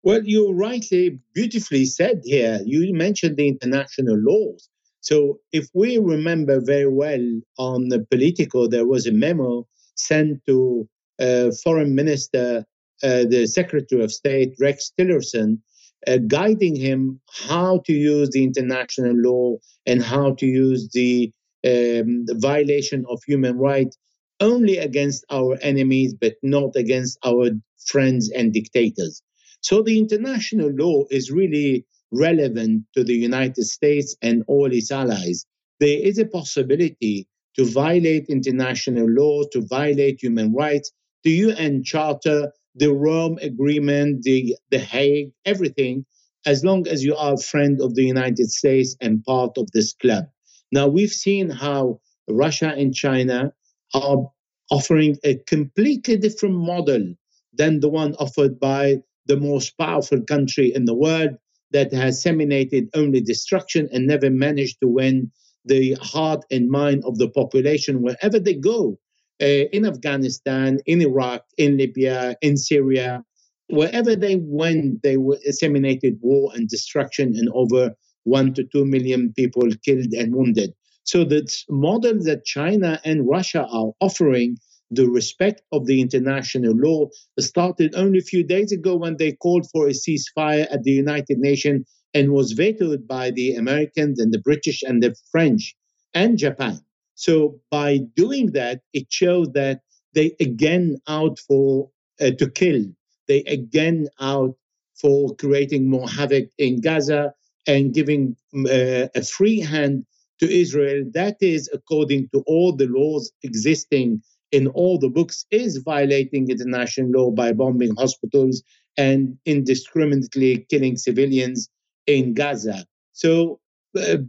Well, 0.02 0.22
you 0.24 0.52
rightly, 0.52 1.18
beautifully 1.34 1.86
said 1.86 2.20
here. 2.24 2.60
You 2.64 2.92
mentioned 2.92 3.36
the 3.36 3.48
international 3.48 4.18
laws. 4.18 4.68
So, 5.00 5.40
if 5.52 5.68
we 5.74 5.98
remember 5.98 6.60
very 6.60 6.88
well 6.88 7.40
on 7.58 7.88
the 7.88 8.06
Politico, 8.10 8.66
there 8.66 8.86
was 8.86 9.06
a 9.06 9.12
memo 9.12 9.66
sent 9.94 10.44
to 10.46 10.88
uh, 11.20 11.50
Foreign 11.62 11.94
Minister 11.94 12.66
the 13.04 13.46
Secretary 13.46 14.02
of 14.02 14.12
State, 14.12 14.54
Rex 14.60 14.92
Tillerson, 14.98 15.58
uh, 16.06 16.18
guiding 16.26 16.76
him 16.76 17.20
how 17.48 17.80
to 17.86 17.92
use 17.92 18.30
the 18.30 18.44
international 18.44 19.14
law 19.14 19.56
and 19.86 20.02
how 20.02 20.34
to 20.34 20.46
use 20.46 20.88
the, 20.92 21.32
um, 21.64 22.24
the 22.26 22.36
violation 22.38 23.04
of 23.08 23.22
human 23.26 23.58
rights 23.58 23.96
only 24.40 24.78
against 24.78 25.24
our 25.30 25.56
enemies, 25.62 26.14
but 26.14 26.34
not 26.42 26.76
against 26.76 27.18
our 27.24 27.50
friends 27.86 28.30
and 28.30 28.52
dictators. 28.52 29.22
So 29.60 29.82
the 29.82 29.98
international 29.98 30.70
law 30.72 31.04
is 31.10 31.30
really 31.30 31.86
relevant 32.12 32.84
to 32.94 33.04
the 33.04 33.14
United 33.14 33.64
States 33.64 34.16
and 34.22 34.44
all 34.46 34.72
its 34.72 34.90
allies. 34.90 35.46
There 35.80 35.98
is 35.98 36.18
a 36.18 36.26
possibility 36.26 37.26
to 37.56 37.64
violate 37.64 38.26
international 38.28 39.08
law, 39.08 39.44
to 39.52 39.62
violate 39.66 40.22
human 40.22 40.52
rights. 40.52 40.92
The 41.22 41.30
UN 41.30 41.82
Charter 41.82 42.52
the 42.74 42.92
Rome 42.92 43.38
Agreement, 43.40 44.22
the, 44.22 44.56
the 44.70 44.78
Hague, 44.78 45.32
everything, 45.44 46.04
as 46.46 46.64
long 46.64 46.86
as 46.88 47.04
you 47.04 47.16
are 47.16 47.34
a 47.34 47.38
friend 47.38 47.80
of 47.80 47.94
the 47.94 48.04
United 48.04 48.50
States 48.50 48.96
and 49.00 49.24
part 49.24 49.52
of 49.56 49.70
this 49.72 49.94
club. 49.94 50.24
Now, 50.72 50.88
we've 50.88 51.12
seen 51.12 51.50
how 51.50 52.00
Russia 52.28 52.74
and 52.76 52.94
China 52.94 53.52
are 53.94 54.28
offering 54.70 55.16
a 55.24 55.36
completely 55.46 56.16
different 56.16 56.56
model 56.56 57.14
than 57.52 57.80
the 57.80 57.88
one 57.88 58.14
offered 58.16 58.58
by 58.58 58.96
the 59.26 59.36
most 59.36 59.78
powerful 59.78 60.20
country 60.22 60.72
in 60.74 60.84
the 60.84 60.94
world 60.94 61.30
that 61.70 61.92
has 61.92 62.16
disseminated 62.16 62.88
only 62.94 63.20
destruction 63.20 63.88
and 63.92 64.06
never 64.06 64.30
managed 64.30 64.78
to 64.80 64.88
win 64.88 65.30
the 65.64 65.94
heart 66.00 66.44
and 66.50 66.68
mind 66.68 67.02
of 67.04 67.18
the 67.18 67.28
population 67.28 68.02
wherever 68.02 68.38
they 68.38 68.54
go 68.54 68.98
Uh, 69.42 69.66
in 69.72 69.84
Afghanistan, 69.84 70.78
in 70.86 71.02
Iraq, 71.02 71.44
in 71.58 71.76
Libya, 71.76 72.36
in 72.40 72.56
Syria, 72.56 73.24
wherever 73.68 74.14
they 74.14 74.36
went, 74.36 75.02
they 75.02 75.16
disseminated 75.44 76.18
war 76.20 76.52
and 76.54 76.68
destruction, 76.68 77.34
and 77.36 77.48
over 77.52 77.94
one 78.24 78.54
to 78.54 78.64
two 78.64 78.84
million 78.84 79.32
people 79.34 79.68
killed 79.84 80.12
and 80.12 80.34
wounded. 80.34 80.72
So 81.04 81.24
the 81.24 81.46
model 81.68 82.22
that 82.24 82.44
China 82.44 83.00
and 83.04 83.28
Russia 83.28 83.66
are 83.70 83.92
offering, 84.00 84.56
the 84.90 85.08
respect 85.08 85.62
of 85.72 85.86
the 85.86 86.00
international 86.00 86.74
law, 86.74 87.08
started 87.38 87.94
only 87.94 88.20
a 88.20 88.22
few 88.22 88.44
days 88.44 88.72
ago 88.72 88.96
when 88.96 89.16
they 89.18 89.32
called 89.32 89.66
for 89.70 89.86
a 89.86 89.90
ceasefire 89.90 90.66
at 90.70 90.82
the 90.84 90.92
United 90.92 91.38
Nations 91.38 91.86
and 92.14 92.32
was 92.32 92.52
vetoed 92.52 93.06
by 93.06 93.30
the 93.32 93.54
Americans 93.54 94.20
and 94.20 94.32
the 94.32 94.38
British 94.38 94.82
and 94.82 95.02
the 95.02 95.14
French 95.30 95.74
and 96.14 96.38
Japan. 96.38 96.80
So 97.14 97.60
by 97.70 97.98
doing 98.16 98.52
that, 98.52 98.80
it 98.92 99.06
shows 99.10 99.48
that 99.52 99.80
they 100.14 100.34
again 100.40 100.98
out 101.08 101.38
for 101.38 101.90
uh, 102.20 102.30
to 102.38 102.50
kill. 102.50 102.84
They 103.28 103.40
again 103.44 104.08
out 104.20 104.54
for 105.00 105.34
creating 105.36 105.88
more 105.88 106.08
havoc 106.08 106.48
in 106.58 106.80
Gaza 106.80 107.34
and 107.66 107.94
giving 107.94 108.36
uh, 108.54 109.08
a 109.14 109.22
free 109.22 109.60
hand 109.60 110.04
to 110.40 110.52
Israel, 110.52 111.04
that 111.14 111.36
is 111.40 111.70
according 111.72 112.28
to 112.30 112.42
all 112.46 112.74
the 112.74 112.86
laws 112.86 113.32
existing 113.42 114.22
in 114.52 114.68
all 114.68 114.98
the 114.98 115.08
books, 115.08 115.46
is 115.50 115.78
violating 115.78 116.50
international 116.50 117.10
law 117.10 117.30
by 117.30 117.52
bombing 117.52 117.94
hospitals 117.96 118.62
and 118.96 119.36
indiscriminately 119.46 120.66
killing 120.70 120.96
civilians 120.96 121.68
in 122.06 122.34
Gaza. 122.34 122.86
So, 123.12 123.60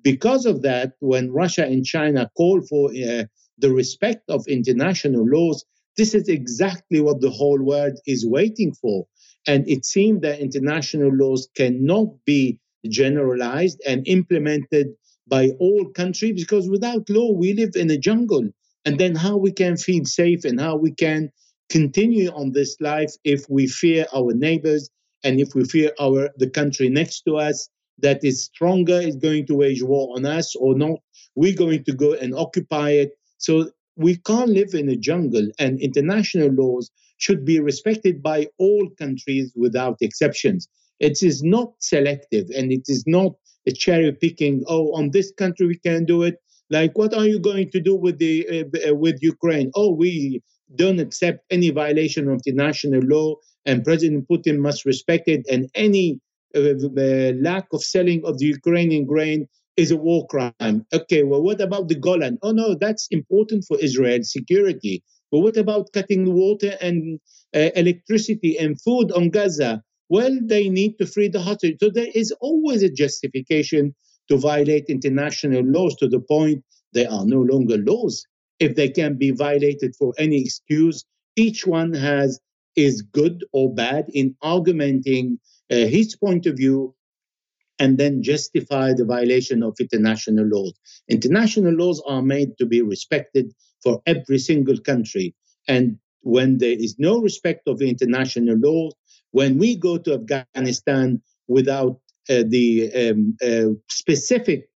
because 0.03 0.45
of 0.45 0.61
that, 0.61 0.93
when 0.99 1.31
Russia 1.31 1.65
and 1.65 1.85
China 1.85 2.29
call 2.37 2.61
for 2.61 2.89
uh, 2.91 3.23
the 3.57 3.71
respect 3.71 4.29
of 4.29 4.45
international 4.47 5.25
laws, 5.25 5.65
this 5.97 6.13
is 6.13 6.27
exactly 6.27 6.99
what 6.99 7.21
the 7.21 7.29
whole 7.29 7.61
world 7.61 7.97
is 8.05 8.27
waiting 8.27 8.73
for. 8.73 9.07
And 9.47 9.67
it 9.69 9.85
seems 9.85 10.21
that 10.21 10.39
international 10.39 11.11
laws 11.13 11.47
cannot 11.55 12.07
be 12.25 12.59
generalized 12.89 13.81
and 13.87 14.07
implemented 14.07 14.87
by 15.27 15.49
all 15.59 15.85
countries 15.95 16.33
because 16.35 16.69
without 16.69 17.09
law 17.09 17.31
we 17.31 17.53
live 17.53 17.75
in 17.75 17.89
a 17.89 17.97
jungle 17.97 18.47
and 18.85 18.99
then 18.99 19.15
how 19.15 19.37
we 19.37 19.51
can 19.51 19.75
feel 19.77 20.05
safe 20.05 20.45
and 20.45 20.59
how 20.59 20.75
we 20.75 20.91
can 20.91 21.31
continue 21.69 22.29
on 22.29 22.51
this 22.51 22.77
life 22.79 23.11
if 23.23 23.43
we 23.49 23.65
fear 23.67 24.05
our 24.13 24.33
neighbors 24.33 24.89
and 25.23 25.39
if 25.39 25.55
we 25.55 25.65
fear 25.65 25.91
our 25.99 26.29
the 26.37 26.49
country 26.49 26.89
next 26.89 27.21
to 27.21 27.37
us 27.37 27.69
that 27.99 28.23
is 28.23 28.43
stronger 28.43 28.99
is 28.99 29.15
going 29.15 29.45
to 29.47 29.55
wage 29.55 29.83
war 29.83 30.15
on 30.15 30.25
us 30.25 30.55
or 30.55 30.75
not. 30.75 30.99
We're 31.35 31.55
going 31.55 31.83
to 31.85 31.93
go 31.93 32.13
and 32.13 32.35
occupy 32.35 32.91
it. 32.91 33.11
So 33.37 33.69
we 33.95 34.17
can't 34.17 34.49
live 34.49 34.73
in 34.73 34.89
a 34.89 34.95
jungle 34.95 35.47
and 35.59 35.79
international 35.79 36.49
laws 36.51 36.91
should 37.17 37.45
be 37.45 37.59
respected 37.59 38.21
by 38.21 38.47
all 38.57 38.89
countries 38.97 39.53
without 39.55 39.97
exceptions. 40.01 40.67
It 40.99 41.23
is 41.23 41.43
not 41.43 41.73
selective 41.79 42.49
and 42.55 42.71
it 42.71 42.83
is 42.87 43.03
not 43.07 43.33
a 43.67 43.71
cherry 43.71 44.11
picking 44.11 44.63
oh 44.67 44.93
on 44.93 45.11
this 45.11 45.31
country 45.31 45.67
we 45.67 45.79
can 45.79 46.05
do 46.05 46.23
it. 46.23 46.37
Like 46.69 46.97
what 46.97 47.13
are 47.13 47.25
you 47.25 47.39
going 47.39 47.71
to 47.71 47.79
do 47.79 47.95
with 47.95 48.17
the 48.19 48.47
uh, 48.49 48.89
uh, 48.89 48.95
with 48.95 49.19
ukraine? 49.21 49.71
Oh 49.75 49.91
we 49.91 50.41
don't 50.75 50.99
accept 50.99 51.45
any 51.51 51.69
violation 51.69 52.27
of 52.27 52.41
international 52.45 53.01
law 53.03 53.35
and 53.65 53.83
president 53.83 54.27
putin 54.27 54.57
must 54.57 54.83
respect 54.83 55.27
it 55.27 55.45
and 55.49 55.69
any 55.75 56.19
uh, 56.55 56.59
uh, 56.59 57.33
lack 57.41 57.65
of 57.73 57.83
selling 57.83 58.23
of 58.25 58.37
the 58.39 58.45
ukrainian 58.45 59.05
grain 59.05 59.47
is 59.77 59.91
a 59.91 59.97
war 59.97 60.25
crime 60.27 60.85
okay 60.93 61.23
well 61.23 61.41
what 61.41 61.59
about 61.61 61.87
the 61.87 61.95
golan 61.95 62.37
oh 62.41 62.51
no 62.51 62.75
that's 62.75 63.07
important 63.11 63.63
for 63.67 63.77
israel 63.79 64.19
security 64.23 65.03
but 65.31 65.39
what 65.39 65.57
about 65.57 65.91
cutting 65.93 66.33
water 66.33 66.77
and 66.81 67.19
uh, 67.55 67.69
electricity 67.75 68.57
and 68.57 68.79
food 68.81 69.11
on 69.11 69.29
gaza 69.29 69.83
well, 70.09 70.37
they 70.41 70.69
need 70.69 70.99
to 70.99 71.05
free 71.07 71.29
the 71.29 71.41
hostage. 71.41 71.77
So 71.79 71.89
there 71.89 72.09
is 72.13 72.31
always 72.39 72.83
a 72.83 72.89
justification 72.89 73.95
to 74.29 74.37
violate 74.37 74.85
international 74.87 75.63
laws 75.63 75.95
to 75.97 76.07
the 76.07 76.19
point 76.19 76.63
they 76.93 77.05
are 77.05 77.25
no 77.25 77.41
longer 77.41 77.77
laws. 77.77 78.25
If 78.59 78.75
they 78.75 78.89
can 78.89 79.17
be 79.17 79.31
violated 79.31 79.95
for 79.95 80.13
any 80.17 80.41
excuse, 80.41 81.03
each 81.35 81.65
one 81.65 81.93
has 81.93 82.39
is 82.75 83.01
good 83.01 83.43
or 83.53 83.73
bad 83.73 84.05
in 84.13 84.35
argumenting 84.41 85.39
his 85.69 86.15
point 86.15 86.45
of 86.45 86.57
view 86.57 86.95
and 87.79 87.97
then 87.97 88.23
justify 88.23 88.93
the 88.93 89.05
violation 89.05 89.63
of 89.63 89.75
international 89.79 90.45
laws. 90.45 90.73
International 91.09 91.73
laws 91.73 92.01
are 92.07 92.21
made 92.21 92.57
to 92.57 92.65
be 92.65 92.81
respected 92.81 93.53
for 93.83 94.01
every 94.05 94.37
single 94.37 94.77
country. 94.77 95.35
And 95.67 95.97
when 96.21 96.57
there 96.57 96.71
is 96.77 96.95
no 96.97 97.19
respect 97.19 97.67
of 97.67 97.81
international 97.81 98.57
law, 98.57 98.89
when 99.31 99.57
we 99.57 99.75
go 99.75 99.97
to 99.97 100.13
Afghanistan 100.13 101.21
without 101.47 101.99
uh, 102.29 102.43
the 102.47 102.91
um, 102.93 103.37
uh, 103.43 103.73
specific 103.89 104.69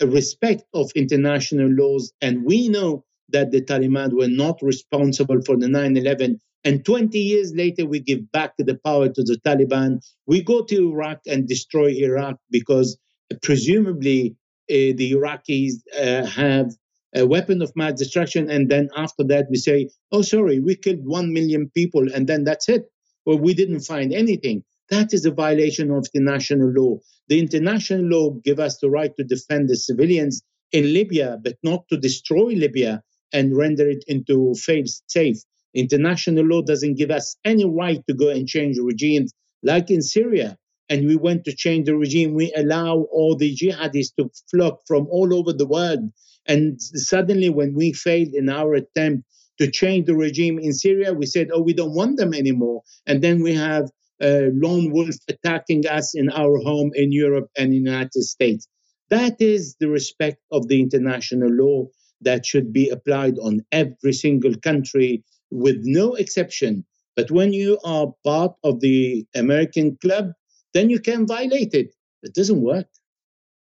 respect 0.00 0.64
of 0.74 0.90
international 0.94 1.68
laws, 1.68 2.12
and 2.22 2.44
we 2.44 2.68
know 2.68 3.04
that 3.30 3.50
the 3.50 3.60
Taliban 3.60 4.12
were 4.12 4.28
not 4.28 4.62
responsible 4.62 5.42
for 5.42 5.56
the 5.56 5.68
9 5.68 5.96
11. 5.96 6.40
And 6.68 6.84
20 6.84 7.18
years 7.18 7.54
later, 7.54 7.86
we 7.86 7.98
give 7.98 8.30
back 8.30 8.52
the 8.58 8.78
power 8.84 9.08
to 9.08 9.22
the 9.22 9.38
Taliban. 9.42 10.00
We 10.26 10.42
go 10.42 10.62
to 10.64 10.90
Iraq 10.90 11.20
and 11.26 11.48
destroy 11.48 11.92
Iraq 11.92 12.36
because 12.50 12.98
uh, 13.32 13.36
presumably 13.42 14.36
uh, 14.70 14.92
the 15.00 15.12
Iraqis 15.12 15.76
uh, 15.98 16.26
have 16.26 16.72
a 17.16 17.26
weapon 17.26 17.62
of 17.62 17.72
mass 17.74 17.94
destruction. 17.94 18.50
And 18.50 18.68
then 18.68 18.90
after 18.94 19.24
that, 19.28 19.46
we 19.48 19.56
say, 19.56 19.88
oh, 20.12 20.20
sorry, 20.20 20.60
we 20.60 20.76
killed 20.76 21.06
1 21.06 21.32
million 21.32 21.70
people, 21.74 22.06
and 22.12 22.26
then 22.26 22.44
that's 22.44 22.68
it. 22.68 22.82
Well, 23.24 23.38
we 23.38 23.54
didn't 23.54 23.80
find 23.80 24.12
anything. 24.12 24.62
That 24.90 25.14
is 25.14 25.24
a 25.24 25.30
violation 25.30 25.90
of 25.90 26.06
international 26.14 26.70
law. 26.70 26.98
The 27.28 27.38
international 27.38 28.02
law 28.02 28.32
give 28.44 28.60
us 28.60 28.76
the 28.76 28.90
right 28.90 29.16
to 29.16 29.24
defend 29.24 29.70
the 29.70 29.76
civilians 29.76 30.42
in 30.72 30.92
Libya, 30.92 31.38
but 31.42 31.56
not 31.62 31.88
to 31.88 31.96
destroy 31.96 32.48
Libya 32.48 33.02
and 33.32 33.56
render 33.56 33.88
it 33.88 34.04
into 34.06 34.52
fail 34.54 34.84
safe. 35.06 35.38
International 35.74 36.44
law 36.44 36.62
doesn't 36.62 36.96
give 36.96 37.10
us 37.10 37.36
any 37.44 37.64
right 37.64 38.02
to 38.08 38.14
go 38.14 38.28
and 38.28 38.48
change 38.48 38.78
regimes 38.78 39.32
like 39.62 39.90
in 39.90 40.02
Syria. 40.02 40.56
And 40.88 41.06
we 41.06 41.16
went 41.16 41.44
to 41.44 41.54
change 41.54 41.86
the 41.86 41.96
regime. 41.96 42.32
We 42.32 42.52
allow 42.56 43.06
all 43.12 43.36
the 43.36 43.54
jihadists 43.54 44.14
to 44.18 44.30
flock 44.50 44.80
from 44.86 45.06
all 45.10 45.34
over 45.34 45.52
the 45.52 45.66
world 45.66 46.10
and 46.48 46.80
suddenly, 46.80 47.50
when 47.50 47.74
we 47.74 47.92
failed 47.92 48.32
in 48.32 48.48
our 48.48 48.74
attempt 48.74 49.28
to 49.58 49.70
change 49.70 50.06
the 50.06 50.16
regime 50.16 50.58
in 50.58 50.72
Syria, 50.72 51.12
we 51.12 51.26
said, 51.26 51.48
oh, 51.52 51.60
we 51.60 51.74
don't 51.74 51.94
want 51.94 52.16
them 52.16 52.32
anymore. 52.32 52.82
And 53.06 53.22
then 53.22 53.42
we 53.42 53.54
have 53.54 53.90
a 54.20 54.50
lone 54.54 54.90
wolf 54.90 55.14
attacking 55.28 55.86
us 55.86 56.14
in 56.14 56.30
our 56.30 56.56
home 56.58 56.90
in 56.94 57.12
Europe 57.12 57.50
and 57.56 57.70
the 57.70 57.76
United 57.76 58.22
States. 58.22 58.66
That 59.10 59.40
is 59.40 59.76
the 59.78 59.88
respect 59.90 60.38
of 60.50 60.68
the 60.68 60.80
international 60.80 61.50
law 61.50 61.86
that 62.22 62.46
should 62.46 62.72
be 62.72 62.88
applied 62.88 63.38
on 63.38 63.64
every 63.70 64.12
single 64.12 64.54
country 64.56 65.22
with 65.50 65.78
no 65.82 66.14
exception. 66.14 66.84
But 67.16 67.30
when 67.30 67.52
you 67.52 67.78
are 67.84 68.12
part 68.24 68.52
of 68.62 68.80
the 68.80 69.26
American 69.34 69.96
club, 70.00 70.32
then 70.74 70.90
you 70.90 71.00
can 71.00 71.26
violate 71.26 71.74
it. 71.74 71.94
It 72.22 72.34
doesn't 72.34 72.60
work. 72.60 72.86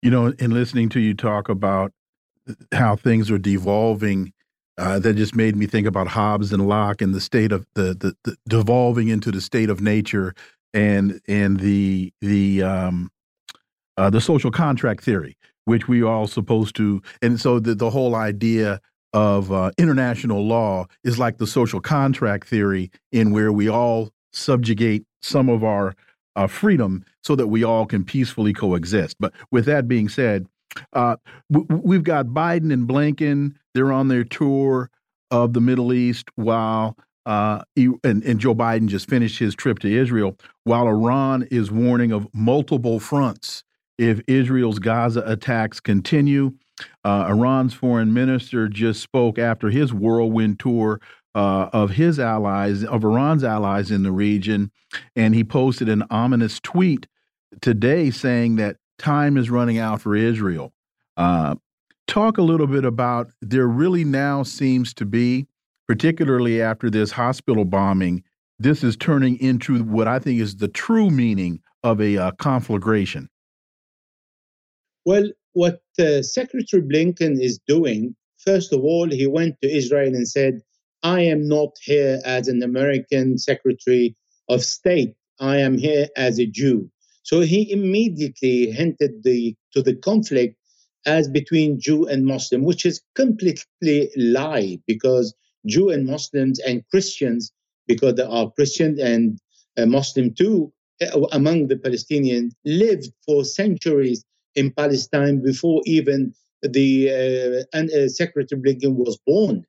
You 0.01 0.11
know, 0.11 0.27
in 0.39 0.51
listening 0.51 0.89
to 0.89 0.99
you 0.99 1.13
talk 1.13 1.49
about 1.49 1.93
how 2.73 2.95
things 2.95 3.29
are 3.31 3.37
devolving. 3.37 4.33
Uh, 4.77 4.97
that 4.97 5.17
just 5.17 5.35
made 5.35 5.57
me 5.57 5.67
think 5.67 5.85
about 5.85 6.07
Hobbes 6.07 6.53
and 6.53 6.65
Locke 6.65 7.01
and 7.01 7.13
the 7.13 7.19
state 7.19 7.51
of 7.51 7.65
the, 7.75 7.93
the, 7.93 8.15
the 8.23 8.37
devolving 8.47 9.09
into 9.09 9.29
the 9.29 9.41
state 9.41 9.69
of 9.69 9.81
nature 9.81 10.33
and 10.73 11.19
and 11.27 11.59
the 11.59 12.13
the 12.21 12.63
um, 12.63 13.11
uh, 13.97 14.09
the 14.09 14.21
social 14.21 14.51
contract 14.51 15.03
theory, 15.03 15.37
which 15.65 15.89
we 15.89 16.01
are 16.01 16.07
all 16.07 16.27
supposed 16.27 16.77
to. 16.77 17.01
And 17.21 17.41
so 17.41 17.59
the 17.59 17.75
the 17.75 17.89
whole 17.89 18.15
idea 18.15 18.79
of 19.13 19.51
uh, 19.51 19.71
international 19.77 20.45
law 20.45 20.85
is 21.03 21.17
like 21.17 21.37
the 21.37 21.47
social 21.47 21.79
contract 21.79 22.47
theory, 22.47 22.91
in 23.11 23.31
where 23.31 23.51
we 23.51 23.67
all 23.67 24.09
subjugate 24.31 25.05
some 25.21 25.49
of 25.49 25.63
our 25.63 25.95
uh, 26.35 26.47
freedom 26.47 27.03
so 27.23 27.35
that 27.35 27.47
we 27.47 27.63
all 27.63 27.85
can 27.85 28.03
peacefully 28.03 28.53
coexist. 28.53 29.15
But 29.19 29.33
with 29.51 29.65
that 29.65 29.87
being 29.87 30.09
said, 30.09 30.47
uh, 30.93 31.17
we've 31.49 32.03
got 32.03 32.27
Biden 32.27 32.71
and 32.71 32.87
Blinken. 32.87 33.55
They're 33.73 33.91
on 33.91 34.07
their 34.07 34.23
tour 34.23 34.89
of 35.31 35.53
the 35.53 35.61
Middle 35.61 35.93
East 35.93 36.29
while 36.35 36.95
uh, 37.25 37.61
and, 37.75 38.23
and, 38.23 38.39
Joe 38.39 38.55
Biden 38.55 38.87
just 38.87 39.07
finished 39.07 39.37
his 39.37 39.53
trip 39.53 39.77
to 39.79 39.87
Israel, 39.87 40.35
while 40.63 40.87
Iran 40.87 41.47
is 41.51 41.69
warning 41.69 42.11
of 42.11 42.27
multiple 42.33 42.99
fronts 42.99 43.63
if 43.99 44.21
Israel's 44.27 44.79
Gaza 44.79 45.21
attacks 45.25 45.79
continue. 45.79 46.53
Uh, 47.03 47.27
Iran's 47.29 47.73
foreign 47.73 48.13
minister 48.13 48.69
just 48.69 49.01
spoke 49.01 49.37
after 49.37 49.69
his 49.69 49.93
whirlwind 49.93 50.59
tour 50.59 51.01
uh, 51.35 51.69
of 51.73 51.91
his 51.91 52.19
allies, 52.19 52.83
of 52.85 53.03
Iran's 53.03 53.43
allies 53.43 53.91
in 53.91 54.03
the 54.03 54.11
region, 54.11 54.71
and 55.15 55.35
he 55.35 55.43
posted 55.43 55.89
an 55.89 56.03
ominous 56.09 56.59
tweet 56.61 57.07
today 57.61 58.09
saying 58.09 58.55
that 58.55 58.77
time 58.97 59.35
is 59.35 59.49
running 59.49 59.77
out 59.77 60.01
for 60.01 60.15
Israel. 60.15 60.71
Uh, 61.17 61.55
talk 62.07 62.37
a 62.37 62.41
little 62.41 62.67
bit 62.67 62.85
about 62.85 63.29
there 63.41 63.67
really 63.67 64.05
now 64.05 64.43
seems 64.43 64.93
to 64.93 65.05
be, 65.05 65.45
particularly 65.87 66.61
after 66.61 66.89
this 66.89 67.11
hospital 67.11 67.65
bombing, 67.65 68.23
this 68.59 68.81
is 68.81 68.95
turning 68.95 69.37
into 69.39 69.83
what 69.83 70.07
I 70.07 70.19
think 70.19 70.39
is 70.39 70.55
the 70.55 70.67
true 70.69 71.09
meaning 71.09 71.61
of 71.83 71.99
a 71.99 72.17
uh, 72.17 72.31
conflagration. 72.31 73.29
Well, 75.09 75.31
what 75.53 75.81
uh, 75.97 76.21
Secretary 76.21 76.83
Blinken 76.83 77.41
is 77.41 77.59
doing, 77.67 78.15
first 78.45 78.71
of 78.71 78.81
all, 78.81 79.09
he 79.09 79.25
went 79.25 79.55
to 79.59 79.67
Israel 79.67 80.13
and 80.13 80.27
said, 80.27 80.61
I 81.01 81.21
am 81.21 81.47
not 81.47 81.71
here 81.81 82.19
as 82.25 82.47
an 82.47 82.61
American 82.61 83.39
Secretary 83.39 84.15
of 84.49 84.63
State. 84.63 85.15
I 85.39 85.57
am 85.57 85.79
here 85.79 86.09
as 86.15 86.37
a 86.37 86.45
Jew. 86.45 86.91
So 87.23 87.39
he 87.39 87.71
immediately 87.71 88.69
hinted 88.69 89.23
the, 89.23 89.55
to 89.73 89.81
the 89.81 89.95
conflict 89.95 90.55
as 91.07 91.27
between 91.27 91.79
Jew 91.79 92.05
and 92.05 92.23
Muslim, 92.23 92.63
which 92.63 92.85
is 92.85 93.01
completely 93.15 94.11
lie 94.15 94.77
because 94.85 95.33
Jew 95.65 95.89
and 95.89 96.05
Muslims 96.05 96.59
and 96.59 96.87
Christians, 96.91 97.51
because 97.87 98.13
there 98.13 98.29
are 98.29 98.51
Christian 98.51 98.99
and 98.99 99.39
uh, 99.75 99.87
Muslim 99.87 100.35
too 100.35 100.71
uh, 101.01 101.19
among 101.31 101.65
the 101.65 101.77
Palestinians, 101.77 102.51
lived 102.63 103.11
for 103.25 103.43
centuries 103.43 104.23
in 104.59 104.71
Palestine 104.71 105.41
before 105.41 105.81
even 105.85 106.33
the 106.61 106.89
uh, 107.09 107.77
and, 107.77 107.89
uh, 107.91 108.09
Secretary 108.09 108.59
Blinken 108.61 108.95
was 108.95 109.17
born. 109.25 109.65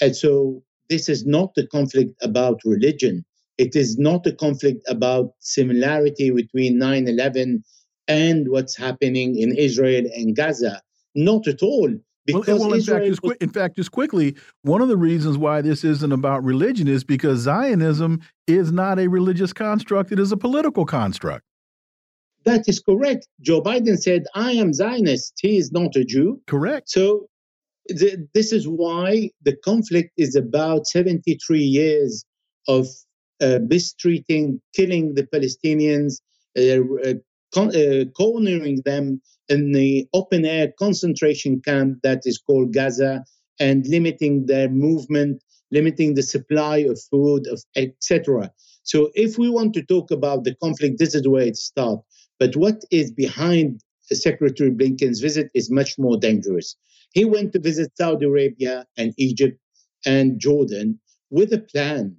And 0.00 0.14
so 0.14 0.62
this 0.90 1.08
is 1.08 1.24
not 1.24 1.50
a 1.56 1.66
conflict 1.66 2.14
about 2.22 2.60
religion. 2.64 3.24
It 3.56 3.74
is 3.74 3.96
not 3.98 4.26
a 4.26 4.32
conflict 4.32 4.82
about 4.88 5.32
similarity 5.38 6.30
between 6.30 6.78
9 6.78 7.08
11 7.08 7.64
and 8.06 8.48
what's 8.50 8.76
happening 8.76 9.38
in 9.38 9.56
Israel 9.56 10.04
and 10.14 10.36
Gaza. 10.36 10.82
Not 11.14 11.48
at 11.48 11.62
all. 11.62 11.90
Because 12.26 12.60
well, 12.60 12.70
well 12.70 12.74
in, 12.74 12.82
fact, 12.82 13.04
just 13.06 13.20
in 13.40 13.48
fact, 13.50 13.76
just 13.76 13.92
quickly, 13.92 14.34
one 14.62 14.80
of 14.82 14.88
the 14.88 14.96
reasons 14.96 15.38
why 15.38 15.62
this 15.62 15.84
isn't 15.84 16.12
about 16.12 16.42
religion 16.42 16.88
is 16.88 17.04
because 17.04 17.40
Zionism 17.40 18.20
is 18.46 18.72
not 18.72 18.98
a 18.98 19.08
religious 19.08 19.52
construct, 19.52 20.10
it 20.10 20.18
is 20.18 20.32
a 20.32 20.36
political 20.36 20.84
construct. 20.84 21.44
That 22.44 22.68
is 22.68 22.80
correct. 22.80 23.26
Joe 23.40 23.62
Biden 23.62 23.98
said, 23.98 24.24
I 24.34 24.52
am 24.52 24.72
Zionist. 24.72 25.34
He 25.40 25.56
is 25.56 25.72
not 25.72 25.96
a 25.96 26.04
Jew. 26.04 26.40
Correct. 26.46 26.90
So 26.90 27.28
the, 27.88 28.28
this 28.34 28.52
is 28.52 28.66
why 28.68 29.30
the 29.42 29.56
conflict 29.64 30.12
is 30.16 30.36
about 30.36 30.86
73 30.86 31.60
years 31.60 32.24
of 32.68 32.86
uh, 33.40 33.58
mistreating, 33.68 34.60
killing 34.74 35.14
the 35.14 35.24
Palestinians, 35.24 36.20
uh, 36.56 37.10
uh, 37.10 37.14
con- 37.52 37.74
uh, 37.74 38.04
cornering 38.16 38.82
them 38.84 39.20
in 39.48 39.72
the 39.72 40.06
open 40.12 40.44
air 40.44 40.72
concentration 40.78 41.60
camp 41.60 41.98
that 42.02 42.22
is 42.24 42.38
called 42.38 42.72
Gaza, 42.72 43.24
and 43.60 43.86
limiting 43.86 44.46
their 44.46 44.68
movement, 44.68 45.42
limiting 45.70 46.14
the 46.14 46.22
supply 46.22 46.78
of 46.78 47.00
food, 47.10 47.46
of 47.46 47.62
etc. 47.76 48.50
So, 48.82 49.10
if 49.14 49.38
we 49.38 49.48
want 49.48 49.74
to 49.74 49.82
talk 49.82 50.10
about 50.10 50.44
the 50.44 50.54
conflict, 50.56 50.98
this 50.98 51.14
is 51.14 51.26
where 51.28 51.46
it 51.46 51.56
starts. 51.56 52.02
But 52.38 52.56
what 52.56 52.82
is 52.90 53.12
behind 53.12 53.80
Secretary 54.02 54.70
Blinken's 54.70 55.20
visit 55.20 55.50
is 55.54 55.70
much 55.70 55.98
more 55.98 56.18
dangerous. 56.18 56.76
He 57.12 57.24
went 57.24 57.52
to 57.52 57.60
visit 57.60 57.92
Saudi 57.96 58.26
Arabia 58.26 58.86
and 58.96 59.14
Egypt 59.16 59.58
and 60.04 60.38
Jordan 60.38 61.00
with 61.30 61.52
a 61.52 61.58
plan 61.58 62.16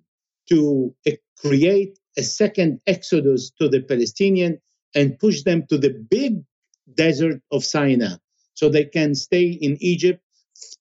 to 0.50 0.96
eh, 1.06 1.16
create 1.40 2.00
a 2.18 2.24
second 2.24 2.80
exodus 2.88 3.52
to 3.60 3.68
the 3.68 3.82
Palestinian 3.82 4.60
and 4.96 5.20
push 5.20 5.44
them 5.44 5.66
to 5.70 5.78
the 5.78 5.90
big 6.10 6.42
desert 6.96 7.42
of 7.52 7.64
Sinai 7.64 8.16
so 8.54 8.70
they 8.70 8.86
can 8.86 9.16
stay 9.16 9.48
in 9.48 9.78
Egypt 9.82 10.22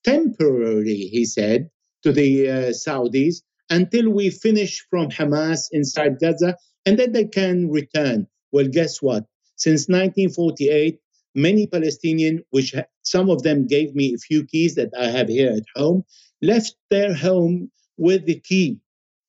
temporarily, 0.03 0.95
he 0.95 1.25
said 1.25 1.69
to 2.03 2.11
the 2.11 2.49
uh, 2.49 2.53
Saudis, 2.69 3.41
until 3.69 4.09
we 4.09 4.29
finish 4.29 4.85
from 4.89 5.09
Hamas 5.09 5.65
inside 5.71 6.19
Gaza, 6.19 6.55
and 6.85 6.97
then 6.97 7.11
they 7.11 7.25
can 7.25 7.69
return. 7.69 8.27
Well, 8.55 8.69
guess 8.71 9.01
what? 9.01 9.25
Since 9.57 9.89
1948, 9.89 10.97
many 11.35 11.67
Palestinians, 11.67 12.39
which 12.51 12.73
some 13.01 13.29
of 13.29 13.43
them 13.43 13.67
gave 13.67 13.93
me 13.93 14.13
a 14.13 14.17
few 14.17 14.45
keys 14.45 14.75
that 14.75 14.91
I 14.97 15.07
have 15.07 15.27
here 15.27 15.51
at 15.51 15.65
home, 15.75 16.05
left 16.41 16.73
their 16.89 17.13
home 17.13 17.69
with 17.97 18.25
the 18.25 18.39
key, 18.39 18.79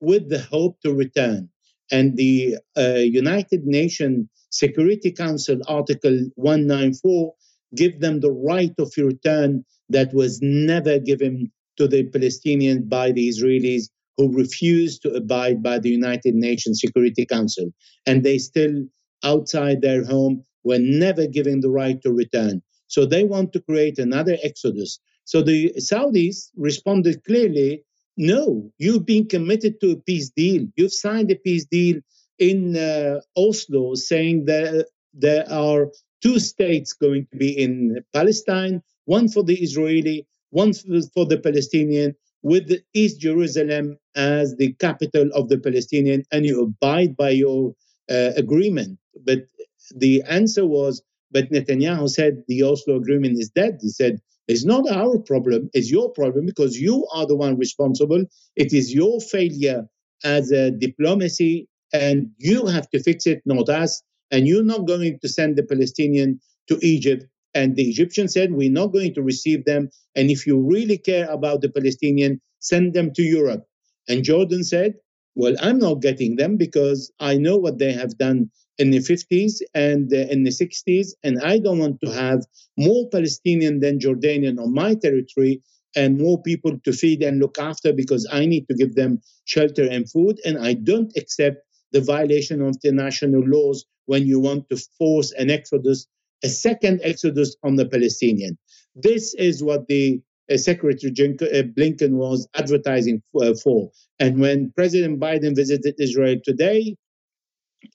with 0.01 0.29
the 0.29 0.39
hope 0.39 0.81
to 0.83 0.95
return. 0.95 1.49
And 1.91 2.17
the 2.17 2.59
uh, 2.79 3.03
United 3.23 3.67
Nations 3.67 4.29
Security 4.51 5.11
Council 5.11 5.59
Article 5.67 6.31
194 6.37 7.35
give 7.75 7.99
them 7.99 8.21
the 8.21 8.31
right 8.31 8.75
of 8.79 8.93
return 8.97 9.65
that 9.89 10.15
was 10.15 10.39
never 10.41 11.01
given 11.01 11.51
to 11.79 11.89
the 11.89 12.05
Palestinians 12.05 12.89
by 12.89 13.11
the 13.11 13.29
Israelis 13.29 13.89
who 14.17 14.33
refused 14.33 15.03
to 15.03 15.11
abide 15.15 15.65
by 15.65 15.81
the 15.81 15.91
United 15.91 16.37
Nations 16.37 16.81
Security 16.81 17.27
Council. 17.27 17.67
And 18.07 18.23
they 18.23 18.39
still 18.39 18.87
outside 19.25 19.81
their 19.81 20.05
home 20.05 20.45
were 20.65 20.79
never 20.79 21.27
given 21.27 21.61
the 21.61 21.71
right 21.71 22.01
to 22.03 22.13
return. 22.13 22.63
So 22.89 23.05
they 23.05 23.25
want 23.25 23.53
to 23.53 23.61
create 23.61 23.99
another 23.99 24.37
exodus. 24.43 24.99
So 25.25 25.43
the 25.43 25.73
Saudis 25.79 26.51
responded 26.57 27.25
clearly 27.25 27.83
no, 28.17 28.73
you've 28.79 29.05
been 29.05 29.27
committed 29.29 29.81
to 29.81 29.91
a 29.93 29.97
peace 29.97 30.31
deal. 30.31 30.67
You've 30.77 30.93
signed 30.93 31.31
a 31.31 31.37
peace 31.37 31.67
deal 31.67 32.01
in 32.39 32.77
uh, 32.77 33.21
Oslo 33.37 33.95
saying 33.95 34.47
that 34.47 34.87
there 35.13 35.51
are 35.51 35.89
two 36.23 36.39
states 36.39 36.93
going 36.93 37.27
to 37.31 37.37
be 37.37 37.51
in 37.51 38.03
Palestine, 38.15 38.83
one 39.05 39.29
for 39.29 39.43
the 39.43 39.57
Israeli, 39.57 40.27
one 40.51 40.73
for 40.73 41.27
the 41.27 41.41
Palestinian, 41.43 42.15
with 42.43 42.73
East 42.95 43.21
Jerusalem 43.21 43.99
as 44.15 44.57
the 44.57 44.73
capital 44.75 45.29
of 45.35 45.49
the 45.49 45.59
Palestinian, 45.59 46.25
and 46.33 46.47
you 46.47 46.63
abide 46.63 47.17
by 47.17 47.31
your 47.31 47.75
uh, 48.11 48.31
agreement. 48.37 48.99
But 49.25 49.47
the 49.95 50.23
answer 50.29 50.67
was, 50.67 51.03
but 51.31 51.51
Netanyahu 51.51 52.09
said 52.09 52.43
the 52.49 52.63
Oslo 52.63 52.97
agreement 52.97 53.39
is 53.39 53.51
dead. 53.51 53.79
He 53.83 53.89
said, 53.89 54.21
it's 54.49 54.65
not 54.65 54.89
our 54.89 55.19
problem, 55.19 55.71
it's 55.75 55.91
your 55.91 56.11
problem 56.13 56.47
because 56.47 56.81
you 56.81 57.07
are 57.13 57.27
the 57.27 57.35
one 57.37 57.57
responsible. 57.59 58.25
It 58.55 58.73
is 58.73 58.95
your 58.95 59.21
failure 59.21 59.89
as 60.25 60.53
a 60.53 60.71
diplomacy, 60.71 61.69
and 61.93 62.31
you 62.39 62.67
have 62.67 62.89
to 62.91 63.03
fix 63.03 63.27
it, 63.27 63.43
not 63.45 63.69
us. 63.69 64.03
And 64.31 64.47
you're 64.47 64.65
not 64.65 64.87
going 64.87 65.19
to 65.21 65.29
send 65.29 65.57
the 65.57 65.63
Palestinian 65.63 66.41
to 66.69 66.79
Egypt. 66.83 67.27
And 67.55 67.75
the 67.77 67.85
Egyptian 67.89 68.29
said, 68.29 68.53
We're 68.53 68.71
not 68.71 68.93
going 68.93 69.15
to 69.15 69.23
receive 69.23 69.65
them. 69.65 69.89
And 70.15 70.31
if 70.31 70.47
you 70.47 70.61
really 70.61 70.99
care 70.99 71.29
about 71.31 71.61
the 71.61 71.69
Palestinian, 71.71 72.41
send 72.61 72.95
them 72.95 73.13
to 73.15 73.23
Europe. 73.23 73.65
And 74.09 74.25
Jordan 74.25 74.63
said, 74.65 74.95
Well, 75.35 75.55
I'm 75.61 75.79
not 75.79 76.03
getting 76.03 76.37
them 76.37 76.57
because 76.57 77.13
I 77.21 77.37
know 77.37 77.57
what 77.57 77.79
they 77.79 77.93
have 77.93 78.17
done 78.19 78.51
in 78.79 78.91
the 78.91 78.99
50s 78.99 79.61
and 79.75 80.13
uh, 80.13 80.17
in 80.31 80.45
the 80.45 80.51
60s, 80.51 81.09
and 81.23 81.41
I 81.41 81.59
don't 81.59 81.79
want 81.79 82.01
to 82.03 82.11
have 82.11 82.45
more 82.77 83.09
Palestinian 83.11 83.81
than 83.81 83.99
Jordanian 83.99 84.59
on 84.61 84.75
my 84.75 84.95
territory 84.95 85.63
and 85.95 86.19
more 86.19 86.41
people 86.43 86.79
to 86.85 86.93
feed 86.93 87.23
and 87.23 87.41
look 87.41 87.59
after 87.59 87.93
because 87.93 88.29
I 88.31 88.45
need 88.45 88.69
to 88.69 88.75
give 88.75 88.95
them 88.95 89.21
shelter 89.47 89.89
and 89.89 90.09
food. 90.11 90.39
And 90.45 90.59
I 90.59 90.75
don't 90.75 91.11
accept 91.17 91.63
the 91.93 92.03
violation 92.03 92.61
of 92.61 92.77
international 92.85 93.43
laws 93.47 93.87
when 94.05 94.27
you 94.27 94.39
want 94.39 94.69
to 94.69 94.77
force 94.99 95.33
an 95.33 95.51
exodus, 95.51 96.07
a 96.45 96.49
second 96.49 97.01
exodus 97.03 97.57
on 97.63 97.77
the 97.77 97.87
Palestinian. 97.87 98.59
This 98.95 99.35
is 99.35 99.63
what 99.63 99.89
the 99.89 100.21
uh, 100.53 100.57
Secretary 100.59 101.11
uh, 101.11 101.63
Blinken 101.77 102.13
was 102.13 102.47
advertising 102.55 103.23
for, 103.33 103.55
for. 103.57 103.91
And 104.21 104.39
when 104.39 104.73
President 104.77 105.19
Biden 105.19 105.57
visited 105.57 105.95
Israel 105.99 106.37
today, 106.45 106.97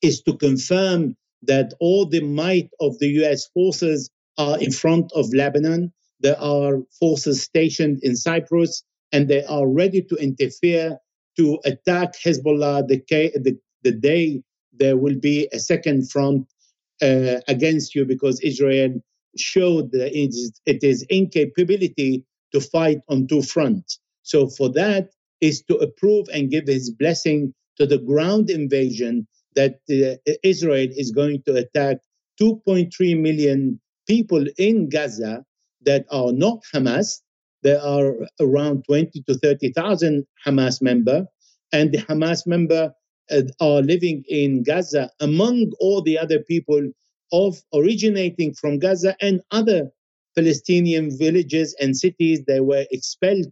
is 0.02 0.22
to 0.24 0.36
confirm 0.38 1.16
that 1.44 1.74
all 1.80 2.06
the 2.06 2.22
might 2.22 2.70
of 2.80 2.98
the 3.00 3.08
US 3.24 3.48
forces 3.54 4.10
are 4.38 4.60
in 4.60 4.72
front 4.72 5.12
of 5.14 5.34
Lebanon. 5.34 5.92
There 6.20 6.40
are 6.40 6.82
forces 7.00 7.42
stationed 7.42 8.00
in 8.04 8.16
Cyprus, 8.16 8.84
and 9.12 9.28
they 9.28 9.44
are 9.46 9.68
ready 9.68 10.02
to 10.04 10.16
interfere 10.16 10.98
to 11.38 11.60
attack 11.66 12.14
Hezbollah 12.24 12.88
the, 12.88 13.02
the, 13.36 13.58
the 13.84 13.92
day 13.92 14.44
there 14.74 14.98
will 14.98 15.20
be 15.20 15.48
a 15.52 15.60
second 15.60 16.10
front 16.10 16.48
uh, 17.02 17.38
against 17.48 17.96
you 17.96 18.06
because 18.06 18.40
Israel 18.42 18.94
showed 19.38 19.92
that 19.92 20.12
it 20.16 20.30
is, 20.30 20.62
it 20.66 20.84
is 20.84 21.04
incapability 21.10 22.24
to 22.52 22.60
fight 22.60 23.00
on 23.10 23.28
two 23.28 23.42
fronts. 23.42 24.00
So 24.24 24.48
for 24.48 24.70
that 24.74 25.10
is 25.40 25.64
to 25.64 25.78
approve 25.78 26.28
and 26.34 26.52
give 26.52 26.68
his 26.68 26.92
blessing 26.92 27.54
to 27.78 27.86
the 27.86 27.98
ground 27.98 28.50
invasion 28.50 29.28
that 29.56 29.80
uh, 29.90 30.32
Israel 30.44 30.88
is 30.96 31.12
going 31.12 31.44
to 31.44 31.56
attack 31.56 31.98
2.3 32.42 33.20
million 33.20 33.80
people 34.08 34.46
in 34.58 34.90
Gaza 34.90 35.44
that 35.86 36.06
are 36.12 36.32
not 36.32 36.64
Hamas. 36.74 37.22
There 37.64 37.82
are 37.82 38.16
around 38.40 38.86
20 38.86 39.24
to 39.28 39.36
30,000 39.36 40.26
Hamas 40.46 40.82
members, 40.82 41.26
and 41.72 41.92
the 41.92 42.00
Hamas 42.00 42.48
members 42.48 42.90
uh, 43.32 43.42
are 43.60 43.82
living 43.82 44.24
in 44.28 44.64
Gaza 44.64 45.10
among 45.20 45.72
all 45.80 46.02
the 46.02 46.18
other 46.18 46.40
people 46.40 46.92
of 47.32 47.62
originating 47.74 48.54
from 48.54 48.80
Gaza 48.80 49.16
and 49.22 49.42
other 49.52 49.90
Palestinian 50.36 51.16
villages 51.18 51.76
and 51.80 51.96
cities 51.96 52.44
they 52.46 52.60
were 52.60 52.86
expelled 52.92 53.48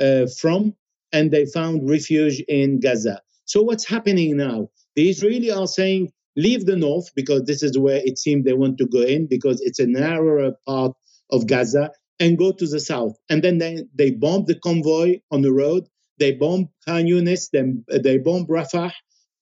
uh, 0.00 0.26
from, 0.40 0.74
and 1.12 1.30
they 1.30 1.46
found 1.46 1.88
refuge 1.88 2.40
in 2.48 2.80
Gaza. 2.80 3.20
So 3.44 3.62
what's 3.62 3.86
happening 3.86 4.36
now? 4.36 4.70
The 4.96 5.10
Israelis 5.10 5.56
are 5.56 5.66
saying, 5.66 6.12
leave 6.36 6.66
the 6.66 6.76
north 6.76 7.10
because 7.14 7.44
this 7.44 7.62
is 7.62 7.78
where 7.78 8.00
it 8.04 8.18
seems 8.18 8.44
they 8.44 8.52
want 8.52 8.78
to 8.78 8.86
go 8.86 9.02
in 9.02 9.26
because 9.26 9.60
it's 9.60 9.78
a 9.78 9.86
narrower 9.86 10.52
part 10.66 10.92
of 11.30 11.46
Gaza 11.46 11.90
and 12.18 12.38
go 12.38 12.52
to 12.52 12.66
the 12.66 12.80
south. 12.80 13.16
And 13.28 13.42
then 13.42 13.58
they, 13.58 13.84
they 13.94 14.10
bomb 14.10 14.44
the 14.44 14.54
convoy 14.56 15.20
on 15.30 15.42
the 15.42 15.52
road. 15.52 15.88
They 16.18 16.32
bomb 16.32 16.68
Khan 16.86 17.04
Yunis, 17.04 17.50
then 17.50 17.84
they 17.88 18.18
bomb 18.18 18.46
Rafah 18.46 18.92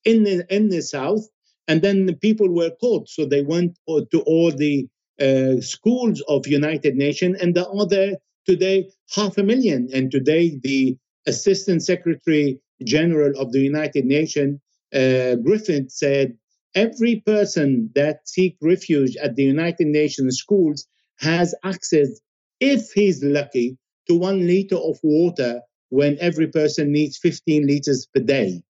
in 0.04 0.22
the, 0.22 0.46
in 0.54 0.68
the 0.68 0.80
south. 0.82 1.26
And 1.66 1.82
then 1.82 2.06
the 2.06 2.14
people 2.14 2.48
were 2.48 2.70
caught. 2.80 3.08
So 3.08 3.26
they 3.26 3.42
went 3.42 3.76
to 3.88 4.20
all 4.26 4.52
the 4.52 4.88
uh, 5.20 5.60
schools 5.60 6.22
of 6.28 6.46
United 6.46 6.94
Nations 6.94 7.38
and 7.40 7.54
the 7.54 7.68
other 7.68 8.16
today 8.46 8.88
half 9.14 9.36
a 9.36 9.42
million. 9.42 9.88
And 9.92 10.10
today 10.10 10.58
the 10.62 10.96
Assistant 11.26 11.82
Secretary 11.82 12.58
General 12.84 13.38
of 13.38 13.52
the 13.52 13.60
United 13.60 14.04
Nations 14.04 14.60
uh, 14.94 15.36
Griffith 15.36 15.90
said, 15.90 16.36
every 16.74 17.22
person 17.24 17.90
that 17.94 18.28
seek 18.28 18.56
refuge 18.60 19.16
at 19.16 19.36
the 19.36 19.44
United 19.44 19.86
Nations 19.86 20.36
schools 20.36 20.86
has 21.18 21.54
access 21.64 22.20
if 22.60 22.92
he's 22.92 23.22
lucky, 23.22 23.78
to 24.08 24.16
one 24.16 24.46
liter 24.46 24.76
of 24.76 24.98
water 25.02 25.60
when 25.90 26.18
every 26.20 26.48
person 26.48 26.92
needs 26.92 27.18
15 27.18 27.66
liters 27.66 28.06
per 28.14 28.22
day. 28.22 28.62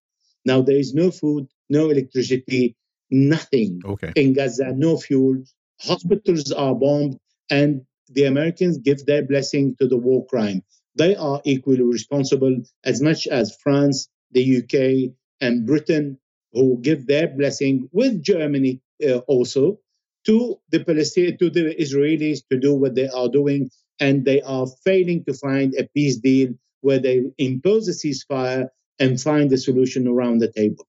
Now, 0.45 0.61
there 0.61 0.77
is 0.77 0.93
no 0.93 1.11
food, 1.11 1.47
no 1.69 1.89
electricity, 1.89 2.75
nothing 3.09 3.81
okay. 3.85 4.13
in 4.15 4.33
Gaza, 4.33 4.73
no 4.73 4.97
fuel. 4.97 5.43
Hospitals 5.81 6.51
are 6.51 6.75
bombed, 6.75 7.17
and 7.49 7.81
the 8.09 8.25
Americans 8.25 8.77
give 8.77 9.05
their 9.05 9.25
blessing 9.25 9.75
to 9.79 9.87
the 9.87 9.97
war 9.97 10.25
crime. 10.25 10.61
They 10.95 11.15
are 11.15 11.41
equally 11.45 11.83
responsible 11.83 12.57
as 12.83 13.01
much 13.01 13.27
as 13.27 13.55
France, 13.63 14.09
the 14.31 14.57
UK, 14.57 15.13
and 15.41 15.65
Britain, 15.65 16.17
who 16.53 16.79
give 16.81 17.07
their 17.07 17.27
blessing 17.27 17.89
with 17.91 18.23
Germany 18.23 18.81
uh, 19.07 19.17
also 19.27 19.79
to 20.25 20.59
the 20.71 20.83
Palestinian, 20.83 21.37
to 21.37 21.49
the 21.49 21.75
Israelis 21.75 22.39
to 22.51 22.59
do 22.59 22.73
what 22.73 22.95
they 22.95 23.07
are 23.07 23.29
doing, 23.29 23.69
and 23.99 24.25
they 24.25 24.41
are 24.41 24.67
failing 24.83 25.23
to 25.25 25.33
find 25.33 25.73
a 25.75 25.87
peace 25.95 26.17
deal 26.17 26.53
where 26.81 26.99
they 26.99 27.23
impose 27.37 27.87
a 27.87 27.91
ceasefire 27.91 28.67
and 28.99 29.19
find 29.19 29.51
a 29.51 29.57
solution 29.57 30.07
around 30.07 30.39
the 30.39 30.51
table. 30.51 30.85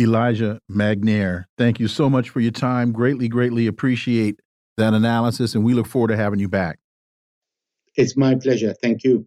Elijah 0.00 0.58
Magnier, 0.68 1.46
thank 1.58 1.78
you 1.78 1.86
so 1.86 2.08
much 2.08 2.30
for 2.30 2.40
your 2.40 2.50
time. 2.50 2.92
Greatly, 2.92 3.28
greatly 3.28 3.66
appreciate 3.66 4.40
that 4.78 4.94
analysis, 4.94 5.54
and 5.54 5.64
we 5.64 5.74
look 5.74 5.86
forward 5.86 6.08
to 6.08 6.16
having 6.16 6.40
you 6.40 6.48
back. 6.48 6.78
It's 7.94 8.16
my 8.16 8.34
pleasure. 8.34 8.74
Thank 8.80 9.04
you. 9.04 9.26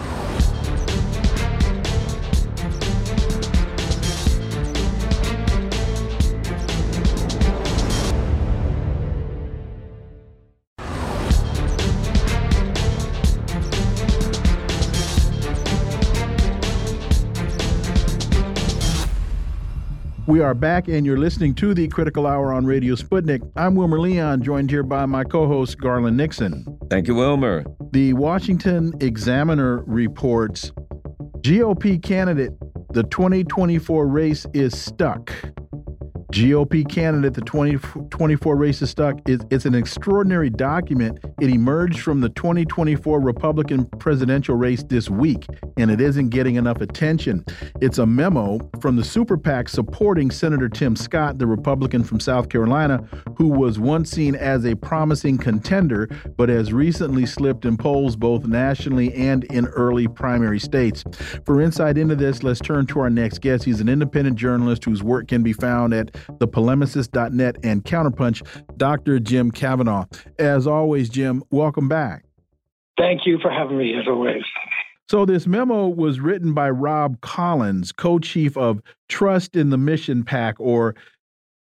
We 20.31 20.39
are 20.39 20.53
back, 20.53 20.87
and 20.87 21.05
you're 21.05 21.17
listening 21.17 21.55
to 21.55 21.73
the 21.73 21.89
Critical 21.89 22.25
Hour 22.25 22.53
on 22.53 22.65
Radio 22.65 22.95
Sputnik. 22.95 23.41
I'm 23.57 23.75
Wilmer 23.75 23.99
Leon, 23.99 24.41
joined 24.41 24.69
here 24.69 24.81
by 24.81 25.05
my 25.05 25.25
co 25.25 25.45
host, 25.45 25.77
Garland 25.77 26.15
Nixon. 26.15 26.65
Thank 26.89 27.09
you, 27.09 27.15
Wilmer. 27.15 27.65
The 27.91 28.13
Washington 28.13 28.93
Examiner 29.01 29.83
reports 29.83 30.71
GOP 31.41 32.01
candidate, 32.01 32.53
the 32.93 33.03
2024 33.03 34.07
race 34.07 34.45
is 34.53 34.79
stuck. 34.79 35.33
GOP 36.31 36.89
candidate, 36.89 37.33
the 37.33 37.41
2024 37.41 38.55
race 38.55 38.81
is 38.81 38.89
stuck. 38.89 39.19
It's, 39.27 39.43
it's 39.51 39.65
an 39.65 39.75
extraordinary 39.75 40.49
document. 40.49 41.19
It 41.41 41.49
emerged 41.49 41.99
from 41.99 42.21
the 42.21 42.29
2024 42.29 43.19
Republican 43.19 43.85
presidential 43.99 44.55
race 44.55 44.81
this 44.83 45.09
week, 45.09 45.45
and 45.77 45.91
it 45.91 45.99
isn't 45.99 46.29
getting 46.29 46.55
enough 46.55 46.79
attention. 46.79 47.43
It's 47.81 47.97
a 47.97 48.05
memo 48.05 48.59
from 48.79 48.95
the 48.95 49.03
super 49.03 49.37
PAC 49.37 49.67
supporting 49.67 50.31
Senator 50.31 50.69
Tim 50.69 50.95
Scott, 50.95 51.37
the 51.37 51.47
Republican 51.47 52.01
from 52.01 52.21
South 52.21 52.47
Carolina, 52.47 53.05
who 53.35 53.49
was 53.49 53.77
once 53.77 54.09
seen 54.09 54.35
as 54.35 54.65
a 54.65 54.75
promising 54.75 55.37
contender, 55.37 56.07
but 56.37 56.47
has 56.47 56.71
recently 56.71 57.25
slipped 57.25 57.65
in 57.65 57.75
polls 57.75 58.15
both 58.15 58.45
nationally 58.45 59.13
and 59.15 59.43
in 59.45 59.67
early 59.67 60.07
primary 60.07 60.59
states. 60.59 61.03
For 61.45 61.61
insight 61.61 61.97
into 61.97 62.15
this, 62.15 62.41
let's 62.41 62.61
turn 62.61 62.85
to 62.87 63.01
our 63.01 63.09
next 63.09 63.39
guest. 63.39 63.65
He's 63.65 63.81
an 63.81 63.89
independent 63.89 64.37
journalist 64.37 64.85
whose 64.85 65.03
work 65.03 65.27
can 65.27 65.43
be 65.43 65.51
found 65.51 65.93
at 65.93 66.15
thepolemicist.net 66.27 67.57
and 67.63 67.83
Counterpunch, 67.83 68.45
Dr. 68.77 69.19
Jim 69.19 69.51
Kavanagh. 69.51 70.05
As 70.39 70.67
always, 70.67 71.09
Jim, 71.09 71.43
welcome 71.51 71.87
back. 71.87 72.25
Thank 72.97 73.25
you 73.25 73.39
for 73.41 73.49
having 73.49 73.77
me, 73.77 73.95
as 73.99 74.07
always. 74.07 74.43
So, 75.09 75.25
this 75.25 75.45
memo 75.45 75.87
was 75.87 76.19
written 76.19 76.53
by 76.53 76.69
Rob 76.69 77.19
Collins, 77.21 77.91
co 77.91 78.19
chief 78.19 78.55
of 78.55 78.81
Trust 79.09 79.55
in 79.55 79.69
the 79.69 79.77
Mission 79.77 80.23
PAC, 80.23 80.55
or 80.59 80.95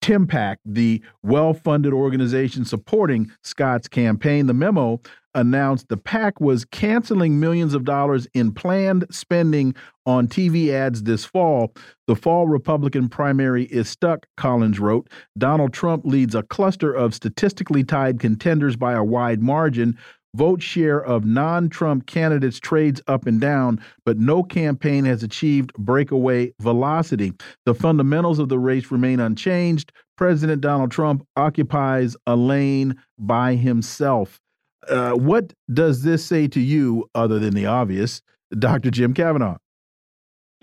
TIMPAC, 0.02 0.56
the 0.66 1.00
well 1.22 1.54
funded 1.54 1.92
organization 1.94 2.64
supporting 2.64 3.30
Scott's 3.42 3.88
campaign. 3.88 4.48
The 4.48 4.54
memo 4.54 5.00
announced 5.34 5.88
the 5.88 5.96
PAC 5.96 6.40
was 6.40 6.64
canceling 6.64 7.40
millions 7.40 7.74
of 7.74 7.84
dollars 7.84 8.26
in 8.34 8.52
planned 8.52 9.06
spending 9.10 9.74
on 10.06 10.28
TV 10.28 10.70
ads 10.70 11.02
this 11.02 11.24
fall. 11.24 11.72
The 12.06 12.16
fall 12.16 12.48
Republican 12.48 13.08
primary 13.08 13.64
is 13.64 13.88
stuck, 13.88 14.26
Collins 14.36 14.80
wrote. 14.80 15.08
Donald 15.38 15.72
Trump 15.72 16.04
leads 16.04 16.34
a 16.34 16.42
cluster 16.42 16.92
of 16.92 17.14
statistically 17.14 17.84
tied 17.84 18.20
contenders 18.20 18.76
by 18.76 18.92
a 18.92 19.04
wide 19.04 19.42
margin. 19.42 19.96
Vote 20.34 20.62
share 20.62 21.04
of 21.04 21.26
non 21.26 21.68
Trump 21.68 22.06
candidates 22.06 22.58
trades 22.58 23.02
up 23.06 23.26
and 23.26 23.38
down, 23.38 23.78
but 24.06 24.18
no 24.18 24.42
campaign 24.42 25.04
has 25.04 25.22
achieved 25.22 25.74
breakaway 25.74 26.52
velocity. 26.58 27.32
The 27.66 27.74
fundamentals 27.74 28.38
of 28.38 28.48
the 28.48 28.58
race 28.58 28.90
remain 28.90 29.20
unchanged. 29.20 29.92
President 30.16 30.62
Donald 30.62 30.90
Trump 30.90 31.26
occupies 31.36 32.16
a 32.26 32.34
lane 32.34 32.94
by 33.18 33.56
himself. 33.56 34.40
Uh, 34.88 35.12
what 35.12 35.52
does 35.72 36.02
this 36.02 36.24
say 36.24 36.48
to 36.48 36.60
you, 36.60 37.08
other 37.14 37.38
than 37.38 37.54
the 37.54 37.66
obvious, 37.66 38.20
Dr. 38.58 38.90
Jim 38.90 39.14
Kavanagh? 39.14 39.56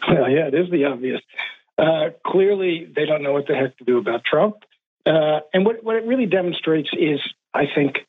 Well, 0.08 0.30
yeah, 0.30 0.48
it 0.48 0.54
is 0.54 0.70
the 0.72 0.86
obvious. 0.86 1.22
Uh, 1.78 2.10
clearly, 2.26 2.92
they 2.94 3.06
don't 3.06 3.24
know 3.24 3.34
what 3.34 3.48
the 3.48 3.56
heck 3.56 3.78
to 3.78 3.84
do 3.84 3.98
about 3.98 4.24
Trump. 4.24 4.56
Uh, 5.06 5.40
and 5.54 5.66
what, 5.66 5.84
what 5.84 5.96
it 5.96 6.06
really 6.06 6.26
demonstrates 6.26 6.90
is, 6.94 7.20
I 7.54 7.66
think, 7.74 8.00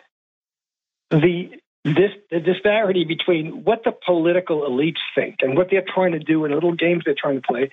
the 1.10 1.50
this 1.84 2.10
the 2.30 2.40
disparity 2.40 3.04
between 3.04 3.64
what 3.64 3.84
the 3.84 3.92
political 4.04 4.62
elites 4.62 4.98
think 5.14 5.36
and 5.40 5.56
what 5.56 5.68
they're 5.70 5.84
trying 5.94 6.12
to 6.12 6.18
do 6.18 6.44
and 6.44 6.54
little 6.54 6.74
games 6.74 7.02
they're 7.04 7.14
trying 7.18 7.36
to 7.36 7.46
play, 7.46 7.70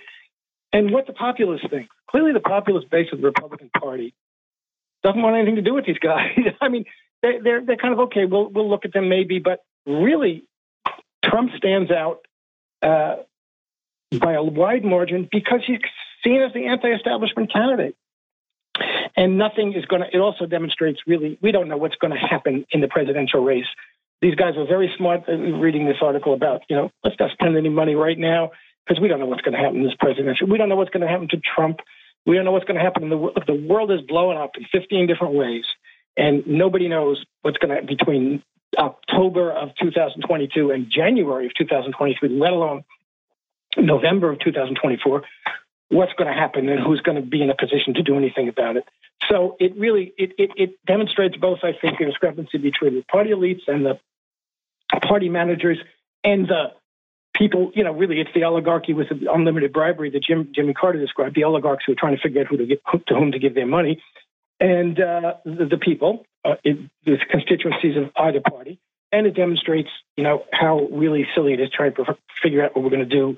and 0.72 0.92
what 0.92 1.08
the 1.08 1.14
populace 1.14 1.62
think. 1.70 1.90
Clearly, 2.10 2.32
the 2.32 2.40
populist 2.40 2.90
base 2.90 3.08
of 3.12 3.20
the 3.20 3.26
Republican 3.26 3.70
Party 3.78 4.14
doesn't 5.04 5.22
want 5.22 5.36
anything 5.36 5.56
to 5.56 5.62
do 5.62 5.74
with 5.74 5.86
these 5.86 6.00
guys. 6.00 6.38
I 6.62 6.70
mean, 6.70 6.86
they're, 7.22 7.42
they're 7.42 7.66
they're 7.66 7.78
kind 7.78 7.94
of 7.94 8.00
okay. 8.02 8.26
We'll 8.26 8.50
we'll 8.50 8.70
look 8.70 8.86
at 8.86 8.94
them 8.94 9.10
maybe, 9.10 9.40
but 9.40 9.64
really, 9.86 10.44
Trump 11.24 11.52
stands 11.58 11.92
out 11.92 12.26
uh, 12.82 13.18
by 14.20 14.34
a 14.34 14.44
wide 14.44 14.84
margin 14.84 15.28
because 15.32 15.62
he's 15.66 15.80
seen 16.24 16.42
as 16.42 16.54
the 16.54 16.68
anti-establishment 16.68 17.52
candidate. 17.52 17.96
And 19.16 19.38
nothing 19.38 19.74
is 19.74 19.86
going 19.86 20.04
to. 20.04 20.08
It 20.16 20.20
also 20.20 20.46
demonstrates 20.46 21.00
really 21.08 21.40
we 21.42 21.52
don't 21.52 21.68
know 21.68 21.78
what's 21.78 21.96
going 21.96 22.14
to 22.14 22.20
happen 22.20 22.66
in 22.70 22.82
the 22.82 22.88
presidential 22.88 23.44
race. 23.44 23.66
These 24.22 24.36
guys 24.36 24.56
are 24.58 24.66
very 24.68 24.94
smart. 24.98 25.24
Uh, 25.28 25.34
reading 25.34 25.86
this 25.86 25.98
article 26.02 26.34
about 26.36 26.62
you 26.70 26.76
know 26.76 26.92
let's 27.04 27.16
not 27.20 27.32
spend 27.32 27.58
any 27.58 27.70
money 27.70 27.96
right 27.96 28.18
now 28.18 28.52
because 28.86 29.02
we 29.02 29.08
don't 29.08 29.20
know 29.20 29.26
what's 29.26 29.42
going 29.42 29.54
to 29.54 29.60
happen 29.60 29.78
in 29.78 29.84
this 29.84 29.96
presidential. 30.00 30.48
We 30.48 30.60
don't 30.60 30.70
know 30.70 30.76
what's 30.76 30.92
going 30.92 31.02
to 31.02 31.08
happen 31.08 31.28
to 31.30 31.38
Trump. 31.56 31.80
We 32.28 32.36
don't 32.36 32.46
know 32.46 32.52
what's 32.52 32.66
going 32.66 32.78
to 32.78 32.84
happen 32.84 33.04
in 33.04 33.10
the 33.10 33.44
the 33.48 33.68
world 33.68 33.92
is 33.92 34.02
blowing 34.02 34.38
up 34.38 34.52
in 34.58 34.66
15 34.72 35.08
different 35.08 35.34
ways, 35.34 35.66
and 36.18 36.46
nobody 36.48 36.88
knows 36.88 37.24
what's 37.44 37.58
going 37.58 37.80
to 37.80 37.86
between 37.86 38.44
October 38.78 39.52
of 39.52 39.70
2022 39.82 40.72
and 40.72 40.90
January 40.90 41.46
of 41.46 41.54
2023, 41.54 42.30
let 42.30 42.52
alone 42.52 42.84
November 43.78 44.32
of 44.32 44.40
2024, 44.40 45.24
what's 45.90 46.14
going 46.14 46.28
to 46.28 46.38
happen 46.38 46.68
and 46.68 46.80
who's 46.80 47.02
going 47.02 47.16
to 47.16 47.28
be 47.28 47.42
in 47.42 47.50
a 47.50 47.56
position 47.56 47.94
to 47.94 48.04
do 48.04 48.18
anything 48.18 48.50
about 48.50 48.76
it. 48.76 48.84
So 49.30 49.56
it 49.60 49.76
really 49.78 50.14
it, 50.18 50.34
it, 50.38 50.52
it 50.56 50.86
demonstrates 50.86 51.38
both, 51.38 51.60
I 51.64 51.74
think, 51.80 52.00
a 52.00 52.06
discrepancy 52.06 52.58
between 52.58 52.96
the 52.96 53.04
party 53.04 53.32
elites 53.32 53.68
and 53.68 53.86
the 53.86 54.00
party 55.08 55.30
managers 55.30 55.78
and 56.24 56.48
the 56.48 56.72
people. 57.36 57.72
You 57.74 57.84
know, 57.84 57.94
really, 57.94 58.20
it's 58.20 58.30
the 58.34 58.44
oligarchy 58.44 58.94
with 58.94 59.10
the 59.10 59.32
unlimited 59.32 59.74
bribery 59.74 60.12
that 60.12 60.24
Jim, 60.24 60.52
Jimmy 60.54 60.74
Carter 60.74 61.00
described. 61.00 61.36
The 61.36 61.46
oligarchs 61.46 61.86
who 61.86 61.94
are 61.94 61.98
trying 61.98 62.16
to 62.16 62.22
figure 62.22 62.42
out 62.42 62.48
who 62.48 62.58
to 62.58 62.66
get 62.66 62.82
to 63.08 63.16
whom 63.16 63.32
to 63.32 63.40
give 63.40 63.56
their 63.56 63.66
money, 63.66 64.02
and 64.60 65.00
uh, 65.00 65.36
the, 65.46 65.66
the, 65.66 65.78
people, 65.78 66.26
uh, 66.44 66.56
it, 66.64 66.78
the 67.06 67.18
constituencies 67.30 67.98
of 67.98 68.12
either 68.16 68.42
party. 68.42 68.80
And 69.12 69.26
it 69.26 69.36
demonstrates, 69.36 69.90
you 70.18 70.24
know, 70.24 70.44
how 70.52 70.88
really 70.92 71.28
silly 71.34 71.54
it 71.54 71.62
is 71.62 71.70
trying 71.70 71.94
to 71.96 72.18
figure 72.42 72.64
out 72.64 72.76
what 72.76 72.84
we're 72.84 72.90
going 72.90 73.08
to 73.08 73.16
do 73.16 73.38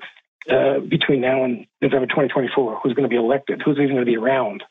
uh, 0.50 0.80
between 0.80 1.20
now 1.20 1.44
and 1.44 1.66
November 1.80 2.06
2024. 2.06 2.80
Who's 2.82 2.94
going 2.94 3.04
to 3.04 3.08
be 3.08 3.16
elected? 3.16 3.62
Who's 3.62 3.76
even 3.76 3.90
going 3.90 4.04
to 4.04 4.04
be 4.04 4.16
around? 4.16 4.64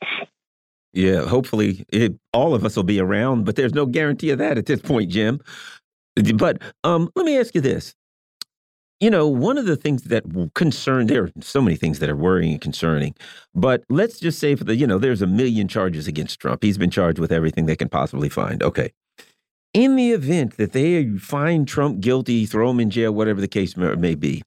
Yeah, 0.91 1.26
hopefully 1.26 1.85
it, 1.89 2.15
all 2.34 2.53
of 2.53 2.65
us 2.65 2.76
will 2.76 2.84
be 2.84 2.99
around, 2.99 3.45
but 3.45 3.55
there's 3.55 3.73
no 3.73 3.85
guarantee 3.85 4.31
of 4.31 4.39
that 4.39 4.57
at 4.57 4.65
this 4.65 4.81
point, 4.81 5.09
Jim. 5.11 5.39
But 6.35 6.61
um, 6.84 7.09
let 7.15 7.26
me 7.26 7.38
ask 7.39 7.53
you 7.55 7.61
this. 7.61 7.95
You 8.99 9.09
know, 9.09 9.27
one 9.27 9.57
of 9.57 9.65
the 9.65 9.77
things 9.77 10.03
that 10.03 10.26
concern 10.55 11.07
there 11.07 11.23
are 11.23 11.31
so 11.39 11.61
many 11.61 11.77
things 11.77 11.99
that 11.99 12.09
are 12.09 12.17
worrying 12.17 12.51
and 12.51 12.61
concerning, 12.61 13.15
but 13.55 13.84
let's 13.89 14.19
just 14.19 14.39
say 14.39 14.55
for 14.55 14.65
the 14.65 14.76
you 14.76 14.85
know, 14.85 14.97
there's 14.97 15.21
a 15.21 15.27
million 15.27 15.69
charges 15.69 16.05
against 16.05 16.39
Trump. 16.41 16.63
He's 16.63 16.77
been 16.77 16.89
charged 16.89 17.17
with 17.17 17.31
everything 17.31 17.65
they 17.65 17.77
can 17.77 17.88
possibly 17.88 18.27
find. 18.27 18.61
Okay. 18.61 18.91
In 19.73 19.95
the 19.95 20.11
event 20.11 20.57
that 20.57 20.73
they 20.73 21.07
find 21.17 21.65
Trump 21.65 22.01
guilty, 22.01 22.45
throw 22.45 22.71
him 22.71 22.80
in 22.81 22.89
jail, 22.89 23.13
whatever 23.13 23.39
the 23.39 23.47
case 23.47 23.77
may 23.77 24.15
be, 24.15 24.41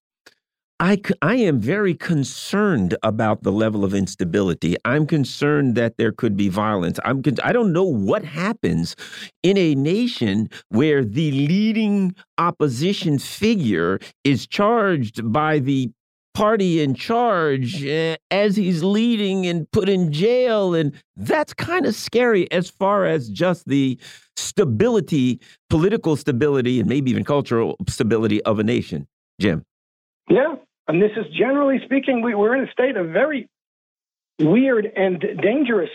I, 0.82 1.00
I 1.22 1.36
am 1.36 1.60
very 1.60 1.94
concerned 1.94 2.96
about 3.04 3.44
the 3.44 3.52
level 3.52 3.84
of 3.84 3.94
instability. 3.94 4.74
I'm 4.84 5.06
concerned 5.06 5.76
that 5.76 5.96
there 5.96 6.10
could 6.10 6.36
be 6.36 6.48
violence. 6.48 6.98
I'm 7.04 7.22
I 7.44 7.52
don't 7.52 7.72
know 7.72 7.84
what 7.84 8.24
happens 8.24 8.96
in 9.44 9.56
a 9.56 9.76
nation 9.76 10.50
where 10.70 11.04
the 11.04 11.30
leading 11.30 12.16
opposition 12.36 13.20
figure 13.20 14.00
is 14.24 14.44
charged 14.44 15.32
by 15.32 15.60
the 15.60 15.92
party 16.34 16.82
in 16.82 16.94
charge 16.94 17.86
uh, 17.86 18.16
as 18.32 18.56
he's 18.56 18.82
leading 18.82 19.46
and 19.46 19.70
put 19.70 19.88
in 19.88 20.10
jail 20.10 20.74
and 20.74 21.00
that's 21.14 21.54
kind 21.54 21.86
of 21.86 21.94
scary 21.94 22.50
as 22.50 22.68
far 22.68 23.04
as 23.04 23.28
just 23.28 23.68
the 23.68 23.96
stability 24.36 25.38
political 25.68 26.16
stability 26.16 26.80
and 26.80 26.88
maybe 26.88 27.10
even 27.10 27.22
cultural 27.22 27.76
stability 27.86 28.42
of 28.44 28.58
a 28.58 28.64
nation 28.64 29.06
jim 29.38 29.62
yeah 30.30 30.54
and 30.92 31.02
this 31.02 31.12
is 31.16 31.26
generally 31.34 31.80
speaking 31.84 32.22
we, 32.22 32.34
we're 32.34 32.54
in 32.54 32.68
a 32.68 32.72
state 32.72 32.96
of 32.96 33.08
very 33.08 33.48
weird 34.38 34.86
and 34.86 35.20
dangerous 35.40 35.90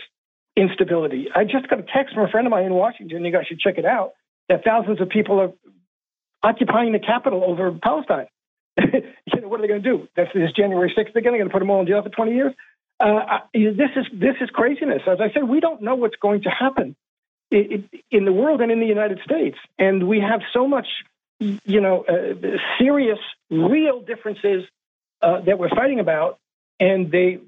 instability 0.56 1.28
i 1.34 1.44
just 1.44 1.68
got 1.68 1.78
a 1.78 1.84
text 1.94 2.14
from 2.14 2.24
a 2.24 2.28
friend 2.28 2.46
of 2.46 2.50
mine 2.50 2.64
in 2.64 2.74
washington 2.74 3.24
you 3.24 3.32
guys 3.32 3.46
should 3.46 3.60
check 3.60 3.78
it 3.78 3.84
out 3.84 4.12
that 4.48 4.64
thousands 4.64 5.00
of 5.00 5.08
people 5.08 5.40
are 5.40 5.52
occupying 6.42 6.92
the 6.92 6.98
capital 6.98 7.44
over 7.44 7.70
palestine 7.72 8.26
you 8.92 9.40
know, 9.40 9.48
what 9.48 9.58
are 9.58 9.62
they 9.62 9.68
going 9.68 9.82
to 9.82 9.88
do? 9.88 10.08
That's 10.16 10.32
this 10.32 10.52
January 10.52 10.92
6th 10.96 11.10
again. 11.10 11.32
They're 11.32 11.32
going 11.32 11.48
to 11.48 11.52
put 11.52 11.58
them 11.60 11.70
all 11.70 11.80
in 11.80 11.86
jail 11.86 12.02
for 12.02 12.10
20 12.10 12.32
years. 12.32 12.52
Uh, 13.00 13.38
this 13.54 13.90
is 13.96 14.06
this 14.12 14.34
is 14.40 14.50
craziness. 14.50 15.02
As 15.06 15.18
I 15.20 15.32
said, 15.32 15.44
we 15.44 15.60
don't 15.60 15.82
know 15.82 15.94
what's 15.94 16.16
going 16.16 16.42
to 16.42 16.50
happen 16.50 16.96
in 17.50 18.24
the 18.24 18.32
world 18.32 18.60
and 18.60 18.72
in 18.72 18.80
the 18.80 18.86
United 18.86 19.20
States, 19.24 19.56
and 19.78 20.08
we 20.08 20.20
have 20.20 20.40
so 20.52 20.66
much, 20.66 20.86
you 21.38 21.80
know, 21.80 22.04
uh, 22.08 22.58
serious, 22.78 23.18
real 23.50 24.00
differences 24.00 24.64
uh, 25.22 25.40
that 25.42 25.58
we're 25.58 25.70
fighting 25.70 26.00
about, 26.00 26.38
and 26.80 27.10
they 27.10 27.38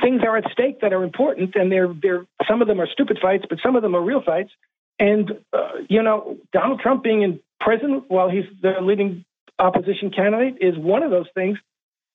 things 0.00 0.22
are 0.22 0.36
at 0.36 0.50
stake 0.52 0.80
that 0.80 0.92
are 0.92 1.04
important, 1.04 1.54
and 1.54 1.70
they're 1.70 1.92
they're 1.92 2.26
some 2.48 2.62
of 2.62 2.68
them 2.68 2.80
are 2.80 2.88
stupid 2.92 3.18
fights, 3.20 3.44
but 3.48 3.58
some 3.62 3.76
of 3.76 3.82
them 3.82 3.94
are 3.94 4.02
real 4.02 4.22
fights. 4.22 4.50
And 4.98 5.30
uh, 5.52 5.72
you 5.88 6.02
know, 6.02 6.38
Donald 6.52 6.80
Trump 6.80 7.02
being 7.02 7.22
in 7.22 7.40
prison 7.60 8.04
while 8.08 8.28
he's 8.28 8.44
the 8.60 8.74
leading 8.80 9.24
opposition 9.58 10.10
candidate 10.10 10.58
is 10.60 10.76
one 10.76 11.02
of 11.02 11.10
those 11.10 11.26
things 11.34 11.58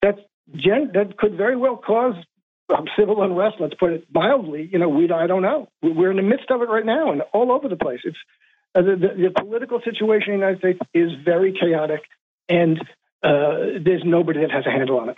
that's 0.01 0.19
gen- 0.55 0.91
that 0.93 1.17
could 1.17 1.35
very 1.35 1.55
well 1.55 1.77
cause 1.77 2.15
um, 2.75 2.85
civil 2.97 3.23
unrest. 3.23 3.57
Let's 3.59 3.75
put 3.75 3.91
it 3.93 4.07
mildly. 4.13 4.69
You 4.71 4.79
know, 4.79 4.89
we 4.89 5.09
I 5.11 5.27
don't 5.27 5.41
know. 5.41 5.69
We're 5.81 6.11
in 6.11 6.17
the 6.17 6.23
midst 6.23 6.51
of 6.51 6.61
it 6.61 6.69
right 6.69 6.85
now, 6.85 7.11
and 7.11 7.21
all 7.33 7.51
over 7.51 7.67
the 7.67 7.75
place. 7.75 7.99
It's 8.03 8.17
uh, 8.75 8.81
the, 8.81 8.95
the, 8.95 9.23
the, 9.23 9.31
political 9.31 9.79
situation 9.83 10.33
in 10.33 10.39
the 10.39 10.45
United 10.45 10.59
States 10.59 10.79
is 10.93 11.11
very 11.23 11.53
chaotic, 11.53 12.01
and 12.49 12.79
uh, 13.27 13.79
there's 13.83 14.03
nobody 14.05 14.39
that 14.41 14.51
has 14.51 14.65
a 14.65 14.71
handle 14.71 14.99
on 14.99 15.09
it. 15.09 15.17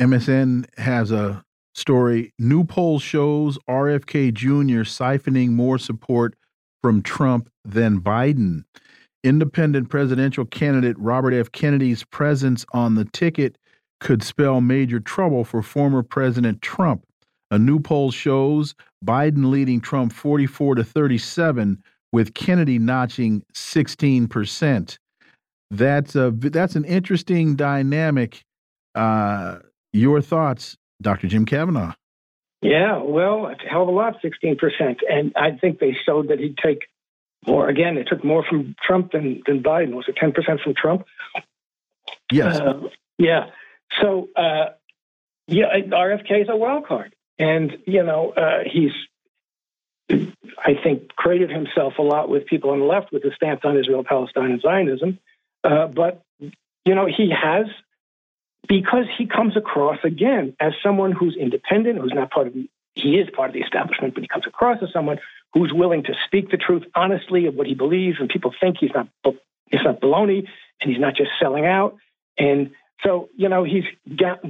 MSN 0.00 0.66
has 0.78 1.10
a 1.10 1.42
story. 1.74 2.32
New 2.38 2.64
poll 2.64 2.98
shows 2.98 3.58
RFK 3.68 4.34
Jr. 4.34 4.82
siphoning 4.82 5.50
more 5.50 5.78
support 5.78 6.34
from 6.82 7.02
Trump 7.02 7.48
than 7.64 8.00
Biden. 8.00 8.64
Independent 9.24 9.88
presidential 9.88 10.44
candidate 10.44 10.98
Robert 10.98 11.32
F. 11.32 11.50
Kennedy's 11.52 12.04
presence 12.04 12.66
on 12.72 12.96
the 12.96 13.04
ticket 13.06 13.56
could 14.00 14.22
spell 14.22 14.60
major 14.60 14.98
trouble 14.98 15.44
for 15.44 15.62
former 15.62 16.02
President 16.02 16.60
Trump. 16.60 17.04
A 17.52 17.58
new 17.58 17.78
poll 17.78 18.10
shows 18.10 18.74
Biden 19.04 19.50
leading 19.50 19.80
Trump 19.80 20.12
44 20.12 20.74
to 20.74 20.84
37, 20.84 21.82
with 22.12 22.34
Kennedy 22.34 22.78
notching 22.78 23.42
16 23.54 24.26
percent. 24.26 24.98
That's 25.72 26.14
a 26.14 26.30
that's 26.30 26.76
an 26.76 26.84
interesting 26.84 27.56
dynamic. 27.56 28.44
Uh, 28.94 29.58
your 29.92 30.20
thoughts, 30.20 30.76
Dr. 31.00 31.28
Jim 31.28 31.46
Kavanagh? 31.46 31.94
Yeah, 32.60 32.98
well, 33.02 33.46
a 33.46 33.56
hell 33.68 33.82
of 33.82 33.88
a 33.88 33.90
lot, 33.90 34.16
16 34.22 34.56
percent, 34.56 34.98
and 35.08 35.32
I 35.34 35.52
think 35.58 35.80
they 35.80 35.96
showed 36.06 36.28
that 36.28 36.38
he'd 36.38 36.58
take 36.58 36.82
more. 37.46 37.68
Again, 37.68 37.96
it 37.96 38.06
took 38.08 38.22
more 38.22 38.44
from 38.48 38.74
Trump 38.86 39.12
than, 39.12 39.42
than 39.46 39.62
Biden. 39.62 39.94
Was 39.94 40.06
it 40.08 40.16
10% 40.16 40.60
from 40.62 40.74
Trump? 40.74 41.04
Yes. 42.30 42.60
Uh, 42.60 42.88
yeah. 43.18 43.46
So, 44.00 44.28
uh, 44.36 44.70
yeah, 45.48 45.66
RFK 45.74 46.42
is 46.42 46.48
a 46.48 46.56
wild 46.56 46.86
card. 46.86 47.14
And, 47.38 47.78
you 47.86 48.02
know, 48.04 48.30
uh, 48.30 48.60
he's, 48.70 48.92
I 50.58 50.74
think, 50.82 51.08
created 51.16 51.50
himself 51.50 51.94
a 51.98 52.02
lot 52.02 52.28
with 52.28 52.46
people 52.46 52.70
on 52.70 52.78
the 52.78 52.84
left 52.84 53.12
with 53.12 53.22
his 53.22 53.32
stance 53.34 53.60
on 53.64 53.76
Israel, 53.76 54.04
Palestine, 54.04 54.52
and 54.52 54.60
Zionism. 54.60 55.18
Uh, 55.64 55.86
but, 55.86 56.22
you 56.40 56.94
know, 56.94 57.06
he 57.06 57.30
has, 57.30 57.66
because 58.68 59.04
he 59.16 59.26
comes 59.26 59.56
across, 59.56 59.98
again, 60.04 60.56
as 60.60 60.72
someone 60.82 61.12
who's 61.12 61.36
independent, 61.38 62.00
who's 62.00 62.12
not 62.14 62.30
part 62.30 62.48
of 62.48 62.54
the, 62.54 62.68
he 62.94 63.16
is 63.16 63.28
part 63.34 63.50
of 63.50 63.54
the 63.54 63.60
establishment, 63.60 64.14
but 64.14 64.22
he 64.22 64.28
comes 64.28 64.46
across 64.46 64.78
as 64.82 64.88
someone 64.92 65.18
who's 65.54 65.72
willing 65.72 66.02
to 66.04 66.14
speak 66.26 66.50
the 66.50 66.56
truth 66.56 66.82
honestly 66.94 67.46
of 67.46 67.54
what 67.54 67.66
he 67.66 67.74
believes, 67.74 68.18
and 68.20 68.28
people 68.28 68.52
think 68.60 68.76
he's 68.80 68.90
not 68.94 69.08
he's 69.70 69.80
not 69.84 70.00
baloney, 70.00 70.46
and 70.80 70.90
he's 70.90 71.00
not 71.00 71.16
just 71.16 71.30
selling 71.40 71.66
out. 71.66 71.96
And 72.38 72.72
so, 73.04 73.28
you 73.36 73.48
know, 73.48 73.64
he's 73.64 73.84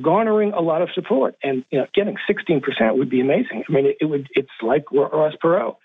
garnering 0.00 0.52
a 0.52 0.60
lot 0.60 0.82
of 0.82 0.90
support, 0.94 1.36
and 1.42 1.64
you 1.70 1.78
know, 1.78 1.86
getting 1.94 2.16
16% 2.28 2.96
would 2.96 3.10
be 3.10 3.20
amazing. 3.20 3.64
I 3.68 3.72
mean, 3.72 3.94
it, 3.98 4.04
would. 4.04 4.28
It's 4.32 4.50
like 4.60 4.90
Ross 4.92 5.34
Perot. 5.42 5.76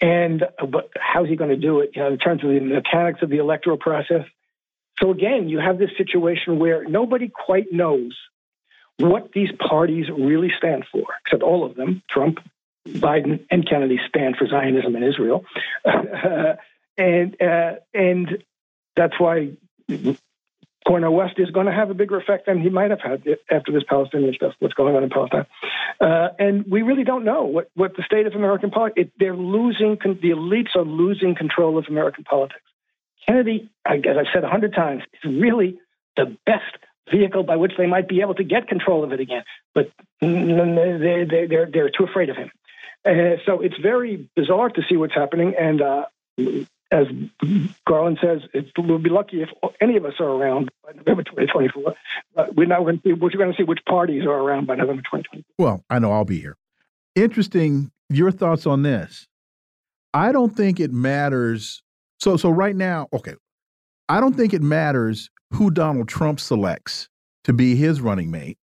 And 0.00 0.42
uh, 0.42 0.66
but 0.66 0.90
how's 0.96 1.28
he 1.28 1.36
going 1.36 1.50
to 1.50 1.56
do 1.56 1.80
it? 1.80 1.90
You 1.94 2.02
know, 2.02 2.08
in 2.08 2.18
terms 2.18 2.42
of 2.42 2.50
the 2.50 2.60
mechanics 2.60 3.20
of 3.22 3.30
the 3.30 3.38
electoral 3.38 3.78
process. 3.78 4.24
So 5.00 5.10
again, 5.10 5.48
you 5.48 5.58
have 5.58 5.78
this 5.78 5.90
situation 5.96 6.58
where 6.58 6.84
nobody 6.84 7.28
quite 7.28 7.72
knows 7.72 8.16
what 8.98 9.32
these 9.32 9.50
parties 9.52 10.06
really 10.10 10.50
stand 10.58 10.84
for, 10.90 11.04
except 11.24 11.42
all 11.42 11.64
of 11.64 11.76
them, 11.76 12.02
Trump, 12.10 12.38
Biden 12.86 13.44
and 13.50 13.68
Kennedy 13.68 13.98
stand 14.08 14.36
for 14.36 14.46
Zionism 14.46 14.96
in 14.96 15.02
Israel, 15.02 15.44
and 16.96 17.42
uh, 17.42 17.74
and 17.94 18.42
that's 18.96 19.18
why 19.18 19.50
Cornel 20.86 21.14
West 21.14 21.34
is 21.38 21.50
going 21.50 21.66
to 21.66 21.72
have 21.72 21.90
a 21.90 21.94
bigger 21.94 22.16
effect 22.16 22.46
than 22.46 22.60
he 22.60 22.70
might 22.70 22.90
have 22.90 23.00
had 23.00 23.22
after 23.50 23.72
this 23.72 23.82
Palestinian 23.88 24.34
stuff. 24.34 24.54
What's 24.58 24.74
going 24.74 24.96
on 24.96 25.04
in 25.04 25.10
Palestine, 25.10 25.46
uh, 26.00 26.28
and 26.38 26.64
we 26.66 26.82
really 26.82 27.04
don't 27.04 27.24
know 27.24 27.44
what 27.44 27.70
what 27.74 27.96
the 27.96 28.02
state 28.02 28.26
of 28.26 28.34
American 28.34 28.70
politics. 28.70 29.10
They're 29.18 29.36
losing. 29.36 29.98
The 30.02 30.30
elites 30.30 30.74
are 30.74 30.84
losing 30.84 31.34
control 31.34 31.78
of 31.78 31.86
American 31.88 32.24
politics. 32.24 32.62
Kennedy, 33.28 33.70
as 33.86 34.00
I've 34.04 34.26
said 34.32 34.42
a 34.42 34.48
hundred 34.48 34.74
times, 34.74 35.02
is 35.22 35.30
really 35.30 35.78
the 36.16 36.36
best 36.46 36.76
vehicle 37.10 37.42
by 37.42 37.56
which 37.56 37.72
they 37.76 37.86
might 37.86 38.08
be 38.08 38.20
able 38.20 38.34
to 38.34 38.44
get 38.44 38.68
control 38.68 39.04
of 39.04 39.12
it 39.12 39.20
again. 39.20 39.44
But 39.74 39.90
they're, 40.20 41.26
they're, 41.26 41.66
they're 41.70 41.90
too 41.90 42.04
afraid 42.04 42.30
of 42.30 42.36
him. 42.36 42.50
Uh, 43.04 43.36
so 43.46 43.60
it's 43.60 43.76
very 43.80 44.28
bizarre 44.34 44.70
to 44.70 44.82
see 44.88 44.96
what's 44.96 45.14
happening. 45.14 45.54
And 45.58 45.80
uh, 45.80 46.04
as 46.90 47.06
Garland 47.86 48.18
says, 48.22 48.40
it, 48.54 48.72
we'll 48.78 48.98
be 48.98 49.10
lucky 49.10 49.42
if 49.42 49.50
any 49.80 49.96
of 49.96 50.04
us 50.04 50.14
are 50.20 50.28
around 50.28 50.70
by 50.84 50.92
November 50.92 51.22
2024. 51.22 51.94
Uh, 52.36 52.46
we're 52.54 52.66
not 52.66 52.82
going 52.84 53.00
to 53.02 53.54
see 53.56 53.62
which 53.62 53.80
parties 53.86 54.24
are 54.24 54.38
around 54.40 54.66
by 54.66 54.74
November 54.74 55.02
2024. 55.02 55.42
Well, 55.58 55.84
I 55.90 55.98
know 55.98 56.12
I'll 56.12 56.24
be 56.24 56.40
here. 56.40 56.56
Interesting. 57.14 57.90
Your 58.10 58.30
thoughts 58.30 58.66
on 58.66 58.82
this? 58.82 59.26
I 60.14 60.32
don't 60.32 60.56
think 60.56 60.80
it 60.80 60.92
matters. 60.92 61.82
So, 62.18 62.36
so 62.36 62.50
right 62.50 62.74
now, 62.74 63.08
okay, 63.12 63.34
I 64.08 64.20
don't 64.20 64.36
think 64.36 64.54
it 64.54 64.62
matters 64.62 65.30
who 65.52 65.70
Donald 65.70 66.08
Trump 66.08 66.40
selects 66.40 67.08
to 67.44 67.52
be 67.52 67.76
his 67.76 68.00
running 68.00 68.30
mate. 68.30 68.58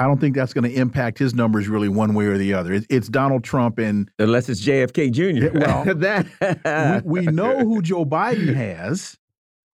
I 0.00 0.04
don't 0.04 0.20
think 0.20 0.36
that's 0.36 0.52
going 0.52 0.70
to 0.70 0.76
impact 0.76 1.18
his 1.18 1.34
numbers 1.34 1.68
really 1.68 1.88
one 1.88 2.14
way 2.14 2.26
or 2.26 2.38
the 2.38 2.54
other. 2.54 2.80
It's 2.88 3.08
Donald 3.08 3.42
Trump 3.42 3.78
and 3.78 4.08
unless 4.18 4.48
it's 4.48 4.64
JFK 4.64 5.10
Jr. 5.10 5.58
Well, 5.58 5.84
that 5.96 7.02
we, 7.04 7.20
we 7.20 7.26
know 7.26 7.58
who 7.58 7.82
Joe 7.82 8.04
Biden 8.04 8.54
has. 8.54 9.16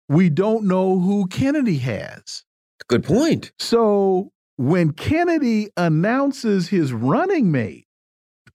We 0.09 0.30
don't 0.30 0.64
know 0.64 0.98
who 0.98 1.26
Kennedy 1.26 1.78
has. 1.78 2.44
Good 2.88 3.05
point. 3.05 3.52
So 3.59 4.32
when 4.56 4.92
Kennedy 4.92 5.70
announces 5.76 6.68
his 6.68 6.92
running 6.92 7.51
mate, 7.52 7.86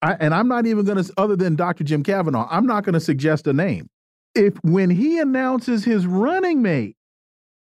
I, 0.02 0.14
and 0.14 0.34
I'm 0.34 0.48
not 0.48 0.66
even 0.66 0.86
going 0.86 1.04
to, 1.04 1.14
other 1.18 1.36
than 1.36 1.56
Dr. 1.56 1.84
Jim 1.84 2.04
Kavanagh, 2.04 2.48
I'm 2.50 2.66
not 2.66 2.84
going 2.84 2.94
to 2.94 3.00
suggest 3.00 3.48
a 3.48 3.54
name. 3.54 3.90
If 4.36 4.56
when 4.64 4.90
he 4.90 5.20
announces 5.20 5.84
his 5.84 6.06
running 6.06 6.62
mate, 6.62 6.96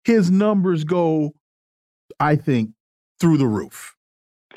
his 0.04 0.30
numbers 0.30 0.84
go, 0.84 1.32
I 2.18 2.36
think, 2.36 2.70
through 3.20 3.38
the 3.38 3.46
roof. 3.46 3.94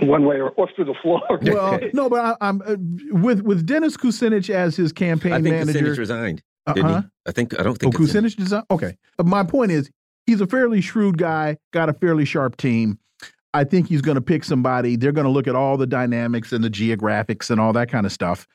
One 0.02 0.26
way 0.26 0.38
or, 0.38 0.52
or 0.52 0.70
through 0.76 0.86
the 0.86 0.96
floor. 1.02 1.22
well, 1.42 1.80
no, 1.94 2.10
but 2.10 2.38
I, 2.40 2.48
am 2.48 2.62
uh, 2.66 2.76
with 3.20 3.42
with 3.42 3.66
Dennis 3.66 3.98
Kucinich 3.98 4.50
as 4.50 4.78
his 4.78 4.94
campaign 4.94 5.34
I 5.34 5.42
think 5.42 5.56
manager. 5.56 5.80
Kucinich 5.80 5.98
resigned. 5.98 6.42
Uh 6.68 6.74
-huh. 6.74 7.10
I 7.28 7.32
think 7.32 7.60
I 7.60 7.64
don't 7.64 7.78
think. 7.78 7.96
Oh, 7.96 7.98
Kucinich 7.98 8.38
resigned. 8.40 8.66
Okay, 8.70 8.98
my 9.24 9.44
point 9.44 9.72
is 9.72 9.92
he's 10.26 10.42
a 10.42 10.48
fairly 10.48 10.82
shrewd 10.82 11.18
guy, 11.18 11.58
got 11.72 11.90
a 11.90 11.94
fairly 11.94 12.26
sharp 12.26 12.56
team. 12.56 13.00
I 13.54 13.64
think 13.66 13.88
he's 13.88 14.02
going 14.02 14.16
to 14.16 14.22
pick 14.22 14.44
somebody. 14.44 14.96
They're 14.96 15.12
going 15.12 15.26
to 15.26 15.34
look 15.34 15.48
at 15.48 15.56
all 15.56 15.78
the 15.78 15.88
dynamics 15.88 16.54
and 16.54 16.64
the 16.64 16.70
geographics 16.70 17.50
and 17.50 17.60
all 17.60 17.74
that 17.74 17.90
kind 17.90 18.06
of 18.06 18.12
stuff. 18.12 18.48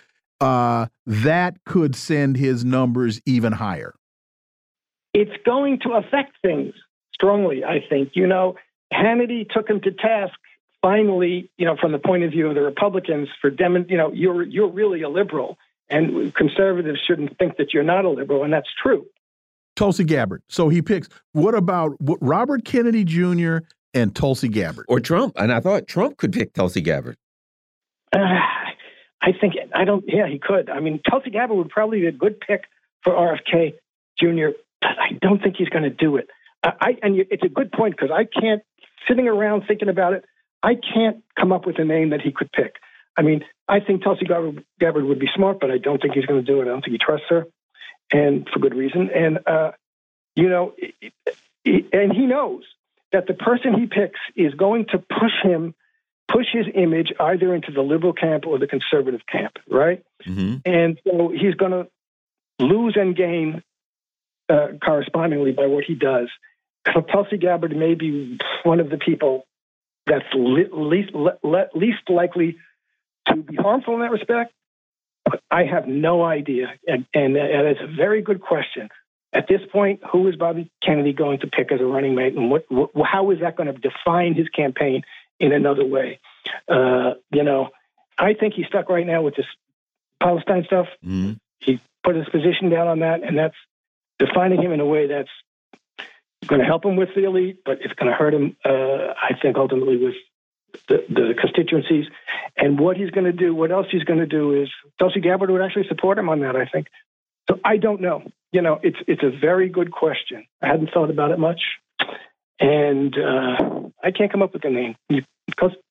Uh, 0.45 0.87
that 1.07 1.57
could 1.65 1.97
send 1.97 2.37
his 2.37 2.65
numbers 2.67 3.21
even 3.25 3.53
higher. 3.53 3.95
It's 5.15 5.33
going 5.47 5.81
to 5.81 5.93
affect 5.93 6.37
things 6.43 6.75
strongly. 7.15 7.65
I 7.65 7.81
think. 7.89 8.11
You 8.15 8.27
know, 8.27 8.57
Hannity 8.93 9.49
took 9.49 9.69
him 9.69 9.81
to 9.81 9.91
task 9.91 10.35
finally, 10.83 11.51
you 11.57 11.65
know, 11.65 11.77
from 11.81 11.93
the 11.93 11.99
point 11.99 12.25
of 12.25 12.31
view 12.31 12.47
of 12.47 12.55
the 12.55 12.61
Republicans 12.61 13.29
for 13.41 13.49
dem- 13.49 13.87
you 13.89 13.97
know, 13.97 14.13
you're 14.13 14.43
you're 14.43 14.69
really 14.69 15.01
a 15.01 15.09
liberal, 15.09 15.57
and 15.89 16.35
conservatives 16.35 17.01
shouldn't 17.07 17.39
think 17.39 17.57
that 17.57 17.73
you're 17.73 17.83
not 17.83 18.05
a 18.05 18.11
liberal, 18.11 18.45
and 18.45 18.53
that's 18.53 18.69
true. 18.83 19.07
Tulsi 19.77 20.05
Gabbard. 20.05 20.43
So 20.51 20.69
he 20.69 20.83
picks. 20.83 21.09
What 21.33 21.55
about 21.55 21.97
Robert 22.01 22.67
Kennedy 22.67 23.05
Jr. 23.05 23.59
and 23.95 24.15
Tulsi 24.15 24.49
Gabbard, 24.49 24.85
or 24.89 25.01
Trump? 25.01 25.33
And 25.37 25.51
I 25.51 25.61
thought 25.61 25.89
Trump 25.89 26.19
could 26.19 26.35
pick 26.35 26.53
Tulsi 26.53 26.83
Gabbard. 26.83 27.17
I 29.25 29.33
think 29.33 29.55
I 29.75 29.85
don't. 29.85 30.05
Yeah, 30.07 30.29
he 30.29 30.39
could. 30.39 30.69
I 30.69 30.81
mean, 30.81 31.01
Tulsi 31.09 31.31
Gabbard 31.31 31.57
would 31.57 31.71
probably 31.71 32.01
be 32.01 32.07
a 32.07 32.13
good 32.13 32.41
pick 32.41 32.65
for 33.03 33.15
RFK 33.15 33.75
Jr. 34.21 34.57
But 34.83 34.99
I 35.01 35.13
don't 35.19 35.43
think 35.43 35.57
he's 35.57 35.71
going 35.71 35.85
to 35.85 35.91
do 35.91 36.17
it. 36.17 36.29
I, 36.63 36.97
and 37.03 37.17
it's 37.31 37.43
a 37.43 37.49
good 37.49 37.73
point 37.73 37.97
because 37.97 38.11
I 38.11 38.25
can't 38.25 38.63
sitting 39.09 39.27
around 39.27 39.65
thinking 39.67 39.89
about 39.89 40.13
it. 40.13 40.25
I 40.63 40.75
can't 40.75 41.23
come 41.39 41.53
up 41.53 41.67
with 41.67 41.79
a 41.79 41.85
name 41.85 42.11
that 42.11 42.21
he 42.21 42.33
could 42.33 42.53
pick. 42.53 42.77
I 43.17 43.23
mean, 43.23 43.45
I 43.67 43.81
think 43.81 44.03
Tulsi 44.03 44.27
Gabbard 44.27 45.05
would 45.05 45.19
be 45.19 45.29
smart, 45.35 45.59
but 45.61 45.71
I 45.71 45.79
don't 45.79 46.01
think 46.03 46.15
he's 46.15 46.27
going 46.27 46.45
to 46.45 46.47
do 46.47 46.61
it. 46.61 46.63
I 46.63 46.67
don't 46.67 46.83
think 46.83 46.93
he 46.93 46.99
trusts 46.99 47.27
her, 47.31 47.47
and 48.13 48.47
for 48.53 48.59
good 48.59 48.75
reason. 48.75 49.09
And 49.15 49.39
uh, 49.47 49.71
you 50.37 50.51
know, 50.51 50.75
and 51.65 52.13
he 52.13 52.27
knows 52.27 52.65
that 53.13 53.27
the 53.27 53.35
person 53.35 53.75
he 53.75 53.87
picks 53.87 54.21
is 54.37 54.53
going 54.55 54.87
to 54.91 54.99
push 54.99 55.33
him, 55.43 55.75
push 56.31 56.47
his 56.53 56.67
image 56.75 57.13
either 57.21 57.55
into 57.55 57.73
the 57.73 57.83
liberal 57.83 58.13
camp 58.13 58.47
or 58.47 58.59
the 58.59 58.67
conservative 58.67 59.21
camp, 59.31 59.59
right? 59.69 60.03
Mm-hmm. 60.27 60.57
And 60.65 60.99
so 61.07 61.29
he's 61.29 61.55
going 61.55 61.73
to 61.73 61.87
lose 62.59 62.97
and 62.97 63.17
gain 63.17 63.63
uh, 64.49 64.69
correspondingly 64.83 65.53
by 65.53 65.67
what 65.67 65.85
he 65.85 65.95
does. 65.95 66.29
Tulsi 67.11 67.39
Gabbard 67.39 67.75
may 67.75 67.95
be 67.95 68.39
one 68.63 68.81
of 68.81 68.91
the 68.91 68.99
people 68.99 69.47
that's 70.07 70.25
least 70.35 71.15
le- 71.15 71.69
least 71.75 72.11
likely 72.11 72.57
to 73.29 73.37
be 73.37 73.57
harmful 73.57 73.95
in 73.95 74.01
that 74.01 74.11
respect. 74.11 74.53
But 75.25 75.41
I 75.51 75.65
have 75.65 75.89
no 75.89 76.23
idea, 76.23 76.75
and, 76.87 77.07
and, 77.15 77.35
and 77.37 77.67
it's 77.67 77.81
a 77.81 77.87
very 77.87 78.21
good 78.21 78.43
question. 78.43 78.91
At 79.33 79.49
this 79.49 79.63
point, 79.73 80.01
who 80.13 80.29
is 80.29 80.37
Bobby 80.37 80.71
Kennedy 80.83 81.15
going 81.15 81.41
to 81.41 81.47
pick 81.47 81.73
as 81.73 81.81
a 81.81 81.85
running 81.85 82.15
mate, 82.15 82.35
and 82.37 82.51
what, 82.51 82.67
what 82.69 82.91
how 83.11 83.31
is 83.31 83.41
that 83.41 83.57
going 83.57 83.73
to 83.73 83.79
define 83.81 84.35
his 84.35 84.49
campaign 84.51 85.03
in 85.45 85.53
another 85.53 85.85
way? 85.85 86.21
Uh, 86.69 87.15
you 87.31 87.43
know, 87.43 87.69
I 88.19 88.35
think 88.35 88.55
he's 88.55 88.67
stuck 88.67 88.89
right 88.89 89.07
now 89.07 89.23
with 89.23 89.37
this 89.37 89.47
Palestine 90.21 90.65
stuff. 90.65 90.87
Mm-hmm. 91.05 91.33
He 91.61 91.81
put 92.03 92.17
his 92.17 92.29
position 92.29 92.71
down 92.71 92.89
on 92.89 93.01
that, 93.01 93.23
and 93.23 93.37
that's 93.39 93.57
defining 94.19 94.63
him 94.63 94.73
in 94.73 94.81
a 94.81 94.87
way 94.87 95.07
that's 95.07 95.31
going 96.47 96.61
to 96.61 96.67
help 96.67 96.85
him 96.85 96.97
with 96.97 97.11
the 97.15 97.25
elite, 97.25 97.59
but 97.65 97.79
it's 97.81 97.95
going 97.95 98.11
to 98.11 98.17
hurt 98.17 98.35
him, 98.35 98.57
uh, 98.65 99.15
I 99.21 99.39
think, 99.41 99.57
ultimately 99.57 99.97
with 99.97 100.15
the, 100.89 101.05
the, 101.09 101.35
constituencies. 101.41 102.07
And 102.57 102.79
what 102.79 102.97
he's 102.97 103.11
going 103.11 103.25
to 103.25 103.33
do, 103.33 103.55
what 103.55 103.73
else 103.73 103.87
he's 103.91 104.05
going 104.05 104.21
to 104.21 104.27
do 104.27 104.63
is 104.63 104.69
Tulsi 104.99 105.21
Gabbard 105.21 105.51
would 105.51 105.63
actually 105.63 105.89
support 105.89 106.19
him 106.19 106.29
on 106.29 106.41
that, 106.41 106.57
I 106.57 106.67
think. 106.67 106.89
So 107.49 107.59
I 107.65 107.77
don't 107.77 108.01
know. 108.01 108.23
You 108.53 108.63
know, 108.63 108.79
it's 108.83 108.97
it's 109.07 109.23
a 109.23 109.31
very 109.31 109.69
good 109.69 109.91
question. 109.91 110.47
I 110.63 110.69
hadn't 110.69 110.91
thought 110.95 111.11
about 111.11 111.33
it 111.33 111.39
much, 111.39 111.61
and 112.61 113.15
uh, 113.19 113.89
I 114.03 114.11
can't 114.11 114.31
come 114.31 114.43
up 114.43 114.53
with 114.53 114.65
a 114.65 114.71
name. 114.71 114.97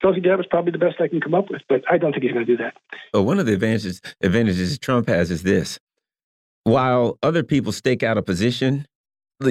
Tulsi 0.02 0.22
Gabbard 0.22 0.42
is 0.42 0.46
probably 0.50 0.72
the 0.72 0.78
best 0.78 1.00
I 1.00 1.08
can 1.08 1.22
come 1.22 1.34
up 1.34 1.50
with, 1.50 1.62
but 1.70 1.84
I 1.90 1.98
don't 1.98 2.12
think 2.12 2.24
he's 2.24 2.34
going 2.34 2.46
to 2.46 2.52
do 2.52 2.64
that. 2.64 2.76
Well, 3.14 3.26
one 3.26 3.40
of 3.40 3.46
the 3.46 3.54
advantages 3.54 4.02
advantages 4.22 4.78
Trump 4.80 5.08
has 5.08 5.32
is 5.32 5.44
this: 5.44 5.80
while 6.64 7.18
other 7.22 7.44
people 7.44 7.72
stake 7.72 8.04
out 8.04 8.18
a 8.18 8.22
position, 8.22 8.86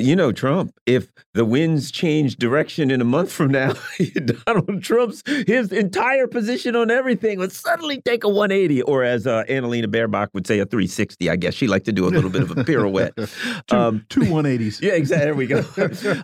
you 0.00 0.16
know 0.16 0.32
Trump. 0.32 0.72
If 0.86 1.08
the 1.34 1.44
winds 1.44 1.90
change 1.90 2.36
direction 2.36 2.90
in 2.90 3.00
a 3.00 3.04
month 3.04 3.30
from 3.30 3.50
now, 3.50 3.74
Donald 4.46 4.82
Trump's 4.82 5.22
his 5.26 5.72
entire 5.72 6.26
position 6.26 6.76
on 6.76 6.90
everything 6.90 7.38
would 7.38 7.52
suddenly 7.52 8.00
take 8.00 8.24
a 8.24 8.28
180, 8.28 8.82
or 8.82 9.04
as 9.04 9.26
uh, 9.26 9.44
Annalena 9.48 9.86
Baerbock 9.86 10.28
would 10.34 10.46
say, 10.46 10.58
a 10.58 10.66
360. 10.66 11.28
I 11.30 11.36
guess 11.36 11.54
she 11.54 11.66
liked 11.66 11.86
to 11.86 11.92
do 11.92 12.06
a 12.06 12.10
little 12.10 12.30
bit 12.30 12.42
of 12.42 12.50
a 12.50 12.64
pirouette. 12.64 13.14
two, 13.66 13.76
um, 13.76 14.06
two 14.08 14.20
180s. 14.20 14.80
Yeah, 14.82 14.94
exactly. 14.94 15.26
There 15.26 15.34
we 15.34 15.46
go. 15.46 15.64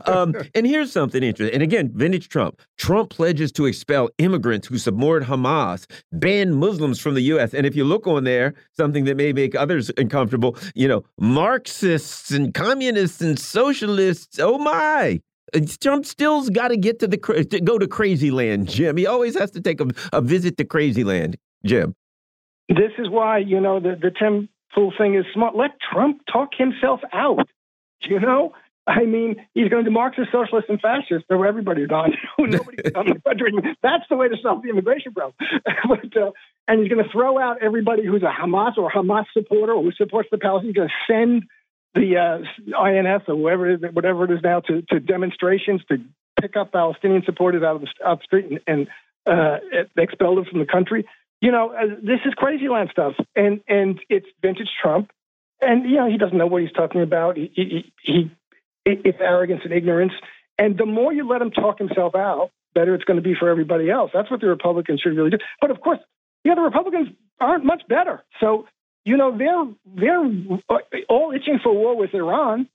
um, 0.07 0.35
and 0.55 0.67
here's 0.67 0.91
something 0.91 1.23
interesting. 1.23 1.55
And 1.55 1.63
again, 1.63 1.91
vintage 1.95 2.29
Trump. 2.29 2.61
Trump 2.77 3.11
pledges 3.11 3.53
to 3.53 3.67
expel 3.67 4.09
immigrants 4.19 4.67
who 4.67 4.79
support 4.79 5.23
Hamas, 5.25 5.87
ban 6.13 6.55
Muslims 6.55 6.99
from 6.99 7.15
the 7.15 7.21
U.S. 7.23 7.55
And 7.55 7.67
if 7.67 7.77
you 7.77 7.85
look 7.85 8.07
on 8.07 8.25
there, 8.25 8.55
something 8.77 9.05
that 9.05 9.17
may 9.17 9.33
make 9.33 9.55
others 9.55 9.91
uncomfortable, 9.97 10.57
you 10.75 10.89
know, 10.89 11.05
Marxists 11.21 12.31
and 12.31 12.53
communists 12.53 13.21
and 13.21 13.39
socialists. 13.59 14.39
Oh 14.39 14.59
my. 14.59 15.21
Trump 15.81 16.05
still's 16.05 16.51
got 16.51 16.69
to 16.69 16.77
get 16.77 16.99
to 17.01 17.09
the 17.09 17.17
to 17.51 17.61
go 17.61 17.79
to 17.79 17.89
crazy 17.89 18.31
land, 18.31 18.69
Jim. 18.69 18.97
He 18.97 19.07
always 19.07 19.37
has 19.39 19.51
to 19.53 19.61
take 19.61 19.81
a, 19.81 19.87
a 20.13 20.21
visit 20.21 20.59
to 20.59 20.65
crazy 20.65 21.05
land, 21.05 21.37
Jim. 21.65 21.95
This 22.69 22.93
is 22.99 23.09
why 23.09 23.39
you 23.39 23.61
know 23.61 23.81
the 23.81 23.97
the 24.01 24.11
Tim 24.11 24.49
Pool 24.75 24.93
thing 24.99 25.15
is 25.15 25.25
smart. 25.33 25.57
Let 25.57 25.71
Trump 25.81 26.21
talk 26.31 26.51
himself 26.57 27.01
out. 27.15 27.49
You 28.03 28.21
know, 28.21 28.53
I 28.89 29.05
mean, 29.05 29.37
he's 29.55 29.69
going 29.69 29.85
to 29.85 29.91
Marxist, 29.91 30.31
socialist, 30.33 30.69
and 30.69 30.81
fascist. 30.81 31.25
So 31.29 31.43
everybody's 31.43 31.89
gone. 31.89 32.15
Nobody's 32.39 32.93
on 32.95 33.07
the 33.07 33.21
country. 33.27 33.53
That's 33.83 34.05
the 34.09 34.17
way 34.17 34.29
to 34.29 34.37
solve 34.43 34.63
the 34.63 34.71
immigration 34.71 35.13
problem. 35.13 35.35
but, 35.89 36.17
uh, 36.17 36.31
and 36.69 36.81
he's 36.81 36.89
going 36.89 37.05
to 37.05 37.11
throw 37.11 37.39
out 37.39 37.63
everybody 37.63 38.07
who's 38.07 38.23
a 38.23 38.33
Hamas 38.33 38.79
or 38.79 38.91
Hamas 38.91 39.25
supporter 39.35 39.73
or 39.73 39.83
who 39.83 39.93
supports 39.93 40.29
the 40.31 40.39
Palestinians. 40.39 40.65
He's 40.65 40.75
going 40.75 40.89
to 40.89 41.13
send 41.13 41.43
the 41.99 42.17
uh, 42.17 42.87
INF 42.87 43.23
or 43.29 43.37
whatever 43.37 43.71
it 43.71 43.85
is, 43.85 43.95
whatever 43.95 44.25
it 44.25 44.31
is 44.31 44.41
now 44.43 44.61
to, 44.61 44.83
to 44.83 45.01
demonstrations 45.01 45.83
to 45.91 45.99
pick 46.41 46.57
up 46.57 46.73
Palestinian 46.73 47.23
supporters 47.25 47.63
out 47.63 47.77
of 47.77 47.83
the, 47.83 47.89
out 48.07 48.21
the 48.21 48.25
street 48.25 48.47
and, 48.51 48.61
and 48.67 48.89
uh, 49.27 49.59
expel 49.97 50.37
them 50.37 50.45
from 50.45 50.61
the 50.61 50.67
country. 50.67 51.07
You 51.41 51.53
know, 51.53 51.71
uh, 51.71 51.97
this 52.03 52.21
is 52.25 52.35
crazy 52.35 52.69
land 52.69 52.89
stuff, 52.91 53.15
and 53.37 53.61
and 53.69 54.01
it's 54.09 54.27
vintage 54.43 54.69
Trump, 54.81 55.11
and 55.61 55.85
you 55.89 55.97
know 55.97 56.09
he 56.09 56.19
doesn't 56.19 56.37
know 56.37 56.47
what 56.47 56.63
he's 56.63 56.73
talking 56.73 57.03
about. 57.03 57.37
He, 57.37 57.53
he, 57.55 57.93
he 58.03 58.31
it's 58.85 59.19
arrogance 59.21 59.61
and 59.65 59.73
ignorance, 59.73 60.13
and 60.59 60.77
the 60.79 60.87
more 60.87 61.13
you 61.13 61.29
let 61.29 61.43
him 61.43 61.51
talk 61.51 61.79
himself 61.79 62.15
out, 62.15 62.51
better 62.75 62.95
it's 62.95 63.05
going 63.05 63.19
to 63.19 63.23
be 63.23 63.35
for 63.39 63.49
everybody 63.49 63.91
else. 63.91 64.11
That's 64.13 64.31
what 64.31 64.41
the 64.41 64.49
Republicans 64.49 65.01
should 65.01 65.17
really 65.17 65.31
do. 65.31 65.39
But 65.61 65.71
of 65.71 65.81
course, 65.81 66.01
yeah, 66.45 66.55
the 66.55 66.63
Republicans 66.63 67.09
aren't 67.41 67.65
much 67.65 67.83
better. 67.89 68.25
So 68.41 68.67
you 69.09 69.17
know, 69.17 69.37
they're 69.37 69.67
they're 69.87 71.01
all 71.09 71.33
itching 71.33 71.61
for 71.63 71.73
war 71.73 71.97
with 71.97 72.13
Iran. 72.13 72.69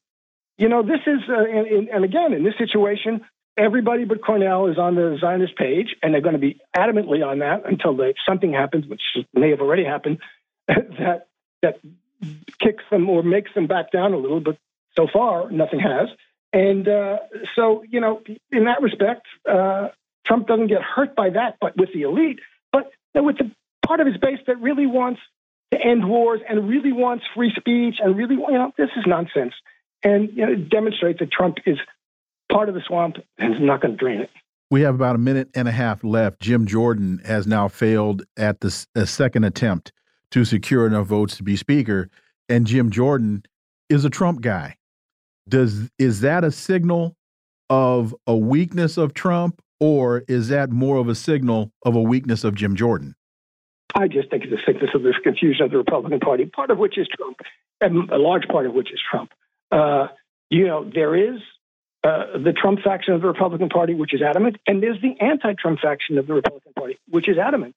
You 0.58 0.68
know, 0.68 0.82
this 0.82 1.02
is 1.06 1.20
uh, 1.30 1.44
and, 1.44 1.90
and 1.90 2.04
again 2.04 2.34
in 2.34 2.44
this 2.44 2.56
situation, 2.58 3.22
everybody 3.56 4.04
but 4.06 4.24
Cornel 4.24 4.68
is 4.72 4.80
on 4.80 4.96
the 4.96 5.18
Zionist 5.22 5.56
page, 5.56 5.96
and 6.02 6.14
they're 6.14 6.22
going 6.22 6.34
to 6.34 6.40
be 6.40 6.60
adamantly 6.76 7.26
on 7.26 7.40
that 7.40 7.66
until 7.66 7.96
they, 7.96 8.16
something 8.28 8.52
happens, 8.52 8.88
which 8.88 9.02
may 9.34 9.52
have 9.52 9.62
already 9.62 9.84
happened, 9.84 10.18
that 10.68 11.28
that 11.62 11.80
kicks 12.60 12.84
them 12.90 13.10
or 13.10 13.22
makes 13.22 13.54
them 13.54 13.68
back 13.68 13.92
down 13.92 14.14
a 14.14 14.18
little. 14.18 14.40
But 14.40 14.58
so 14.96 15.08
far, 15.12 15.52
nothing 15.52 15.80
has. 15.80 16.10
And 16.52 16.88
uh, 16.88 17.18
so, 17.56 17.84
you 17.88 18.00
know, 18.00 18.22
in 18.52 18.66
that 18.66 18.82
respect, 18.82 19.26
uh, 19.50 19.90
Trump 20.26 20.48
doesn't 20.48 20.68
get 20.68 20.82
hurt 20.82 21.16
by 21.16 21.30
that, 21.32 21.58
but 21.60 21.76
with 21.78 21.90
the 21.94 22.04
elite, 22.04 22.40
but 22.72 22.92
with 23.16 23.38
the 23.38 23.52
part 23.86 24.00
of 24.00 24.08
his 24.08 24.18
base 24.18 24.40
that 24.48 24.60
really 24.62 24.86
wants 24.86 25.20
to 25.74 25.82
end 25.82 26.08
wars 26.08 26.42
and 26.48 26.70
really 26.70 26.92
wants 26.92 27.24
free 27.36 27.52
speech 27.56 27.96
and 28.00 28.16
really, 28.16 28.36
you 28.36 28.52
know, 28.52 28.72
this 28.78 28.90
is 28.96 29.04
nonsense. 29.08 29.54
And 30.04 30.30
you 30.34 30.46
know, 30.46 30.52
it 30.52 30.70
demonstrates 30.70 31.20
that 31.20 31.32
Trump 31.32 31.58
is 31.66 31.78
part 32.52 32.70
of 32.70 32.76
the 32.76 32.82
swamp 32.86 33.18
and 33.38 33.54
is 33.54 33.62
not 33.62 33.82
going 33.82 33.94
to 33.94 33.98
drain 33.98 34.22
it. 34.22 34.30
We 34.70 34.82
have 34.82 34.96
about 34.96 35.16
a 35.16 35.20
minute 35.20 35.50
and 35.56 35.68
a 35.68 35.72
half 35.72 36.04
left. 36.04 36.42
Jim 36.42 36.66
Jordan 36.66 37.22
has 37.26 37.48
now 37.48 37.68
failed 37.68 38.24
at 38.38 38.62
the 38.62 38.70
second 39.06 39.44
attempt 39.44 39.92
to 40.32 40.46
secure 40.46 40.88
enough 40.88 41.08
votes 41.08 41.38
to 41.38 41.44
be 41.44 41.56
speaker, 41.56 42.10
and 42.50 42.66
Jim 42.66 42.90
Jordan 42.90 43.44
is 43.90 44.04
a 44.04 44.10
Trump 44.10 44.42
guy. 44.42 44.78
Does 45.48 45.90
is 46.00 46.22
that 46.22 46.44
a 46.44 46.52
signal 46.52 47.16
of 47.70 48.16
a 48.26 48.36
weakness 48.36 48.98
of 48.98 49.14
Trump, 49.14 49.62
or 49.80 50.24
is 50.28 50.48
that 50.50 50.72
more 50.72 50.98
of 50.98 51.08
a 51.08 51.16
signal 51.16 51.72
of 51.86 51.96
a 51.96 52.02
weakness 52.02 52.44
of 52.44 52.56
Jim 52.56 52.76
Jordan? 52.76 53.16
I 53.96 54.08
just 54.08 54.30
think 54.30 54.44
it's 54.44 54.54
a 54.54 54.66
sickness 54.66 54.92
of 54.94 55.04
this 55.04 55.16
confusion 55.24 55.66
of 55.66 55.72
the 55.72 55.78
Republican 55.78 56.20
Party, 56.20 56.46
part 56.46 56.72
of 56.72 56.78
which 56.78 56.98
is 56.98 57.08
Trump, 57.08 57.40
and 57.80 58.10
a 58.10 58.18
large 58.18 58.48
part 58.48 58.66
of 58.66 58.74
which 58.74 58.92
is 58.92 59.00
Trump. 59.10 59.32
Uh, 59.72 60.08
you 60.50 60.68
know, 60.68 60.84
there 60.84 61.16
is 61.16 61.40
uh, 62.04 62.38
the 62.44 62.54
Trump 62.54 62.80
faction 62.84 63.14
of 63.14 63.22
the 63.22 63.28
Republican 63.28 63.70
Party, 63.70 63.94
which 63.94 64.14
is 64.14 64.22
adamant, 64.22 64.58
and 64.68 64.82
there's 64.82 65.02
the 65.02 65.16
anti 65.22 65.54
Trump 65.54 65.80
faction 65.80 66.18
of 66.18 66.28
the 66.28 66.34
Republican 66.34 66.74
Party, 66.74 66.98
which 67.10 67.30
is 67.30 67.38
adamant. 67.38 67.76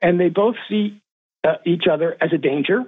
And 0.00 0.18
they 0.18 0.28
both 0.28 0.56
see 0.68 1.00
uh, 1.44 1.54
each 1.64 1.84
other 1.90 2.16
as 2.20 2.32
a 2.32 2.38
danger, 2.38 2.84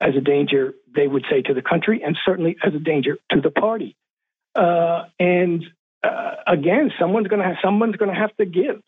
as 0.00 0.14
a 0.16 0.20
danger, 0.20 0.74
they 0.94 1.08
would 1.08 1.24
say, 1.30 1.42
to 1.42 1.54
the 1.54 1.62
country, 1.62 2.02
and 2.04 2.16
certainly 2.24 2.56
as 2.62 2.74
a 2.74 2.78
danger 2.78 3.18
to 3.30 3.40
the 3.40 3.50
party. 3.50 3.96
Uh, 4.54 5.04
and 5.18 5.64
uh, 6.02 6.34
again, 6.46 6.92
someone's 6.98 7.28
going 7.28 7.40
to 7.40 7.48
have 7.48 7.56
someone's 7.62 7.96
going 7.96 8.12
to 8.12 8.18
have 8.18 8.36
to 8.36 8.44
give. 8.44 8.82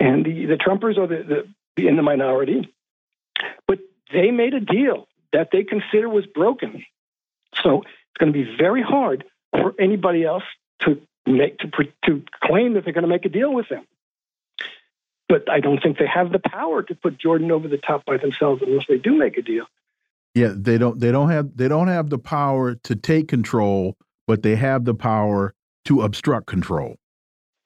And 0.00 0.24
the, 0.24 0.46
the 0.46 0.54
Trumpers 0.54 0.96
or 0.96 1.08
the, 1.08 1.24
the 1.24 1.48
in 1.86 1.96
the 1.96 2.02
minority, 2.02 2.72
but 3.66 3.78
they 4.12 4.30
made 4.30 4.54
a 4.54 4.60
deal 4.60 5.06
that 5.32 5.50
they 5.52 5.64
consider 5.64 6.08
was 6.08 6.26
broken. 6.26 6.84
So 7.62 7.82
it's 7.82 8.18
going 8.18 8.32
to 8.32 8.38
be 8.38 8.56
very 8.56 8.82
hard 8.82 9.24
for 9.52 9.74
anybody 9.78 10.24
else 10.24 10.44
to 10.82 11.00
make 11.26 11.58
to 11.58 11.68
to 12.06 12.22
claim 12.42 12.74
that 12.74 12.84
they're 12.84 12.92
going 12.92 13.02
to 13.02 13.08
make 13.08 13.24
a 13.24 13.30
deal 13.30 13.52
with 13.52 13.68
them. 13.68 13.84
But 15.28 15.50
I 15.50 15.60
don't 15.60 15.82
think 15.82 15.98
they 15.98 16.06
have 16.06 16.32
the 16.32 16.38
power 16.38 16.82
to 16.82 16.94
put 16.94 17.18
Jordan 17.18 17.52
over 17.52 17.68
the 17.68 17.76
top 17.76 18.06
by 18.06 18.16
themselves 18.16 18.62
unless 18.66 18.86
they 18.88 18.96
do 18.96 19.16
make 19.16 19.36
a 19.36 19.42
deal. 19.42 19.66
Yeah, 20.34 20.52
they 20.54 20.78
don't. 20.78 20.98
They 21.00 21.12
don't 21.12 21.30
have. 21.30 21.56
They 21.56 21.68
don't 21.68 21.88
have 21.88 22.10
the 22.10 22.18
power 22.18 22.74
to 22.74 22.96
take 22.96 23.28
control, 23.28 23.96
but 24.26 24.42
they 24.42 24.56
have 24.56 24.84
the 24.84 24.94
power 24.94 25.54
to 25.86 26.02
obstruct 26.02 26.46
control. 26.46 26.96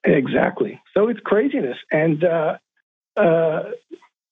Exactly. 0.05 0.81
So 0.95 1.09
it's 1.09 1.21
craziness, 1.21 1.77
and 1.91 2.25
uh, 2.25 2.57
uh, 3.17 3.63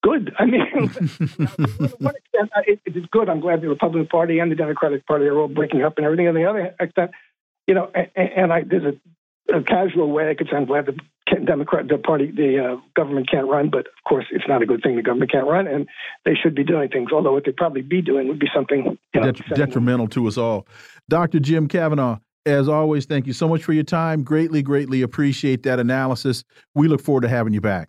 good. 0.02 0.32
I 0.38 0.44
mean, 0.46 0.88
to 0.88 1.96
one 1.98 2.14
extent, 2.16 2.50
it, 2.66 2.80
it 2.84 2.96
is 2.96 3.04
good. 3.10 3.28
I'm 3.28 3.40
glad 3.40 3.60
the 3.60 3.68
Republican 3.68 4.08
Party 4.08 4.38
and 4.38 4.50
the 4.50 4.56
Democratic 4.56 5.06
Party 5.06 5.26
are 5.26 5.38
all 5.38 5.48
breaking 5.48 5.82
up 5.82 5.96
and 5.96 6.06
everything. 6.06 6.28
On 6.28 6.34
the 6.34 6.48
other 6.48 6.74
extent, 6.80 7.10
you 7.66 7.74
know, 7.74 7.90
and, 7.94 8.10
and 8.16 8.52
I, 8.52 8.62
there's 8.62 8.94
a, 8.94 9.56
a, 9.56 9.62
casual 9.62 10.10
way 10.10 10.30
I 10.30 10.34
could 10.34 10.48
say 10.50 10.56
I'm 10.56 10.64
glad 10.64 10.86
the 10.86 10.98
Democrat, 11.44 11.86
the 11.88 11.98
party, 11.98 12.30
the 12.30 12.58
uh, 12.64 12.80
government 12.96 13.30
can't 13.30 13.48
run, 13.48 13.70
but 13.70 13.86
of 13.86 14.04
course 14.08 14.26
it's 14.32 14.46
not 14.48 14.62
a 14.62 14.66
good 14.66 14.82
thing 14.82 14.96
the 14.96 15.02
government 15.02 15.30
can't 15.30 15.46
run, 15.46 15.66
and 15.66 15.86
they 16.24 16.34
should 16.34 16.54
be 16.54 16.64
doing 16.64 16.88
things. 16.88 17.12
Although 17.12 17.32
what 17.32 17.44
they'd 17.44 17.56
probably 17.56 17.82
be 17.82 18.02
doing 18.02 18.28
would 18.28 18.38
be 18.38 18.48
something 18.54 18.98
you 19.14 19.20
know, 19.20 19.32
Det 19.32 19.42
detrimental 19.54 20.08
to 20.08 20.26
us 20.26 20.36
all. 20.36 20.66
Dr. 21.08 21.38
Jim 21.38 21.68
Kavanagh, 21.68 22.18
as 22.46 22.68
always, 22.68 23.06
thank 23.06 23.26
you 23.26 23.32
so 23.32 23.48
much 23.48 23.62
for 23.62 23.72
your 23.72 23.84
time. 23.84 24.22
Greatly, 24.24 24.62
greatly 24.62 25.02
appreciate 25.02 25.62
that 25.64 25.78
analysis. 25.78 26.42
We 26.74 26.88
look 26.88 27.00
forward 27.00 27.22
to 27.22 27.28
having 27.28 27.52
you 27.52 27.60
back. 27.60 27.88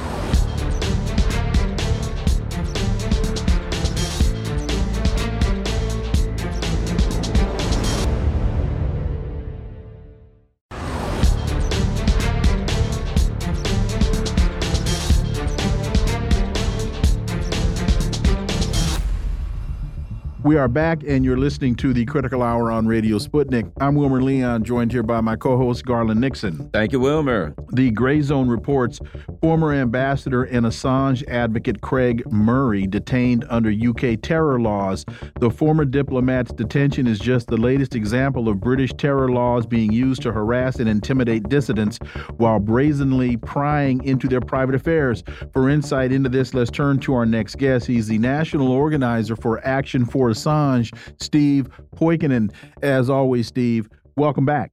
We 20.51 20.57
are 20.57 20.67
back, 20.67 21.03
and 21.07 21.23
you're 21.23 21.37
listening 21.37 21.75
to 21.75 21.93
the 21.93 22.03
Critical 22.03 22.43
Hour 22.43 22.73
on 22.73 22.85
Radio 22.85 23.19
Sputnik. 23.19 23.71
I'm 23.79 23.95
Wilmer 23.95 24.21
Leon, 24.21 24.65
joined 24.65 24.91
here 24.91 25.01
by 25.01 25.21
my 25.21 25.37
co 25.37 25.55
host, 25.55 25.85
Garland 25.85 26.19
Nixon. 26.19 26.69
Thank 26.73 26.91
you, 26.91 26.99
Wilmer. 26.99 27.55
The 27.71 27.89
Gray 27.91 28.19
Zone 28.21 28.49
reports 28.49 28.99
former 29.39 29.71
ambassador 29.71 30.43
and 30.43 30.65
Assange 30.65 31.25
advocate 31.29 31.79
Craig 31.79 32.29
Murray 32.29 32.85
detained 32.85 33.45
under 33.49 33.71
UK 33.71 34.21
terror 34.21 34.59
laws. 34.59 35.05
The 35.39 35.49
former 35.49 35.85
diplomat's 35.85 36.51
detention 36.51 37.07
is 37.07 37.17
just 37.17 37.47
the 37.47 37.55
latest 37.55 37.95
example 37.95 38.49
of 38.49 38.59
British 38.59 38.91
terror 38.97 39.31
laws 39.31 39.65
being 39.65 39.93
used 39.93 40.21
to 40.23 40.33
harass 40.33 40.75
and 40.75 40.89
intimidate 40.89 41.47
dissidents 41.47 41.97
while 42.35 42.59
brazenly 42.59 43.37
prying 43.37 44.03
into 44.03 44.27
their 44.27 44.41
private 44.41 44.75
affairs. 44.75 45.23
For 45.53 45.69
insight 45.69 46.11
into 46.11 46.27
this, 46.27 46.53
let's 46.53 46.71
turn 46.71 46.99
to 46.99 47.13
our 47.13 47.25
next 47.25 47.57
guest. 47.57 47.87
He's 47.87 48.07
the 48.07 48.17
national 48.17 48.69
organizer 48.69 49.37
for 49.37 49.65
Action 49.65 50.05
for 50.05 50.29
Assange, 50.41 50.91
Steve 51.19 51.69
Poikonen. 51.95 52.51
As 52.81 53.09
always, 53.09 53.47
Steve, 53.47 53.89
welcome 54.15 54.45
back. 54.45 54.71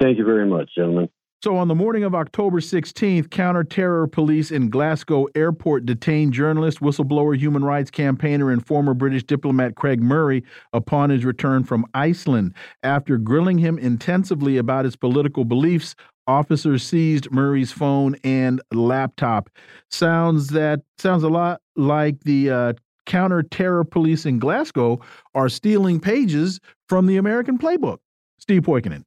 Thank 0.00 0.18
you 0.18 0.24
very 0.24 0.46
much, 0.46 0.70
gentlemen. 0.74 1.08
So, 1.40 1.56
on 1.56 1.68
the 1.68 1.74
morning 1.76 2.02
of 2.02 2.16
October 2.16 2.58
16th, 2.58 3.30
counter-terror 3.30 4.08
police 4.08 4.50
in 4.50 4.70
Glasgow 4.70 5.28
airport 5.36 5.86
detained 5.86 6.32
journalist, 6.32 6.80
whistleblower, 6.80 7.38
human 7.38 7.64
rights 7.64 7.92
campaigner, 7.92 8.50
and 8.50 8.66
former 8.66 8.92
British 8.92 9.22
diplomat 9.22 9.76
Craig 9.76 10.02
Murray 10.02 10.42
upon 10.72 11.10
his 11.10 11.24
return 11.24 11.62
from 11.62 11.86
Iceland. 11.94 12.54
After 12.82 13.18
grilling 13.18 13.58
him 13.58 13.78
intensively 13.78 14.56
about 14.56 14.84
his 14.84 14.96
political 14.96 15.44
beliefs, 15.44 15.94
officers 16.26 16.82
seized 16.82 17.30
Murray's 17.30 17.70
phone 17.70 18.16
and 18.24 18.60
laptop. 18.72 19.48
Sounds 19.92 20.48
that 20.48 20.80
sounds 20.98 21.22
a 21.22 21.28
lot 21.28 21.60
like 21.76 22.18
the 22.24 22.50
uh, 22.50 22.72
counter-terror 23.08 23.82
police 23.84 24.24
in 24.24 24.38
Glasgow 24.38 25.00
are 25.34 25.48
stealing 25.48 25.98
pages 25.98 26.60
from 26.88 27.06
the 27.06 27.16
American 27.16 27.58
playbook. 27.58 27.98
Steve 28.38 28.62
Poikonen. 28.62 29.02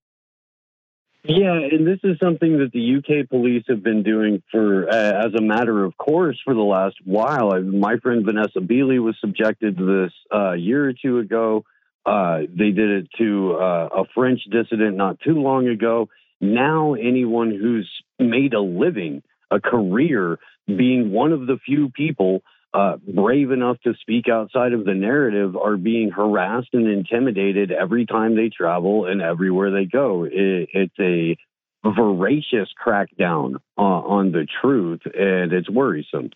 Yeah, 1.23 1.53
and 1.53 1.85
this 1.85 1.99
is 2.03 2.17
something 2.19 2.57
that 2.57 2.71
the 2.73 2.95
UK 2.97 3.29
police 3.29 3.63
have 3.69 3.83
been 3.83 4.01
doing 4.01 4.41
for 4.51 4.89
uh, 4.89 5.27
as 5.27 5.33
a 5.37 5.41
matter 5.41 5.83
of 5.83 5.95
course 5.95 6.39
for 6.43 6.55
the 6.55 6.61
last 6.61 6.95
while. 7.05 7.53
I, 7.53 7.59
my 7.59 7.97
friend 7.97 8.25
Vanessa 8.25 8.59
Beeley 8.59 8.99
was 8.99 9.15
subjected 9.21 9.77
to 9.77 9.85
this 10.03 10.13
uh, 10.33 10.53
a 10.53 10.57
year 10.57 10.89
or 10.89 10.93
two 10.93 11.19
ago. 11.19 11.63
Uh, 12.07 12.39
they 12.49 12.71
did 12.71 12.89
it 12.89 13.07
to 13.19 13.53
uh, 13.53 13.89
a 13.97 14.03
French 14.15 14.41
dissident 14.51 14.97
not 14.97 15.19
too 15.19 15.35
long 15.35 15.67
ago. 15.67 16.09
Now, 16.39 16.95
anyone 16.95 17.51
who's 17.51 17.89
made 18.17 18.55
a 18.55 18.59
living, 18.59 19.21
a 19.51 19.59
career, 19.59 20.39
being 20.65 21.11
one 21.11 21.33
of 21.33 21.45
the 21.45 21.59
few 21.63 21.89
people 21.89 22.41
uh, 22.73 22.97
brave 23.07 23.51
enough 23.51 23.77
to 23.81 23.93
speak 24.01 24.29
outside 24.29 24.73
of 24.73 24.85
the 24.85 24.93
narrative 24.93 25.55
are 25.57 25.77
being 25.77 26.09
harassed 26.09 26.69
and 26.73 26.87
intimidated 26.87 27.71
every 27.71 28.05
time 28.05 28.35
they 28.35 28.49
travel 28.49 29.05
and 29.05 29.21
everywhere 29.21 29.71
they 29.71 29.85
go. 29.85 30.23
It, 30.23 30.69
it's 30.73 30.99
a 30.99 31.37
voracious 31.83 32.69
crackdown 32.83 33.55
uh, 33.77 33.81
on 33.81 34.31
the 34.31 34.47
truth, 34.61 35.01
and 35.05 35.51
it's 35.51 35.69
worrisome. 35.69 36.29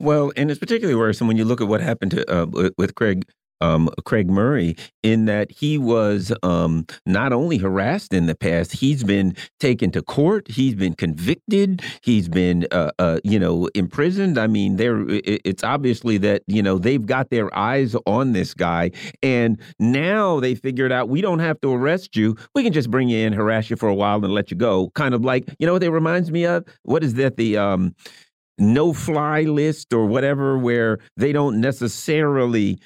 Well, 0.00 0.32
and 0.36 0.50
it's 0.50 0.60
particularly 0.60 0.98
worrisome 0.98 1.26
when 1.26 1.36
you 1.36 1.44
look 1.44 1.60
at 1.60 1.68
what 1.68 1.80
happened 1.80 2.12
to 2.12 2.32
uh, 2.32 2.70
with 2.78 2.94
Craig 2.94 3.26
um, 3.60 3.88
Craig 4.04 4.30
Murray 4.30 4.76
in 5.02 5.26
that 5.26 5.50
he 5.50 5.78
was 5.78 6.32
um, 6.42 6.86
not 7.06 7.32
only 7.32 7.58
harassed 7.58 8.12
in 8.12 8.26
the 8.26 8.34
past, 8.34 8.72
he's 8.72 9.04
been 9.04 9.34
taken 9.60 9.90
to 9.92 10.02
court, 10.02 10.50
he's 10.50 10.74
been 10.74 10.94
convicted, 10.94 11.82
he's 12.02 12.28
been, 12.28 12.66
uh, 12.72 12.90
uh, 12.98 13.18
you 13.24 13.38
know, 13.38 13.68
imprisoned. 13.74 14.38
I 14.38 14.46
mean, 14.46 14.76
there 14.76 15.04
it's 15.08 15.64
obviously 15.64 16.18
that 16.18 16.42
you 16.46 16.62
know 16.62 16.78
they've 16.78 17.04
got 17.04 17.30
their 17.30 17.56
eyes 17.56 17.94
on 18.06 18.32
this 18.32 18.54
guy, 18.54 18.90
and 19.22 19.60
now 19.78 20.40
they 20.40 20.54
figured 20.54 20.92
out 20.92 21.08
we 21.08 21.20
don't 21.20 21.40
have 21.40 21.60
to 21.62 21.72
arrest 21.72 22.16
you, 22.16 22.36
we 22.54 22.62
can 22.62 22.72
just 22.72 22.90
bring 22.90 23.08
you 23.08 23.26
in, 23.26 23.32
harass 23.32 23.70
you 23.70 23.76
for 23.76 23.88
a 23.88 23.94
while, 23.94 24.24
and 24.24 24.32
let 24.32 24.50
you 24.50 24.56
go. 24.56 24.90
Kind 24.90 25.14
of 25.14 25.24
like 25.24 25.48
you 25.58 25.66
know 25.66 25.74
what 25.74 25.82
it 25.82 25.90
reminds 25.90 26.30
me 26.30 26.44
of. 26.46 26.64
What 26.82 27.04
is 27.04 27.14
that? 27.14 27.36
The 27.36 27.56
um, 27.56 27.94
no 28.58 28.92
fly 28.92 29.42
list 29.42 29.92
or 29.92 30.06
whatever 30.06 30.58
where 30.58 30.98
they 31.16 31.32
don't 31.32 31.60
necessarily 31.60 32.78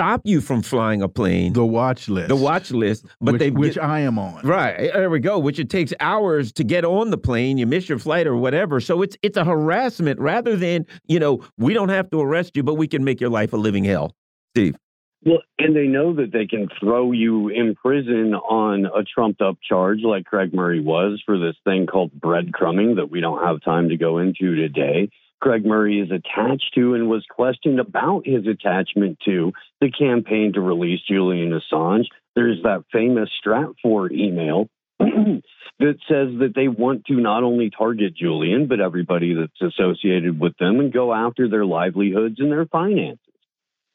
stop 0.00 0.22
you 0.24 0.40
from 0.40 0.62
flying 0.62 1.02
a 1.02 1.08
plane. 1.08 1.52
The 1.52 1.64
watch 1.64 2.08
list. 2.08 2.28
The 2.28 2.36
watch 2.36 2.70
list, 2.70 3.06
but 3.20 3.32
which, 3.32 3.40
they 3.40 3.50
which 3.50 3.78
I 3.78 4.00
am 4.00 4.18
on. 4.18 4.46
Right 4.46 4.72
eh, 4.72 4.90
there 4.92 5.10
we 5.10 5.20
go. 5.20 5.38
Which 5.38 5.58
it 5.58 5.68
takes 5.68 5.92
hours 6.00 6.52
to 6.52 6.64
get 6.64 6.84
on 6.84 7.10
the 7.10 7.18
plane. 7.18 7.58
You 7.58 7.66
miss 7.66 7.88
your 7.88 7.98
flight 7.98 8.26
or 8.26 8.36
whatever. 8.36 8.80
So 8.80 9.02
it's 9.02 9.16
it's 9.22 9.36
a 9.36 9.44
harassment 9.44 10.18
rather 10.18 10.56
than 10.56 10.86
you 11.06 11.18
know 11.18 11.44
we 11.58 11.74
don't 11.74 11.90
have 11.90 12.10
to 12.10 12.20
arrest 12.20 12.56
you, 12.56 12.62
but 12.62 12.74
we 12.74 12.88
can 12.88 13.04
make 13.04 13.20
your 13.20 13.30
life 13.30 13.52
a 13.52 13.56
living 13.56 13.84
hell. 13.84 14.14
Steve. 14.54 14.76
Well, 15.22 15.42
and 15.58 15.76
they 15.76 15.86
know 15.86 16.14
that 16.14 16.32
they 16.32 16.46
can 16.46 16.68
throw 16.80 17.12
you 17.12 17.48
in 17.48 17.74
prison 17.74 18.32
on 18.32 18.86
a 18.86 19.04
trumped 19.04 19.42
up 19.42 19.58
charge 19.62 19.98
like 20.02 20.24
Craig 20.24 20.54
Murray 20.54 20.80
was 20.80 21.22
for 21.26 21.38
this 21.38 21.56
thing 21.62 21.86
called 21.86 22.10
breadcrumbing 22.18 22.96
that 22.96 23.10
we 23.10 23.20
don't 23.20 23.44
have 23.44 23.60
time 23.62 23.90
to 23.90 23.98
go 23.98 24.16
into 24.16 24.54
today. 24.54 25.10
Craig 25.40 25.64
Murray 25.64 26.00
is 26.00 26.10
attached 26.10 26.74
to 26.74 26.94
and 26.94 27.08
was 27.08 27.24
questioned 27.28 27.80
about 27.80 28.26
his 28.26 28.46
attachment 28.46 29.18
to 29.24 29.52
the 29.80 29.90
campaign 29.90 30.52
to 30.54 30.60
release 30.60 31.00
Julian 31.08 31.58
Assange. 31.58 32.04
There's 32.36 32.62
that 32.62 32.84
famous 32.92 33.30
Stratfor 33.44 34.12
email 34.12 34.68
that 34.98 35.96
says 36.06 36.38
that 36.40 36.52
they 36.54 36.68
want 36.68 37.06
to 37.06 37.14
not 37.14 37.42
only 37.42 37.70
target 37.70 38.14
Julian, 38.14 38.66
but 38.66 38.80
everybody 38.80 39.34
that's 39.34 39.74
associated 39.74 40.38
with 40.38 40.56
them 40.58 40.78
and 40.78 40.92
go 40.92 41.12
after 41.12 41.48
their 41.48 41.64
livelihoods 41.64 42.38
and 42.38 42.52
their 42.52 42.66
finances. 42.66 43.18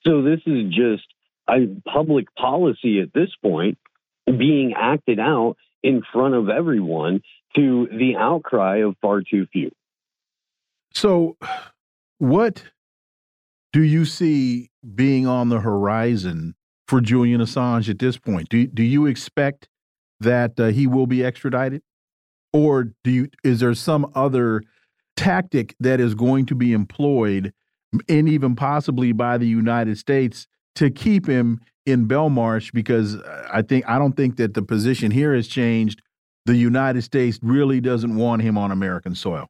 So 0.05 0.23
this 0.23 0.41
is 0.47 0.73
just 0.73 1.05
a 1.47 1.67
public 1.87 2.33
policy 2.35 2.99
at 3.01 3.13
this 3.13 3.29
point 3.41 3.77
being 4.25 4.73
acted 4.75 5.19
out 5.19 5.57
in 5.83 6.01
front 6.11 6.33
of 6.33 6.49
everyone 6.49 7.21
to 7.55 7.87
the 7.91 8.15
outcry 8.17 8.77
of 8.77 8.95
far 9.01 9.21
too 9.21 9.45
few. 9.53 9.71
So, 10.95 11.37
what 12.19 12.63
do 13.73 13.83
you 13.83 14.05
see 14.05 14.69
being 14.95 15.27
on 15.27 15.49
the 15.49 15.59
horizon 15.59 16.55
for 16.87 17.01
Julian 17.01 17.41
Assange 17.41 17.89
at 17.89 17.99
this 17.99 18.17
point? 18.17 18.47
Do 18.47 18.65
do 18.65 18.81
you 18.81 19.05
expect 19.05 19.67
that 20.21 20.57
uh, 20.57 20.67
he 20.67 20.87
will 20.87 21.05
be 21.05 21.23
extradited, 21.23 21.81
or 22.53 22.93
do 23.03 23.11
you 23.11 23.27
is 23.43 23.59
there 23.59 23.73
some 23.73 24.09
other 24.15 24.63
tactic 25.17 25.75
that 25.81 25.99
is 25.99 26.15
going 26.15 26.45
to 26.45 26.55
be 26.55 26.71
employed, 26.71 27.53
and 28.07 28.29
even 28.29 28.55
possibly 28.55 29.11
by 29.11 29.37
the 29.37 29.47
United 29.47 29.97
States 29.97 30.47
to 30.75 30.89
keep 30.89 31.27
him 31.27 31.59
in 31.85 32.07
Belmarsh? 32.07 32.71
Because 32.71 33.17
I 33.51 33.63
think 33.63 33.83
I 33.85 33.99
don't 33.99 34.15
think 34.15 34.37
that 34.37 34.53
the 34.53 34.61
position 34.61 35.11
here 35.11 35.35
has 35.35 35.49
changed. 35.49 36.01
The 36.45 36.55
United 36.55 37.01
States 37.01 37.37
really 37.41 37.81
doesn't 37.81 38.15
want 38.15 38.43
him 38.43 38.57
on 38.57 38.71
American 38.71 39.13
soil. 39.13 39.49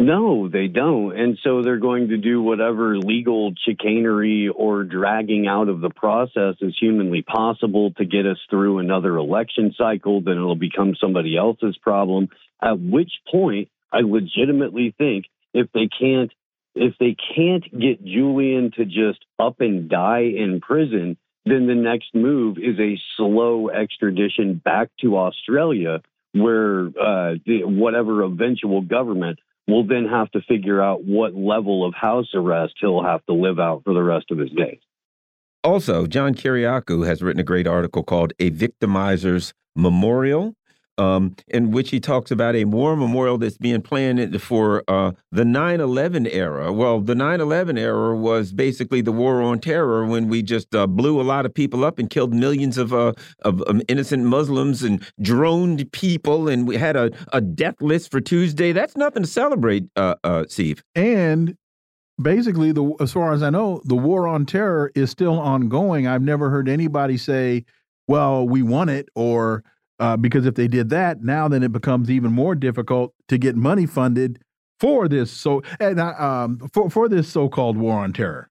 No, 0.00 0.48
they 0.48 0.66
don't. 0.66 1.16
And 1.16 1.38
so 1.42 1.62
they're 1.62 1.78
going 1.78 2.08
to 2.08 2.16
do 2.16 2.42
whatever 2.42 2.98
legal 2.98 3.52
chicanery 3.64 4.48
or 4.48 4.82
dragging 4.82 5.46
out 5.46 5.68
of 5.68 5.80
the 5.80 5.90
process 5.90 6.56
is 6.60 6.76
humanly 6.78 7.22
possible 7.22 7.92
to 7.92 8.04
get 8.04 8.26
us 8.26 8.38
through 8.50 8.80
another 8.80 9.16
election 9.16 9.72
cycle. 9.78 10.20
Then 10.20 10.34
it'll 10.34 10.56
become 10.56 10.94
somebody 11.00 11.36
else's 11.36 11.78
problem. 11.78 12.28
At 12.60 12.80
which 12.80 13.12
point, 13.30 13.68
I 13.92 14.00
legitimately 14.00 14.94
think 14.98 15.26
if 15.52 15.68
they 15.72 15.88
can't 15.88 16.32
if 16.74 16.94
they 16.98 17.16
can't 17.36 17.62
get 17.70 18.04
Julian 18.04 18.72
to 18.72 18.84
just 18.84 19.24
up 19.38 19.60
and 19.60 19.88
die 19.88 20.32
in 20.36 20.60
prison, 20.60 21.16
then 21.46 21.68
the 21.68 21.74
next 21.76 22.12
move 22.14 22.58
is 22.58 22.80
a 22.80 22.98
slow 23.16 23.68
extradition 23.68 24.54
back 24.54 24.90
to 25.00 25.16
Australia, 25.16 26.02
where 26.32 26.86
uh, 26.86 27.34
the, 27.46 27.62
whatever 27.62 28.22
eventual 28.22 28.80
government 28.80 29.38
will 29.66 29.86
then 29.86 30.06
have 30.06 30.30
to 30.32 30.40
figure 30.42 30.82
out 30.82 31.04
what 31.04 31.34
level 31.34 31.86
of 31.86 31.94
house 31.94 32.28
arrest 32.34 32.74
he'll 32.80 33.02
have 33.02 33.24
to 33.26 33.32
live 33.32 33.58
out 33.58 33.82
for 33.84 33.94
the 33.94 34.02
rest 34.02 34.26
of 34.30 34.38
his 34.38 34.50
days. 34.50 34.80
Also, 35.62 36.06
John 36.06 36.34
Kiriakou 36.34 37.06
has 37.06 37.22
written 37.22 37.40
a 37.40 37.44
great 37.44 37.66
article 37.66 38.02
called 38.02 38.34
A 38.38 38.50
Victimizer's 38.50 39.54
Memorial 39.74 40.54
um, 40.98 41.34
in 41.48 41.70
which 41.70 41.90
he 41.90 42.00
talks 42.00 42.30
about 42.30 42.54
a 42.54 42.64
war 42.64 42.96
memorial 42.96 43.38
that's 43.38 43.58
being 43.58 43.82
planned 43.82 44.40
for 44.42 44.82
uh, 44.88 45.12
the 45.32 45.44
9 45.44 45.80
11 45.80 46.26
era. 46.26 46.72
Well, 46.72 47.00
the 47.00 47.14
9 47.14 47.40
11 47.40 47.78
era 47.78 48.16
was 48.16 48.52
basically 48.52 49.00
the 49.00 49.12
war 49.12 49.42
on 49.42 49.60
terror 49.60 50.06
when 50.06 50.28
we 50.28 50.42
just 50.42 50.74
uh, 50.74 50.86
blew 50.86 51.20
a 51.20 51.22
lot 51.22 51.46
of 51.46 51.54
people 51.54 51.84
up 51.84 51.98
and 51.98 52.08
killed 52.08 52.32
millions 52.32 52.78
of, 52.78 52.92
uh, 52.92 53.12
of 53.42 53.62
um, 53.66 53.82
innocent 53.88 54.24
Muslims 54.24 54.82
and 54.82 55.02
droned 55.20 55.90
people, 55.92 56.48
and 56.48 56.66
we 56.66 56.76
had 56.76 56.96
a, 56.96 57.10
a 57.32 57.40
death 57.40 57.80
list 57.80 58.10
for 58.10 58.20
Tuesday. 58.20 58.72
That's 58.72 58.96
nothing 58.96 59.22
to 59.22 59.28
celebrate, 59.28 59.84
uh, 59.96 60.14
uh, 60.22 60.44
Steve. 60.48 60.82
And 60.94 61.56
basically, 62.20 62.72
the 62.72 62.94
as 63.00 63.12
far 63.12 63.32
as 63.32 63.42
I 63.42 63.50
know, 63.50 63.80
the 63.84 63.96
war 63.96 64.28
on 64.28 64.46
terror 64.46 64.92
is 64.94 65.10
still 65.10 65.38
ongoing. 65.38 66.06
I've 66.06 66.22
never 66.22 66.50
heard 66.50 66.68
anybody 66.68 67.16
say, 67.16 67.64
well, 68.06 68.46
we 68.46 68.62
won 68.62 68.88
it 68.88 69.08
or 69.14 69.64
uh, 70.04 70.18
because 70.18 70.44
if 70.44 70.54
they 70.54 70.68
did 70.68 70.90
that, 70.90 71.22
now 71.22 71.48
then 71.48 71.62
it 71.62 71.72
becomes 71.72 72.10
even 72.10 72.30
more 72.30 72.54
difficult 72.54 73.14
to 73.26 73.38
get 73.38 73.56
money 73.56 73.86
funded 73.86 74.38
for 74.78 75.08
this. 75.08 75.30
So 75.30 75.62
and 75.80 75.98
um, 75.98 76.68
for 76.74 76.90
for 76.90 77.08
this 77.08 77.26
so-called 77.28 77.78
war 77.78 78.00
on 78.00 78.12
terror. 78.12 78.50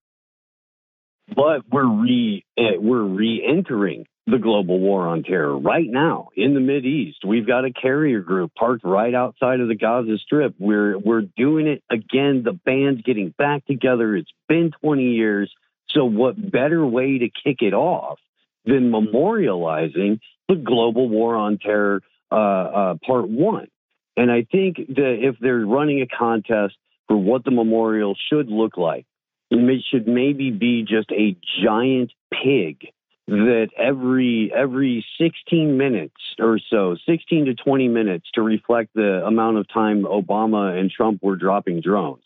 But 1.35 1.61
we're 1.71 1.85
re 1.85 2.43
uh, 2.57 2.79
we're 2.79 3.03
re-entering 3.03 4.07
the 4.25 4.39
global 4.39 4.79
war 4.79 5.07
on 5.07 5.21
terror 5.21 5.55
right 5.55 5.87
now 5.87 6.29
in 6.35 6.55
the 6.55 6.59
Mid 6.59 6.85
East. 6.85 7.19
We've 7.23 7.45
got 7.45 7.65
a 7.65 7.71
carrier 7.71 8.21
group 8.21 8.51
parked 8.55 8.83
right 8.83 9.13
outside 9.13 9.59
of 9.59 9.67
the 9.67 9.75
Gaza 9.75 10.17
Strip. 10.17 10.55
We're 10.57 10.97
we're 10.97 11.27
doing 11.37 11.67
it 11.67 11.83
again. 11.87 12.41
The 12.43 12.53
band's 12.65 13.03
getting 13.03 13.31
back 13.37 13.63
together. 13.67 14.15
It's 14.15 14.33
been 14.47 14.71
20 14.81 15.03
years. 15.03 15.53
So 15.89 16.05
what 16.05 16.51
better 16.51 16.83
way 16.83 17.19
to 17.19 17.29
kick 17.29 17.61
it 17.61 17.75
off 17.75 18.17
than 18.65 18.91
memorializing 18.91 20.19
the 20.47 20.55
global 20.55 21.09
war 21.09 21.35
on 21.35 21.57
terror 21.57 22.01
uh, 22.31 22.35
uh, 22.35 22.95
part 23.05 23.29
one. 23.29 23.67
And 24.15 24.31
I 24.31 24.45
think 24.51 24.77
that 24.77 25.17
if 25.21 25.35
they're 25.39 25.65
running 25.65 26.01
a 26.01 26.07
contest 26.07 26.75
for 27.07 27.17
what 27.17 27.43
the 27.43 27.51
memorial 27.51 28.15
should 28.29 28.49
look 28.49 28.77
like, 28.77 29.05
it 29.49 29.83
should 29.89 30.07
maybe 30.07 30.51
be 30.51 30.83
just 30.83 31.11
a 31.11 31.37
giant 31.63 32.11
pig 32.31 32.87
that 33.27 33.69
every 33.77 34.51
every 34.53 35.05
16 35.17 35.77
minutes 35.77 36.15
or 36.39 36.59
so 36.69 36.97
16 37.07 37.45
to 37.45 37.55
20 37.55 37.87
minutes 37.87 38.27
to 38.33 38.41
reflect 38.41 38.93
the 38.95 39.23
amount 39.25 39.57
of 39.57 39.65
time 39.69 40.03
obama 40.03 40.77
and 40.77 40.91
trump 40.91 41.23
were 41.23 41.37
dropping 41.37 41.79
drones 41.79 42.23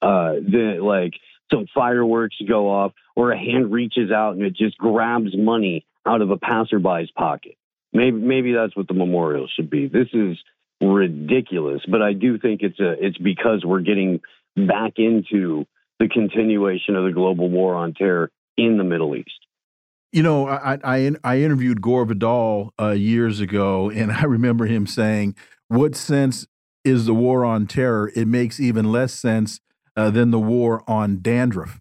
uh 0.00 0.32
like 0.80 1.12
some 1.52 1.66
fireworks 1.74 2.36
go 2.48 2.70
off 2.70 2.92
or 3.14 3.30
a 3.30 3.38
hand 3.38 3.70
reaches 3.70 4.10
out 4.10 4.36
and 4.36 4.42
it 4.42 4.56
just 4.56 4.78
grabs 4.78 5.36
money 5.36 5.84
out 6.06 6.22
of 6.22 6.30
a 6.30 6.38
passerby's 6.38 7.10
pocket 7.10 7.57
Maybe 7.98 8.16
maybe 8.16 8.52
that's 8.52 8.76
what 8.76 8.86
the 8.86 8.94
memorial 8.94 9.48
should 9.56 9.68
be. 9.68 9.88
This 9.88 10.06
is 10.12 10.38
ridiculous, 10.80 11.82
but 11.90 12.00
I 12.00 12.12
do 12.12 12.38
think 12.38 12.60
it's 12.62 12.78
a 12.78 12.92
it's 13.04 13.18
because 13.18 13.64
we're 13.64 13.80
getting 13.80 14.20
back 14.56 14.92
into 14.98 15.66
the 15.98 16.06
continuation 16.06 16.94
of 16.94 17.06
the 17.06 17.10
global 17.10 17.50
war 17.50 17.74
on 17.74 17.94
terror 17.94 18.30
in 18.56 18.78
the 18.78 18.84
Middle 18.84 19.16
East. 19.16 19.40
You 20.12 20.22
know, 20.22 20.46
I 20.46 20.78
I, 20.84 21.10
I 21.24 21.40
interviewed 21.40 21.82
Gore 21.82 22.04
Vidal 22.04 22.72
uh, 22.80 22.90
years 22.90 23.40
ago, 23.40 23.90
and 23.90 24.12
I 24.22 24.22
remember 24.22 24.66
him 24.66 24.86
saying, 24.86 25.34
"What 25.66 25.96
sense 25.96 26.46
is 26.84 27.06
the 27.06 27.14
war 27.14 27.44
on 27.44 27.66
terror? 27.66 28.12
It 28.14 28.28
makes 28.28 28.60
even 28.60 28.92
less 28.92 29.12
sense 29.12 29.58
uh, 29.96 30.10
than 30.10 30.30
the 30.30 30.38
war 30.38 30.84
on 30.88 31.18
dandruff." 31.20 31.80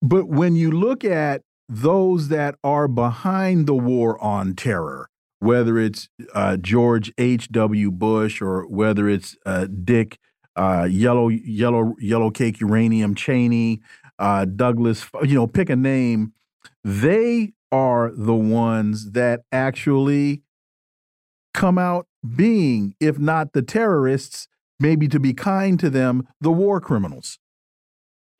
But 0.00 0.28
when 0.28 0.56
you 0.56 0.70
look 0.70 1.04
at 1.04 1.42
those 1.68 2.28
that 2.28 2.54
are 2.64 2.88
behind 2.88 3.66
the 3.66 3.74
war 3.74 4.18
on 4.24 4.54
terror, 4.54 5.10
whether 5.40 5.78
it's 5.78 6.08
uh, 6.34 6.56
George 6.56 7.12
H. 7.18 7.48
W. 7.50 7.90
Bush 7.90 8.42
or 8.42 8.66
whether 8.66 9.08
it's 9.08 9.36
uh, 9.46 9.66
Dick 9.66 10.18
uh, 10.56 10.88
Yellow 10.90 11.28
Yellow 11.28 11.94
Yellow 12.00 12.30
Cake 12.30 12.60
Uranium 12.60 13.14
Cheney, 13.14 13.80
uh, 14.18 14.44
Douglas, 14.44 15.06
you 15.22 15.34
know, 15.34 15.46
pick 15.46 15.70
a 15.70 15.76
name. 15.76 16.32
They 16.82 17.52
are 17.70 18.10
the 18.14 18.34
ones 18.34 19.12
that 19.12 19.42
actually 19.52 20.42
come 21.54 21.78
out 21.78 22.06
being, 22.36 22.94
if 23.00 23.18
not 23.18 23.52
the 23.52 23.62
terrorists, 23.62 24.48
maybe 24.80 25.06
to 25.08 25.20
be 25.20 25.32
kind 25.32 25.78
to 25.80 25.90
them, 25.90 26.26
the 26.40 26.50
war 26.50 26.80
criminals. 26.80 27.38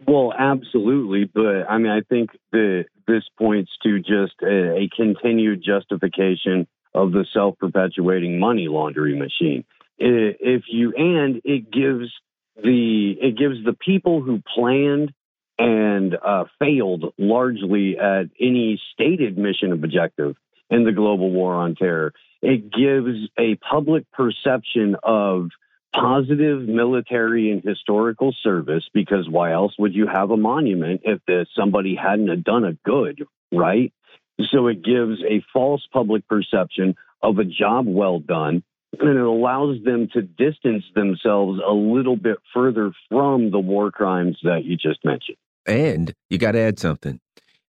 Well, 0.07 0.33
absolutely, 0.37 1.25
but 1.33 1.69
I 1.69 1.79
mean, 1.79 1.91
I 1.91 2.03
think 2.09 2.31
that 2.53 2.85
this 3.07 3.25
points 3.37 3.70
to 3.83 3.99
just 3.99 4.35
a, 4.43 4.77
a 4.77 4.89
continued 4.95 5.62
justification 5.65 6.66
of 6.94 7.12
the 7.12 7.24
self 7.32 7.59
perpetuating 7.59 8.39
money 8.39 8.69
laundering 8.69 9.19
machine. 9.19 9.65
If 9.98 10.62
you 10.69 10.93
and 10.97 11.40
it 11.44 11.70
gives 11.70 12.10
the 12.56 13.16
it 13.20 13.36
gives 13.36 13.65
the 13.65 13.73
people 13.73 14.23
who 14.23 14.43
planned 14.55 15.12
and 15.59 16.15
uh, 16.15 16.44
failed 16.59 17.12
largely 17.19 17.98
at 17.98 18.31
any 18.40 18.81
stated 18.93 19.36
mission 19.36 19.73
objective 19.73 20.36
in 20.70 20.85
the 20.85 20.93
global 20.93 21.31
war 21.31 21.55
on 21.55 21.74
terror. 21.74 22.12
It 22.40 22.70
gives 22.73 23.28
a 23.39 23.56
public 23.56 24.05
perception 24.12 24.97
of 25.02 25.48
positive 25.93 26.62
military 26.62 27.51
and 27.51 27.62
historical 27.62 28.35
service 28.43 28.85
because 28.93 29.28
why 29.28 29.52
else 29.52 29.74
would 29.78 29.94
you 29.94 30.06
have 30.06 30.31
a 30.31 30.36
monument 30.36 31.01
if 31.05 31.20
the, 31.27 31.47
somebody 31.56 31.97
hadn't 31.97 32.44
done 32.44 32.65
a 32.65 32.74
good, 32.85 33.24
right? 33.51 33.93
So 34.51 34.69
it 34.69 34.82
gives 34.85 35.23
a 35.28 35.43
false 35.52 35.86
public 35.93 36.27
perception 36.28 36.94
of 37.23 37.39
a 37.39 37.44
job 37.44 37.86
well 37.86 38.20
done, 38.20 38.62
and 38.98 39.09
it 39.09 39.16
allows 39.16 39.82
them 39.85 40.09
to 40.12 40.23
distance 40.23 40.85
themselves 40.94 41.60
a 41.65 41.73
little 41.73 42.16
bit 42.16 42.39
further 42.55 42.93
from 43.09 43.51
the 43.51 43.59
war 43.59 43.90
crimes 43.90 44.39
that 44.44 44.65
you 44.65 44.77
just 44.77 45.05
mentioned. 45.05 45.39
And 45.66 46.15
you 46.31 46.39
got 46.39 46.52
to 46.52 46.60
add 46.60 46.78
something 46.78 47.20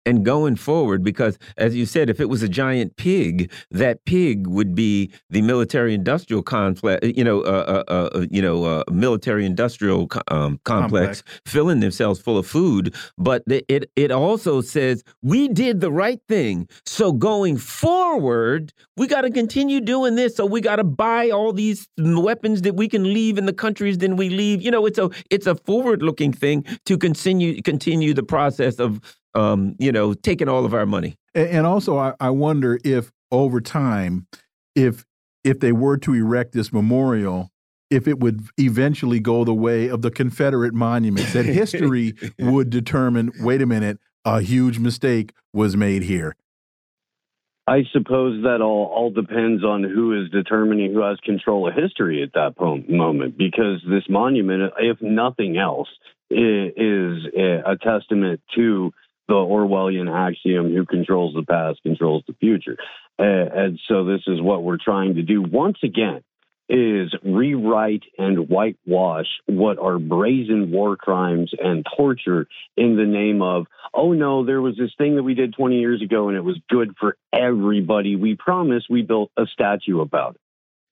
and 0.07 0.25
going 0.25 0.57
forward 0.57 1.03
because 1.03 1.39
as 1.57 1.75
you 1.75 1.87
said 1.87 2.11
if 2.11 2.21
it 2.21 2.29
was 2.29 2.43
a 2.43 2.49
giant 2.49 2.97
pig 2.97 3.51
that 3.71 4.05
pig 4.05 4.47
would 4.47 4.75
be 4.75 5.11
the 5.31 5.43
military 5.43 5.95
industrial 5.95 6.43
complex 6.43 7.07
you 7.17 7.25
know 7.25 7.41
uh, 7.43 7.85
uh, 7.89 7.93
uh, 7.93 8.19
uh 8.19 8.27
you 8.31 8.43
know 8.43 8.65
uh, 8.65 8.85
military 8.91 9.45
industrial 9.47 10.09
um, 10.29 10.59
complex, 10.65 11.23
complex, 11.23 11.23
filling 11.47 11.81
themselves 11.81 12.21
full 12.21 12.39
of 12.39 12.47
food. 12.47 12.95
But 13.19 13.43
it 13.47 13.91
it 13.97 14.11
also 14.11 14.61
says 14.61 15.03
we 15.23 15.49
did 15.49 15.81
the 15.81 15.93
right 15.93 16.21
thing. 16.29 16.69
So 16.85 17.13
going 17.13 17.57
forward 17.57 18.73
we 18.97 19.07
got 19.07 19.23
to 19.23 19.31
continue 19.31 19.81
doing 19.81 20.15
this. 20.15 20.37
So 20.37 20.47
we 20.47 20.61
got 20.61 20.77
to 20.77 20.85
buy 20.85 21.31
all 21.31 21.53
these 21.53 21.89
weapons 21.99 22.63
that 22.63 22.77
we 22.77 22.89
can 22.89 23.05
leave 23.13 23.39
in 23.39 23.47
the 23.47 23.53
countries 23.53 23.99
then 23.99 24.17
we 24.17 24.29
leave. 24.29 24.63
You 24.63 24.71
know 24.71 24.87
it's 24.87 24.99
a 24.99 25.11
it's 25.31 25.47
a 25.47 25.55
forward 25.55 26.03
looking 26.03 26.33
thing 26.33 26.65
to 26.87 26.99
continue 26.99 27.61
continue 27.63 28.15
the 28.15 28.23
process 28.23 28.79
of 28.79 29.01
um, 29.35 29.75
you 29.79 29.93
know, 29.93 30.15
taking 30.15 30.49
all 30.49 30.65
of 30.65 30.75
our 30.75 30.87
money. 30.87 31.17
And 31.35 31.67
also, 31.67 31.99
I, 31.99 32.15
I 32.21 32.31
wonder 32.31 32.79
if 32.85 33.11
over 33.31 33.61
time, 33.61 34.27
if 34.75 35.05
if 35.43 35.61
they 35.61 35.73
were 35.73 35.97
to 35.99 36.15
erect 36.15 36.53
this 36.53 36.73
memorial, 36.73 37.51
if 37.91 38.09
it 38.09 38.19
would 38.19 38.47
eventually 38.59 39.21
go 39.21 39.45
the 39.45 39.55
way 39.55 39.89
of 39.89 40.03
the 40.03 40.11
Confederate 40.11 40.75
monuments, 40.75 41.33
that 41.35 41.45
history 41.45 42.15
would 42.39 42.71
determine, 42.71 43.31
wait 43.41 43.61
a 43.61 43.67
minute, 43.67 43.99
a 44.25 44.41
huge 44.41 44.79
mistake 44.79 45.33
was 45.53 45.77
made 45.77 46.03
here. 46.03 46.35
I 47.67 47.85
suppose 47.93 48.43
that 48.43 48.61
all, 48.61 48.93
all 48.95 49.11
depends 49.11 49.65
on 49.65 49.83
who 49.83 50.21
is 50.21 50.31
determining 50.31 50.93
who 50.93 51.01
has 51.01 51.19
control 51.21 51.67
of 51.67 51.75
history 51.75 52.23
at 52.23 52.33
that 52.35 52.61
moment, 52.89 53.39
because 53.39 53.83
this 53.89 54.05
monument, 54.09 54.73
if 54.79 55.01
nothing 55.01 55.57
else, 55.57 55.89
is 56.31 57.25
a 57.35 57.77
testament 57.83 58.41
to 58.55 58.93
the 59.29 59.35
Orwellian 59.35 60.11
axiom 60.11 60.73
who 60.73 60.85
controls 60.85 61.35
the 61.35 61.45
past 61.45 61.83
controls 61.83 62.25
the 62.27 62.35
future. 62.35 62.77
Uh, 63.19 63.23
and 63.23 63.81
so 63.89 64.05
this 64.05 64.23
is 64.27 64.41
what 64.41 64.63
we're 64.63 64.79
trying 64.83 65.15
to 65.15 65.23
do. 65.23 65.43
Once 65.43 65.79
again, 65.83 66.23
is 66.69 67.15
rewrite 67.23 68.05
and 68.17 68.49
whitewash 68.49 69.27
what 69.47 69.79
are 69.79 69.99
brazen 69.99 70.71
war 70.71 70.97
crimes 70.97 71.53
and 71.63 71.85
torture 71.97 72.47
in 72.77 72.97
the 72.97 73.05
name 73.05 73.43
of, 73.43 73.67
oh 73.93 74.13
no, 74.13 74.47
there 74.47 74.63
was 74.63 74.77
this 74.77 74.91
thing 74.97 75.17
that 75.17 75.23
we 75.23 75.35
did 75.35 75.55
20 75.55 75.79
years 75.79 76.01
ago 76.01 76.29
and 76.29 76.37
it 76.37 76.41
was 76.41 76.59
good 76.71 76.95
for 76.99 77.17
everybody. 77.35 78.17
We 78.17 78.35
promise 78.35 78.85
we 78.89 79.03
built 79.03 79.31
a 79.37 79.45
statue 79.47 80.01
about 80.01 80.37
it. 80.37 80.41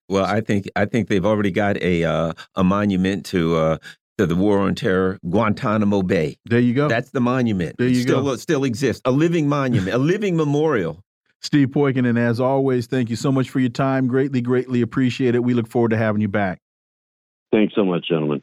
Well, 0.08 0.26
I 0.26 0.42
think 0.42 0.68
I 0.76 0.84
think 0.84 1.08
they've 1.08 1.24
already 1.24 1.52
got 1.52 1.78
a 1.78 2.04
uh, 2.04 2.32
a 2.54 2.62
monument 2.62 3.24
to 3.26 3.56
uh, 3.56 3.78
to 4.22 4.26
the 4.26 4.36
war 4.36 4.60
on 4.60 4.74
terror, 4.74 5.18
Guantanamo 5.28 6.02
Bay. 6.02 6.36
There 6.44 6.60
you 6.60 6.74
go. 6.74 6.88
That's 6.88 7.10
the 7.10 7.20
monument. 7.20 7.76
There 7.76 7.88
you 7.88 8.00
it 8.00 8.02
still, 8.02 8.22
go. 8.22 8.36
Still 8.36 8.64
exists. 8.64 9.02
A 9.04 9.10
living 9.10 9.48
monument, 9.48 9.94
a 9.94 9.98
living 9.98 10.36
memorial. 10.36 11.02
Steve 11.40 11.68
Poikonen, 11.68 12.08
and 12.08 12.18
as 12.18 12.38
always, 12.38 12.86
thank 12.86 13.10
you 13.10 13.16
so 13.16 13.32
much 13.32 13.50
for 13.50 13.58
your 13.58 13.68
time. 13.68 14.06
Greatly, 14.06 14.40
greatly 14.40 14.80
appreciate 14.80 15.34
it. 15.34 15.42
We 15.42 15.54
look 15.54 15.66
forward 15.66 15.90
to 15.90 15.96
having 15.96 16.20
you 16.20 16.28
back. 16.28 16.60
Thanks 17.50 17.74
so 17.74 17.84
much, 17.84 18.08
gentlemen. 18.08 18.42